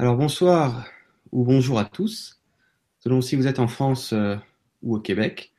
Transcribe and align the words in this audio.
Alors 0.00 0.16
bonsoir 0.16 0.86
ou 1.32 1.42
bonjour 1.42 1.80
à 1.80 1.84
tous, 1.84 2.40
selon 3.00 3.20
si 3.20 3.34
vous 3.34 3.48
êtes 3.48 3.58
en 3.58 3.66
France 3.66 4.12
euh, 4.12 4.36
ou 4.80 4.94
au 4.94 5.00
Québec, 5.00 5.52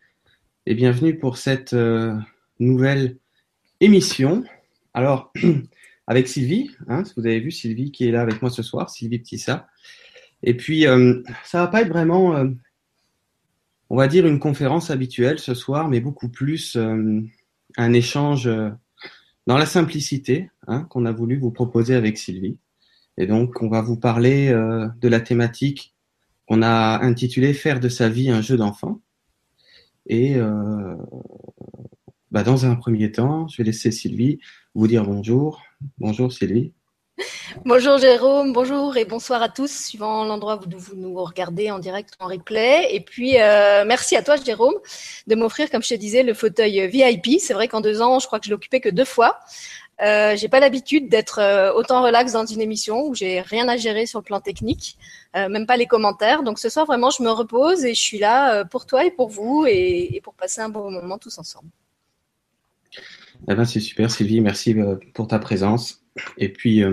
et 0.66 0.76
bienvenue 0.76 1.20
pour 1.20 1.36
cette 1.36 1.74
euh, 1.74 2.16
nouvelle 2.58 3.18
émission. 3.82 4.46
Alors, 4.94 5.34
avec 6.08 6.30
Sylvie, 6.30 6.72
hein, 6.88 7.04
vous 7.18 7.26
avez 7.26 7.42
vu 7.42 7.52
Sylvie 7.52 7.92
qui 7.92 8.08
est 8.08 8.12
là 8.12 8.22
avec 8.22 8.42
moi 8.42 8.50
ce 8.50 8.64
soir, 8.64 8.90
Sylvie 8.90 9.20
Petissa. 9.20 9.68
Et 10.42 10.56
puis, 10.56 10.88
euh, 10.88 11.22
ça 11.44 11.60
va 11.60 11.68
pas 11.68 11.82
être 11.82 11.90
vraiment, 11.90 12.38
euh, 12.38 12.48
on 13.90 13.98
va 13.98 14.08
dire, 14.08 14.26
une 14.26 14.40
conférence 14.40 14.90
habituelle 14.90 15.40
ce 15.40 15.54
soir, 15.54 15.90
mais 15.90 16.00
beaucoup 16.00 16.30
plus 16.30 16.78
un 16.78 17.94
échange 17.94 18.50
dans 19.48 19.58
la 19.58 19.66
simplicité 19.66 20.50
hein, 20.66 20.84
qu'on 20.90 21.06
a 21.06 21.12
voulu 21.12 21.38
vous 21.38 21.52
proposer 21.52 21.94
avec 21.94 22.18
Sylvie. 22.18 22.58
Et 23.20 23.28
donc, 23.28 23.62
on 23.62 23.68
va 23.68 23.82
vous 23.82 23.98
parler 23.98 24.48
euh, 24.48 24.88
de 25.02 25.10
la 25.10 25.20
thématique 25.20 25.94
qu'on 26.48 26.62
a 26.62 27.04
intitulée 27.04 27.54
Faire 27.54 27.82
de 27.82 27.90
sa 27.90 28.08
vie 28.08 28.32
un 28.32 28.42
jeu 28.42 28.56
d'enfant. 28.56 29.02
Et 30.08 30.38
euh, 30.38 30.96
bah, 32.32 32.44
dans 32.44 32.66
un 32.66 32.76
premier 32.76 33.12
temps, 33.12 33.50
je 33.50 33.58
vais 33.58 33.66
laisser 33.66 33.92
Sylvie 33.92 34.40
vous 34.74 34.88
dire 34.88 35.04
bonjour. 35.04 35.62
Bonjour 35.98 36.32
Sylvie. 36.32 36.72
Bonjour 37.66 37.98
Jérôme, 37.98 38.54
bonjour 38.54 38.96
et 38.96 39.04
bonsoir 39.04 39.42
à 39.42 39.50
tous, 39.50 39.70
suivant 39.70 40.24
l'endroit 40.24 40.58
où 40.58 40.78
vous 40.78 40.96
nous 40.96 41.22
regardez 41.22 41.70
en 41.70 41.80
direct 41.80 42.14
ou 42.18 42.24
en 42.24 42.28
replay. 42.28 42.88
Et 42.96 43.02
puis, 43.02 43.42
euh, 43.42 43.84
merci 43.86 44.16
à 44.16 44.24
toi 44.24 44.38
Jérôme 44.38 44.76
de 45.28 45.36
m'offrir, 45.36 45.70
comme 45.70 45.84
je 45.84 45.90
te 45.90 45.96
disais, 45.96 46.24
le 46.24 46.34
fauteuil 46.34 46.88
VIP. 46.88 47.42
C'est 47.42 47.54
vrai 47.54 47.68
qu'en 47.68 47.82
deux 47.82 48.02
ans, 48.02 48.20
je 48.20 48.28
crois 48.28 48.40
que 48.40 48.48
je 48.48 48.54
occupé 48.54 48.80
que 48.80 48.88
deux 48.88 49.04
fois. 49.04 49.40
Euh, 50.02 50.36
j'ai 50.38 50.48
pas 50.48 50.62
l'habitude 50.62 51.10
d'être 51.10 51.40
euh, 51.40 51.74
autant 51.74 52.02
relax 52.02 52.32
dans 52.32 52.46
une 52.46 52.62
émission 52.62 53.08
où 53.08 53.14
j'ai 53.14 53.42
rien 53.42 53.68
à 53.68 53.76
gérer 53.76 54.06
sur 54.06 54.20
le 54.20 54.24
plan 54.24 54.40
technique, 54.40 54.98
euh, 55.36 55.50
même 55.50 55.66
pas 55.66 55.76
les 55.76 55.88
commentaires. 55.88 56.44
Donc 56.44 56.58
ce 56.58 56.70
soir, 56.70 56.86
vraiment, 56.86 57.10
je 57.10 57.22
me 57.22 57.30
repose 57.30 57.84
et 57.84 57.94
je 57.94 58.02
suis 58.02 58.18
là 58.18 58.54
euh, 58.54 58.64
pour 58.64 58.86
toi 58.86 59.06
et 59.06 59.12
pour 59.12 59.30
vous 59.30 59.66
et, 59.68 60.22
pour 60.24 60.34
passer 60.36 60.62
un 60.62 60.70
bon 60.70 60.90
moment 60.90 61.18
tous 61.18 61.38
ensemble. 61.38 61.70
Eh 63.50 63.56
ben, 63.56 63.66
c'est 63.66 63.80
super 63.80 64.10
Sylvie, 64.10 64.42
merci 64.42 64.76
pour 65.14 65.28
ta 65.28 65.40
présence. 65.40 66.04
Et 66.38 66.50
puis, 66.50 66.84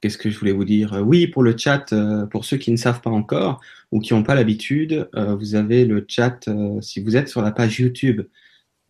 qu'est-ce 0.00 0.16
que 0.16 0.30
je 0.30 0.38
voulais 0.38 0.52
vous 0.52 0.64
dire? 0.64 1.02
Oui, 1.04 1.26
pour 1.26 1.42
le 1.42 1.56
chat, 1.56 1.86
pour 2.30 2.44
ceux 2.44 2.58
qui 2.58 2.70
ne 2.70 2.76
savent 2.76 3.00
pas 3.00 3.10
encore 3.10 3.60
ou 3.90 3.98
qui 3.98 4.14
n'ont 4.14 4.22
pas 4.22 4.36
l'habitude, 4.36 5.08
vous 5.14 5.56
avez 5.56 5.84
le 5.84 6.04
chat, 6.06 6.48
si 6.80 7.00
vous 7.00 7.16
êtes 7.16 7.28
sur 7.28 7.42
la 7.42 7.50
page 7.50 7.80
YouTube 7.80 8.22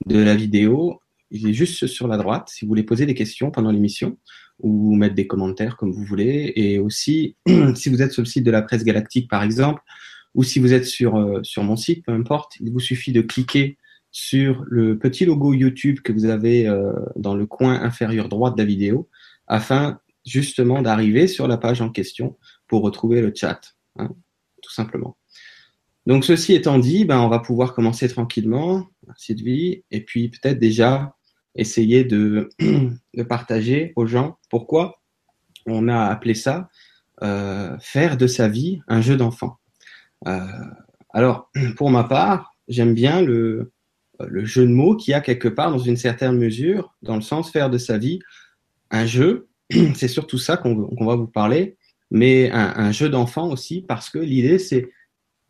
de 0.05 0.19
la 0.19 0.34
vidéo, 0.34 1.00
il 1.30 1.48
est 1.48 1.52
juste 1.52 1.86
sur 1.86 2.08
la 2.08 2.16
droite, 2.16 2.48
si 2.48 2.64
vous 2.64 2.68
voulez 2.68 2.82
poser 2.82 3.06
des 3.06 3.14
questions 3.14 3.50
pendant 3.50 3.70
l'émission 3.70 4.16
ou 4.60 4.96
mettre 4.96 5.14
des 5.14 5.26
commentaires 5.26 5.76
comme 5.76 5.92
vous 5.92 6.04
voulez. 6.04 6.52
Et 6.56 6.78
aussi, 6.78 7.36
si 7.74 7.88
vous 7.88 8.02
êtes 8.02 8.12
sur 8.12 8.22
le 8.22 8.26
site 8.26 8.44
de 8.44 8.50
la 8.50 8.62
presse 8.62 8.84
galactique, 8.84 9.28
par 9.28 9.42
exemple, 9.42 9.82
ou 10.34 10.42
si 10.42 10.58
vous 10.58 10.72
êtes 10.72 10.84
sur, 10.84 11.16
euh, 11.16 11.40
sur 11.42 11.62
mon 11.62 11.76
site, 11.76 12.04
peu 12.04 12.12
importe, 12.12 12.56
il 12.60 12.70
vous 12.72 12.80
suffit 12.80 13.12
de 13.12 13.22
cliquer 13.22 13.78
sur 14.10 14.64
le 14.66 14.98
petit 14.98 15.24
logo 15.24 15.52
YouTube 15.52 16.00
que 16.00 16.12
vous 16.12 16.24
avez 16.24 16.66
euh, 16.66 16.92
dans 17.16 17.34
le 17.34 17.46
coin 17.46 17.80
inférieur 17.80 18.28
droit 18.28 18.52
de 18.52 18.58
la 18.58 18.64
vidéo 18.64 19.08
afin 19.46 20.00
justement 20.24 20.82
d'arriver 20.82 21.26
sur 21.26 21.48
la 21.48 21.56
page 21.56 21.80
en 21.80 21.90
question 21.90 22.36
pour 22.66 22.82
retrouver 22.82 23.20
le 23.20 23.32
chat, 23.34 23.60
hein, 23.96 24.10
tout 24.62 24.72
simplement. 24.72 25.16
Donc 26.06 26.24
ceci 26.24 26.54
étant 26.54 26.78
dit, 26.78 27.04
ben, 27.04 27.20
on 27.20 27.28
va 27.28 27.38
pouvoir 27.38 27.74
commencer 27.74 28.08
tranquillement, 28.08 28.88
Sylvie, 29.16 29.84
et 29.90 30.02
puis 30.02 30.30
peut-être 30.30 30.58
déjà 30.58 31.14
essayer 31.54 32.04
de, 32.04 32.48
de 32.60 33.22
partager 33.22 33.92
aux 33.96 34.06
gens 34.06 34.38
pourquoi 34.50 35.00
on 35.66 35.88
a 35.88 36.06
appelé 36.06 36.34
ça 36.34 36.68
euh, 37.22 37.77
faire 37.80 38.16
de 38.16 38.27
sa 38.27 38.48
vie 38.48 38.80
un 38.86 39.00
jeu 39.00 39.16
d'enfant. 39.16 39.58
Euh, 40.27 40.40
alors, 41.12 41.50
pour 41.77 41.90
ma 41.90 42.05
part, 42.05 42.55
j'aime 42.68 42.94
bien 42.94 43.22
le, 43.22 43.73
le 44.24 44.45
jeu 44.45 44.67
de 44.67 44.73
mots 44.73 44.96
qui 44.96 45.12
a 45.12 45.20
quelque 45.20 45.48
part, 45.48 45.70
dans 45.70 45.78
une 45.78 45.96
certaine 45.96 46.36
mesure, 46.36 46.95
dans 47.02 47.17
le 47.17 47.23
sens 47.23 47.50
faire 47.50 47.70
de 47.70 47.78
sa 47.78 47.98
vie 47.98 48.20
un 48.90 49.06
jeu. 49.06 49.48
C'est 49.94 50.08
surtout 50.08 50.39
ça 50.39 50.56
qu'on 50.56 51.05
va 51.05 51.17
vous 51.17 51.27
parler, 51.27 51.77
mais 52.11 52.50
un, 52.52 52.90
jeu 52.92 53.08
d'enfant 53.08 53.50
aussi, 53.50 53.83
parce 53.83 54.08
que 54.08 54.18
l'idée, 54.18 54.58
c'est 54.58 54.90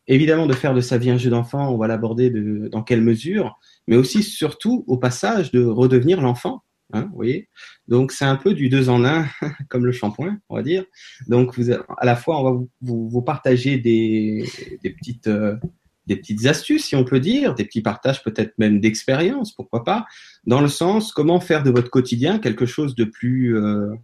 évidemment 0.09 0.47
de 0.47 0.55
faire 0.55 0.75
de 0.75 0.81
sa 0.81 0.99
vie 0.99 1.11
un 1.11 1.17
jeu 1.17 1.31
d'enfant, 1.31 1.73
on 1.73 1.77
va 1.77 1.87
l'aborder 1.87 2.31
de- 2.31 2.67
dans 2.67 2.83
quelle 2.83 3.01
mesure, 3.01 3.61
mais 3.89 3.97
aussi, 3.97 4.23
surtout, 4.23 4.85
au 4.87 4.99
passage, 4.99 5.51
de 5.51 5.65
redevenir 5.65 6.21
l'enfant. 6.21 6.63
Hein, 6.93 7.07
vous 7.11 7.17
voyez 7.17 7.49
Donc, 7.89 8.13
c'est 8.13 8.25
un 8.25 8.37
peu 8.37 8.55
du 8.55 8.69
deux 8.69 8.89
en 8.89 9.05
un, 9.05 9.27
comme 9.69 9.85
le 9.85 9.93
shampoing, 9.93 10.39
on 10.49 10.57
va 10.57 10.63
dire. 10.63 10.85
Donc, 11.27 11.59
vous, 11.59 11.73
à 11.73 12.05
la 12.05 12.15
fois, 12.15 12.41
on 12.41 12.45
va 12.45 12.51
vous, 12.53 12.71
vous, 12.81 13.09
vous 13.09 13.23
partager 13.23 13.79
des, 13.79 14.49
des 14.83 14.91
petites. 14.91 15.27
euh, 15.27 15.57
des 16.09 16.17
petites 16.17 16.47
astuces, 16.47 16.87
si 16.87 16.97
on 16.97 17.05
peut 17.05 17.21
dire, 17.21 17.55
des 17.55 17.65
petits 17.65 17.83
partages 17.83 18.25
peut-être 18.25 18.55
même 18.59 18.81
d'expérience, 18.81 19.55
pourquoi 19.55 19.85
pas, 19.85 20.07
dans 20.47 20.63
le 20.63 20.69
sens 20.69 21.13
comment 21.13 21.39
faire 21.39 21.63
de 21.63 21.71
votre 21.71 21.91
quotidien 21.91 22.39
quelque 22.39 22.65
chose 22.65 22.95
de 22.95 23.05
plus, 23.05 23.57
euh, 23.57 23.95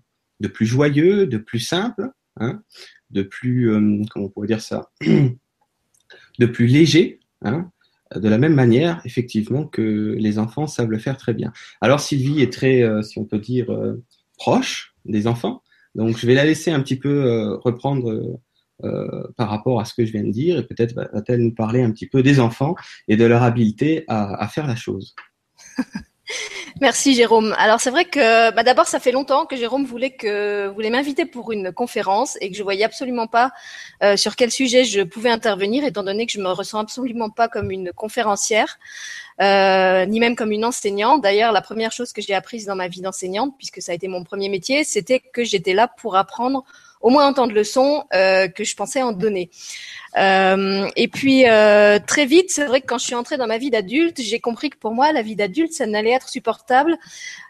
de 0.41 0.49
plus 0.49 0.67
joyeux, 0.67 1.27
de 1.27 1.39
plus 1.39 1.61
simple, 1.61 2.11
hein, 2.37 2.63
de 3.09 3.23
plus, 3.23 3.73
euh, 3.73 4.03
comment 4.11 4.27
on 4.27 4.29
pourrait 4.29 4.49
dire 4.49 4.61
ça, 4.61 4.91
de 5.01 6.47
plus 6.47 6.67
léger, 6.67 7.21
hein, 7.43 7.71
de 8.19 8.29
la 8.29 8.39
même 8.39 8.55
manière, 8.55 9.01
effectivement, 9.05 9.67
que 9.67 10.15
les 10.19 10.39
enfants 10.39 10.67
savent 10.67 10.91
le 10.91 10.99
faire 10.99 11.17
très 11.17 11.35
bien. 11.35 11.53
Alors 11.81 12.01
Sylvie 12.01 12.43
est 12.43 12.53
très, 12.53 12.83
euh, 12.83 13.03
si 13.03 13.19
on 13.19 13.25
peut 13.25 13.39
dire, 13.39 13.71
euh, 13.73 14.03
proche 14.39 14.95
des 15.05 15.27
enfants, 15.27 15.63
donc 15.95 16.17
je 16.19 16.27
vais 16.27 16.35
la 16.35 16.45
laisser 16.45 16.71
un 16.71 16.81
petit 16.81 16.99
peu 16.99 17.25
euh, 17.25 17.57
reprendre 17.57 18.39
par 19.37 19.49
rapport 19.49 19.81
à 19.81 19.85
ce 19.85 19.95
que 19.95 20.05
je 20.05 20.13
viens 20.13 20.25
de 20.25 20.33
dire, 20.33 20.59
et 20.59 20.67
peut-être 20.67 20.95
va- 20.95 21.09
va-t-elle 21.13 21.41
nous 21.41 21.55
parler 21.55 21.81
un 21.81 21.91
petit 21.93 22.09
peu 22.09 22.23
des 22.23 22.41
enfants 22.41 22.75
et 23.09 23.17
de 23.17 23.25
leur 23.25 23.43
habileté 23.43 24.05
à 24.09 24.47
faire 24.49 24.67
la 24.67 24.77
chose. 24.77 25.15
Merci 26.81 27.15
Jérôme. 27.15 27.55
Alors 27.59 27.81
c'est 27.81 27.91
vrai 27.91 28.05
que 28.07 28.51
bah, 28.53 28.63
d'abord 28.63 28.87
ça 28.87 28.99
fait 28.99 29.13
longtemps 29.13 29.47
que 29.47 29.57
Jérôme 29.57 29.85
voulait 29.85 30.13
que 30.13 30.69
voulait 30.69 30.91
m'inviter 30.91 31.27
pour 31.27 31.53
une 31.53 31.73
conférence 31.73 32.39
et 32.41 32.51
que 32.51 32.57
je 32.57 32.63
voyais 32.63 32.85
absolument 32.85 33.27
pas 33.27 33.53
euh, 34.03 34.17
sur 34.17 34.35
quel 34.35 34.51
sujet 34.51 34.85
je 34.85 35.03
pouvais 35.03 35.31
intervenir 35.31 35.85
étant 35.85 36.03
donné 36.03 36.27
que 36.27 36.33
je 36.33 36.41
me 36.41 36.51
ressens 36.51 36.79
absolument 36.79 37.31
pas 37.31 37.49
comme 37.49 37.71
une 37.71 37.93
conférencière 37.93 38.79
euh, 39.43 40.07
ni 40.07 40.19
même 40.19 40.35
comme 40.37 40.53
une 40.53 40.65
enseignante. 40.65 41.23
D'ailleurs 41.23 41.53
la 41.53 41.63
première 41.63 41.93
chose 41.93 42.13
que 42.13 42.23
j'ai 42.23 42.35
apprise 42.35 42.65
dans 42.65 42.77
ma 42.77 42.89
vie 42.89 43.03
d'enseignante 43.03 43.55
puisque 43.59 43.83
ça 43.83 43.93
a 43.93 43.95
été 43.95 44.09
mon 44.09 44.25
premier 44.25 44.49
métier, 44.49 44.85
c'était 44.85 45.21
que 45.21 45.45
j'étais 45.45 45.75
là 45.75 45.89
pour 45.89 46.17
apprendre 46.17 46.65
au 47.05 47.11
moins 47.11 47.31
autant 47.31 47.47
de 47.47 47.53
leçons 47.53 48.05
euh, 48.15 48.49
que 48.49 48.65
je 48.65 48.75
pensais 48.75 49.03
en 49.03 49.13
donner. 49.13 49.51
Euh, 50.17 50.89
et 50.97 51.07
puis 51.07 51.47
euh, 51.47 51.99
très 51.99 52.25
vite, 52.25 52.51
c'est 52.51 52.65
vrai 52.65 52.81
que 52.81 52.87
quand 52.87 52.99
je 52.99 53.05
suis 53.05 53.15
entrée 53.15 53.37
dans 53.37 53.47
ma 53.47 53.59
vie 53.59 53.71
d'adulte, 53.71 54.21
j'ai 54.23 54.41
compris 54.41 54.71
que 54.71 54.79
pour 54.79 54.93
moi, 54.93 55.13
la 55.13 55.21
vie 55.21 55.37
d'adulte, 55.37 55.75
ça 55.75 55.85
n'allait 55.87 56.13
être 56.13 56.31
supportable 56.31 56.97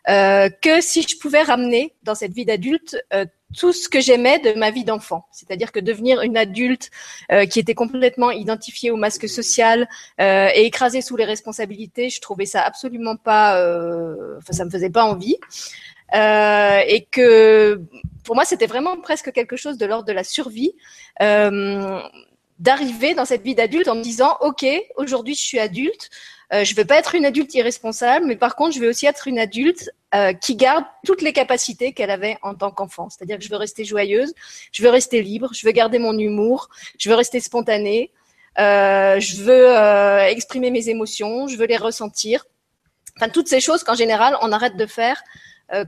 euh, 0.08 0.48
que 0.60 0.80
si 0.80 1.02
je 1.02 1.16
pouvais 1.18 1.42
ramener 1.42 1.94
dans 2.02 2.16
cette 2.16 2.32
vie 2.32 2.44
d'adulte 2.44 2.96
euh, 3.12 3.26
tout 3.56 3.72
ce 3.72 3.88
que 3.88 4.00
j'aimais 4.00 4.38
de 4.40 4.54
ma 4.54 4.70
vie 4.70 4.84
d'enfant. 4.84 5.26
C'est-à-dire 5.30 5.72
que 5.72 5.80
devenir 5.80 6.22
une 6.22 6.36
adulte 6.36 6.90
euh, 7.30 7.46
qui 7.46 7.60
était 7.60 7.74
complètement 7.74 8.30
identifiée 8.30 8.90
au 8.90 8.96
masque 8.96 9.28
social 9.28 9.88
euh, 10.20 10.48
et 10.54 10.66
écrasée 10.66 11.00
sous 11.00 11.16
les 11.16 11.24
responsabilités, 11.24 12.10
je 12.10 12.20
trouvais 12.20 12.46
ça 12.46 12.62
absolument 12.62 13.16
pas, 13.16 13.60
euh, 13.60 14.36
enfin 14.38 14.52
ça 14.52 14.64
me 14.64 14.70
faisait 14.70 14.90
pas 14.90 15.04
envie. 15.04 15.36
Euh, 16.14 16.80
et 16.86 17.04
que 17.10 17.80
pour 18.24 18.34
moi, 18.34 18.44
c'était 18.44 18.66
vraiment 18.66 18.96
presque 18.96 19.32
quelque 19.32 19.56
chose 19.56 19.78
de 19.78 19.86
l'ordre 19.86 20.06
de 20.06 20.12
la 20.12 20.24
survie. 20.24 20.74
Euh, 21.22 22.00
d'arriver 22.58 23.14
dans 23.14 23.24
cette 23.24 23.42
vie 23.42 23.54
d'adulte 23.54 23.88
en 23.88 23.96
me 23.96 24.02
disant 24.02 24.36
ok 24.40 24.64
aujourd'hui 24.96 25.34
je 25.34 25.42
suis 25.42 25.58
adulte 25.58 26.10
euh, 26.52 26.62
je 26.62 26.74
vais 26.74 26.84
pas 26.84 26.96
être 26.96 27.16
une 27.16 27.24
adulte 27.24 27.52
irresponsable 27.54 28.26
mais 28.26 28.36
par 28.36 28.54
contre 28.54 28.74
je 28.74 28.80
vais 28.80 28.86
aussi 28.86 29.06
être 29.06 29.26
une 29.26 29.40
adulte 29.40 29.90
euh, 30.14 30.32
qui 30.32 30.54
garde 30.54 30.84
toutes 31.04 31.20
les 31.20 31.32
capacités 31.32 31.92
qu'elle 31.92 32.10
avait 32.10 32.38
en 32.42 32.54
tant 32.54 32.70
qu'enfant 32.70 33.10
c'est-à-dire 33.10 33.38
que 33.38 33.44
je 33.44 33.50
veux 33.50 33.56
rester 33.56 33.84
joyeuse 33.84 34.32
je 34.70 34.82
veux 34.84 34.90
rester 34.90 35.20
libre 35.20 35.50
je 35.52 35.66
veux 35.66 35.72
garder 35.72 35.98
mon 35.98 36.16
humour 36.16 36.68
je 36.96 37.08
veux 37.08 37.16
rester 37.16 37.40
spontanée 37.40 38.12
euh, 38.60 39.18
je 39.18 39.42
veux 39.42 39.76
euh, 39.76 40.24
exprimer 40.26 40.70
mes 40.70 40.88
émotions 40.88 41.48
je 41.48 41.56
veux 41.56 41.66
les 41.66 41.76
ressentir 41.76 42.46
enfin 43.16 43.28
toutes 43.28 43.48
ces 43.48 43.60
choses 43.60 43.82
qu'en 43.82 43.96
général 43.96 44.36
on 44.42 44.52
arrête 44.52 44.76
de 44.76 44.86
faire 44.86 45.20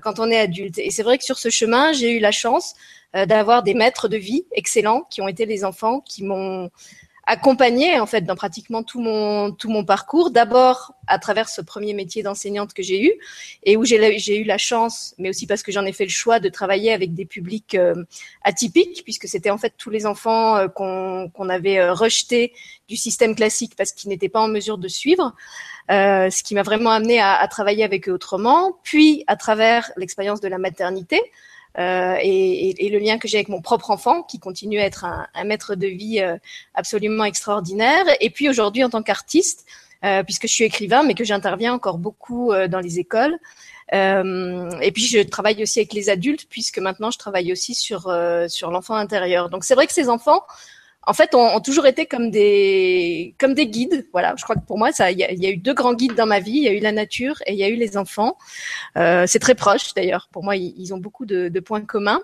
quand 0.02 0.18
on 0.18 0.30
est 0.30 0.38
adulte. 0.38 0.78
Et 0.78 0.90
c'est 0.90 1.02
vrai 1.02 1.18
que 1.18 1.24
sur 1.24 1.38
ce 1.38 1.50
chemin 1.50 1.92
j'ai 1.92 2.12
eu 2.12 2.18
la 2.18 2.32
chance 2.32 2.74
euh, 3.14 3.24
d'avoir 3.24 3.62
des 3.62 3.74
maîtres 3.74 4.08
de 4.08 4.16
vie 4.16 4.44
excellents 4.52 5.02
qui 5.10 5.22
ont 5.22 5.28
été 5.28 5.46
les 5.46 5.64
enfants 5.64 6.00
qui 6.00 6.24
m'ont 6.24 6.70
accompagné 7.24 7.98
en 7.98 8.06
fait 8.06 8.22
dans 8.22 8.36
pratiquement 8.36 8.82
tout 8.82 9.00
mon 9.00 9.52
tout 9.52 9.70
mon 9.70 9.84
parcours. 9.84 10.30
D'abord 10.30 10.92
à 11.06 11.18
travers 11.18 11.48
ce 11.48 11.60
premier 11.60 11.94
métier 11.94 12.22
d'enseignante 12.22 12.74
que 12.74 12.82
j'ai 12.82 13.04
eu 13.04 13.12
et 13.62 13.76
où 13.76 13.84
j'ai 13.84 14.38
eu 14.38 14.44
la 14.44 14.58
chance 14.58 15.14
mais 15.18 15.28
aussi 15.30 15.46
parce 15.46 15.62
que 15.62 15.72
j'en 15.72 15.84
ai 15.84 15.92
fait 15.92 16.04
le 16.04 16.10
choix 16.10 16.40
de 16.40 16.48
travailler 16.48 16.92
avec 16.92 17.14
des 17.14 17.24
publics 17.24 17.74
euh, 17.74 18.04
atypiques 18.42 19.02
puisque 19.04 19.28
c'était 19.28 19.50
en 19.50 19.58
fait 19.58 19.74
tous 19.78 19.90
les 19.90 20.04
enfants 20.04 20.56
euh, 20.56 20.68
qu'on 20.68 21.30
qu'on 21.32 21.48
avait 21.48 21.78
euh, 21.78 21.94
rejetés 21.94 22.52
du 22.88 22.96
système 22.96 23.34
classique 23.34 23.74
parce 23.76 23.92
qu'ils 23.92 24.10
n'étaient 24.10 24.28
pas 24.28 24.40
en 24.40 24.48
mesure 24.48 24.78
de 24.78 24.88
suivre 24.88 25.34
euh, 25.90 26.30
ce 26.30 26.42
qui 26.42 26.54
m'a 26.54 26.62
vraiment 26.62 26.90
amené 26.90 27.20
à, 27.20 27.34
à 27.34 27.48
travailler 27.48 27.84
avec 27.84 28.08
eux 28.08 28.12
autrement 28.12 28.78
puis 28.82 29.24
à 29.26 29.36
travers 29.36 29.92
l'expérience 29.96 30.40
de 30.40 30.48
la 30.48 30.58
maternité 30.58 31.20
euh, 31.78 32.16
et, 32.22 32.86
et, 32.86 32.88
le 32.88 32.98
lien 32.98 33.18
que 33.18 33.28
j'ai 33.28 33.36
avec 33.36 33.48
mon 33.48 33.60
propre 33.60 33.90
enfant, 33.90 34.22
qui 34.22 34.38
continue 34.38 34.78
à 34.78 34.84
être 34.84 35.04
un, 35.04 35.26
un 35.34 35.44
maître 35.44 35.74
de 35.74 35.86
vie 35.86 36.20
euh, 36.20 36.38
absolument 36.74 37.24
extraordinaire. 37.24 38.04
Et 38.20 38.30
puis 38.30 38.48
aujourd'hui, 38.48 38.82
en 38.82 38.88
tant 38.88 39.02
qu'artiste, 39.02 39.66
euh, 40.04 40.22
puisque 40.22 40.46
je 40.46 40.52
suis 40.52 40.64
écrivain, 40.64 41.02
mais 41.02 41.14
que 41.14 41.24
j'interviens 41.24 41.74
encore 41.74 41.98
beaucoup 41.98 42.52
euh, 42.52 42.66
dans 42.68 42.80
les 42.80 42.98
écoles. 42.98 43.38
et 43.92 44.92
puis 44.92 45.06
je 45.06 45.22
travaille 45.22 45.62
aussi 45.62 45.80
avec 45.80 45.92
les 45.92 46.08
adultes, 46.08 46.46
puisque 46.48 46.78
maintenant 46.78 47.10
je 47.10 47.18
travaille 47.18 47.52
aussi 47.52 47.74
sur 47.74 48.12
sur 48.48 48.70
l'enfant 48.70 48.96
intérieur. 48.96 49.48
Donc 49.48 49.62
c'est 49.64 49.74
vrai 49.74 49.86
que 49.86 49.92
ces 49.92 50.08
enfants 50.08 50.42
en 51.06 51.12
fait, 51.12 51.34
ont, 51.34 51.60
toujours 51.60 51.86
été 51.86 52.06
comme 52.06 52.30
des, 52.30 53.34
comme 53.38 53.54
des 53.54 53.68
guides. 53.68 54.06
Voilà, 54.12 54.34
je 54.36 54.42
crois 54.42 54.56
que 54.56 54.66
pour 54.66 54.76
moi, 54.76 54.92
ça, 54.92 55.10
il 55.12 55.18
y, 55.18 55.24
a, 55.24 55.50
eu 55.50 55.56
deux 55.56 55.74
grands 55.74 55.94
guides 55.94 56.14
dans 56.14 56.26
ma 56.26 56.40
vie. 56.40 56.56
Il 56.56 56.62
y 56.62 56.68
a 56.68 56.72
eu 56.72 56.80
la 56.80 56.92
nature 56.92 57.36
et 57.46 57.52
il 57.52 57.58
y 57.58 57.64
a 57.64 57.68
eu 57.68 57.76
les 57.76 57.96
enfants. 57.96 58.36
Euh, 58.96 59.24
c'est 59.26 59.38
très 59.38 59.54
proche 59.54 59.94
d'ailleurs. 59.94 60.28
Pour 60.32 60.42
moi, 60.42 60.56
ils, 60.56 60.92
ont 60.92 60.98
beaucoup 60.98 61.24
de, 61.24 61.48
de 61.48 61.60
points 61.60 61.82
communs. 61.82 62.20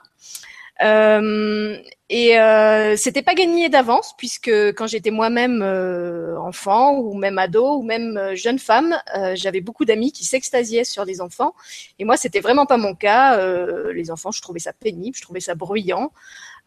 Euh, 0.82 1.78
et 2.08 2.38
euh, 2.38 2.96
c'était 2.96 3.22
pas 3.22 3.34
gagné 3.34 3.68
d'avance 3.68 4.14
puisque 4.18 4.50
quand 4.50 4.86
j'étais 4.86 5.10
moi-même 5.10 5.62
euh, 5.62 6.38
enfant 6.38 6.98
ou 6.98 7.14
même 7.14 7.38
ado 7.38 7.76
ou 7.76 7.82
même 7.82 8.16
euh, 8.16 8.34
jeune 8.34 8.58
femme, 8.58 8.98
euh, 9.16 9.34
j'avais 9.36 9.60
beaucoup 9.60 9.84
d'amis 9.84 10.12
qui 10.12 10.24
s'extasiaient 10.24 10.84
sur 10.84 11.04
les 11.04 11.20
enfants. 11.20 11.54
Et 11.98 12.04
moi, 12.04 12.16
c'était 12.16 12.40
vraiment 12.40 12.66
pas 12.66 12.76
mon 12.76 12.94
cas. 12.94 13.38
les 13.92 14.10
enfants, 14.10 14.30
je 14.30 14.42
trouvais 14.42 14.58
ça 14.58 14.72
pénible, 14.72 15.16
je 15.16 15.22
trouvais 15.22 15.40
ça 15.40 15.54
bruyant. 15.54 16.12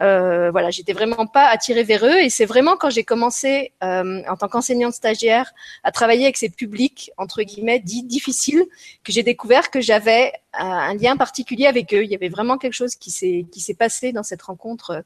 Euh, 0.02 0.52
voilà, 0.52 0.72
j'étais 0.72 0.94
vraiment 0.94 1.26
pas 1.26 1.48
attirée 1.48 1.84
vers 1.84 2.06
eux. 2.06 2.20
Et 2.22 2.30
c'est 2.30 2.46
vraiment 2.46 2.76
quand 2.76 2.90
j'ai 2.90 3.04
commencé, 3.04 3.72
euh, 3.84 4.22
en 4.28 4.36
tant 4.36 4.48
qu'enseignante 4.48 4.94
stagiaire, 4.94 5.54
à 5.84 5.92
travailler 5.92 6.26
avec 6.26 6.38
ces 6.38 6.50
publics 6.50 7.12
entre 7.18 7.44
guillemets 7.44 7.80
dits 7.80 8.04
difficiles, 8.04 8.66
que 9.04 9.12
j'ai 9.12 9.24
découvert 9.24 9.72
que 9.72 9.82
j'avais 9.82 10.34
un 10.54 10.94
lien 10.96 11.18
particulier 11.18 11.66
avec 11.68 11.94
eux. 11.94 12.04
Il 12.04 12.12
y 12.12 12.16
avait 12.16 12.30
vraiment 12.30 12.58
quelque 12.58 12.74
chose 12.74 12.96
qui 12.96 13.12
s'est 13.12 13.46
qui 13.52 13.62
s'est 13.62 13.74
passé 13.74 14.12
dans 14.12 14.24
cette 14.24 14.42
rencontre 14.42 14.92
euh, 14.92 15.02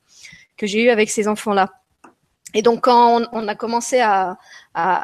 que 0.57 0.67
j'ai 0.67 0.83
eue 0.83 0.89
avec 0.89 1.09
ces 1.09 1.27
enfants-là. 1.27 1.78
Et 2.53 2.61
donc, 2.61 2.81
quand 2.81 3.21
on, 3.31 3.47
a 3.47 3.55
commencé 3.55 3.99
à, 3.99 4.37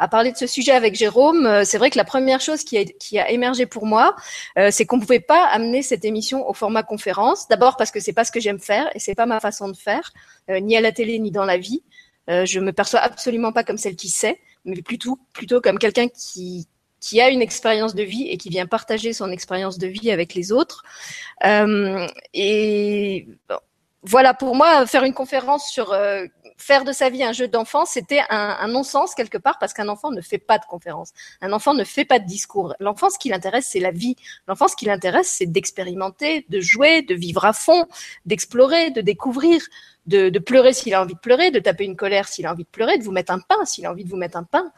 parler 0.10 0.32
de 0.32 0.38
ce 0.38 0.48
sujet 0.48 0.72
avec 0.72 0.96
Jérôme, 0.96 1.46
euh, 1.46 1.64
c'est 1.64 1.78
vrai 1.78 1.90
que 1.90 1.98
la 1.98 2.06
première 2.06 2.42
chose 2.42 2.64
qui 2.64 2.78
a, 2.78 2.86
qui 2.86 3.20
a 3.20 3.30
émergé 3.30 3.66
pour 3.66 3.86
moi, 3.86 4.16
euh, 4.58 4.70
c'est 4.72 4.86
qu'on 4.86 4.98
ne 4.98 5.02
pouvait 5.02 5.20
pas 5.20 5.46
amener 5.48 5.82
cette 5.82 6.06
émission 6.06 6.48
au 6.48 6.54
format 6.54 6.84
conférence. 6.84 7.48
D'abord 7.48 7.78
parce 7.78 7.92
que 7.92 8.00
c'est 8.00 8.14
pas 8.14 8.24
ce 8.24 8.32
que 8.32 8.40
j'aime 8.40 8.60
faire 8.60 8.90
et 8.96 9.00
c'est 9.00 9.16
pas 9.16 9.26
ma 9.26 9.40
façon 9.40 9.68
de 9.68 9.76
faire, 9.76 10.12
euh, 10.50 10.60
ni 10.60 10.76
à 10.76 10.82
la 10.82 10.92
télé 10.92 11.20
ni 11.20 11.32
dans 11.32 11.46
la 11.46 11.58
vie. 11.58 11.84
je 12.28 12.60
me 12.60 12.72
perçois 12.72 13.02
absolument 13.02 13.52
pas 13.52 13.64
comme 13.64 13.78
celle 13.78 13.96
qui 13.96 14.10
sait, 14.10 14.40
mais 14.66 14.82
plutôt 14.82 15.20
plutôt 15.34 15.62
comme 15.62 15.78
quelqu'un 15.78 16.08
qui 16.08 16.68
qui 17.00 17.22
a 17.22 17.30
une 17.30 17.42
expérience 17.42 17.94
de 17.94 18.02
vie 18.02 18.28
et 18.30 18.38
qui 18.38 18.50
vient 18.50 18.66
partager 18.66 19.14
son 19.14 19.30
expérience 19.32 19.78
de 19.78 19.86
vie 19.88 20.10
avec 20.10 20.34
les 20.34 20.52
autres. 20.52 20.84
et 22.34 23.28
voilà, 24.08 24.34
pour 24.34 24.56
moi, 24.56 24.86
faire 24.86 25.04
une 25.04 25.14
conférence 25.14 25.68
sur 25.68 25.94
faire 26.58 26.84
de 26.84 26.92
sa 26.92 27.10
vie 27.10 27.24
un 27.24 27.34
jeu 27.34 27.48
d'enfant, 27.48 27.86
c'était 27.86 28.22
un, 28.30 28.68
non-sens 28.68 29.16
quelque 29.16 29.38
part 29.38 29.60
parce 29.60 29.74
qu'un 29.74 29.90
enfant 29.90 30.12
ne 30.12 30.22
fait 30.22 30.38
pas 30.38 30.58
de 30.58 30.66
conférence. 30.66 31.12
Un 31.42 31.52
enfant 31.52 31.74
ne 31.74 31.84
fait 31.84 32.06
pas 32.06 32.20
de 32.20 32.26
discours. 32.26 32.74
L'enfant, 32.80 33.10
ce 33.10 33.20
qui 33.20 33.30
l'intéresse, 33.30 33.68
c'est 33.72 33.80
la 33.80 33.92
vie. 33.92 34.16
L'enfant, 34.48 34.68
ce 34.68 34.76
qui 34.76 34.86
l'intéresse, 34.86 35.28
c'est 35.30 35.46
d'expérimenter, 35.46 36.46
de 36.50 36.60
jouer, 36.60 37.02
de 37.02 37.16
vivre 37.16 37.46
à 37.46 37.54
fond, 37.54 37.86
d'explorer, 38.26 38.92
de 38.92 39.02
découvrir, 39.02 39.62
de, 40.08 40.30
pleurer 40.40 40.74
s'il 40.74 40.94
a 40.94 41.02
envie 41.02 41.16
de 41.16 41.20
pleurer, 41.20 41.52
de 41.52 41.60
taper 41.60 41.84
une 41.84 41.96
colère 41.96 42.28
s'il 42.28 42.46
a 42.46 42.52
envie 42.52 42.64
de 42.64 42.70
pleurer, 42.70 42.98
de 42.98 43.04
vous 43.04 43.12
mettre 43.12 43.34
un 43.34 43.40
pain 43.40 43.66
s'il 43.66 43.86
a 43.86 43.92
envie 43.92 44.04
de 44.04 44.10
vous 44.10 44.18
mettre 44.18 44.38
un 44.38 44.44
pain. 44.44 44.72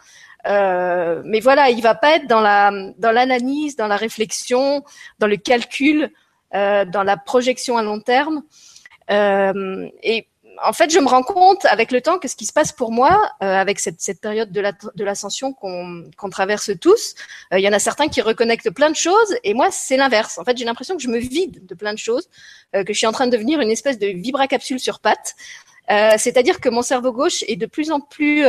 Euh, 0.45 1.21
mais 1.25 1.39
voilà, 1.39 1.69
il 1.69 1.81
va 1.81 1.95
pas 1.95 2.15
être 2.15 2.27
dans 2.27 2.39
la 2.39 2.71
dans 2.97 3.11
l'analyse, 3.11 3.75
dans 3.75 3.87
la 3.87 3.97
réflexion, 3.97 4.83
dans 5.19 5.27
le 5.27 5.35
calcul, 5.35 6.11
euh, 6.53 6.85
dans 6.85 7.03
la 7.03 7.17
projection 7.17 7.77
à 7.77 7.83
long 7.83 7.99
terme. 7.99 8.43
Euh, 9.11 9.89
et 10.03 10.27
en 10.63 10.73
fait, 10.73 10.91
je 10.91 10.99
me 10.99 11.07
rends 11.07 11.23
compte 11.23 11.65
avec 11.65 11.91
le 11.91 12.01
temps 12.01 12.17
que 12.17 12.27
ce 12.27 12.35
qui 12.35 12.45
se 12.45 12.53
passe 12.53 12.71
pour 12.71 12.91
moi, 12.91 13.29
euh, 13.43 13.45
avec 13.45 13.79
cette, 13.79 14.21
période 14.21 14.51
de 14.51 15.03
l'ascension 15.03 15.53
qu'on 15.53 16.29
traverse 16.31 16.71
tous, 16.79 17.13
euh, 17.53 17.59
il 17.59 17.63
y 17.63 17.69
en 17.69 17.73
a 17.73 17.79
certains 17.79 18.07
qui 18.07 18.21
reconnectent 18.21 18.71
plein 18.71 18.89
de 18.89 18.95
choses, 18.95 19.35
et 19.43 19.53
moi, 19.53 19.69
c'est 19.71 19.97
l'inverse. 19.97 20.39
En 20.39 20.43
fait, 20.43 20.57
j'ai 20.57 20.65
l'impression 20.65 20.95
que 20.97 21.03
je 21.03 21.09
me 21.09 21.19
vide 21.19 21.65
de 21.65 21.75
plein 21.75 21.93
de 21.93 21.99
choses, 21.99 22.27
que 22.73 22.91
je 22.91 22.97
suis 22.97 23.07
en 23.07 23.11
train 23.11 23.27
de 23.27 23.31
devenir 23.31 23.61
une 23.61 23.69
espèce 23.69 23.99
de 23.99 24.07
vibracapsule 24.07 24.79
sur 24.79 24.99
pattes. 24.99 25.35
C'est-à-dire 25.89 26.59
que 26.59 26.69
mon 26.69 26.81
cerveau 26.81 27.11
gauche 27.13 27.43
est 27.47 27.55
de 27.55 27.65
plus 27.67 27.91
en 27.91 27.99
plus 27.99 28.43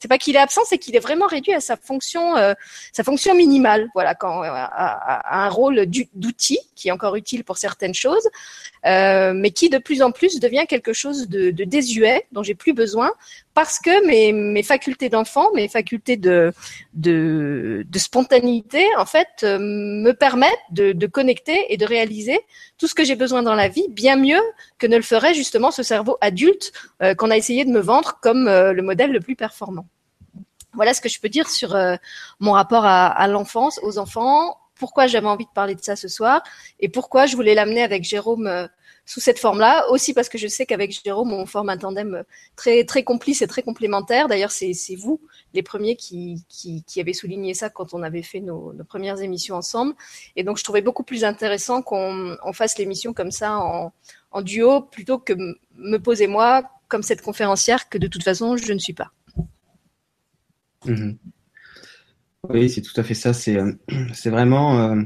c'est 0.00 0.08
pas 0.08 0.18
qu'il 0.18 0.34
est 0.34 0.40
absent, 0.40 0.62
c'est 0.64 0.78
qu'il 0.78 0.96
est 0.96 1.00
vraiment 1.00 1.26
réduit 1.26 1.52
à 1.52 1.60
sa 1.60 1.76
fonction, 1.76 2.36
euh, 2.36 2.54
sa 2.92 3.04
fonction 3.04 3.34
minimale. 3.34 3.88
Voilà, 3.94 4.14
quand 4.14 4.42
euh, 4.42 4.48
à, 4.50 5.44
un 5.44 5.48
rôle 5.50 5.86
d'outil 6.14 6.58
qui 6.74 6.88
est 6.88 6.90
encore 6.90 7.16
utile 7.16 7.44
pour 7.44 7.58
certaines 7.58 7.94
choses, 7.94 8.26
euh, 8.86 9.32
mais 9.34 9.50
qui 9.50 9.68
de 9.68 9.76
plus 9.76 10.00
en 10.00 10.10
plus 10.10 10.40
devient 10.40 10.64
quelque 10.66 10.94
chose 10.94 11.28
de, 11.28 11.50
de 11.50 11.64
désuet 11.64 12.26
dont 12.32 12.42
j'ai 12.42 12.54
plus 12.54 12.72
besoin 12.72 13.12
parce 13.54 13.78
que 13.78 14.06
mes, 14.06 14.32
mes 14.32 14.62
facultés 14.62 15.08
d'enfant, 15.08 15.52
mes 15.54 15.68
facultés 15.68 16.16
de, 16.16 16.52
de, 16.94 17.84
de 17.88 17.98
spontanéité, 17.98 18.84
en 18.96 19.06
fait, 19.06 19.28
euh, 19.42 19.58
me 19.60 20.12
permettent 20.12 20.50
de, 20.70 20.92
de 20.92 21.06
connecter 21.06 21.72
et 21.72 21.76
de 21.76 21.84
réaliser 21.84 22.38
tout 22.78 22.86
ce 22.86 22.94
que 22.94 23.04
j'ai 23.04 23.16
besoin 23.16 23.42
dans 23.42 23.54
la 23.54 23.68
vie 23.68 23.86
bien 23.90 24.16
mieux 24.16 24.40
que 24.78 24.86
ne 24.86 24.96
le 24.96 25.02
ferait 25.02 25.34
justement 25.34 25.70
ce 25.70 25.82
cerveau 25.82 26.16
adulte 26.20 26.72
qu'on 27.18 27.30
a 27.30 27.36
essayé 27.36 27.64
de 27.64 27.70
me 27.70 27.80
vendre 27.80 28.18
comme 28.22 28.46
le 28.46 28.82
modèle 28.82 29.12
le 29.12 29.20
plus 29.20 29.36
performant. 29.36 29.86
Voilà 30.74 30.94
ce 30.94 31.00
que 31.00 31.08
je 31.08 31.20
peux 31.20 31.28
dire 31.28 31.48
sur 31.48 31.74
euh, 31.74 31.96
mon 32.38 32.52
rapport 32.52 32.84
à, 32.84 33.26
l'enfance, 33.28 33.80
aux 33.82 33.98
enfants, 33.98 34.56
pourquoi 34.76 35.06
j'avais 35.06 35.26
envie 35.26 35.44
de 35.44 35.50
parler 35.50 35.74
de 35.74 35.82
ça 35.82 35.96
ce 35.96 36.08
soir 36.08 36.42
et 36.78 36.88
pourquoi 36.88 37.26
je 37.26 37.36
voulais 37.36 37.54
l'amener 37.54 37.82
avec 37.82 38.04
Jérôme 38.04 38.46
euh, 38.46 38.66
sous 39.10 39.18
cette 39.18 39.40
forme-là. 39.40 39.90
Aussi 39.90 40.14
parce 40.14 40.28
que 40.28 40.38
je 40.38 40.46
sais 40.46 40.66
qu'avec 40.66 40.92
Jérôme, 41.04 41.32
on 41.32 41.44
forme 41.44 41.68
un 41.68 41.76
tandem 41.76 42.14
euh, 42.14 42.22
très 42.54 42.84
très 42.84 43.02
complice 43.02 43.42
et 43.42 43.48
très 43.48 43.62
complémentaire. 43.62 44.28
D'ailleurs, 44.28 44.52
c'est 44.52 44.72
vous 44.96 45.20
les 45.52 45.64
premiers 45.64 45.96
qui, 45.96 46.44
qui, 46.48 46.84
qui 46.84 47.00
avez 47.00 47.12
souligné 47.12 47.52
ça 47.54 47.70
quand 47.70 47.92
on 47.92 48.04
avait 48.04 48.22
fait 48.22 48.38
nos, 48.38 48.72
premières 48.88 49.20
émissions 49.20 49.56
ensemble. 49.56 49.94
Et 50.36 50.44
donc, 50.44 50.58
je 50.58 50.64
trouvais 50.64 50.80
beaucoup 50.80 51.02
plus 51.02 51.24
intéressant 51.24 51.82
qu'on 51.82 52.36
on 52.44 52.52
fasse 52.52 52.78
l'émission 52.78 53.12
comme 53.12 53.32
ça 53.32 53.58
en, 53.58 53.92
duo 54.42 54.82
plutôt 54.82 55.18
que 55.18 55.32
me 55.74 55.98
poser 55.98 56.28
moi 56.28 56.62
comme 56.86 57.02
cette 57.02 57.20
conférencière 57.20 57.88
que 57.88 57.98
de 57.98 58.06
toute 58.06 58.22
façon 58.22 58.56
je 58.56 58.72
ne 58.72 58.78
suis 58.78 58.92
pas. 58.92 59.10
Mhm. 60.84 61.18
Oui, 62.48 62.70
c'est 62.70 62.80
tout 62.80 62.98
à 62.98 63.02
fait 63.02 63.14
ça. 63.14 63.32
C'est 63.32 63.56
euh, 63.56 63.72
vraiment 64.26 64.78
euh, 64.78 65.02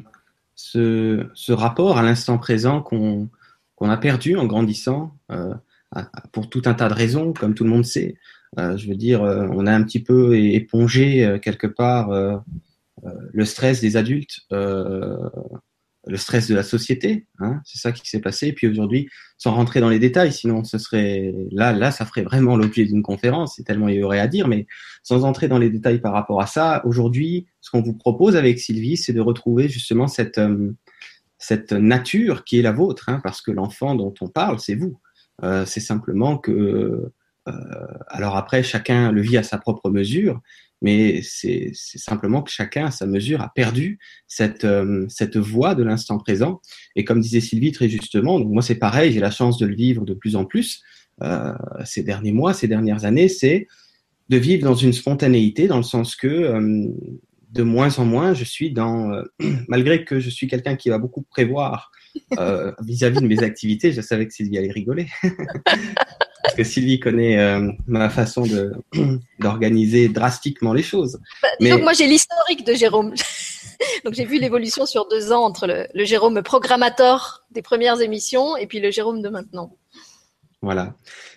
ce, 0.55 1.27
ce, 1.33 1.53
rapport 1.53 1.97
à 1.97 2.03
l'instant 2.03 2.37
présent 2.37 2.83
qu'on 2.83 3.31
qu'on 3.77 3.91
a 3.91 3.97
perdu 3.97 4.37
en 4.37 4.47
grandissant 4.47 5.17
euh, 5.31 5.55
pour 6.33 6.49
tout 6.49 6.63
un 6.67 6.75
tas 6.75 6.89
de 6.89 6.95
raisons, 6.95 7.33
comme 7.33 7.55
tout 7.55 7.65
le 7.65 7.71
monde 7.71 7.85
sait. 7.85 8.17
je 8.57 8.89
veux 8.89 8.97
dire, 8.97 9.23
on 9.23 9.67
a 9.67 9.73
un 9.73 9.83
petit 9.85 10.03
peu 10.03 10.37
épongé 10.37 11.39
quelque 11.41 11.69
part 11.69 12.11
le 13.05 13.45
stress 13.45 13.81
des 13.81 13.97
adultes 13.97 14.41
le 16.07 16.17
stress 16.17 16.49
de 16.49 16.55
la 16.55 16.63
société. 16.63 17.27
Hein, 17.39 17.61
c'est 17.65 17.79
ça 17.79 17.93
qui 17.93 18.09
s'est 18.09 18.21
passé. 18.21 18.49
Et 18.49 18.53
puis 18.53 18.67
aujourd'hui, 18.67 19.09
sans 19.39 19.55
rentrer 19.55 19.81
dans 19.81 19.89
les 19.89 19.99
détails, 19.99 20.33
sinon 20.33 20.65
ce 20.65 20.79
serait 20.79 21.33
là, 21.51 21.73
là, 21.73 21.91
ça 21.91 22.05
ferait 22.05 22.23
vraiment 22.23 22.57
l'objet 22.57 22.85
d'une 22.85 23.03
conférence. 23.03 23.55
C'est 23.57 23.65
tellement 23.65 23.89
il 23.89 23.97
y 23.97 24.03
aurait 24.03 24.21
à 24.21 24.27
dire, 24.27 24.49
mais 24.49 24.67
sans 25.03 25.25
entrer 25.25 25.49
dans 25.49 25.59
les 25.59 25.71
détails 25.71 26.01
par 26.01 26.13
rapport 26.13 26.41
à 26.41 26.47
ça, 26.47 26.83
aujourd'hui, 26.85 27.47
ce 27.61 27.71
qu'on 27.71 27.83
vous 27.83 27.95
propose 27.95 28.37
avec 28.37 28.59
Sylvie, 28.59 28.97
c'est 28.97 29.13
de 29.13 29.21
retrouver 29.21 29.69
justement 29.69 30.07
cette 30.07 30.39
euh, 30.39 30.73
cette 31.47 31.73
nature 31.73 32.45
qui 32.45 32.59
est 32.59 32.63
la 32.63 32.73
vôtre, 32.73 33.09
hein, 33.09 33.21
parce 33.23 33.43
que 33.43 33.51
l'enfant 33.51 33.95
dont 33.95 34.15
on 34.21 34.29
parle, 34.29 34.59
c'est 34.59 34.75
vous. 34.75 34.99
Euh, 35.43 35.67
c'est 35.67 35.81
simplement 35.81 36.39
que 36.39 37.13
euh, 37.49 37.53
alors 38.09 38.37
après, 38.37 38.63
chacun 38.63 39.13
le 39.13 39.21
vit 39.21 39.37
à 39.37 39.43
sa 39.43 39.59
propre 39.59 39.91
mesure, 39.91 40.41
mais 40.81 41.21
c'est 41.23 41.73
simplement 41.75 42.43
que 42.43 42.51
chacun 42.51 42.87
à 42.87 42.91
sa 42.91 43.07
mesure 43.07 43.43
a 43.43 43.53
perdu 43.55 43.99
cette, 44.27 44.65
euh, 44.65 45.05
cette 45.09 45.37
voix 45.37 45.75
de 45.75 45.83
l'instant 45.83 46.19
présent. 46.19 46.61
Et 46.97 47.05
comme 47.05 47.21
disait 47.21 47.41
Sylvie 47.41 47.73
très 47.73 47.89
justement, 47.89 48.39
donc 48.39 48.51
moi 48.51 48.63
c'est 48.63 48.75
pareil, 48.77 49.13
j'ai 49.13 49.21
la 49.21 49.31
chance 49.31 49.59
de 49.59 49.67
le 49.67 49.75
vivre 49.75 50.05
de 50.05 50.15
plus 50.15 50.37
en 50.37 50.45
plus 50.45 50.83
euh, 51.23 51.53
ces 51.85 52.03
derniers 52.03 52.33
mois, 52.33 52.55
ces 52.55 52.69
dernières 52.69 53.05
années, 53.05 53.29
c'est 53.29 53.67
de 54.31 54.37
vivre 54.39 54.65
dans 54.65 54.75
une 54.75 54.95
spontanéité, 54.95 55.69
dans 55.69 55.77
le 55.77 55.83
sens 55.83 56.17
que 56.17 56.55
de 57.55 57.63
moins 57.63 57.99
en 57.99 58.05
moins, 58.05 58.35
je 58.35 58.45
suis 58.45 58.73
dans, 58.73 59.13
euh, 59.13 59.23
malgré 59.69 60.05
que 60.05 60.21
je 60.21 60.29
suis 60.29 60.49
quelqu'un 60.49 60.77
qui 60.77 60.91
va 60.91 60.99
beaucoup 60.99 61.23
prévoir 61.23 61.91
vis-à-vis 62.31 63.19
-vis 63.19 63.23
de 63.23 63.27
mes 63.27 63.43
activités, 63.43 63.93
je 63.93 64.01
savais 64.01 64.27
que 64.27 64.35
Sylvie 64.35 64.59
allait 64.59 64.73
rigoler. 64.73 65.07
parce 66.45 66.57
que 66.57 66.65
Sylvie 66.65 67.01
connaît 67.01 67.39
euh, 67.39 67.73
ma 67.87 68.11
façon 68.11 68.45
d'organiser 69.39 70.09
drastiquement 70.09 70.75
les 70.75 70.83
choses. 70.83 71.19
Bah, 71.43 71.49
Mais... 71.61 71.77
moi 71.79 71.95
j'ai 71.95 72.07
l'historique 72.07 72.67
de 72.67 72.75
Jérôme. 72.75 73.15
donc 74.05 74.15
j'ai 74.15 74.27
vu 74.27 74.39
l'évolution 74.39 74.85
sur 74.85 75.09
deux 75.09 75.33
ans 75.33 75.43
entre 75.43 75.67
le, 75.67 75.87
le, 75.95 76.05
Jérôme 76.05 76.43
programmateur 76.43 77.45
des 77.51 77.63
premières 77.63 78.01
émissions 78.01 78.57
et 78.57 78.67
puis 78.67 78.79
le 78.79 78.91
Jérôme 78.91 79.23
de 79.23 79.31
maintenant. 79.31 79.75
Voilà. 80.61 80.95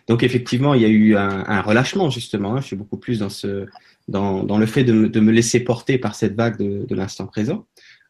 Donc 0.07 0.23
effectivement, 0.23 0.73
il 0.73 0.81
y 0.81 0.85
a 0.85 0.89
eu 0.89 1.15
un, 1.15 1.45
un 1.47 1.61
relâchement 1.61 2.09
justement. 2.09 2.55
Hein. 2.55 2.61
Je 2.61 2.67
suis 2.67 2.75
beaucoup 2.75 2.97
plus 2.97 3.19
dans 3.19 3.29
ce 3.29 3.65
dans, 4.07 4.43
dans 4.43 4.57
le 4.57 4.65
fait 4.65 4.83
de 4.83 4.93
me, 4.93 5.09
de 5.09 5.19
me, 5.19 5.31
laisser 5.31 5.59
porter 5.59 5.97
par 5.97 6.15
cette 6.15 6.35
vague 6.35 6.57
de, 6.57 6.85
de 6.85 6.95
l'instant 6.95 7.27
présent. 7.27 7.65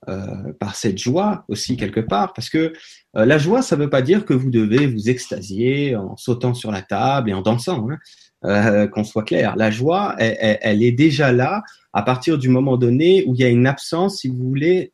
euh, 0.10 0.54
par 0.60 0.76
cette 0.76 1.00
joie 1.00 1.44
aussi 1.48 1.76
quelque 1.76 2.00
part, 2.00 2.34
parce 2.34 2.52
que 2.52 2.72
euh, 3.16 3.26
la 3.26 3.40
joie, 3.40 3.64
ça 3.64 3.76
ne 3.76 3.82
veut 3.82 3.90
pas 3.90 4.04
dire 4.04 4.26
que 4.26 4.34
vous 4.34 4.52
devez 4.52 4.86
vous 4.86 5.10
extasier 5.10 5.96
en 5.96 6.16
sautant 6.18 6.54
sur 6.54 6.72
la 6.72 6.84
table 6.84 7.32
et 7.32 7.34
en 7.34 7.42
dansant, 7.42 7.90
hein, 7.90 7.98
euh, 8.46 8.88
qu'on 8.88 9.04
soit 9.04 9.24
clair. 9.24 9.56
La 9.56 9.72
joie, 9.72 10.16
elle, 10.20 10.60
elle, 10.62 10.84
est 10.84 10.92
déjà 10.92 11.32
là 11.32 11.64
à 11.94 12.04
partir 12.04 12.38
du 12.38 12.48
moment 12.48 12.78
donné 12.78 13.24
où 13.26 13.34
il 13.34 13.42
y 13.42 13.44
a 13.44 13.50
une 13.50 13.66
absence, 13.66 14.20
si 14.20 14.28
vous 14.28 14.38
voulez, 14.38 14.94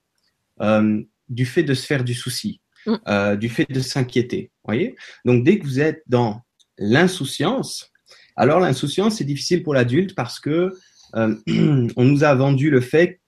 du 1.27 1.45
fait 1.45 1.63
de 1.63 1.73
se 1.73 1.85
faire 1.85 2.05
du 2.05 2.13
souci, 2.13 2.61
mm. 2.85 3.35
du 3.35 3.49
fait 3.49 3.69
de 3.69 3.81
s'inquiéter. 3.81 4.51
Voyez? 4.63 4.95
Donc 5.25 5.43
dès 5.43 5.59
que 5.59 5.65
vous 5.65 5.81
êtes 5.81 6.01
dans 6.07 6.41
l'insouciance, 6.77 7.91
alors 8.37 8.61
l'insouciance 8.61 9.17
c'est 9.17 9.25
difficile 9.25 9.63
pour 9.63 9.73
l'adulte 9.73 10.15
parce 10.15 10.39
que 10.39 10.71
on 11.15 12.03
nous 12.03 12.23
a 12.23 12.33
vendu 12.33 12.69
le 12.69 12.81
fait 12.81 13.21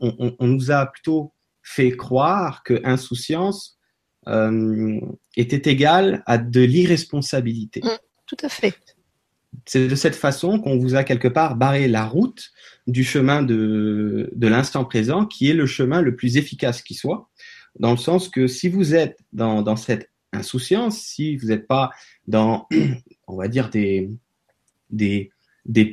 on, 0.00 0.46
nous 0.46 0.70
a 0.70 0.86
plutôt 0.86 1.32
fait 1.62 1.92
croire 1.92 2.62
que 2.62 2.80
insouciance 2.84 3.78
euh, 4.28 5.00
était 5.36 5.70
égale 5.70 6.22
à 6.26 6.38
de 6.38 6.60
l'irresponsabilité. 6.60 7.80
Mm, 7.80 7.98
tout 8.26 8.36
à 8.42 8.48
fait. 8.48 8.74
C'est 9.66 9.86
de 9.88 9.94
cette 9.94 10.16
façon 10.16 10.58
qu'on 10.58 10.78
vous 10.78 10.94
a 10.94 11.04
quelque 11.04 11.28
part 11.28 11.56
barré 11.56 11.88
la 11.88 12.04
route 12.04 12.50
du 12.86 13.04
chemin 13.04 13.42
de, 13.42 14.30
l'instant 14.40 14.84
présent, 14.84 15.26
qui 15.26 15.48
est 15.48 15.54
le 15.54 15.66
chemin 15.66 16.02
le 16.02 16.16
plus 16.16 16.36
efficace 16.36 16.82
qui 16.82 16.94
soit, 16.94 17.30
dans 17.78 17.92
le 17.92 17.96
sens 17.96 18.28
que 18.28 18.46
si 18.46 18.68
vous 18.68 18.94
êtes 18.94 19.18
dans, 19.32 19.76
cette 19.76 20.10
insouciance, 20.32 20.98
si 20.98 21.36
vous 21.36 21.48
n'êtes 21.48 21.66
pas 21.66 21.90
dans, 22.26 22.66
on 23.28 23.36
va 23.36 23.48
dire, 23.48 23.70
des, 23.70 24.10
des, 24.90 25.30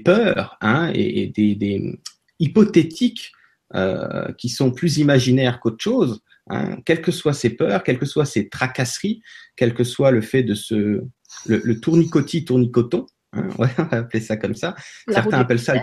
peurs 0.04 0.58
hein, 0.62 0.92
et, 0.94 1.28
des, 1.28 1.56
des 1.56 2.00
hypothétiques 2.40 3.32
euh, 3.74 4.32
qui 4.38 4.50
sont 4.50 4.72
plus 4.72 4.98
imaginaires 4.98 5.60
qu'autre 5.60 5.82
chose, 5.82 6.22
hein, 6.50 6.78
quelles 6.86 7.02
que 7.02 7.12
soient 7.12 7.34
ces 7.34 7.52
peurs, 7.52 7.84
quelles 7.84 8.00
que 8.00 8.06
soient 8.06 8.26
ces 8.26 8.50
tracasseries, 8.50 9.22
quel 9.56 9.74
que 9.74 9.84
soit 9.84 10.12
le 10.12 10.22
fait 10.22 10.44
de 10.44 10.56
ce 10.56 11.04
le, 11.46 11.62
le 11.64 11.80
tournicotis 11.80 12.46
tournicoton, 12.46 13.06
hein, 13.34 13.48
on 13.58 13.64
va 13.64 13.88
appeler 13.92 14.22
ça 14.22 14.38
comme 14.38 14.56
ça. 14.56 14.76
Certains 15.08 15.40
appellent 15.40 15.60
ça 15.60 15.76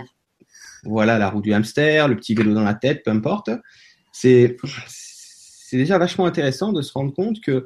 voilà 0.83 1.17
la 1.17 1.29
roue 1.29 1.41
du 1.41 1.53
hamster, 1.53 2.07
le 2.07 2.15
petit 2.15 2.35
vélo 2.35 2.53
dans 2.53 2.63
la 2.63 2.73
tête, 2.73 3.03
peu 3.03 3.11
importe. 3.11 3.49
C'est 4.11 4.57
c'est 4.87 5.77
déjà 5.77 5.97
vachement 5.97 6.25
intéressant 6.25 6.73
de 6.73 6.81
se 6.81 6.91
rendre 6.93 7.13
compte 7.13 7.41
que 7.41 7.65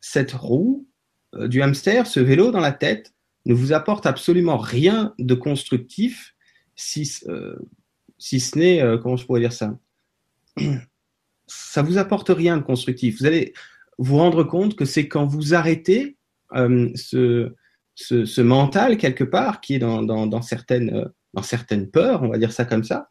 cette 0.00 0.32
roue 0.32 0.88
euh, 1.34 1.48
du 1.48 1.62
hamster, 1.62 2.06
ce 2.06 2.20
vélo 2.20 2.50
dans 2.50 2.60
la 2.60 2.72
tête, 2.72 3.11
ne 3.46 3.54
vous 3.54 3.72
apporte 3.72 4.06
absolument 4.06 4.56
rien 4.56 5.14
de 5.18 5.34
constructif 5.34 6.34
si, 6.74 7.10
euh, 7.28 7.56
si 8.18 8.40
ce 8.40 8.58
n'est, 8.58 8.82
euh, 8.82 8.98
comment 8.98 9.16
je 9.16 9.26
pourrais 9.26 9.40
dire 9.40 9.52
ça? 9.52 9.78
Ça 11.46 11.82
vous 11.82 11.98
apporte 11.98 12.28
rien 12.28 12.56
de 12.56 12.62
constructif. 12.62 13.18
Vous 13.18 13.26
allez 13.26 13.52
vous 13.98 14.16
rendre 14.16 14.44
compte 14.44 14.76
que 14.76 14.84
c'est 14.84 15.08
quand 15.08 15.26
vous 15.26 15.54
arrêtez 15.54 16.16
euh, 16.54 16.90
ce, 16.94 17.52
ce, 17.94 18.40
mental 18.40 18.96
quelque 18.96 19.24
part 19.24 19.60
qui 19.60 19.74
est 19.74 19.78
dans, 19.78 20.02
dans, 20.02 20.42
certaines, 20.42 21.10
dans 21.34 21.42
certaines 21.42 21.90
peurs, 21.90 22.22
on 22.22 22.28
va 22.28 22.38
dire 22.38 22.52
ça 22.52 22.64
comme 22.64 22.84
ça, 22.84 23.08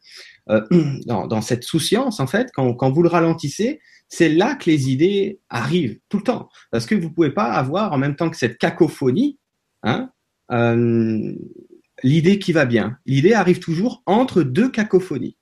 dans, 0.47 1.27
dans, 1.27 1.41
cette 1.41 1.63
souciance 1.63 2.19
en 2.19 2.27
fait, 2.27 2.49
quand, 2.53 2.73
quand 2.73 2.91
vous 2.91 3.03
le 3.03 3.09
ralentissez, 3.09 3.79
c'est 4.11 4.29
là 4.29 4.55
que 4.55 4.69
les 4.69 4.89
idées 4.89 5.39
arrivent 5.49 5.99
tout 6.09 6.17
le 6.17 6.23
temps. 6.23 6.49
Parce 6.69 6.85
que 6.85 6.95
vous 6.95 7.09
ne 7.09 7.13
pouvez 7.13 7.31
pas 7.31 7.53
avoir 7.53 7.93
en 7.93 7.97
même 7.97 8.15
temps 8.15 8.29
que 8.29 8.37
cette 8.37 8.57
cacophonie, 8.57 9.39
hein, 9.83 10.11
l'idée 10.51 12.39
qui 12.39 12.51
va 12.51 12.65
bien. 12.65 12.97
L'idée 13.05 13.33
arrive 13.33 13.59
toujours 13.59 14.03
entre 14.05 14.43
deux 14.43 14.69
cacophonies. 14.69 15.37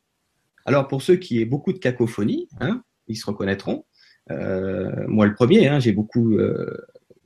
Alors 0.66 0.88
pour 0.88 1.02
ceux 1.02 1.16
qui 1.16 1.42
aient 1.42 1.46
beaucoup 1.46 1.74
de 1.74 1.80
cacophonie, 1.80 2.48
hein, 2.60 2.84
ils 3.08 3.16
se 3.16 3.26
reconnaîtront. 3.26 3.86
Euh, 4.30 5.06
moi 5.08 5.26
le 5.26 5.34
premier, 5.34 5.68
hein, 5.68 5.80
j'ai 5.80 5.92
beaucoup 5.92 6.38
euh, 6.38 6.78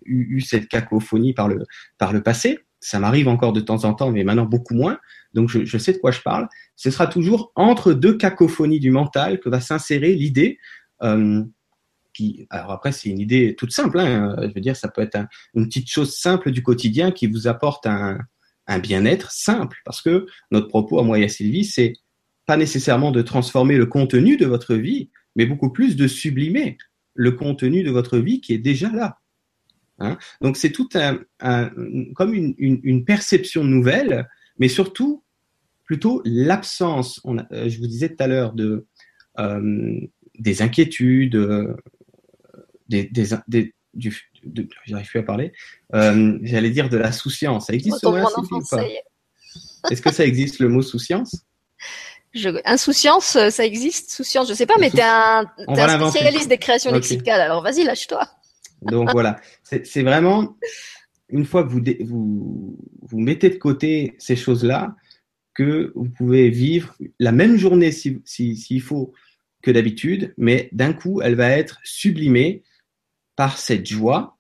eu, 0.05 0.39
cette 0.41 0.67
cacophonie 0.67 1.33
par 1.33 1.49
le 1.49 2.23
passé. 2.23 2.59
Ça 2.79 2.99
m'arrive 2.99 3.29
encore 3.29 3.53
de 3.53 3.61
temps 3.61 3.85
en 3.85 3.93
temps, 3.93 4.11
mais 4.11 4.23
maintenant 4.23 4.45
beaucoup 4.45 4.75
moins. 4.75 4.99
Donc 5.33 5.49
je, 5.49 5.77
sais 5.77 5.93
de 5.93 5.97
quoi 5.97 6.11
je 6.11 6.21
parle. 6.21 6.47
Ce 6.75 6.91
sera 6.91 7.07
toujours 7.07 7.51
entre 7.55 7.93
deux 7.93 8.17
cacophonies 8.17 8.79
du 8.79 8.91
mental 8.91 9.39
que 9.39 9.49
va 9.49 9.61
s'insérer 9.61 10.13
l'idée. 10.13 10.57
Alors 12.49 12.71
après, 12.71 12.91
c'est 12.91 13.09
une 13.09 13.19
idée 13.19 13.55
toute 13.55 13.71
simple. 13.71 13.99
Hein. 13.99 14.35
je 14.41 14.53
veux 14.53 14.61
dire, 14.61 14.75
ça 14.75 14.87
peut 14.87 15.01
être 15.01 15.17
une 15.53 15.67
petite 15.67 15.89
chose 15.89 16.15
simple 16.15 16.51
du 16.51 16.63
quotidien 16.63 17.11
qui 17.11 17.27
vous 17.27 17.47
apporte 17.47 17.85
un, 17.85 18.19
un 18.67 18.79
bien-être 18.79 19.31
simple, 19.31 19.79
parce 19.85 20.01
que 20.01 20.25
notre 20.51 20.67
propos 20.67 20.99
à 20.99 21.03
moi 21.03 21.19
et 21.19 21.25
à 21.25 21.29
Sylvie, 21.29 21.65
c'est 21.65 21.93
pas 22.45 22.57
nécessairement 22.57 23.11
de 23.11 23.21
transformer 23.21 23.77
le 23.77 23.85
contenu 23.85 24.37
de 24.37 24.45
votre 24.45 24.75
vie, 24.75 25.09
mais 25.35 25.45
beaucoup 25.45 25.71
plus 25.71 25.95
de 25.95 26.07
sublimer 26.07 26.77
le 27.13 27.31
contenu 27.31 27.83
de 27.83 27.91
votre 27.91 28.17
vie 28.17 28.41
qui 28.41 28.53
est 28.53 28.59
déjà 28.59 28.91
là. 28.91 29.19
Hein 29.99 30.17
Donc 30.41 30.57
c'est 30.57 30.71
tout 30.71 30.89
un, 30.93 31.19
comme 32.15 32.33
une, 32.33 33.05
perception 33.05 33.63
nouvelle, 33.63 34.27
mais 34.57 34.67
surtout 34.67 35.23
plutôt 35.85 36.21
l'absence. 36.25 37.21
Euh, 37.25 37.69
je 37.69 37.79
vous 37.79 37.87
disais 37.87 38.09
tout 38.09 38.23
à 38.23 38.27
l'heure 38.27 38.53
de 38.53 38.87
euh, 39.39 39.99
des 40.39 40.61
inquiétudes, 40.61 41.35
des, 43.01 43.27
des, 43.47 43.73
du, 43.93 44.15
j'arrive 44.85 45.07
plus 45.07 45.19
à 45.19 45.23
parler, 45.23 45.51
euh, 45.93 46.37
j'allais 46.41 46.69
dire 46.69 46.89
de 46.89 46.97
la 46.97 47.11
souciance. 47.11 47.67
Ça 47.67 47.73
existe 47.73 48.03
au 48.05 48.15
Est-ce 49.89 50.01
que 50.01 50.13
ça 50.13 50.25
existe 50.25 50.59
le 50.59 50.69
mot 50.69 50.81
souciance 50.81 51.45
je... 52.33 52.49
Insouciance, 52.65 53.35
euh, 53.35 53.51
ça 53.51 53.63
existe? 53.63 54.09
Souciance, 54.09 54.49
je 54.49 54.55
sais 54.55 54.65
pas, 54.65 54.73
mais 54.79 54.89
tu 54.89 54.97
es 54.97 55.03
un, 55.03 55.45
spécialiste 56.09 56.49
des 56.49 56.57
créations 56.57 56.91
lexicales. 56.91 57.41
Alors 57.41 57.61
vas-y, 57.61 57.83
lâche-toi. 57.83 58.27
Donc 58.81 59.11
voilà, 59.11 59.39
c'est 59.61 60.01
vraiment 60.01 60.57
une 61.29 61.45
fois 61.45 61.63
que 61.63 61.69
vous, 61.69 61.81
vous, 62.01 62.77
vous 63.01 63.19
mettez 63.19 63.49
de 63.49 63.55
côté 63.55 64.15
ces 64.17 64.35
choses-là, 64.35 64.95
que 65.53 65.91
vous 65.95 66.09
pouvez 66.09 66.49
vivre 66.49 66.95
la 67.19 67.31
même 67.31 67.57
journée 67.57 67.91
s'il 67.91 68.21
si, 68.25 68.55
si, 68.55 68.79
faut 68.79 69.13
que 69.61 69.71
d'habitude, 69.71 70.33
mais 70.37 70.69
d'un 70.71 70.93
coup, 70.93 71.21
elle 71.21 71.35
va 71.35 71.49
être 71.49 71.79
sublimée 71.83 72.63
par 73.35 73.57
cette 73.57 73.87
joie, 73.87 74.37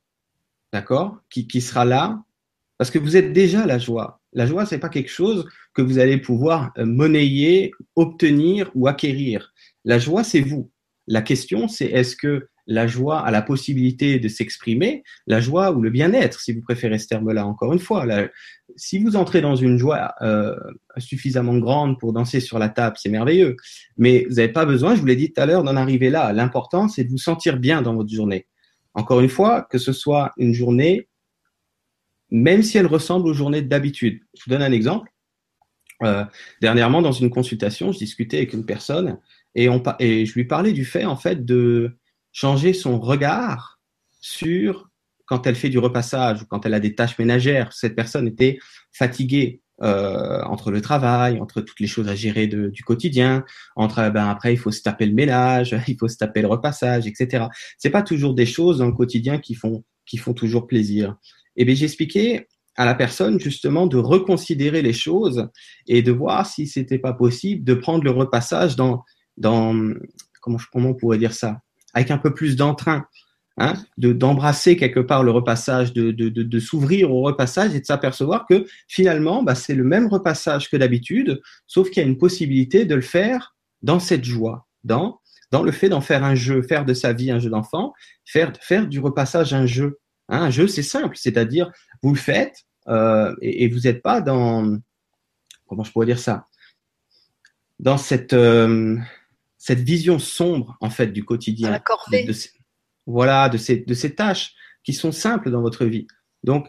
d'accord, 0.71 1.19
qui, 1.29 1.47
qui 1.47 1.61
sera 1.61 1.85
là, 1.85 2.23
parce 2.77 2.91
que 2.91 2.99
vous 2.99 3.15
êtes 3.15 3.33
déjà 3.33 3.65
la 3.65 3.77
joie. 3.77 4.21
La 4.33 4.45
joie, 4.45 4.65
c'est 4.65 4.79
pas 4.79 4.89
quelque 4.89 5.11
chose 5.11 5.47
que 5.73 5.81
vous 5.81 5.99
allez 5.99 6.17
pouvoir 6.17 6.71
euh, 6.77 6.85
monnayer, 6.85 7.71
obtenir 7.95 8.71
ou 8.75 8.87
acquérir. 8.87 9.53
La 9.85 9.99
joie, 9.99 10.23
c'est 10.23 10.41
vous. 10.41 10.71
La 11.07 11.21
question, 11.21 11.67
c'est 11.67 11.85
est-ce 11.85 12.15
que 12.15 12.47
la 12.65 12.87
joie 12.87 13.19
a 13.19 13.31
la 13.31 13.41
possibilité 13.41 14.19
de 14.19 14.27
s'exprimer, 14.27 15.03
la 15.27 15.41
joie 15.41 15.71
ou 15.71 15.81
le 15.81 15.89
bien-être, 15.89 16.39
si 16.39 16.53
vous 16.53 16.61
préférez 16.61 16.97
ce 16.97 17.07
terme-là, 17.07 17.45
encore 17.45 17.73
une 17.73 17.79
fois. 17.79 18.05
si 18.77 18.99
vous 18.99 19.15
entrez 19.15 19.41
dans 19.41 19.55
une 19.55 19.77
joie 19.77 20.13
euh, 20.21 20.55
suffisamment 20.97 21.57
grande 21.57 21.99
pour 21.99 22.13
danser 22.13 22.39
sur 22.39 22.59
la 22.59 22.69
table, 22.69 22.95
c'est 22.99 23.09
merveilleux. 23.09 23.57
Mais 23.97 24.25
vous 24.29 24.35
n'avez 24.35 24.51
pas 24.51 24.65
besoin, 24.65 24.95
je 24.95 25.01
vous 25.01 25.05
l'ai 25.05 25.17
dit 25.17 25.31
tout 25.33 25.41
à 25.41 25.45
l'heure, 25.45 25.63
d'en 25.63 25.75
arriver 25.75 26.09
là. 26.09 26.31
L'important, 26.31 26.87
c'est 26.87 27.03
de 27.03 27.09
vous 27.09 27.17
sentir 27.17 27.57
bien 27.57 27.81
dans 27.81 27.95
votre 27.95 28.13
journée. 28.13 28.47
Encore 28.93 29.21
une 29.21 29.29
fois, 29.29 29.63
que 29.63 29.77
ce 29.77 29.93
soit 29.93 30.33
une 30.37 30.53
journée, 30.53 31.07
même 32.29 32.63
si 32.63 32.77
elle 32.77 32.87
ressemble 32.87 33.27
aux 33.27 33.33
journées 33.33 33.61
d'habitude. 33.61 34.21
Je 34.35 34.43
vous 34.45 34.51
donne 34.51 34.61
un 34.61 34.71
exemple. 34.71 35.11
Euh, 36.03 36.25
dernièrement, 36.61 37.01
dans 37.01 37.11
une 37.11 37.29
consultation, 37.29 37.91
je 37.91 37.99
discutais 37.99 38.37
avec 38.37 38.53
une 38.53 38.65
personne 38.65 39.19
et, 39.55 39.69
et 39.99 40.25
je 40.25 40.33
lui 40.33 40.45
parlais 40.45 40.73
du 40.73 40.85
fait, 40.85 41.05
en 41.05 41.15
fait, 41.15 41.45
de 41.45 41.97
changer 42.31 42.73
son 42.73 42.99
regard 42.99 43.79
sur 44.19 44.89
quand 45.25 45.47
elle 45.47 45.55
fait 45.55 45.69
du 45.69 45.79
repassage 45.79 46.41
ou 46.41 46.45
quand 46.45 46.65
elle 46.65 46.73
a 46.73 46.79
des 46.79 46.95
tâches 46.95 47.17
ménagères. 47.17 47.73
Cette 47.73 47.95
personne 47.95 48.27
était 48.27 48.59
fatiguée 48.91 49.62
euh, 49.81 50.41
entre 50.43 50.69
le 50.69 50.81
travail, 50.81 51.39
entre 51.41 51.61
toutes 51.61 51.79
les 51.79 51.87
choses 51.87 52.07
à 52.07 52.15
gérer 52.15 52.45
de, 52.47 52.69
du 52.69 52.83
quotidien, 52.83 53.43
entre 53.75 54.07
ben 54.11 54.27
après 54.29 54.53
il 54.53 54.57
faut 54.57 54.71
se 54.71 54.83
taper 54.83 55.07
le 55.07 55.13
ménage, 55.13 55.75
il 55.87 55.97
faut 55.97 56.07
se 56.07 56.17
taper 56.17 56.41
le 56.41 56.47
repassage, 56.47 57.07
etc. 57.07 57.45
C'est 57.79 57.89
pas 57.89 58.03
toujours 58.03 58.35
des 58.35 58.45
choses 58.45 58.77
dans 58.77 58.85
le 58.85 58.93
quotidien 58.93 59.39
qui 59.39 59.55
font 59.55 59.83
qui 60.05 60.17
font 60.17 60.33
toujours 60.33 60.67
plaisir. 60.67 61.15
Et 61.55 61.65
bien 61.65 61.73
j'expliquais 61.73 62.47
à 62.75 62.85
la 62.85 62.93
personne 62.93 63.39
justement 63.39 63.87
de 63.87 63.97
reconsidérer 63.97 64.81
les 64.83 64.93
choses 64.93 65.49
et 65.87 66.01
de 66.03 66.11
voir 66.11 66.45
si 66.45 66.67
c'était 66.67 66.99
pas 66.99 67.13
possible 67.13 67.63
de 67.63 67.73
prendre 67.73 68.03
le 68.03 68.11
repassage 68.11 68.75
dans 68.75 69.03
dans 69.37 69.75
comment 70.39 70.59
comment 70.71 70.89
on 70.89 70.95
pourrait 70.95 71.17
dire 71.17 71.33
ça 71.33 71.61
avec 71.93 72.11
un 72.11 72.17
peu 72.19 72.33
plus 72.33 72.55
d'entrain 72.55 73.05
Hein, 73.57 73.75
de 73.99 74.13
d'embrasser 74.13 74.77
quelque 74.77 74.99
part 74.99 75.21
le 75.21 75.29
repassage, 75.29 75.93
de, 75.93 76.09
de, 76.09 76.29
de, 76.29 76.59
s'ouvrir 76.59 77.11
au 77.11 77.21
repassage 77.21 77.75
et 77.75 77.79
de 77.79 77.85
s'apercevoir 77.85 78.47
que 78.49 78.65
finalement, 78.87 79.43
bah, 79.43 79.53
c'est 79.53 79.75
le 79.75 79.83
même 79.83 80.07
repassage 80.07 80.71
que 80.71 80.75
d'habitude, 80.75 81.39
sauf 81.67 81.91
qu'il 81.91 82.01
y 82.01 82.05
a 82.05 82.09
une 82.09 82.17
possibilité 82.17 82.85
de 82.85 82.95
le 82.95 83.01
faire 83.01 83.55
dans 83.83 83.99
cette 83.99 84.23
joie, 84.23 84.65
dans 84.83 85.19
dans 85.51 85.61
le 85.61 85.71
fait 85.71 85.87
d'en 85.87 86.01
faire 86.01 86.23
un 86.23 86.33
jeu, 86.33 86.63
faire 86.63 86.83
de 86.83 86.95
sa 86.95 87.13
vie 87.13 87.29
un 87.29 87.37
jeu 87.37 87.51
d'enfant, 87.51 87.93
faire 88.25 88.53
faire 88.59 88.87
du 88.87 88.99
repassage 88.99 89.53
un 89.53 89.67
jeu. 89.67 89.99
Hein, 90.29 90.41
un 90.41 90.49
jeu, 90.49 90.67
c'est 90.67 90.81
simple, 90.81 91.15
c'est-à-dire 91.15 91.71
vous 92.01 92.11
le 92.11 92.19
faites 92.19 92.65
euh, 92.87 93.35
et, 93.39 93.65
et, 93.65 93.67
vous 93.67 93.81
n'êtes 93.81 94.01
pas 94.01 94.19
dans 94.19 94.79
comment 95.67 95.83
je 95.83 95.91
pourrais 95.91 96.07
dire 96.07 96.17
ça, 96.17 96.47
dans 97.77 97.99
cette 97.99 98.33
euh, 98.33 98.97
cette 99.59 99.81
vision 99.81 100.17
sombre 100.17 100.75
en 100.81 100.89
fait 100.89 101.07
du 101.07 101.23
quotidien. 101.23 101.69
La 101.69 101.79
corvée. 101.79 102.25
De, 102.25 102.33
voilà, 103.05 103.49
de 103.49 103.57
ces, 103.57 103.77
de 103.77 103.93
ces 103.93 104.15
tâches 104.15 104.53
qui 104.83 104.93
sont 104.93 105.11
simples 105.11 105.51
dans 105.51 105.61
votre 105.61 105.85
vie. 105.85 106.07
Donc, 106.43 106.67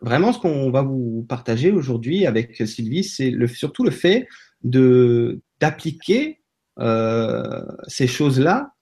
vraiment, 0.00 0.32
ce 0.32 0.38
qu'on 0.38 0.70
va 0.70 0.82
vous 0.82 1.24
partager 1.28 1.70
aujourd'hui 1.70 2.26
avec 2.26 2.56
Sylvie, 2.66 3.04
c'est 3.04 3.30
le, 3.30 3.46
surtout 3.46 3.84
le 3.84 3.90
fait 3.90 4.28
de 4.62 5.40
d'appliquer 5.60 6.40
euh, 6.78 7.62
ces 7.86 8.06
choses-là 8.06 8.72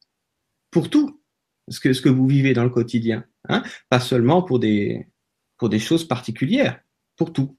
pour 0.71 0.90
tout 0.90 1.21
ce 1.69 1.81
que, 1.81 1.93
ce 1.93 2.00
que 2.00 2.09
vous 2.09 2.26
vivez 2.26 2.52
dans 2.52 2.62
le 2.62 2.71
quotidien, 2.71 3.25
hein 3.49 3.64
pas 3.88 3.99
seulement 3.99 4.43
pour 4.43 4.61
des, 4.61 5.09
pour 5.57 5.69
des 5.69 5.81
choses 5.81 6.07
particulières, 6.07 6.81
pour 7.17 7.33
tout. 7.33 7.57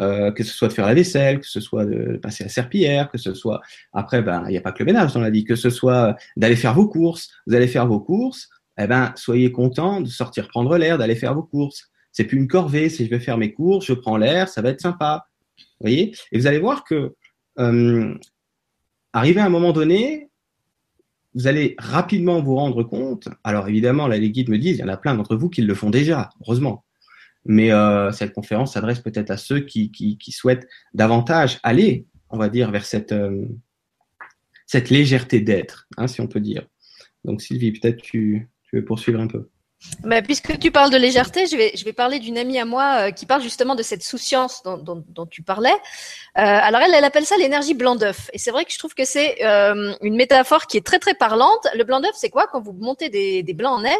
Euh, 0.00 0.32
que 0.32 0.42
ce 0.42 0.54
soit 0.54 0.68
de 0.68 0.72
faire 0.72 0.86
la 0.86 0.94
vaisselle, 0.94 1.38
que 1.38 1.46
ce 1.46 1.60
soit 1.60 1.84
de 1.84 2.16
passer 2.16 2.44
la 2.44 2.48
serpillière, 2.48 3.10
que 3.10 3.18
ce 3.18 3.34
soit 3.34 3.60
après, 3.92 4.22
ben 4.22 4.42
il 4.46 4.52
n'y 4.52 4.56
a 4.56 4.62
pas 4.62 4.72
que 4.72 4.82
le 4.82 4.86
ménage 4.86 5.12
dans 5.12 5.20
la 5.20 5.28
vie, 5.28 5.44
que 5.44 5.54
ce 5.54 5.68
soit 5.68 6.16
d'aller 6.36 6.56
faire 6.56 6.74
vos 6.74 6.88
courses. 6.88 7.28
Vous 7.46 7.54
allez 7.54 7.68
faire 7.68 7.86
vos 7.86 8.00
courses, 8.00 8.48
eh 8.78 8.86
ben 8.86 9.12
soyez 9.16 9.52
content 9.52 10.00
de 10.00 10.08
sortir 10.08 10.48
prendre 10.48 10.76
l'air, 10.76 10.98
d'aller 10.98 11.16
faire 11.16 11.34
vos 11.34 11.42
courses. 11.42 11.90
C'est 12.12 12.24
plus 12.24 12.38
une 12.38 12.48
corvée. 12.48 12.88
Si 12.88 13.04
je 13.04 13.10
vais 13.10 13.20
faire 13.20 13.38
mes 13.38 13.52
courses, 13.52 13.86
je 13.86 13.94
prends 13.94 14.16
l'air, 14.16 14.48
ça 14.48 14.62
va 14.62 14.70
être 14.70 14.80
sympa. 14.80 15.26
Vous 15.58 15.64
voyez? 15.88 16.14
Et 16.30 16.38
vous 16.38 16.46
allez 16.46 16.58
voir 16.58 16.84
que 16.84 17.14
euh, 17.58 18.14
arrivé 19.12 19.40
à 19.40 19.46
un 19.46 19.50
moment 19.50 19.72
donné, 19.72 20.28
vous 21.34 21.46
allez 21.46 21.74
rapidement 21.78 22.40
vous 22.42 22.56
rendre 22.56 22.82
compte. 22.82 23.28
Alors 23.44 23.68
évidemment, 23.68 24.06
les 24.06 24.30
guides 24.30 24.50
me 24.50 24.58
disent, 24.58 24.78
il 24.78 24.80
y 24.80 24.84
en 24.84 24.88
a 24.88 24.96
plein 24.96 25.14
d'entre 25.14 25.36
vous 25.36 25.48
qui 25.48 25.62
le 25.62 25.74
font 25.74 25.90
déjà, 25.90 26.30
heureusement. 26.42 26.84
Mais 27.44 27.72
euh, 27.72 28.12
cette 28.12 28.32
conférence 28.32 28.74
s'adresse 28.74 29.00
peut-être 29.00 29.30
à 29.30 29.36
ceux 29.36 29.60
qui, 29.60 30.18
souhaitent 30.30 30.68
davantage 30.94 31.58
aller, 31.62 32.06
on 32.30 32.38
va 32.38 32.48
dire, 32.48 32.70
vers 32.70 32.84
cette, 32.84 33.12
euh, 33.12 33.46
légèreté 34.90 35.40
d'être, 35.40 35.88
hein, 35.96 36.06
si 36.06 36.20
on 36.20 36.28
peut 36.28 36.40
dire. 36.40 36.66
Donc 37.24 37.42
Sylvie, 37.42 37.72
peut-être 37.72 38.02
tu, 38.02 38.48
poursuivre 38.80 39.20
un 39.20 39.26
peu. 39.26 39.48
Bah, 40.04 40.22
puisque 40.22 40.58
tu 40.58 40.70
parles 40.70 40.90
de 40.90 40.96
légèreté, 40.96 41.46
je 41.46 41.56
vais, 41.56 41.72
je 41.76 41.84
vais 41.84 41.92
parler 41.92 42.18
d'une 42.18 42.38
amie 42.38 42.58
à 42.58 42.64
moi 42.64 43.08
euh, 43.08 43.10
qui 43.10 43.26
parle 43.26 43.42
justement 43.42 43.74
de 43.74 43.82
cette 43.82 44.02
souciance 44.02 44.62
dont, 44.62 44.76
dont, 44.76 45.04
dont 45.08 45.26
tu 45.26 45.42
parlais. 45.42 45.70
Euh, 45.70 46.40
alors 46.40 46.80
elle, 46.80 46.94
elle 46.94 47.04
appelle 47.04 47.26
ça 47.26 47.36
l'énergie 47.36 47.74
blanc 47.74 47.94
d'œuf. 47.94 48.30
Et 48.32 48.38
c'est 48.38 48.50
vrai 48.50 48.64
que 48.64 48.72
je 48.72 48.78
trouve 48.78 48.94
que 48.94 49.04
c'est 49.04 49.44
euh, 49.44 49.94
une 50.00 50.16
métaphore 50.16 50.66
qui 50.66 50.76
est 50.76 50.86
très 50.86 50.98
très 50.98 51.14
parlante. 51.14 51.66
Le 51.74 51.84
blanc 51.84 52.00
d'œuf, 52.00 52.12
c'est 52.14 52.30
quoi? 52.30 52.46
Quand 52.50 52.60
vous 52.60 52.72
montez 52.72 53.10
des, 53.10 53.42
des 53.42 53.54
blancs 53.54 53.78
en 53.78 53.82
neige, 53.82 53.94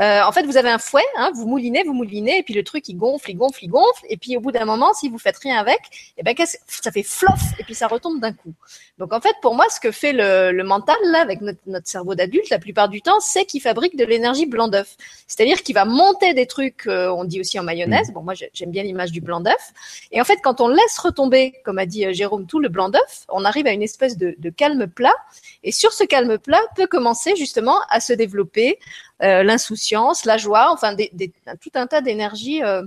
euh, 0.00 0.22
en 0.22 0.32
fait 0.32 0.44
vous 0.44 0.56
avez 0.56 0.70
un 0.70 0.78
fouet, 0.78 1.04
hein, 1.16 1.30
vous 1.34 1.46
moulinez, 1.46 1.82
vous 1.84 1.94
moulinez, 1.94 2.38
et 2.38 2.42
puis 2.42 2.54
le 2.54 2.64
truc 2.64 2.88
il 2.88 2.94
gonfle, 2.94 3.30
il 3.30 3.36
gonfle, 3.36 3.64
il 3.64 3.68
gonfle, 3.68 4.04
et 4.08 4.16
puis 4.16 4.36
au 4.36 4.40
bout 4.40 4.52
d'un 4.52 4.64
moment, 4.64 4.94
si 4.94 5.08
vous 5.08 5.18
faites 5.18 5.38
rien 5.38 5.58
avec, 5.58 5.78
et 6.16 6.20
eh 6.20 6.22
ben 6.22 6.34
ça 6.66 6.90
fait 6.90 7.02
flof, 7.02 7.40
et 7.58 7.64
puis 7.64 7.74
ça 7.74 7.86
retombe 7.86 8.20
d'un 8.20 8.32
coup. 8.32 8.54
Donc 8.98 9.12
en 9.12 9.20
fait, 9.20 9.34
pour 9.42 9.54
moi, 9.54 9.66
ce 9.70 9.78
que 9.78 9.90
fait 9.92 10.12
le, 10.12 10.52
le 10.52 10.64
mental 10.64 10.96
là, 11.04 11.20
avec 11.20 11.40
notre, 11.40 11.60
notre 11.66 11.88
cerveau 11.88 12.14
d'adulte, 12.14 12.50
la 12.50 12.58
plupart 12.58 12.88
du 12.88 13.02
temps, 13.02 13.20
c'est 13.20 13.44
qu'il 13.44 13.60
fabrique 13.60 13.96
de 13.96 14.04
l'énergie 14.04 14.46
blanc 14.46 14.68
d'œuf. 14.68 14.96
C'est-à-dire 15.26 15.62
qu'il 15.62 15.74
va 15.74 15.84
monter 15.84 16.34
des 16.34 16.46
trucs, 16.46 16.86
euh, 16.86 17.10
on 17.10 17.24
dit 17.24 17.40
aussi 17.40 17.58
en 17.58 17.62
mayonnaise. 17.62 18.10
Mmh. 18.10 18.14
Bon, 18.14 18.22
moi 18.22 18.34
j'aime 18.34 18.70
bien 18.70 18.82
l'image 18.82 19.12
du 19.12 19.20
blanc 19.20 19.40
d'œuf. 19.40 19.72
Et 20.10 20.20
en 20.20 20.24
fait, 20.24 20.38
quand 20.42 20.60
on 20.60 20.68
laisse 20.68 20.98
retomber, 20.98 21.54
comme 21.64 21.78
a 21.78 21.86
dit 21.86 22.06
euh, 22.06 22.12
Jérôme, 22.12 22.46
tout 22.46 22.60
le 22.60 22.68
blanc 22.68 22.88
d'œuf, 22.88 23.26
on 23.28 23.44
arrive 23.44 23.66
à 23.66 23.72
une 23.72 23.82
espèce 23.82 24.16
de, 24.16 24.34
de, 24.38 24.50
calme 24.50 24.86
plat. 24.86 25.14
Et 25.62 25.72
sur 25.72 25.92
ce 25.92 26.04
calme 26.04 26.38
plat 26.38 26.60
peut 26.76 26.86
commencer 26.86 27.36
justement 27.36 27.78
à 27.90 28.00
se 28.00 28.12
développer 28.12 28.78
euh, 29.22 29.42
l'insouciance, 29.42 30.24
la 30.24 30.36
joie, 30.36 30.68
enfin 30.72 30.94
des, 30.94 31.10
des, 31.12 31.32
tout 31.60 31.72
un 31.74 31.86
tas 31.86 32.00
d'énergies. 32.00 32.62
Euh, 32.62 32.82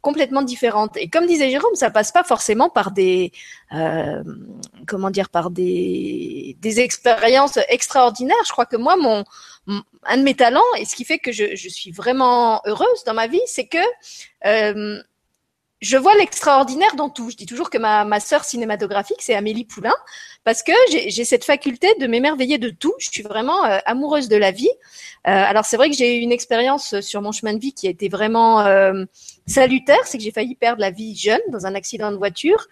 complètement 0.00 0.42
différentes. 0.42 0.96
Et 0.96 1.08
comme 1.08 1.26
disait 1.26 1.50
Jérôme, 1.50 1.74
ça 1.74 1.90
passe 1.90 2.12
pas 2.12 2.24
forcément 2.24 2.70
par 2.70 2.92
des, 2.92 3.32
euh, 3.74 4.22
comment 4.86 5.10
dire, 5.10 5.28
par 5.28 5.50
des, 5.50 6.56
des 6.60 6.80
expériences 6.80 7.58
extraordinaires. 7.68 8.36
Je 8.46 8.52
crois 8.52 8.66
que 8.66 8.76
moi, 8.76 8.96
mon, 8.96 9.24
un 10.04 10.16
de 10.16 10.22
mes 10.22 10.34
talents 10.34 10.62
et 10.78 10.84
ce 10.84 10.94
qui 10.96 11.04
fait 11.04 11.18
que 11.18 11.32
je, 11.32 11.68
suis 11.68 11.90
vraiment 11.90 12.60
heureuse 12.66 13.04
dans 13.06 13.14
ma 13.14 13.26
vie, 13.26 13.40
c'est 13.46 13.66
que 13.66 13.78
euh, 14.46 15.00
je 15.80 15.96
vois 15.96 16.16
l'extraordinaire 16.16 16.96
dans 16.96 17.08
tout. 17.08 17.30
Je 17.30 17.36
dis 17.36 17.46
toujours 17.46 17.70
que 17.70 17.78
ma, 17.78 18.20
sœur 18.20 18.44
cinématographique, 18.44 19.20
c'est 19.20 19.34
Amélie 19.34 19.64
Poulain, 19.64 19.94
parce 20.42 20.62
que 20.62 20.72
j'ai 20.90 21.24
cette 21.24 21.44
faculté 21.44 21.94
de 22.00 22.06
m'émerveiller 22.06 22.58
de 22.58 22.70
tout. 22.70 22.94
Je 22.98 23.10
suis 23.10 23.22
vraiment 23.22 23.64
euh, 23.64 23.78
amoureuse 23.84 24.28
de 24.28 24.36
la 24.36 24.50
vie. 24.50 24.70
Euh, 25.26 25.30
alors 25.30 25.64
c'est 25.64 25.76
vrai 25.76 25.90
que 25.90 25.96
j'ai 25.96 26.16
eu 26.16 26.20
une 26.20 26.32
expérience 26.32 26.98
sur 27.00 27.22
mon 27.22 27.32
chemin 27.32 27.52
de 27.52 27.60
vie 27.60 27.74
qui 27.74 27.86
a 27.86 27.90
été 27.90 28.08
vraiment 28.08 28.64
salutaire, 29.46 30.04
c'est 30.04 30.18
que 30.18 30.24
j'ai 30.24 30.32
failli 30.32 30.54
perdre 30.54 30.80
la 30.80 30.90
vie 30.90 31.14
jeune 31.14 31.40
dans 31.50 31.66
un 31.66 31.74
accident 31.74 32.10
de 32.10 32.16
voiture. 32.16 32.66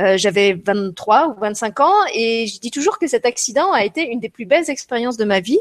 Euh, 0.00 0.16
j'avais 0.16 0.54
23 0.54 1.28
ou 1.28 1.40
25 1.40 1.80
ans 1.80 1.94
et 2.14 2.46
je 2.46 2.58
dis 2.58 2.70
toujours 2.70 2.98
que 2.98 3.06
cet 3.06 3.26
accident 3.26 3.72
a 3.72 3.84
été 3.84 4.06
une 4.06 4.18
des 4.18 4.30
plus 4.30 4.46
belles 4.46 4.70
expériences 4.70 5.18
de 5.18 5.24
ma 5.24 5.40
vie 5.40 5.58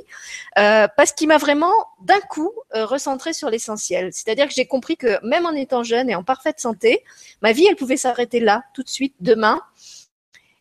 euh, 0.57 0.87
parce 0.95 1.11
qu'il 1.11 1.27
m'a 1.27 1.37
vraiment 1.37 1.73
d'un 2.01 2.19
coup 2.21 2.51
euh, 2.73 2.85
recentré 2.85 3.33
sur 3.33 3.49
l'essentiel. 3.49 4.11
C'est-à-dire 4.13 4.47
que 4.47 4.53
j'ai 4.53 4.65
compris 4.65 4.95
que 4.95 5.23
même 5.25 5.45
en 5.45 5.51
étant 5.51 5.83
jeune 5.83 6.09
et 6.09 6.15
en 6.15 6.23
parfaite 6.23 6.59
santé, 6.59 7.03
ma 7.41 7.51
vie, 7.51 7.67
elle 7.69 7.75
pouvait 7.75 7.97
s'arrêter 7.97 8.39
là, 8.39 8.63
tout 8.73 8.83
de 8.83 8.89
suite, 8.89 9.15
demain. 9.19 9.59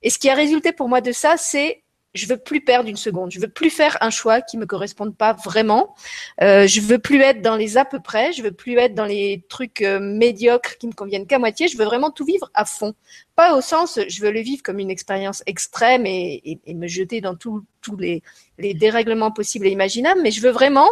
Et 0.03 0.11
ce 0.11 0.19
qui 0.19 0.29
a 0.29 0.35
résulté 0.35 0.73
pour 0.73 0.89
moi 0.89 1.01
de 1.01 1.13
ça, 1.13 1.37
c'est 1.37 1.83
je 2.19 2.27
veux 2.27 2.37
plus 2.37 2.61
perdre 2.61 2.89
une 2.89 2.97
seconde. 2.97 3.31
Je 3.31 3.41
veux 3.41 3.49
plus 3.49 3.71
faire 3.71 3.97
un 4.01 4.11
choix 4.11 4.41
qui 4.41 4.59
me 4.59 4.67
corresponde 4.67 5.17
pas 5.17 5.33
vraiment. 5.33 5.95
Euh, 6.43 6.67
je 6.67 6.81
veux 6.81 6.99
plus 6.99 7.21
être 7.21 7.41
dans 7.43 7.57
les 7.57 7.77
à 7.77 7.85
peu 7.85 8.01
près. 8.01 8.33
Je 8.33 8.43
veux 8.43 8.53
plus 8.53 8.77
être 8.77 8.95
dans 8.95 9.05
les 9.05 9.45
trucs 9.49 9.83
euh, 9.83 10.01
médiocres 10.01 10.77
qui 10.79 10.87
ne 10.87 10.93
conviennent 10.93 11.27
qu'à 11.27 11.39
moitié. 11.39 11.69
Je 11.69 11.79
veux 11.79 11.85
vraiment 11.85 12.11
tout 12.11 12.25
vivre 12.25 12.51
à 12.55 12.65
fond. 12.65 12.95
Pas 13.37 13.57
au 13.57 13.61
sens, 13.61 13.99
je 14.09 14.21
veux 14.21 14.33
le 14.33 14.41
vivre 14.41 14.63
comme 14.63 14.79
une 14.79 14.91
expérience 14.91 15.43
extrême 15.47 16.07
et, 16.07 16.59
me 16.67 16.89
jeter 16.89 17.21
dans 17.21 17.37
tous 17.37 17.65
les, 17.99 18.23
dérèglements 18.59 19.31
possibles 19.31 19.67
et 19.67 19.71
imaginables, 19.71 20.21
mais 20.23 20.31
je 20.31 20.41
veux 20.41 20.51
vraiment 20.51 20.89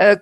euh, 0.00 0.16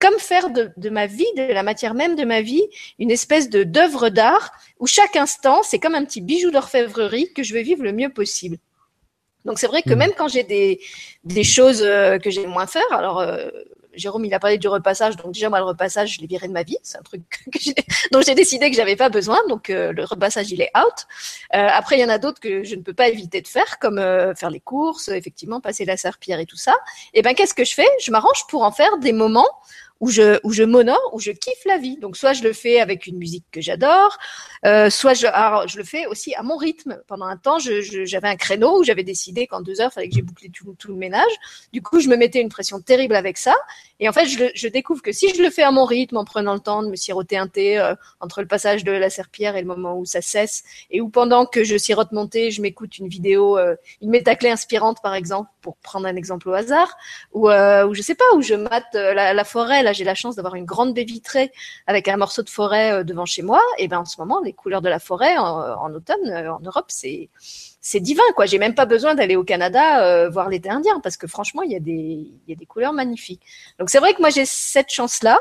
comme 0.00 0.18
faire 0.18 0.48
de, 0.50 0.88
ma 0.88 1.06
vie, 1.06 1.26
de 1.36 1.42
la 1.42 1.62
matière 1.62 1.92
même 1.94 2.16
de 2.16 2.24
ma 2.24 2.40
vie, 2.40 2.62
une 2.98 3.10
espèce 3.10 3.50
d'œuvre 3.50 4.08
d'art 4.08 4.50
où 4.78 4.86
chaque 4.86 5.14
instant, 5.16 5.62
c'est 5.62 5.78
comme 5.78 5.94
un 5.94 6.04
petit 6.04 6.22
bijou 6.22 6.50
d'orfèvrerie 6.50 7.32
que 7.34 7.42
je 7.42 7.52
veux 7.52 7.60
vivre 7.60 7.82
le 7.82 7.92
mieux 7.92 8.08
possible. 8.08 8.56
Donc 9.44 9.58
c'est 9.58 9.66
vrai 9.66 9.82
que 9.82 9.94
mmh. 9.94 9.98
même 9.98 10.12
quand 10.16 10.28
j'ai 10.28 10.44
des, 10.44 10.80
des 11.24 11.44
choses 11.44 11.82
euh, 11.82 12.18
que 12.18 12.30
j'aime 12.30 12.50
moins 12.50 12.66
faire, 12.66 12.90
alors 12.92 13.20
euh, 13.20 13.48
Jérôme 13.94 14.24
il 14.24 14.34
a 14.34 14.40
parlé 14.40 14.58
du 14.58 14.68
repassage, 14.68 15.16
donc 15.16 15.32
déjà 15.32 15.48
moi 15.48 15.58
le 15.58 15.64
repassage 15.64 16.14
je 16.14 16.20
l'ai 16.20 16.26
viré 16.26 16.48
de 16.48 16.52
ma 16.52 16.62
vie, 16.62 16.78
c'est 16.82 16.98
un 16.98 17.02
truc 17.02 17.22
que 17.52 17.58
dont 18.12 18.20
j'ai 18.20 18.34
décidé 18.34 18.70
que 18.70 18.76
j'avais 18.76 18.96
pas 18.96 19.08
besoin, 19.08 19.38
donc 19.48 19.70
euh, 19.70 19.92
le 19.92 20.04
repassage 20.04 20.50
il 20.50 20.60
est 20.60 20.70
out. 20.76 21.06
Euh, 21.54 21.68
après 21.70 21.96
il 21.96 22.00
y 22.00 22.04
en 22.04 22.08
a 22.08 22.18
d'autres 22.18 22.40
que 22.40 22.62
je 22.64 22.74
ne 22.76 22.82
peux 22.82 22.94
pas 22.94 23.08
éviter 23.08 23.40
de 23.40 23.48
faire, 23.48 23.78
comme 23.78 23.98
euh, 23.98 24.34
faire 24.34 24.50
les 24.50 24.60
courses, 24.60 25.08
effectivement 25.08 25.60
passer 25.60 25.84
la 25.84 25.96
serpillière 25.96 26.40
et 26.40 26.46
tout 26.46 26.56
ça. 26.56 26.74
Et 27.14 27.22
ben 27.22 27.34
qu'est-ce 27.34 27.54
que 27.54 27.64
je 27.64 27.74
fais? 27.74 27.88
Je 28.02 28.10
m'arrange 28.10 28.46
pour 28.48 28.62
en 28.62 28.72
faire 28.72 28.98
des 28.98 29.12
moments 29.12 29.48
où 30.00 30.10
je 30.10 30.38
où 30.42 30.52
je 30.52 30.62
m'honore, 30.62 31.10
où 31.12 31.20
je 31.20 31.30
kiffe 31.30 31.64
la 31.66 31.78
vie. 31.78 31.96
Donc 31.98 32.16
soit 32.16 32.32
je 32.32 32.42
le 32.42 32.52
fais 32.52 32.80
avec 32.80 33.06
une 33.06 33.18
musique 33.18 33.44
que 33.52 33.60
j'adore, 33.60 34.18
euh, 34.66 34.90
soit 34.90 35.14
je 35.14 35.26
alors, 35.26 35.68
je 35.68 35.78
le 35.78 35.84
fais 35.84 36.06
aussi 36.06 36.34
à 36.34 36.42
mon 36.42 36.56
rythme. 36.56 37.00
Pendant 37.06 37.26
un 37.26 37.36
temps, 37.36 37.58
j'avais 37.58 38.28
un 38.28 38.36
créneau 38.36 38.80
où 38.80 38.84
j'avais 38.84 39.04
décidé 39.04 39.46
qu'en 39.46 39.60
deux 39.60 39.80
heures, 39.80 39.92
fallait 39.92 40.08
que 40.08 40.14
j'ai 40.14 40.22
bouclé 40.22 40.50
tout, 40.50 40.74
tout, 40.78 40.88
le 40.88 40.94
ménage. 40.94 41.32
Du 41.72 41.82
coup, 41.82 42.00
je 42.00 42.08
me 42.08 42.16
mettais 42.16 42.40
une 42.40 42.48
pression 42.48 42.80
terrible 42.80 43.14
avec 43.14 43.38
ça. 43.38 43.54
Et 44.00 44.08
en 44.08 44.12
fait, 44.12 44.26
je, 44.26 44.50
je 44.54 44.68
découvre 44.68 45.02
que 45.02 45.12
si 45.12 45.32
je 45.34 45.42
le 45.42 45.50
fais 45.50 45.62
à 45.62 45.70
mon 45.70 45.84
rythme, 45.84 46.16
en 46.16 46.24
prenant 46.24 46.54
le 46.54 46.60
temps 46.60 46.82
de 46.82 46.88
me 46.88 46.96
siroter 46.96 47.36
un 47.36 47.48
thé 47.48 47.78
euh, 47.78 47.94
entre 48.20 48.40
le 48.40 48.48
passage 48.48 48.84
de 48.84 48.92
la 48.92 49.10
serpillère 49.10 49.56
et 49.56 49.60
le 49.60 49.66
moment 49.66 49.98
où 49.98 50.04
ça 50.04 50.22
cesse, 50.22 50.64
et 50.90 51.00
où 51.00 51.08
pendant 51.08 51.46
que 51.46 51.64
je 51.64 51.76
sirote 51.76 52.12
mon 52.12 52.26
thé, 52.26 52.50
je 52.50 52.62
m'écoute 52.62 52.98
une 52.98 53.08
vidéo, 53.08 53.58
euh, 53.58 53.76
une 54.00 54.10
métaclé 54.10 54.50
inspirante 54.50 54.98
par 55.02 55.14
exemple, 55.14 55.50
pour 55.60 55.76
prendre 55.76 56.06
un 56.06 56.16
exemple 56.16 56.48
au 56.48 56.52
hasard, 56.52 56.96
ou 57.32 57.48
euh, 57.48 57.92
je 57.92 58.02
sais 58.02 58.14
pas, 58.14 58.24
où 58.34 58.42
je 58.42 58.54
mate 58.54 58.94
euh, 58.94 59.14
la, 59.14 59.44
forêt. 59.44 59.82
Là, 59.82 59.92
j'ai 59.92 60.04
la 60.04 60.14
chance 60.14 60.36
d'avoir 60.36 60.54
une 60.54 60.64
grande 60.64 60.94
baie 60.94 61.04
vitrée 61.04 61.52
avec 61.86 62.08
un 62.08 62.16
morceau 62.16 62.42
de 62.42 62.48
forêt 62.48 62.92
euh, 62.92 63.04
devant 63.04 63.26
chez 63.26 63.42
moi. 63.42 63.60
Et 63.78 63.88
ben 63.88 63.98
en 63.98 64.04
ce 64.04 64.20
moment, 64.20 64.40
les 64.40 64.52
couleurs 64.52 64.82
de 64.82 64.88
la 64.88 64.98
forêt 64.98 65.36
en, 65.36 65.92
automne 65.92 66.28
euh, 66.28 66.54
en 66.54 66.60
Europe, 66.60 66.86
c'est 66.88 67.28
c'est 67.82 68.00
divin 68.00 68.22
quoi. 68.36 68.46
J'ai 68.46 68.58
même 68.58 68.74
pas 68.74 68.86
besoin 68.86 69.14
d'aller 69.14 69.36
au 69.36 69.44
Canada 69.44 70.28
voir 70.28 70.50
l'été 70.50 70.68
indien 70.68 71.00
parce 71.00 71.16
que 71.16 71.26
franchement 71.26 71.62
il 71.62 71.72
y 71.72 71.76
a 71.76 71.80
des 71.80 71.92
il 71.92 72.48
y 72.48 72.52
a 72.52 72.54
des 72.54 72.66
couleurs 72.66 72.92
magnifiques. 72.92 73.42
Donc 73.78 73.88
c'est 73.88 74.00
vrai 74.00 74.12
que 74.12 74.20
moi 74.20 74.28
j'ai 74.28 74.44
cette 74.44 74.90
chance 74.90 75.22
là. 75.22 75.40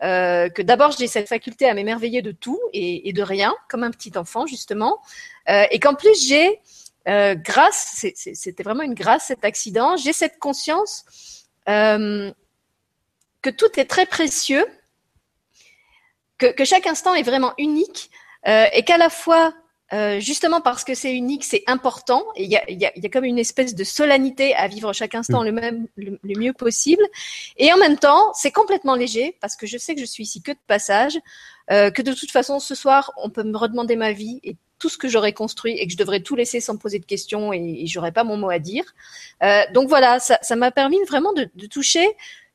Que 0.00 0.62
d'abord 0.62 0.92
j'ai 0.92 1.06
cette 1.06 1.28
faculté 1.28 1.66
à 1.66 1.72
m'émerveiller 1.72 2.20
de 2.20 2.30
tout 2.30 2.60
et, 2.74 3.10
de 3.14 3.22
rien, 3.22 3.54
comme 3.70 3.84
un 3.84 3.90
petit 3.90 4.12
enfant 4.18 4.46
justement, 4.46 5.00
et 5.48 5.80
qu'en 5.80 5.94
plus 5.94 6.28
j'ai, 6.28 6.60
euh, 7.08 7.34
grâce, 7.34 8.06
c'était 8.14 8.62
vraiment 8.62 8.82
une 8.82 8.94
grâce 8.94 9.26
cet 9.26 9.44
accident, 9.44 9.96
j'ai 9.96 10.12
cette 10.12 10.38
conscience 10.38 11.04
euh, 11.68 12.30
que 13.42 13.50
tout 13.50 13.78
est 13.78 13.86
très 13.86 14.06
précieux, 14.06 14.66
que, 16.38 16.46
que 16.52 16.64
chaque 16.64 16.86
instant 16.86 17.14
est 17.14 17.22
vraiment 17.22 17.52
unique, 17.58 18.10
et 18.46 18.82
qu'à 18.84 18.96
la 18.96 19.10
fois 19.10 19.52
euh, 19.94 20.20
justement 20.20 20.60
parce 20.60 20.84
que 20.84 20.94
c'est 20.94 21.14
unique, 21.14 21.44
c'est 21.44 21.62
important. 21.66 22.22
Il 22.36 22.50
y 22.50 22.56
a, 22.56 22.70
y, 22.70 22.84
a, 22.84 22.92
y 22.94 23.06
a, 23.06 23.08
comme 23.08 23.24
une 23.24 23.38
espèce 23.38 23.74
de 23.74 23.84
solennité 23.84 24.54
à 24.54 24.68
vivre 24.68 24.92
chaque 24.92 25.14
instant 25.14 25.40
mmh. 25.40 25.46
le 25.46 25.52
même, 25.52 25.86
le, 25.96 26.18
le, 26.22 26.38
mieux 26.38 26.52
possible. 26.52 27.02
Et 27.56 27.72
en 27.72 27.78
même 27.78 27.96
temps, 27.96 28.32
c'est 28.34 28.50
complètement 28.50 28.94
léger 28.94 29.38
parce 29.40 29.56
que 29.56 29.66
je 29.66 29.78
sais 29.78 29.94
que 29.94 30.00
je 30.00 30.06
suis 30.06 30.24
ici 30.24 30.42
que 30.42 30.52
de 30.52 30.58
passage, 30.66 31.18
euh, 31.70 31.90
que 31.90 32.02
de 32.02 32.12
toute 32.12 32.30
façon 32.30 32.60
ce 32.60 32.74
soir 32.74 33.12
on 33.16 33.30
peut 33.30 33.44
me 33.44 33.56
redemander 33.56 33.96
ma 33.96 34.12
vie 34.12 34.40
et 34.42 34.56
tout 34.78 34.88
ce 34.88 34.98
que 34.98 35.08
j'aurais 35.08 35.32
construit 35.32 35.78
et 35.78 35.86
que 35.86 35.92
je 35.92 35.96
devrais 35.96 36.20
tout 36.20 36.36
laisser 36.36 36.60
sans 36.60 36.76
poser 36.76 36.98
de 36.98 37.04
questions 37.04 37.52
et, 37.52 37.86
j'aurais 37.86 38.12
pas 38.12 38.24
mon 38.24 38.36
mot 38.36 38.50
à 38.50 38.58
dire. 38.58 38.84
Euh, 39.42 39.62
donc 39.72 39.88
voilà, 39.88 40.18
ça 40.20 40.56
m'a 40.56 40.70
permis 40.70 40.98
vraiment 41.06 41.32
de, 41.32 41.48
de, 41.54 41.66
toucher 41.66 42.06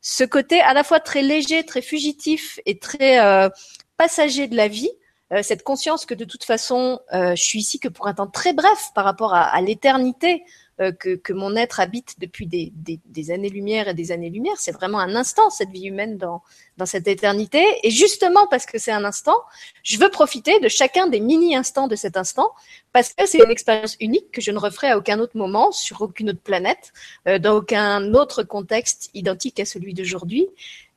ce 0.01 0.23
côté 0.23 0.61
à 0.61 0.73
la 0.73 0.83
fois 0.83 0.99
très 0.99 1.21
léger, 1.21 1.65
très 1.65 1.81
fugitif 1.81 2.59
et 2.65 2.77
très 2.77 3.19
euh, 3.19 3.49
passager 3.97 4.47
de 4.47 4.55
la 4.55 4.67
vie. 4.67 4.91
Euh, 5.31 5.41
cette 5.41 5.63
conscience 5.63 6.05
que 6.05 6.13
de 6.13 6.25
toute 6.25 6.43
façon, 6.43 6.99
euh, 7.13 7.35
je 7.35 7.41
suis 7.41 7.59
ici 7.59 7.79
que 7.79 7.87
pour 7.87 8.07
un 8.07 8.13
temps 8.13 8.27
très 8.27 8.53
bref 8.53 8.89
par 8.93 9.05
rapport 9.05 9.33
à, 9.33 9.43
à 9.43 9.61
l'éternité 9.61 10.43
que, 10.77 11.15
que, 11.15 11.33
mon 11.33 11.55
être 11.55 11.79
habite 11.79 12.15
depuis 12.19 12.47
des, 12.47 12.71
des, 12.75 12.99
des 13.05 13.31
années-lumière 13.31 13.87
et 13.87 13.93
des 13.93 14.11
années-lumière. 14.11 14.55
C'est 14.57 14.71
vraiment 14.71 14.99
un 14.99 15.15
instant, 15.15 15.49
cette 15.49 15.69
vie 15.69 15.85
humaine 15.85 16.17
dans, 16.17 16.41
dans 16.77 16.85
cette 16.85 17.07
éternité. 17.07 17.63
Et 17.83 17.91
justement, 17.91 18.47
parce 18.47 18.65
que 18.65 18.77
c'est 18.77 18.91
un 18.91 19.05
instant, 19.05 19.37
je 19.83 19.97
veux 19.97 20.09
profiter 20.09 20.59
de 20.59 20.67
chacun 20.67 21.07
des 21.07 21.19
mini-instants 21.19 21.87
de 21.87 21.95
cet 21.95 22.17
instant, 22.17 22.49
parce 22.91 23.13
que 23.13 23.25
c'est 23.25 23.39
une 23.39 23.51
expérience 23.51 23.95
unique 23.99 24.31
que 24.31 24.41
je 24.41 24.51
ne 24.51 24.57
referai 24.57 24.89
à 24.89 24.97
aucun 24.97 25.19
autre 25.19 25.37
moment, 25.37 25.71
sur 25.71 26.01
aucune 26.01 26.31
autre 26.31 26.41
planète, 26.41 26.93
euh, 27.27 27.39
dans 27.39 27.57
aucun 27.57 28.13
autre 28.13 28.43
contexte 28.43 29.09
identique 29.13 29.59
à 29.59 29.65
celui 29.65 29.93
d'aujourd'hui. 29.93 30.47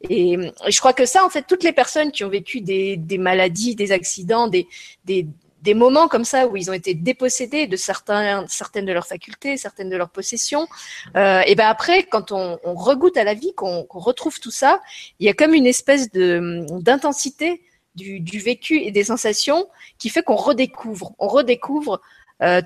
Et, 0.09 0.37
je 0.69 0.79
crois 0.79 0.93
que 0.93 1.07
ça, 1.07 1.25
en 1.25 1.31
fait, 1.31 1.45
toutes 1.47 1.65
les 1.65 1.73
personnes 1.73 2.13
qui 2.13 2.25
ont 2.25 2.29
vécu 2.29 2.61
des, 2.61 2.97
des 2.97 3.19
maladies, 3.19 3.75
des 3.75 3.93
accidents, 3.93 4.47
des, 4.49 4.67
des, 5.05 5.27
des 5.67 5.75
moments 5.75 6.07
comme 6.07 6.25
ça 6.25 6.47
où 6.47 6.57
ils 6.57 6.71
ont 6.71 6.73
été 6.73 6.95
dépossédés 6.95 7.67
de 7.67 7.77
certains, 7.77 8.47
certaines 8.47 8.87
de 8.87 8.93
leurs 8.93 9.09
facultés, 9.09 9.57
certaines 9.57 9.91
de 9.91 9.97
leurs 9.97 10.11
possessions. 10.11 10.69
Euh, 11.17 11.43
et 11.45 11.57
ben 11.57 11.67
après, 11.67 12.05
quand 12.05 12.31
on, 12.31 12.59
regoute 12.65 13.17
à 13.17 13.25
la 13.25 13.35
vie, 13.35 13.53
qu'on 13.55 13.83
qu 13.83 13.99
retrouve 13.99 14.39
tout 14.39 14.53
ça, 14.53 14.81
il 15.19 15.27
y 15.27 15.29
a 15.29 15.35
comme 15.35 15.55
une 15.55 15.67
espèce 15.67 16.11
de 16.13 16.65
d'intensité 16.81 17.63
du, 17.97 18.39
vécu 18.39 18.75
et 18.81 18.93
des 18.93 19.05
sensations 19.05 19.67
qui 19.99 20.09
fait 20.09 20.23
qu'on 20.23 20.37
redécouvre, 20.37 21.15
on 21.19 21.27
redécouvre 21.27 22.01
euh, 22.43 22.63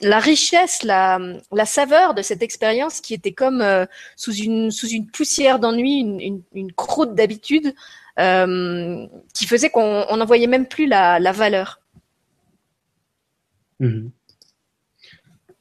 la 0.00 0.18
richesse, 0.18 0.82
la, 0.82 1.20
saveur 1.64 2.14
de 2.14 2.22
cette 2.22 2.42
expérience 2.42 3.00
qui 3.00 3.14
était 3.14 3.36
comme 3.42 3.60
euh, 3.60 3.86
sous 4.16 4.34
une 4.34 4.72
sous 4.72 4.88
une 4.88 5.06
poussière 5.06 5.60
d'ennui, 5.60 6.00
une, 6.00 6.42
une, 6.52 6.72
croûte 6.72 7.14
d'habitude, 7.14 7.72
qui 9.36 9.46
faisait 9.46 9.70
qu'on 9.70 10.16
n'en 10.16 10.26
voyait 10.26 10.48
même 10.48 10.66
plus 10.66 10.86
la 10.86 11.32
valeur. 11.32 11.81
Mhm. 13.82 14.12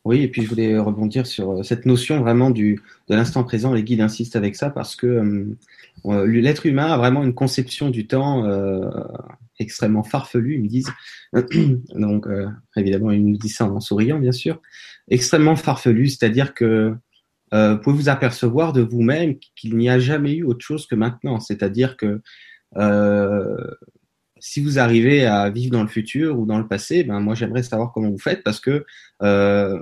Oui, 0.04 0.22
et 0.24 0.28
puis 0.28 0.42
je 0.44 0.50
voulais 0.50 0.80
rebondir 0.80 1.28
sur 1.28 1.52
euh, 1.52 1.64
cette 1.64 1.86
notion 1.86 2.20
vraiment 2.22 2.50
du, 2.50 2.80
de 3.08 3.16
l'instant 3.16 3.44
présent. 3.44 3.72
Les 3.72 3.84
guides 3.84 4.02
insistent 4.02 4.36
avec 4.36 4.56
ça 4.56 4.72
parce 4.72 4.96
que 4.96 5.06
euh, 5.06 5.58
euh, 6.06 6.26
l'être 6.26 6.66
humain 6.66 6.88
a 6.88 6.98
vraiment 6.98 7.24
une 7.24 7.36
conception 7.36 7.90
du 7.92 8.08
temps 8.08 8.44
extrêmement 9.60 10.02
farfelue, 10.04 10.56
ils 10.56 10.64
me 10.64 10.68
disent. 10.68 10.92
Donc, 11.96 12.28
évidemment, 12.76 13.12
ils 13.12 13.24
nous 13.24 13.38
disent 13.38 13.58
ça 13.58 13.66
en 13.66 13.80
souriant, 13.80 14.18
bien 14.18 14.32
sûr. 14.32 14.60
Extrêmement 15.08 15.56
farfelu, 15.56 16.08
c'est-à-dire 16.08 16.56
que 16.56 16.96
vous 17.52 17.78
pouvez 17.78 17.96
vous 17.96 18.10
apercevoir 18.10 18.74
de 18.74 18.82
vous-même 18.82 19.38
qu'il 19.56 19.78
n'y 19.78 19.90
a 19.90 20.00
jamais 20.00 20.34
eu 20.34 20.44
autre 20.44 20.66
chose 20.66 20.88
que 20.88 20.96
maintenant. 20.96 21.40
C'est-à-dire 21.40 21.96
que 21.96 22.22
si 24.42 24.60
vous 24.60 24.80
arrivez 24.80 25.26
à 25.26 25.50
vivre 25.52 25.72
dans 25.72 25.84
le 25.84 25.88
futur 25.88 26.38
ou 26.38 26.46
dans 26.46 26.58
le 26.58 26.68
passé, 26.68 27.04
ben 27.04 27.20
moi 27.20 27.36
j'aimerais 27.36 27.62
savoir 27.62 27.94
comment 27.94 28.10
vous 28.10 28.18
faites 28.18 28.44
parce 28.44 28.60
que 28.60 28.86
euh, 29.22 29.80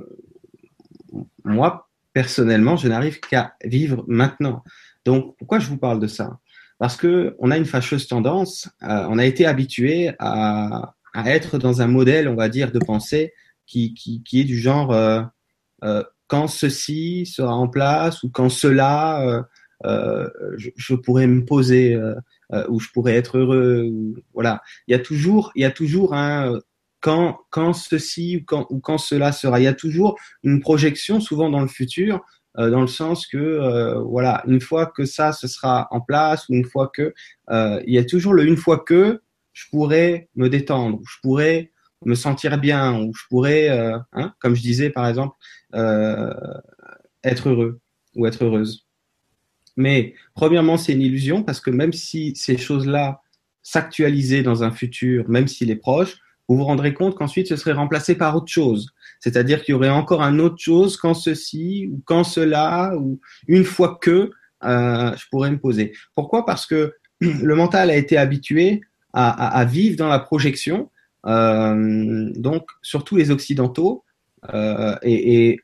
moi 1.45 1.89
personnellement 2.13 2.75
je 2.75 2.89
n'arrive 2.89 3.21
qu'à 3.21 3.55
vivre 3.63 4.03
maintenant. 4.07 4.63
Donc 5.05 5.37
pourquoi 5.37 5.59
je 5.59 5.69
vous 5.69 5.77
parle 5.77 5.99
de 5.99 6.07
ça? 6.07 6.39
Parce 6.77 6.97
que 6.97 7.35
on 7.39 7.51
a 7.51 7.57
une 7.57 7.65
fâcheuse 7.65 8.07
tendance, 8.07 8.69
euh, 8.83 9.07
on 9.09 9.17
a 9.17 9.25
été 9.25 9.45
habitué 9.45 10.11
à, 10.19 10.93
être 11.25 11.57
dans 11.57 11.81
un 11.81 11.87
modèle, 11.87 12.27
on 12.27 12.35
va 12.35 12.49
dire, 12.49 12.71
de 12.71 12.79
pensée 12.79 13.33
qui, 13.65 13.93
qui, 13.93 14.41
est 14.41 14.43
du 14.43 14.59
genre 14.59 14.91
euh, 14.91 15.23
quand 16.27 16.47
ceci 16.47 17.25
sera 17.25 17.55
en 17.55 17.67
place 17.67 18.23
ou 18.23 18.29
quand 18.29 18.49
cela, 18.49 19.45
je, 19.83 20.69
je, 20.75 20.95
pourrais 20.95 21.27
me 21.27 21.45
poser 21.45 21.97
euh, 22.53 22.65
où 22.69 22.79
je 22.79 22.89
pourrais 22.89 23.15
être 23.15 23.37
heureux. 23.37 23.83
Ou, 23.91 24.15
voilà, 24.33 24.61
il 24.87 24.91
y 24.91 24.95
a 24.95 24.99
toujours, 24.99 25.51
il 25.55 25.61
y 25.61 25.65
a 25.65 25.71
toujours 25.71 26.13
un 26.13 26.59
quand, 27.01 27.39
quand 27.49 27.73
ceci 27.73 28.37
ou 28.37 28.43
quand, 28.45 28.67
ou 28.69 28.79
quand 28.79 28.97
cela 28.97 29.31
sera. 29.31 29.59
Il 29.59 29.63
y 29.63 29.67
a 29.67 29.73
toujours 29.73 30.17
une 30.43 30.59
projection, 30.59 31.19
souvent 31.19 31.49
dans 31.49 31.61
le 31.61 31.67
futur, 31.67 32.21
euh, 32.57 32.69
dans 32.69 32.81
le 32.81 32.87
sens 32.87 33.27
que 33.27 33.37
euh, 33.37 33.99
voilà, 34.01 34.43
une 34.47 34.59
fois 34.59 34.87
que 34.87 35.05
ça 35.05 35.31
ce 35.33 35.47
sera 35.47 35.87
en 35.91 36.01
place 36.01 36.49
ou 36.49 36.55
une 36.55 36.65
fois 36.65 36.89
que 36.93 37.13
euh, 37.51 37.81
il 37.85 37.93
y 37.93 37.97
a 37.97 38.03
toujours 38.03 38.33
le 38.33 38.45
une 38.45 38.57
fois 38.57 38.79
que 38.79 39.21
je 39.53 39.65
pourrais 39.69 40.29
me 40.35 40.49
détendre, 40.49 40.99
je 41.07 41.19
pourrais 41.21 41.71
me 42.05 42.15
sentir 42.15 42.57
bien 42.57 42.99
ou 43.01 43.13
je 43.13 43.23
pourrais, 43.29 43.69
euh, 43.69 43.97
hein, 44.13 44.33
comme 44.39 44.55
je 44.55 44.61
disais 44.61 44.89
par 44.89 45.07
exemple, 45.07 45.35
euh, 45.75 46.33
être 47.23 47.49
heureux 47.49 47.79
ou 48.15 48.25
être 48.25 48.43
heureuse. 48.43 48.88
Mais 49.79 50.13
premièrement, 50.35 50.75
c'est 50.75 50.91
une 50.91 51.01
illusion 51.01 51.41
parce 51.41 51.61
que 51.61 51.71
même 51.71 51.93
si 51.93 52.35
ces 52.35 52.57
choses-là 52.57 53.21
s'actualisaient 53.63 54.43
dans 54.43 54.61
un 54.61 54.71
futur, 54.71 55.29
même 55.29 55.47
s'il 55.47 55.71
est 55.71 55.77
proche, 55.77 56.17
vous 56.49 56.57
vous 56.57 56.65
rendrez 56.65 56.93
compte 56.93 57.15
qu'ensuite 57.15 57.47
ce 57.47 57.55
serait 57.55 57.71
remplacé 57.71 58.15
par 58.15 58.35
autre 58.35 58.51
chose. 58.51 58.91
C'est-à-dire 59.21 59.63
qu'il 59.63 59.71
y 59.71 59.75
aurait 59.75 59.89
encore 59.89 60.21
un 60.21 60.37
autre 60.39 60.57
chose 60.57 60.97
quand 60.97 61.13
ceci 61.13 61.89
ou 61.93 62.01
quand 62.03 62.25
cela 62.25 62.91
ou 62.97 63.21
une 63.47 63.63
fois 63.63 63.97
que 64.01 64.31
euh, 64.65 65.15
je 65.15 65.25
pourrais 65.31 65.49
me 65.49 65.59
poser. 65.59 65.93
Pourquoi? 66.13 66.45
Parce 66.45 66.65
que 66.65 66.93
le 67.21 67.55
mental 67.55 67.89
a 67.89 67.95
été 67.95 68.17
habitué 68.17 68.81
à, 69.13 69.63
vivre 69.63 69.95
dans 69.95 70.09
la 70.09 70.19
projection, 70.19 70.91
euh, 71.25 72.29
donc 72.35 72.67
surtout 72.81 73.15
les 73.15 73.31
occidentaux, 73.31 74.03
euh, 74.53 74.95
et, 75.01 75.47
et 75.47 75.59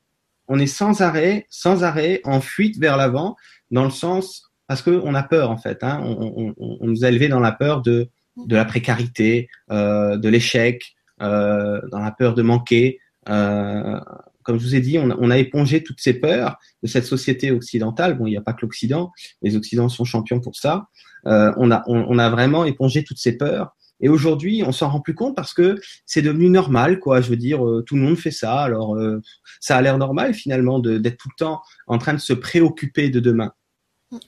on 0.48 0.60
est 0.60 0.68
sans 0.68 1.02
arrêt, 1.02 1.46
sans 1.50 1.84
arrêt 1.84 2.22
en 2.24 2.42
fuite 2.42 2.78
vers 2.78 2.98
l'avant 2.98 3.36
dans 3.72 3.84
le 3.84 3.90
sens 3.90 4.52
parce 4.68 4.82
qu'on 4.82 5.14
a 5.14 5.24
peur 5.24 5.52
en 5.52 5.58
fait. 5.58 5.84
Hein, 5.84 6.02
on, 6.04 6.54
on, 6.58 6.78
on, 6.82 6.88
nous 6.88 7.06
a 7.06 7.10
élevés 7.10 7.28
dans 7.28 7.40
la 7.40 7.52
peur 7.52 7.82
de, 7.82 8.10
de 8.38 8.56
la 8.56 8.66
précarité, 8.66 9.48
euh, 9.72 10.18
de 10.18 10.30
l'échec, 10.30 10.96
euh, 11.22 11.82
dans 11.92 12.00
la 12.00 12.12
peur 12.12 12.34
de 12.34 12.42
manquer. 12.42 13.00
Euh, 13.30 14.00
comme 14.44 14.60
je 14.60 14.64
vous 14.64 14.76
ai 14.76 14.82
dit, 14.82 15.00
on, 15.00 15.10
on, 15.18 15.32
a 15.32 15.38
épongé 15.38 15.84
toutes 15.84 16.00
ces 16.00 16.14
peurs 16.14 16.58
de 16.84 16.88
cette 16.88 17.06
société 17.06 17.52
occidentale. 17.52 18.18
Bon, 18.18 18.28
il 18.28 18.32
n'y 18.32 18.38
a 18.38 18.42
pas 18.42 18.54
que 18.54 18.62
l'Occident, 18.62 19.12
les 19.42 19.56
Occidents 19.56 19.90
sont 19.90 20.06
champions 20.06 20.40
pour 20.40 20.56
ça. 20.56 20.88
Euh, 21.28 21.52
on, 21.58 21.72
a, 21.72 21.84
on, 21.88 22.20
a 22.20 22.30
vraiment 22.30 22.66
épongé 22.66 23.04
toutes 23.04 23.18
ces 23.18 23.38
peurs. 23.38 23.76
Et 24.06 24.08
aujourd'hui, 24.08 24.62
on 24.64 24.72
s'en 24.72 24.90
rend 24.90 25.00
plus 25.00 25.16
compte 25.16 25.36
parce 25.36 25.52
que 25.52 25.82
c'est 26.06 26.22
devenu 26.22 26.48
normal, 26.48 27.00
quoi. 27.00 27.22
Je 27.22 27.30
veux 27.32 27.38
dire, 27.38 27.68
euh, 27.68 27.82
tout 27.82 27.96
le 27.96 28.04
monde 28.04 28.18
fait 28.18 28.30
ça. 28.30 28.60
Alors, 28.60 28.96
euh, 28.96 29.20
ça 29.60 29.78
a 29.78 29.82
l'air 29.82 29.98
normal 29.98 30.36
finalement 30.36 30.78
d'être 30.78 31.18
tout 31.18 31.30
le 31.30 31.44
temps 31.44 31.64
en 31.88 31.98
train 31.98 32.14
de 32.14 32.20
se 32.20 32.34
préoccuper 32.34 33.10
de 33.10 33.20
demain. 33.20 33.52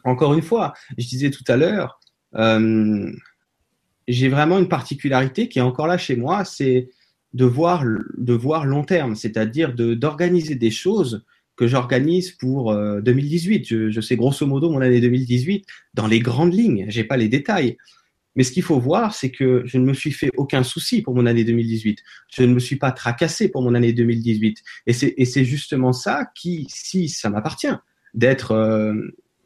Encore 0.03 0.33
une 0.33 0.41
fois, 0.41 0.73
je 0.97 1.07
disais 1.07 1.29
tout 1.29 1.43
à 1.47 1.57
l'heure, 1.57 1.99
euh, 2.33 3.11
j'ai 4.07 4.29
vraiment 4.29 4.57
une 4.57 4.67
particularité 4.67 5.47
qui 5.47 5.59
est 5.59 5.61
encore 5.61 5.85
là 5.85 5.99
chez 5.99 6.15
moi, 6.15 6.43
c'est 6.43 6.89
de 7.35 7.45
voir, 7.45 7.85
de 8.17 8.33
voir 8.33 8.65
long 8.65 8.83
terme, 8.83 9.15
c'est-à-dire 9.15 9.75
d'organiser 9.75 10.55
des 10.55 10.71
choses 10.71 11.23
que 11.55 11.67
j'organise 11.67 12.31
pour 12.31 12.71
euh, 12.71 12.99
2018. 13.01 13.67
Je, 13.67 13.89
je, 13.91 14.01
sais 14.01 14.15
grosso 14.15 14.47
modo 14.47 14.71
mon 14.71 14.81
année 14.81 15.01
2018 15.01 15.67
dans 15.93 16.07
les 16.07 16.19
grandes 16.19 16.55
lignes. 16.55 16.87
J'ai 16.87 17.03
pas 17.03 17.17
les 17.17 17.29
détails. 17.29 17.77
Mais 18.37 18.43
ce 18.43 18.51
qu'il 18.53 18.63
faut 18.63 18.79
voir, 18.79 19.13
c'est 19.13 19.31
que 19.31 19.63
je 19.65 19.77
ne 19.77 19.85
me 19.85 19.93
suis 19.93 20.11
fait 20.11 20.29
aucun 20.37 20.63
souci 20.63 21.01
pour 21.01 21.13
mon 21.13 21.25
année 21.25 21.43
2018. 21.43 22.01
Je 22.29 22.43
ne 22.43 22.53
me 22.53 22.59
suis 22.59 22.77
pas 22.77 22.91
tracassé 22.91 23.49
pour 23.49 23.61
mon 23.61 23.75
année 23.75 23.91
2018. 23.91 24.63
Et 24.85 24.93
c'est 24.93 25.43
justement 25.43 25.91
ça 25.91 26.29
qui, 26.35 26.67
si 26.69 27.09
ça 27.09 27.29
m'appartient, 27.29 27.75
d'être 28.13 28.51
euh, 28.51 28.93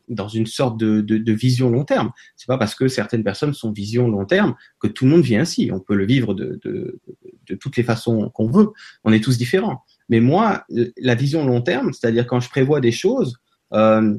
dans 0.08 0.28
une 0.28 0.46
sorte 0.46 0.78
de, 0.78 1.32
vision 1.32 1.70
long 1.70 1.86
terme. 1.86 2.12
C'est 2.36 2.48
pas 2.48 2.58
parce 2.58 2.76
que 2.76 2.88
certaines 2.88 3.24
personnes 3.24 3.54
sont 3.54 3.72
vision 3.72 4.08
long 4.08 4.26
terme 4.26 4.56
que 4.80 4.88
tout 4.88 5.06
le 5.06 5.12
monde 5.12 5.24
vit 5.24 5.38
ainsi. 5.38 5.72
On 5.74 5.80
peut 5.80 5.96
le 5.96 6.06
vivre 6.06 6.34
de 6.34 6.60
toutes 7.60 7.78
les 7.78 7.84
façons 7.84 8.30
qu'on 8.30 8.52
veut. 8.52 8.70
On 9.04 9.14
est 9.14 9.24
tous 9.24 9.38
différents. 9.38 9.84
Mais 10.10 10.20
moi, 10.20 10.66
la 10.98 11.16
vision 11.16 11.46
long 11.46 11.62
terme, 11.62 11.94
c'est-à-dire 11.94 12.28
quand 12.28 12.42
je 12.42 12.50
prévois 12.50 12.82
des 12.82 12.92
choses 12.92 13.38
euh, 13.74 14.18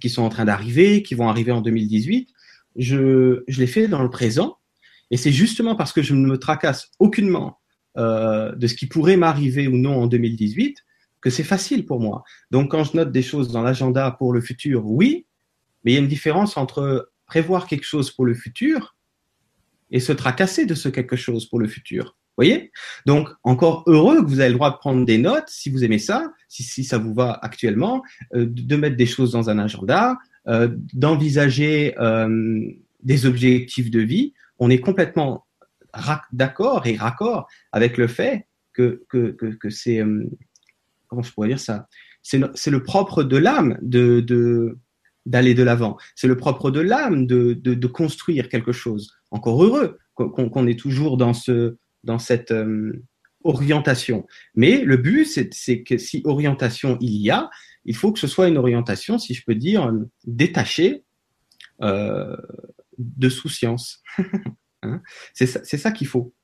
qui 0.00 0.10
sont 0.10 0.22
en 0.22 0.28
train 0.28 0.44
d'arriver, 0.44 1.02
qui 1.02 1.14
vont 1.14 1.28
arriver 1.28 1.50
en 1.50 1.62
2018, 1.62 2.28
je, 2.78 3.42
je 3.46 3.60
les 3.60 3.66
fais 3.66 3.88
dans 3.88 4.02
le 4.02 4.10
présent. 4.10 4.56
Et 5.10 5.16
c'est 5.16 5.32
justement 5.32 5.74
parce 5.74 5.92
que 5.92 6.02
je 6.02 6.14
ne 6.14 6.26
me 6.26 6.38
tracasse 6.38 6.90
aucunement 6.98 7.58
euh, 7.96 8.54
de 8.54 8.66
ce 8.66 8.74
qui 8.74 8.86
pourrait 8.86 9.16
m'arriver 9.16 9.68
ou 9.68 9.76
non 9.76 10.02
en 10.02 10.06
2018 10.06 10.76
que 11.20 11.30
c'est 11.30 11.44
facile 11.44 11.84
pour 11.84 12.00
moi. 12.00 12.22
Donc 12.50 12.70
quand 12.70 12.84
je 12.84 12.96
note 12.96 13.10
des 13.10 13.22
choses 13.22 13.50
dans 13.50 13.62
l'agenda 13.62 14.10
pour 14.12 14.32
le 14.32 14.40
futur, 14.40 14.86
oui, 14.86 15.26
mais 15.82 15.92
il 15.92 15.94
y 15.94 15.98
a 15.98 16.00
une 16.00 16.08
différence 16.08 16.56
entre 16.56 17.10
prévoir 17.26 17.66
quelque 17.66 17.84
chose 17.84 18.10
pour 18.10 18.24
le 18.24 18.34
futur 18.34 18.96
et 19.90 20.00
se 20.00 20.12
tracasser 20.12 20.66
de 20.66 20.74
ce 20.74 20.88
quelque 20.88 21.16
chose 21.16 21.46
pour 21.46 21.58
le 21.58 21.66
futur. 21.66 22.16
voyez? 22.36 22.70
Donc, 23.06 23.30
encore 23.42 23.82
heureux 23.86 24.22
que 24.22 24.28
vous 24.28 24.40
avez 24.40 24.50
le 24.50 24.54
droit 24.54 24.70
de 24.70 24.76
prendre 24.76 25.04
des 25.04 25.18
notes, 25.18 25.48
si 25.48 25.70
vous 25.70 25.82
aimez 25.82 25.98
ça, 25.98 26.30
si, 26.48 26.62
si 26.62 26.84
ça 26.84 26.98
vous 26.98 27.14
va 27.14 27.38
actuellement, 27.42 28.02
euh, 28.34 28.46
de 28.48 28.76
mettre 28.76 28.96
des 28.96 29.06
choses 29.06 29.32
dans 29.32 29.50
un 29.50 29.58
agenda, 29.58 30.16
euh, 30.48 30.68
d'envisager 30.94 31.98
euh, 31.98 32.70
des 33.02 33.26
objectifs 33.26 33.90
de 33.90 34.00
vie. 34.00 34.34
On 34.58 34.70
est 34.70 34.80
complètement 34.80 35.46
d'accord 36.32 36.86
et 36.86 36.96
raccord 36.96 37.48
avec 37.72 37.96
le 37.96 38.06
fait 38.06 38.46
que, 38.72 39.02
que, 39.08 39.30
que, 39.30 39.70
c'est, 39.70 40.02
comment 41.08 41.22
je 41.22 41.32
pourrais 41.32 41.48
dire 41.48 41.60
ça, 41.60 41.88
c'est 42.22 42.70
le 42.70 42.82
propre 42.82 43.24
de 43.24 43.36
l'âme 43.36 43.78
de, 43.82 44.20
de, 44.20 44.78
d'aller 45.26 45.54
de 45.54 45.62
l'avant. 45.62 45.96
C'est 46.14 46.28
le 46.28 46.36
propre 46.36 46.70
de 46.70 46.80
l'âme 46.80 47.26
de, 47.26 47.54
de, 47.54 47.86
construire 47.86 48.48
quelque 48.48 48.72
chose. 48.72 49.12
Encore 49.30 49.62
heureux 49.64 49.98
qu'on 50.14 50.66
est 50.66 50.78
toujours 50.78 51.16
dans, 51.16 51.34
ce, 51.34 51.76
dans 52.04 52.18
cette 52.18 52.52
orientation. 53.44 54.26
Mais 54.54 54.82
le 54.82 54.96
but, 54.96 55.26
c'est 55.26 55.82
que 55.82 55.98
si 55.98 56.22
orientation 56.24 56.98
il 57.00 57.16
y 57.16 57.30
a, 57.30 57.50
il 57.88 57.96
faut 57.96 58.12
que 58.12 58.18
ce 58.18 58.26
soit 58.26 58.48
une 58.48 58.58
orientation, 58.58 59.18
si 59.18 59.32
je 59.32 59.42
peux 59.46 59.54
dire, 59.54 59.90
détachée 60.26 61.04
euh, 61.82 62.36
de 62.98 63.28
souciance. 63.30 64.02
hein? 64.82 65.00
C'est 65.32 65.46
ça, 65.46 65.64
ça 65.64 65.90
qu'il 65.90 66.06
faut. 66.06 66.34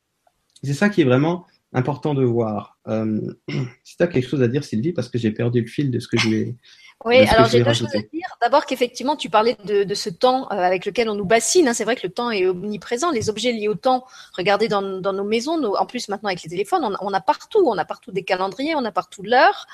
C'est 0.63 0.73
ça 0.73 0.89
qui 0.89 1.03
est 1.03 1.05
vraiment 1.05 1.47
important 1.75 2.15
de 2.15 2.25
voir. 2.25 2.79
Euh, 2.89 3.21
si 3.85 3.99
tu 3.99 4.03
as 4.03 4.07
quelque 4.07 4.27
chose 4.27 4.43
à 4.43 4.49
dire, 4.49 4.65
Sylvie, 4.65 4.95
parce 4.95 5.11
que 5.11 5.19
j'ai 5.19 5.33
perdu 5.33 5.61
le 5.61 5.67
fil 5.67 5.91
de 5.91 5.99
ce 5.99 6.09
que 6.09 6.17
je 6.17 6.25
voulais. 6.25 6.57
Oui, 7.05 7.19
alors 7.29 7.47
j'ai 7.47 7.63
deux 7.63 7.75
choses 7.75 7.95
à 7.95 7.99
dire. 7.99 8.39
D'abord 8.41 8.65
qu'effectivement, 8.65 9.15
tu 9.15 9.29
parlais 9.29 9.59
de, 9.67 9.85
de, 9.85 9.95
ce 9.95 10.09
temps 10.09 10.51
euh, 10.51 10.55
avec 10.55 10.87
lequel 10.87 11.11
on 11.11 11.15
nous 11.15 11.27
bassine. 11.27 11.69
Hein. 11.69 11.75
C'est 11.75 11.85
vrai 11.85 11.97
que 11.97 12.07
le 12.07 12.13
temps 12.13 12.31
est 12.31 12.47
omniprésent. 12.47 13.11
Les 13.11 13.29
objets 13.29 13.53
liés 13.53 13.69
au 13.69 13.75
temps, 13.75 14.07
regardez 14.35 14.69
dans, 14.69 14.81
dans 14.81 15.13
nos 15.13 15.25
maisons, 15.25 15.63
en 15.63 15.85
plus 15.85 16.09
maintenant 16.09 16.29
avec 16.29 16.43
les 16.43 16.49
téléphones, 16.49 16.85
on, 16.85 16.95
on, 17.07 17.13
a 17.13 17.21
partout. 17.21 17.67
On 17.67 17.77
a 17.77 17.85
partout 17.85 18.13
des 18.13 18.23
calendriers, 18.23 18.75
on 18.75 18.85
a 18.87 18.93
partout 18.93 19.23
l'heure. 19.23 19.67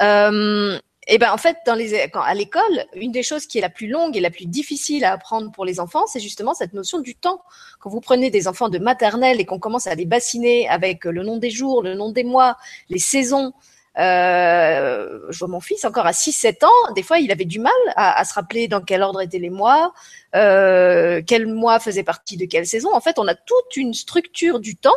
Euh, 0.00 0.76
et 1.06 1.18
ben 1.18 1.32
en 1.32 1.36
fait, 1.36 1.58
dans 1.66 1.74
les, 1.74 2.08
à 2.12 2.34
l'école, 2.34 2.86
une 2.94 3.12
des 3.12 3.22
choses 3.22 3.46
qui 3.46 3.58
est 3.58 3.60
la 3.60 3.68
plus 3.68 3.88
longue 3.88 4.16
et 4.16 4.20
la 4.20 4.30
plus 4.30 4.46
difficile 4.46 5.04
à 5.04 5.12
apprendre 5.12 5.50
pour 5.52 5.64
les 5.64 5.78
enfants, 5.80 6.06
c'est 6.06 6.20
justement 6.20 6.54
cette 6.54 6.72
notion 6.72 7.00
du 7.00 7.14
temps. 7.14 7.42
Quand 7.80 7.90
vous 7.90 8.00
prenez 8.00 8.30
des 8.30 8.48
enfants 8.48 8.68
de 8.68 8.78
maternelle 8.78 9.40
et 9.40 9.44
qu'on 9.44 9.58
commence 9.58 9.86
à 9.86 9.94
les 9.94 10.06
bassiner 10.06 10.68
avec 10.68 11.04
le 11.04 11.22
nom 11.22 11.36
des 11.36 11.50
jours, 11.50 11.82
le 11.82 11.94
nom 11.94 12.10
des 12.10 12.24
mois, 12.24 12.56
les 12.88 12.98
saisons, 12.98 13.52
euh, 13.98 15.20
je 15.28 15.38
vois 15.38 15.48
mon 15.48 15.60
fils 15.60 15.84
encore 15.84 16.06
à 16.06 16.10
6-7 16.10 16.64
ans, 16.64 16.92
des 16.94 17.04
fois 17.04 17.18
il 17.18 17.30
avait 17.30 17.44
du 17.44 17.60
mal 17.60 17.72
à, 17.94 18.18
à, 18.18 18.24
se 18.24 18.34
rappeler 18.34 18.66
dans 18.66 18.80
quel 18.80 19.02
ordre 19.02 19.20
étaient 19.20 19.38
les 19.38 19.50
mois, 19.50 19.92
euh, 20.34 21.22
quel 21.24 21.46
mois 21.46 21.78
faisait 21.78 22.02
partie 22.02 22.36
de 22.36 22.46
quelle 22.46 22.66
saison. 22.66 22.92
En 22.92 23.00
fait, 23.00 23.18
on 23.18 23.28
a 23.28 23.36
toute 23.36 23.76
une 23.76 23.94
structure 23.94 24.58
du 24.58 24.74
temps 24.74 24.90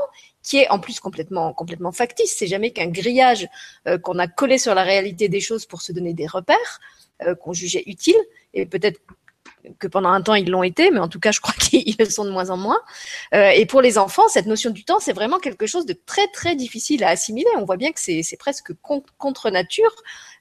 qui 0.47 0.59
est 0.59 0.69
en 0.69 0.79
plus 0.79 1.01
complètement 1.01 1.51
complètement 1.51 1.91
factice. 1.91 2.33
C'est 2.37 2.47
jamais 2.47 2.71
qu'un 2.71 2.87
grillage 2.87 3.49
euh, 3.85 3.97
qu'on 3.97 4.17
a 4.17 4.27
collé 4.27 4.57
sur 4.57 4.73
la 4.73 4.83
réalité 4.83 5.27
des 5.27 5.41
choses 5.41 5.65
pour 5.65 5.81
se 5.81 5.91
donner 5.91 6.13
des 6.13 6.25
repères 6.25 6.79
euh, 7.23 7.35
qu'on 7.35 7.51
jugeait 7.51 7.83
utiles 7.85 8.15
et 8.53 8.65
peut-être 8.65 9.01
que 9.79 9.87
pendant 9.87 10.09
un 10.09 10.21
temps 10.21 10.35
ils 10.35 10.49
l'ont 10.49 10.63
été, 10.63 10.89
mais 10.89 10.99
en 10.99 11.09
tout 11.09 11.19
cas 11.19 11.33
je 11.33 11.41
crois 11.41 11.53
qu'ils 11.59 11.97
le 11.99 12.05
sont 12.05 12.23
de 12.23 12.29
moins 12.29 12.49
en 12.49 12.55
moins. 12.55 12.79
Euh, 13.33 13.49
et 13.49 13.65
pour 13.65 13.81
les 13.81 13.97
enfants, 13.97 14.29
cette 14.29 14.45
notion 14.45 14.69
du 14.69 14.85
temps, 14.85 15.01
c'est 15.01 15.11
vraiment 15.11 15.39
quelque 15.39 15.67
chose 15.67 15.85
de 15.85 15.91
très 16.05 16.27
très 16.27 16.55
difficile 16.55 17.03
à 17.03 17.09
assimiler. 17.09 17.49
On 17.57 17.65
voit 17.65 17.75
bien 17.75 17.91
que 17.91 17.99
c'est 17.99 18.37
presque 18.39 18.71
contre 18.81 19.49
nature 19.49 19.93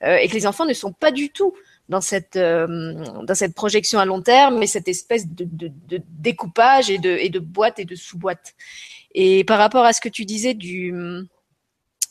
et 0.03 0.29
que 0.29 0.35
les 0.35 0.47
enfants 0.47 0.67
ne 0.67 0.75
sont 0.75 0.93
pas 0.93 1.11
du 1.11 1.31
tout 1.31 1.53
dans 1.89 2.01
cette 2.01 2.39
dans 2.39 3.35
cette 3.35 3.55
projection 3.55 3.99
à 3.99 4.05
long 4.05 4.23
terme, 4.23 4.59
mais 4.59 4.69
cette 4.69 4.87
espèce 4.87 5.27
de 5.27 5.73
découpage 6.11 6.91
et 6.91 6.99
de 6.99 7.11
et 7.11 7.29
de 7.29 7.41
boîte 7.41 7.81
et 7.81 7.85
de 7.85 7.97
sous-boîte. 7.97 8.55
Et 9.17 9.43
par 9.45 9.59
rapport 9.59 9.85
à 9.85 9.93
ce 9.93 10.01
que 10.01 10.11
tu 10.11 10.25
disais 10.25 10.55
du 10.55 10.95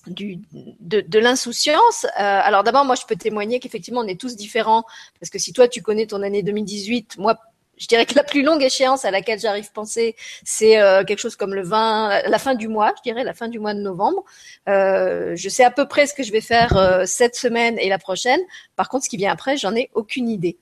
du, 0.08 0.40
de, 0.52 1.20
l'insouciance. 1.20 2.06
Euh, 2.06 2.10
alors 2.20 2.64
d'abord, 2.64 2.86
moi, 2.86 2.96
je 2.96 3.06
peux 3.08 3.16
témoigner 3.16 3.60
qu'effectivement, 3.60 4.02
on 4.02 4.08
est 4.08 4.20
tous 4.20 4.36
différents. 4.36 4.84
Parce 5.20 5.30
que 5.30 5.40
si 5.40 5.54
toi, 5.54 5.68
tu 5.68 5.82
connais 5.82 6.06
ton 6.06 6.22
année 6.22 6.44
2018, 6.44 7.18
moi, 7.18 7.38
je 7.78 7.88
dirais 7.88 8.06
que 8.06 8.14
la 8.16 8.24
plus 8.24 8.42
longue 8.42 8.64
échéance 8.64 9.04
à 9.04 9.12
laquelle 9.12 9.40
j'arrive 9.40 9.66
à 9.66 9.74
penser, 9.74 10.16
c'est 10.44 10.80
euh, 10.80 11.04
quelque 11.04 11.20
chose 11.20 11.36
comme 11.36 11.54
le 11.54 11.64
20, 11.64 12.30
la 12.30 12.40
fin 12.40 12.56
du 12.56 12.68
mois, 12.68 12.94
je 12.98 13.02
dirais, 13.02 13.24
la 13.24 13.34
fin 13.34 13.48
du 13.48 13.60
mois 13.60 13.74
de 13.74 13.82
novembre. 13.82 14.24
Euh, 14.70 15.36
je 15.36 15.50
sais 15.50 15.64
à 15.64 15.72
peu 15.72 15.88
près 15.88 16.08
ce 16.08 16.14
que 16.14 16.24
je 16.24 16.32
vais 16.32 16.42
faire 16.42 17.02
cette 17.06 17.36
semaine 17.36 17.78
et 17.80 17.90
la 17.90 17.98
prochaine. 17.98 18.40
Par 18.76 18.90
contre, 18.90 19.06
ce 19.06 19.10
qui 19.10 19.18
vient 19.18 19.32
après, 19.32 19.58
j'en 19.58 19.76
ai 19.76 19.90
aucune 19.94 20.30
idée. 20.30 20.58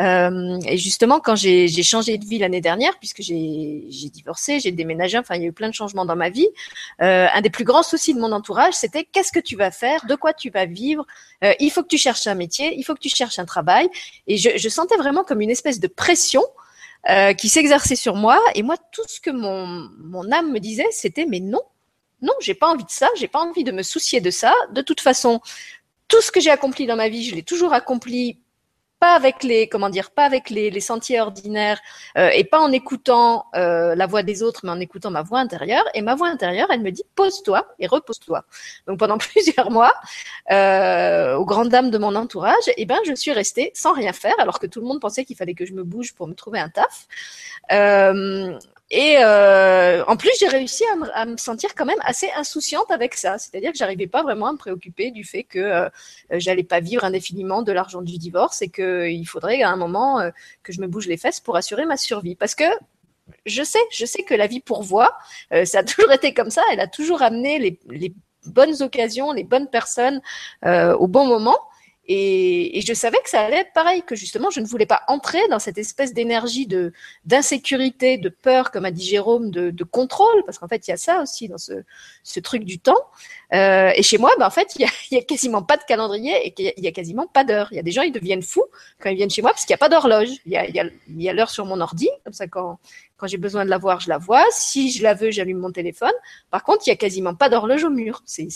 Euh, 0.00 0.58
et 0.66 0.76
justement, 0.76 1.20
quand 1.20 1.36
j'ai 1.36 1.68
changé 1.82 2.18
de 2.18 2.24
vie 2.24 2.38
l'année 2.38 2.60
dernière, 2.60 2.98
puisque 2.98 3.22
j'ai 3.22 4.10
divorcé, 4.12 4.60
j'ai 4.60 4.72
déménagé, 4.72 5.18
enfin, 5.18 5.34
il 5.34 5.42
y 5.42 5.44
a 5.44 5.48
eu 5.48 5.52
plein 5.52 5.68
de 5.68 5.74
changements 5.74 6.04
dans 6.04 6.16
ma 6.16 6.30
vie, 6.30 6.48
euh, 7.02 7.26
un 7.32 7.40
des 7.40 7.50
plus 7.50 7.64
grands 7.64 7.82
soucis 7.82 8.14
de 8.14 8.20
mon 8.20 8.32
entourage, 8.32 8.74
c'était 8.74 9.04
qu'est-ce 9.04 9.32
que 9.32 9.40
tu 9.40 9.56
vas 9.56 9.70
faire, 9.70 10.04
de 10.06 10.14
quoi 10.14 10.32
tu 10.32 10.50
vas 10.50 10.66
vivre, 10.66 11.04
euh, 11.44 11.52
il 11.60 11.70
faut 11.70 11.82
que 11.82 11.88
tu 11.88 11.98
cherches 11.98 12.26
un 12.26 12.34
métier, 12.34 12.74
il 12.76 12.84
faut 12.84 12.94
que 12.94 13.00
tu 13.00 13.08
cherches 13.08 13.38
un 13.38 13.44
travail. 13.44 13.88
Et 14.26 14.36
je, 14.36 14.50
je 14.56 14.68
sentais 14.68 14.96
vraiment 14.96 15.24
comme 15.24 15.40
une 15.40 15.50
espèce 15.50 15.80
de 15.80 15.88
pression 15.88 16.42
euh, 17.08 17.32
qui 17.32 17.48
s'exerçait 17.48 17.96
sur 17.96 18.16
moi. 18.16 18.40
Et 18.54 18.62
moi, 18.62 18.76
tout 18.92 19.04
ce 19.06 19.20
que 19.20 19.30
mon, 19.30 19.88
mon 19.98 20.30
âme 20.32 20.52
me 20.52 20.58
disait, 20.58 20.88
c'était 20.90 21.26
mais 21.26 21.40
non, 21.40 21.62
non, 22.22 22.32
j'ai 22.40 22.54
pas 22.54 22.68
envie 22.68 22.84
de 22.84 22.90
ça, 22.90 23.08
j'ai 23.16 23.28
pas 23.28 23.38
envie 23.38 23.64
de 23.64 23.72
me 23.72 23.82
soucier 23.82 24.20
de 24.20 24.30
ça. 24.30 24.52
De 24.72 24.82
toute 24.82 25.00
façon, 25.00 25.40
tout 26.08 26.20
ce 26.20 26.32
que 26.32 26.40
j'ai 26.40 26.50
accompli 26.50 26.86
dans 26.86 26.96
ma 26.96 27.08
vie, 27.08 27.24
je 27.24 27.34
l'ai 27.34 27.42
toujours 27.42 27.72
accompli 27.72 28.40
pas 29.00 29.14
avec 29.14 29.42
les 29.42 29.68
comment 29.68 29.90
dire 29.90 30.10
pas 30.10 30.24
avec 30.24 30.50
les, 30.50 30.70
les 30.70 30.80
sentiers 30.80 31.20
ordinaires 31.20 31.80
euh, 32.16 32.30
et 32.30 32.44
pas 32.44 32.58
en 32.60 32.72
écoutant 32.72 33.46
euh, 33.54 33.94
la 33.94 34.06
voix 34.06 34.22
des 34.22 34.42
autres 34.42 34.60
mais 34.64 34.70
en 34.70 34.80
écoutant 34.80 35.10
ma 35.10 35.22
voix 35.22 35.40
intérieure. 35.40 35.84
Et 35.94 36.02
ma 36.02 36.14
voix 36.14 36.28
intérieure 36.28 36.68
elle 36.70 36.82
me 36.82 36.90
dit 36.90 37.04
pose-toi 37.14 37.66
et 37.78 37.86
repose-toi. 37.86 38.44
Donc 38.86 38.98
pendant 38.98 39.18
plusieurs 39.18 39.70
mois 39.70 39.92
euh, 40.50 41.36
aux 41.36 41.44
grandes 41.44 41.68
dames 41.68 41.90
de 41.90 41.98
mon 41.98 42.14
entourage 42.14 42.54
eh 42.76 42.86
ben 42.86 42.98
je 43.06 43.14
suis 43.14 43.32
restée 43.32 43.70
sans 43.74 43.92
rien 43.92 44.12
faire 44.12 44.34
alors 44.38 44.58
que 44.58 44.66
tout 44.66 44.80
le 44.80 44.86
monde 44.86 45.00
pensait 45.00 45.24
qu'il 45.24 45.36
fallait 45.36 45.54
que 45.54 45.66
je 45.66 45.72
me 45.72 45.84
bouge 45.84 46.14
pour 46.14 46.26
me 46.26 46.34
trouver 46.34 46.58
un 46.58 46.68
taf. 46.68 47.06
Euh, 47.72 48.58
et 48.90 49.16
euh, 49.18 50.02
en 50.06 50.16
plus, 50.16 50.30
j'ai 50.40 50.48
réussi 50.48 50.82
à 51.14 51.26
me, 51.26 51.36
sentir 51.36 51.74
quand 51.74 51.84
même 51.84 51.98
assez 52.00 52.30
insouciante 52.36 52.90
avec 52.90 53.14
ça. 53.14 53.36
C'est-à-dire 53.38 53.72
que 53.72 53.78
j'arrivais 53.78 54.06
pas 54.06 54.22
vraiment 54.22 54.46
à 54.46 54.52
me 54.52 54.58
préoccuper 54.58 55.10
du 55.10 55.24
fait 55.24 55.44
que 55.44 55.58
euh, 55.58 55.88
j'allais 56.30 56.64
pas 56.64 56.80
vivre 56.80 57.04
indéfiniment 57.04 57.62
de 57.62 57.72
l'argent 57.72 58.00
du 58.00 58.16
divorce 58.16 58.62
et 58.62 58.70
qu'il 58.70 59.28
faudrait 59.28 59.62
à 59.62 59.70
un 59.70 59.76
moment 59.76 60.20
euh, 60.20 60.30
que 60.62 60.72
je 60.72 60.80
me 60.80 60.86
bouge 60.86 61.06
les 61.06 61.18
fesses 61.18 61.40
pour 61.40 61.56
assurer 61.56 61.84
ma 61.84 61.98
survie. 61.98 62.34
Parce 62.34 62.54
que 62.54 62.64
je 63.46 63.62
sais, 63.62 63.78
je 63.90 64.06
sais 64.06 64.22
que 64.22 64.34
la 64.34 64.46
vie 64.46 64.60
pourvoit. 64.60 65.16
Euh, 65.52 65.64
ça 65.64 65.80
a 65.80 65.82
toujours 65.84 66.12
été 66.12 66.34
comme 66.34 66.50
ça. 66.50 66.62
Elle 66.72 66.80
a 66.80 66.86
toujours 66.86 67.22
amené 67.22 67.58
les, 67.58 68.14
bonnes 68.46 68.82
occasions, 68.82 69.32
les 69.32 69.44
bonnes 69.44 69.68
personnes 69.68 70.22
euh, 70.64 70.94
au 70.96 71.06
bon 71.06 71.26
moment. 71.26 71.58
Et, 72.10 72.80
je 72.86 72.94
savais 72.94 73.18
que 73.22 73.28
ça 73.28 73.42
allait 73.42 73.58
être 73.58 73.72
pareil, 73.74 74.02
que 74.02 74.16
justement, 74.16 74.48
je 74.50 74.60
ne 74.60 74.66
voulais 74.66 74.86
pas 74.86 75.02
entrer 75.08 75.46
dans 75.48 75.58
cette 75.58 75.76
espèce 75.76 76.14
d'énergie 76.14 76.66
de 76.66 76.92
d'insécurité, 77.26 78.16
de 78.16 78.30
peur, 78.30 78.70
comme 78.70 78.86
a 78.86 78.90
dit 78.90 79.04
Jérôme, 79.04 79.50
de, 79.50 79.84
contrôle, 79.84 80.42
parce 80.46 80.58
qu'en 80.58 80.68
fait, 80.68 80.88
il 80.88 80.90
y 80.90 80.94
a 80.94 80.96
ça 80.96 81.22
aussi 81.22 81.48
dans 81.48 81.58
ce, 81.58 81.84
ce 82.22 82.40
truc 82.40 82.64
du 82.64 82.78
temps. 82.78 82.96
Euh, 83.52 83.92
et 83.94 84.02
chez 84.02 84.16
moi, 84.16 84.30
ben, 84.38 84.46
en 84.46 84.50
fait, 84.50 84.74
il 84.76 84.86
y, 85.10 85.16
a, 85.18 85.22
quasiment 85.22 85.62
pas 85.62 85.76
de 85.76 85.82
calendrier 85.84 86.34
et 86.46 86.54
il 86.78 86.84
y 86.84 86.88
a 86.88 86.92
quasiment 86.92 87.26
pas 87.26 87.44
d'heure. 87.44 87.68
Il 87.72 87.76
y 87.76 87.78
a 87.78 87.82
des 87.82 87.92
gens, 87.92 88.02
ils 88.02 88.12
deviennent 88.12 88.42
fous 88.42 88.64
quand 89.00 89.10
ils 89.10 89.16
viennent 89.16 89.30
chez 89.30 89.42
moi 89.42 89.50
parce 89.50 89.64
qu'il 89.64 89.72
n'y 89.72 89.78
a 89.78 89.78
pas 89.78 89.88
d'horloge. 89.90 90.30
Il 90.46 90.52
y 90.52 90.56
a, 90.56 90.66
il 90.66 91.28
a 91.28 91.32
l'heure 91.32 91.50
sur 91.50 91.66
mon 91.66 91.80
ordi, 91.80 92.08
comme 92.24 92.32
ça, 92.32 92.46
quand, 92.46 92.78
quand 93.18 93.26
j'ai 93.26 93.36
besoin 93.36 93.64
de 93.64 93.70
la 93.70 93.78
voir, 93.78 94.00
je 94.00 94.08
la 94.08 94.16
vois. 94.18 94.44
Si 94.50 94.90
je 94.92 95.02
la 95.02 95.12
veux, 95.12 95.30
j'allume 95.30 95.58
mon 95.58 95.72
téléphone. 95.72 96.12
Par 96.50 96.62
contre, 96.62 96.84
il 96.86 96.90
y 96.90 96.92
a 96.92 96.96
quasiment 96.96 97.34
pas 97.34 97.48
d'horloge 97.48 97.84
au 97.84 97.90
mur. 97.90 98.22
C'est 98.24 98.48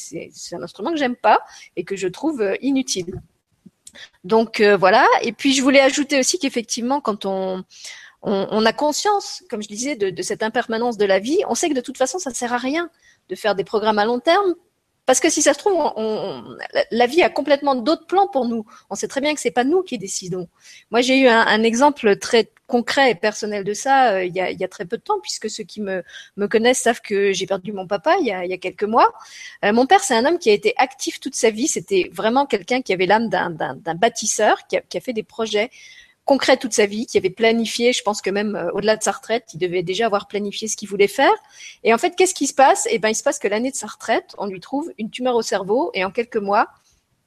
un 0.53 0.62
instrument 0.62 0.93
que 0.93 0.99
j'aime 0.99 1.17
pas 1.17 1.41
et 1.77 1.85
que 1.85 1.97
je 1.97 2.09
trouve 2.09 2.41
euh, 2.41 2.57
inutile. 2.62 3.21
Donc 4.25 4.61
euh, 4.61 4.77
voilà. 4.77 5.07
Et 5.23 5.33
puis 5.33 5.53
je 5.53 5.63
voulais 5.63 5.81
ajouter 5.81 6.19
aussi 6.19 6.39
qu'effectivement, 6.39 7.01
quand 7.01 7.27
on, 7.27 7.65
on, 8.23 8.65
a 8.65 8.73
conscience, 8.73 9.43
comme 9.51 9.63
je 9.63 9.69
disais, 9.69 9.97
de, 9.97 10.23
cette 10.23 10.43
impermanence 10.43 10.97
de 10.97 11.05
la 11.05 11.19
vie, 11.19 11.41
on 11.49 11.55
sait 11.55 11.69
que 11.69 11.75
de 11.75 11.81
toute 11.81 11.99
façon, 11.99 12.19
ça 12.19 12.33
sert 12.33 12.53
à 12.53 12.59
rien 12.59 12.89
de 13.29 13.35
faire 13.35 13.55
des 13.55 13.65
programmes 13.65 13.99
à 13.99 14.05
long 14.05 14.21
terme. 14.21 14.55
Parce 15.05 15.19
que 15.19 15.29
si 15.29 15.43
ça 15.43 15.53
se 15.53 15.59
trouve, 15.59 15.75
la 16.93 17.07
vie 17.07 17.23
a 17.23 17.29
complètement 17.29 17.75
d'autres 17.75 18.07
plans 18.07 18.29
pour 18.29 18.47
nous. 18.47 18.65
On 18.89 18.95
sait 18.95 19.09
très 19.09 19.21
bien 19.21 19.35
que 19.35 19.41
c'est 19.41 19.51
pas 19.51 19.65
nous 19.65 19.83
qui 19.83 19.99
décidons. 19.99 20.49
Moi, 20.93 21.01
j'ai 21.01 21.19
eu 21.19 21.27
un, 21.27 21.63
exemple 21.65 22.17
très 22.17 22.51
concret 22.73 23.11
et 23.11 23.15
personnel 23.15 23.65
de 23.65 23.75
ça 23.75 24.15
euh, 24.15 24.25
il, 24.25 24.35
y 24.35 24.41
a, 24.41 24.69
très 24.69 24.87
peu 24.87 24.97
de 24.97 25.03
temps, 25.03 25.21
puisque 25.21 25.51
ceux 25.51 25.63
qui 25.63 25.83
me, 25.83 26.03
connaissent 26.49 26.81
savent 26.81 27.03
que 27.03 27.31
j'ai 27.35 27.45
perdu 27.45 27.71
mon 27.71 27.87
papa 27.87 28.17
il 28.19 28.27
y 28.27 28.33
a, 28.33 28.57
quelques 28.57 28.85
mois. 28.85 29.13
Euh, 29.63 29.75
mon 29.75 29.85
père, 29.85 30.01
c'est 30.01 30.15
un 30.15 30.25
homme 30.25 30.39
qui 30.39 30.49
a 30.49 30.55
été 30.55 30.73
actif 30.79 31.21
toute 31.21 31.35
sa 31.35 31.51
vie. 31.51 31.69
C'était 31.69 32.09
vraiment 32.15 32.47
quelqu'un 32.47 32.81
qui 32.81 32.95
avait 32.95 33.05
l'âme 33.05 33.29
d'un 33.29 33.95
bâtisseur, 33.95 34.67
qui 34.69 34.79
a, 34.79 35.01
fait 35.03 35.13
des 35.13 35.23
projets 35.23 35.69
concrets 36.25 36.57
toute 36.57 36.73
sa 36.73 36.87
vie, 36.87 37.05
qui 37.05 37.19
avait 37.19 37.29
planifié, 37.29 37.93
je 37.93 38.03
pense 38.03 38.23
que 38.23 38.31
même 38.31 38.57
euh, 38.57 38.71
au-delà 38.73 38.97
de 38.97 39.03
sa 39.03 39.13
retraite, 39.13 39.49
il 39.53 39.59
devait 39.59 39.83
déjà 39.83 40.07
avoir 40.07 40.27
planifié 40.27 40.67
ce 40.67 40.77
qu'il 40.79 40.89
voulait 40.89 41.09
faire. 41.09 41.35
Et 41.85 41.93
en 41.93 41.99
fait, 41.99 42.17
qu'est-ce 42.17 42.35
qui 42.35 42.47
se 42.47 42.55
passe? 42.55 42.89
Eh 42.91 42.99
ben, 42.99 43.11
il 43.11 43.15
se 43.15 43.23
passe 43.23 43.39
que 43.39 43.49
l'année 43.49 43.71
de 43.71 43.77
sa 43.77 43.89
retraite, 43.89 44.35
on 44.39 44.47
lui 44.47 44.61
trouve 44.61 44.91
une 44.97 45.11
tumeur 45.11 45.37
au 45.37 45.43
cerveau, 45.43 45.91
et 45.93 46.07
en 46.07 46.11
quelques 46.11 46.39
mois, 46.39 46.69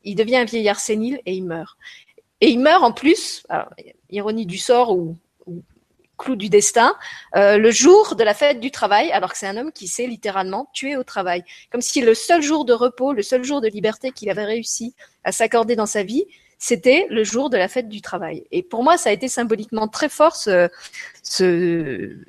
il 0.04 0.16
devient 0.16 0.38
un 0.38 0.46
vieillard 0.46 0.80
sénile 0.80 1.22
et 1.28 1.34
il 1.36 1.44
meurt. 1.44 1.78
Et 2.42 2.50
il 2.50 2.60
meurt 2.60 2.84
en 2.84 2.92
plus, 2.92 3.46
ironie 4.10 4.46
du 4.46 4.58
sort 4.58 4.92
ou 4.92 5.16
clou 6.18 6.36
du 6.36 6.50
destin, 6.50 6.96
euh, 7.36 7.58
le 7.58 7.72
jour 7.72 8.16
de 8.16 8.24
la 8.24 8.34
fête 8.34 8.60
du 8.60 8.72
travail, 8.72 9.12
alors 9.12 9.32
que 9.32 9.38
c'est 9.38 9.48
un 9.48 9.58
homme 9.58 9.72
qui 9.72 9.88
s'est 9.88 10.08
littéralement 10.08 10.70
tué 10.74 10.98
au 10.98 11.04
travail. 11.04 11.44
Comme 11.72 11.82
si 11.82 12.02
le 12.02 12.14
seul 12.14 12.42
jour 12.42 12.66
de 12.66 12.74
repos, 12.74 13.14
le 13.14 13.24
seul 13.24 13.44
jour 13.44 13.62
de 13.62 13.68
liberté 13.68 14.12
qu'il 14.12 14.30
avait 14.30 14.46
réussi 14.46 14.96
à 15.24 15.32
s'accorder 15.32 15.76
dans 15.76 15.86
sa 15.86 16.04
vie, 16.04 16.26
c'était 16.58 17.06
le 17.10 17.24
jour 17.24 17.50
de 17.50 17.58
la 17.58 17.68
fête 17.68 17.90
du 17.90 18.02
travail. 18.02 18.46
Et 18.52 18.64
pour 18.64 18.84
moi, 18.84 18.98
ça 18.98 19.10
a 19.10 19.14
été 19.14 19.28
symboliquement 19.28 19.88
très 19.88 20.10
fort 20.10 20.36
ce, 20.36 20.70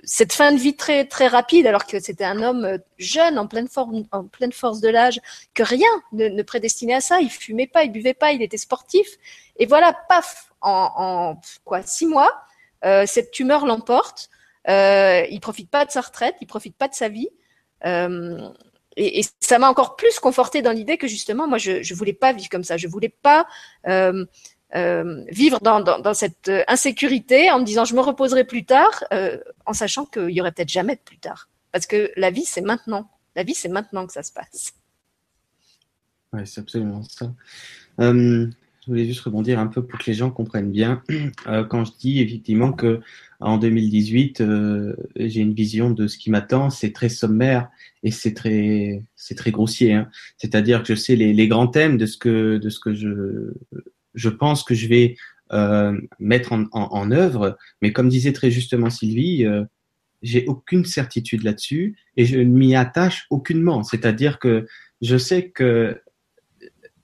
cette 0.04 0.32
fin 0.32 0.52
de 0.52 0.58
vie 0.58 0.74
très 0.74 1.04
très 1.04 1.28
rapide, 1.28 1.66
alors 1.66 1.86
que 1.86 2.00
c'était 2.00 2.24
un 2.24 2.42
homme 2.42 2.78
jeune, 2.98 3.38
en 3.38 3.46
pleine 3.46 3.68
forme, 3.68 4.04
en 4.12 4.24
pleine 4.24 4.52
force 4.52 4.80
de 4.80 4.88
l'âge, 4.88 5.20
que 5.54 5.62
rien 5.62 5.88
ne, 6.12 6.42
prédestinait 6.42 6.94
à 6.94 7.00
ça. 7.00 7.20
Il 7.20 7.30
fumait 7.30 7.66
pas, 7.66 7.84
il 7.84 7.92
buvait 7.92 8.14
pas, 8.14 8.32
il 8.32 8.42
était 8.42 8.56
sportif. 8.56 9.06
Et 9.58 9.66
voilà, 9.66 9.96
paf, 10.08 10.50
en, 10.60 11.36
quoi 11.64 11.82
six 11.82 12.06
mois, 12.06 12.32
cette 12.82 13.30
tumeur 13.30 13.66
l'emporte. 13.66 14.30
Euh, 14.68 15.24
il 15.30 15.40
profite 15.40 15.70
pas 15.70 15.84
de 15.84 15.90
sa 15.90 16.00
retraite, 16.00 16.34
il 16.40 16.46
profite 16.46 16.76
pas 16.76 16.88
de 16.88 16.94
sa 16.94 17.08
vie. 17.08 17.28
Euh, 17.84 18.48
et, 18.96 19.22
ça 19.40 19.58
m'a 19.58 19.68
encore 19.68 19.96
plus 19.96 20.18
conforté 20.18 20.62
dans 20.62 20.72
l'idée 20.72 20.98
que 20.98 21.06
justement, 21.06 21.46
moi, 21.46 21.58
je 21.58 21.72
ne 21.72 21.96
voulais 21.96 22.12
pas 22.12 22.32
vivre 22.32 22.48
comme 22.48 22.64
ça. 22.64 22.76
Je 22.76 22.88
voulais 22.88 23.14
pas 23.22 23.46
euh, 23.86 24.24
euh, 24.74 25.24
vivre 25.28 25.60
dans, 25.60 26.14
cette 26.14 26.50
insécurité 26.66 27.50
en 27.50 27.60
me 27.60 27.64
disant 27.64 27.84
je 27.84 27.94
me 27.94 28.00
reposerai 28.00 28.44
plus 28.44 28.64
tard, 28.64 29.04
euh, 29.12 29.38
en 29.66 29.72
sachant 29.72 30.06
qu'il 30.06 30.30
y 30.30 30.40
aurait 30.40 30.52
peut-être 30.52 30.70
jamais 30.70 30.96
de 30.96 31.00
plus 31.00 31.18
tard. 31.18 31.48
Parce 31.72 31.86
que 31.86 32.10
la 32.16 32.30
vie, 32.30 32.44
c'est 32.44 32.62
maintenant. 32.62 33.10
La 33.34 33.42
vie, 33.42 33.54
c'est 33.54 33.68
maintenant 33.68 34.06
que 34.06 34.12
ça 34.12 34.22
se 34.22 34.32
passe. 34.32 34.72
Oui, 36.32 36.46
c'est 36.46 36.62
absolument 36.62 37.02
ça. 37.02 37.30
Euh, 38.86 38.90
je 38.90 38.90
voulais 38.90 39.04
juste 39.06 39.20
rebondir 39.20 39.58
un 39.58 39.66
peu 39.66 39.84
pour 39.84 39.98
que 39.98 40.04
les 40.06 40.14
gens 40.14 40.30
comprennent 40.30 40.70
bien. 40.70 41.02
Euh, 41.48 41.64
quand 41.64 41.84
je 41.84 41.92
dis 41.98 42.20
effectivement 42.20 42.72
que 42.72 43.00
en 43.38 43.58
2018, 43.58 44.40
euh, 44.40 44.96
j'ai 45.16 45.40
une 45.40 45.54
vision 45.54 45.90
de 45.90 46.08
ce 46.08 46.18
qui 46.18 46.30
m'attend, 46.30 46.70
c'est 46.70 46.92
très 46.92 47.08
sommaire 47.08 47.68
et 48.02 48.10
c'est 48.10 48.34
très, 48.34 49.02
c'est 49.14 49.36
très 49.36 49.52
grossier. 49.52 49.92
Hein. 49.92 50.08
C'est-à-dire 50.38 50.82
que 50.82 50.88
je 50.88 50.94
sais 50.98 51.14
les, 51.14 51.32
les, 51.32 51.46
grands 51.46 51.68
thèmes 51.68 51.98
de 51.98 52.06
ce 52.06 52.16
que, 52.16 52.58
de 52.58 52.68
ce 52.68 52.80
que 52.80 52.94
je, 52.94 53.52
je 54.14 54.28
pense 54.28 54.64
que 54.64 54.74
je 54.74 54.88
vais 54.88 55.16
euh, 55.52 56.00
mettre 56.18 56.52
en, 56.52 56.64
en, 56.72 56.88
en, 56.90 57.10
œuvre, 57.12 57.56
mais 57.80 57.92
comme 57.92 58.08
disait 58.08 58.32
très 58.32 58.50
justement 58.50 58.90
Sylvie, 58.90 59.44
euh, 59.44 59.64
j'ai 60.22 60.46
aucune 60.46 60.84
certitude 60.84 61.44
là-dessus 61.44 61.96
et 62.16 62.24
je 62.24 62.38
ne 62.38 62.44
m'y 62.44 62.74
attache 62.74 63.26
aucunement. 63.30 63.84
C'est-à-dire 63.84 64.40
que 64.40 64.66
je 65.00 65.16
sais 65.16 65.50
que 65.50 66.00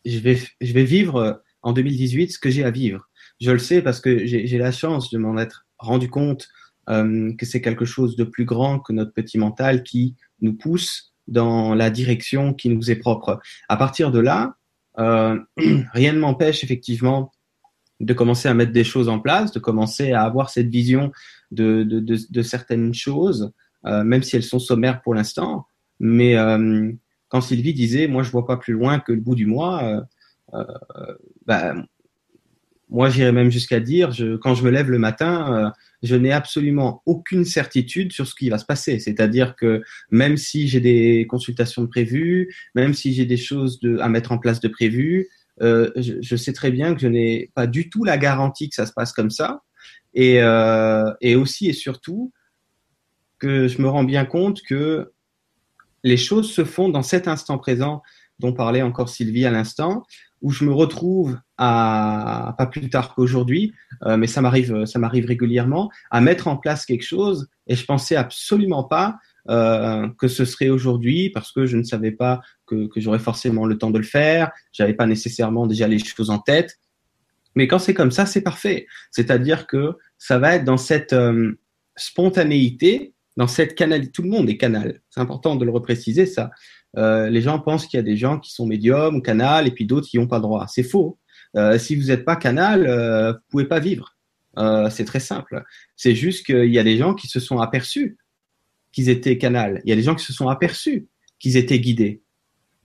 je 0.05 0.19
vais, 0.19 0.39
je 0.61 0.73
vais 0.73 0.85
vivre 0.85 1.42
en 1.63 1.73
2018 1.73 2.33
ce 2.33 2.39
que 2.39 2.51
j'ai 2.51 2.65
à 2.65 2.71
vivre. 2.71 3.09
Je 3.41 3.51
le 3.51 3.59
sais 3.59 3.83
parce 3.83 4.01
que 4.01 4.25
j'ai 4.27 4.59
la 4.59 4.73
chance 4.73 5.11
de 5.11 5.19
m'en 5.19 5.37
être 5.39 5.67
rendu 5.79 6.09
compte 6.09 6.49
euh, 6.89 7.33
que 7.37 7.47
c'est 7.47 7.61
quelque 7.61 7.85
chose 7.85 8.17
de 8.17 8.25
plus 8.25 8.45
grand 8.45 8.81
que 8.81 8.93
notre 8.93 9.13
petit 9.13 9.39
mental 9.39 9.83
qui 9.83 10.17
nous 10.41 10.55
pousse 10.55 11.13
dans 11.29 11.75
la 11.75 11.91
direction 11.91 12.55
qui 12.55 12.69
nous 12.69 12.91
est 12.91 12.97
propre. 12.97 13.41
À 13.69 13.77
partir 13.77 14.11
de 14.11 14.19
là, 14.19 14.57
euh, 14.99 15.39
rien 15.93 16.13
ne 16.13 16.19
m'empêche 16.19 16.65
effectivement 16.65 17.31
de 18.01 18.13
commencer 18.15 18.49
à 18.49 18.55
mettre 18.55 18.73
des 18.73 18.83
choses 18.83 19.09
en 19.09 19.21
place, 19.21 19.53
de 19.53 19.61
commencer 19.61 20.13
à 20.13 20.23
avoir 20.23 20.51
cette 20.51 20.69
vision 20.69 21.13
de, 21.53 22.43
certaines 22.43 22.93
choses, 22.93 23.53
euh, 23.87 24.03
même 24.03 24.25
si 24.25 24.35
elles 24.35 24.43
sont 24.43 24.59
sommaires 24.59 25.03
pour 25.03 25.15
l'instant. 25.15 25.67
Mais 26.01 26.35
quand 27.29 27.41
Sylvie 27.41 27.75
disait, 27.75 28.09
moi 28.09 28.25
je 28.25 28.31
vois 28.33 28.45
pas 28.45 28.57
plus 28.57 28.73
loin 28.73 28.99
que 28.99 29.13
le 29.13 29.21
bout 29.21 29.37
du 29.37 29.47
mois, 29.47 30.03
bah, 31.47 31.75
moi, 32.93 33.09
j'irais 33.09 33.33
même 33.33 33.51
jusqu'à 33.51 33.81
dire, 33.81 34.11
quand 34.43 34.55
je 34.55 34.63
me 34.63 34.71
lève 34.71 34.91
le 34.91 34.99
matin, 34.99 35.55
euh, 35.55 35.71
je 36.03 36.15
n'ai 36.15 36.31
absolument 36.31 37.03
aucune 37.07 37.47
certitude 37.47 38.13
sur 38.13 38.27
ce 38.27 38.35
qui 38.35 38.51
va 38.51 38.59
se 38.59 38.67
passer. 38.67 38.99
C'est-à-dire 38.99 39.57
que 39.57 39.83
même 40.11 40.37
si 40.37 40.69
j'ai 40.69 40.81
des 40.81 41.27
consultations 41.27 41.87
prévues, 41.87 42.55
même 42.75 42.93
si 42.93 43.15
j'ai 43.15 43.25
des 43.25 43.39
choses 43.39 43.81
à 43.99 44.11
mettre 44.11 44.31
en 44.31 44.37
place 44.37 44.61
de 44.61 44.69
prévues, 44.69 45.31
euh, 45.63 45.91
je, 45.97 46.37
sais 46.37 46.53
très 46.53 46.71
bien 46.71 46.95
que 46.95 47.01
je 47.01 47.07
n'ai 47.07 47.51
pas 47.55 47.67
du 47.67 47.89
tout 47.89 48.05
la 48.05 48.19
garantie 48.19 48.69
que 48.69 48.75
ça 48.75 48.85
se 48.85 48.93
passe 48.93 49.15
comme 49.15 49.31
ça. 49.31 49.63
Et, 50.13 50.41
et 51.23 51.37
aussi 51.37 51.69
et 51.69 51.73
surtout 51.73 52.31
que 53.39 53.69
je 53.69 53.81
me 53.81 53.89
rends 53.89 54.05
bien 54.05 54.27
compte 54.27 54.61
que 54.61 55.13
les 56.05 56.19
choses 56.19 56.53
se 56.53 56.67
font 56.67 56.91
dans 56.91 57.03
cet 57.03 57.27
instant 57.27 57.57
présent 57.57 58.03
dont 58.39 58.53
parlait 58.53 58.83
encore 58.83 59.09
Sylvie 59.09 59.47
à 59.47 59.51
l'instant, 59.51 60.05
où 60.43 60.51
je 60.51 60.65
me 60.65 60.73
retrouve 60.73 61.39
à 61.57 62.55
pas 62.59 62.67
plus 62.67 62.91
tard 62.91 63.15
qu'aujourd'hui, 63.15 63.73
euh, 64.05 64.17
mais 64.17 64.27
ça 64.27 64.41
m'arrive, 64.41 64.85
ça 64.85 64.99
m'arrive 64.99 65.27
régulièrement, 65.27 65.91
à 66.11 66.21
mettre 66.21 66.49
en 66.49 66.57
place 66.57 66.85
quelque 66.85 67.05
chose 67.05 67.49
et 67.69 67.77
je 67.77 67.85
pensais 67.85 68.17
absolument 68.17 68.85
pas 68.85 69.17
euh, 69.49 70.09
que 70.19 70.29
ce 70.29 70.45
serait 70.45 70.69
aujourd'hui 70.69 71.31
parce 71.31 71.53
que 71.53 71.67
je 71.67 71.77
ne 71.77 71.83
savais 71.83 72.13
pas 72.13 72.41
que, 72.67 72.89
j'aurais 72.97 73.19
forcément 73.19 73.67
le 73.67 73.79
temps 73.79 73.91
de 73.91 73.99
le 73.99 74.05
faire, 74.05 74.51
j'avais 74.73 74.95
pas 74.95 75.07
nécessairement 75.07 75.67
déjà 75.67 75.89
les 75.89 75.99
choses 75.99 76.31
en 76.31 76.39
tête. 76.39 76.79
Mais 77.55 77.67
quand 77.67 77.79
c'est 77.79 77.95
comme 77.95 78.11
ça, 78.11 78.25
c'est 78.25 78.41
parfait. 78.41 78.87
C'est-à-dire 79.11 79.67
que 79.67 79.97
ça 80.17 80.39
va 80.39 80.55
être 80.55 80.65
dans 80.65 80.77
cette 80.77 81.13
euh, 81.13 81.59
spontanéité, 81.97 83.15
dans 83.37 83.47
cette 83.47 83.75
canal. 83.75 84.11
Tout 84.11 84.23
le 84.23 84.31
monde 84.31 84.49
est 84.49 84.57
canal. 84.57 85.01
C'est 85.11 85.21
important 85.21 85.57
de 85.57 85.65
le 85.65 85.71
repréciser 85.71 86.27
ça. 86.27 86.51
Euh, 86.97 87.31
les 87.31 87.41
gens 87.41 87.59
pensent 87.59 87.87
qu'il 87.87 87.99
y 87.99 88.01
a 88.01 88.05
des 88.05 88.17
gens 88.17 88.39
qui 88.39 88.53
sont 88.53 88.67
médiums 88.67 89.17
ou 89.17 89.21
canal 89.21 89.67
et 89.67 89.71
puis 89.71 89.87
d'autres 89.87 90.09
qui 90.09 90.19
n'ont 90.19 90.27
pas 90.27 90.41
droit. 90.41 90.67
C'est 90.69 90.83
faux. 90.83 91.19
Euh, 91.57 91.79
si 91.79 91.97
vous 91.97 92.07
n'êtes 92.07 92.25
pas 92.25 92.37
canal, 92.37 92.87
euh, 92.87 93.33
vous 93.33 93.39
pouvez 93.51 93.65
pas 93.65 93.81
vivre. 93.81 94.17
Euh, 94.59 94.91
c'est 94.91 95.05
très 95.05 95.21
simple. 95.21 95.65
C'est 95.97 96.15
juste 96.15 96.47
qu'il 96.47 96.73
y 96.73 96.79
a 96.79 96.85
des 96.85 96.99
gens 96.99 97.15
qui 97.15 97.29
se 97.29 97.41
sont 97.41 97.59
aperçus 97.59 98.19
qu'ils 98.93 99.09
étaient 99.09 99.39
canal. 99.39 99.81
Il 99.85 99.91
y 99.91 99.93
a 99.93 99.97
des 99.97 100.03
gens 100.03 100.15
qui 100.15 100.25
se 100.25 100.33
sont 100.33 100.49
aperçus 100.49 101.09
qu'ils 101.39 101.57
étaient 101.57 101.81
guidés. 101.81 102.23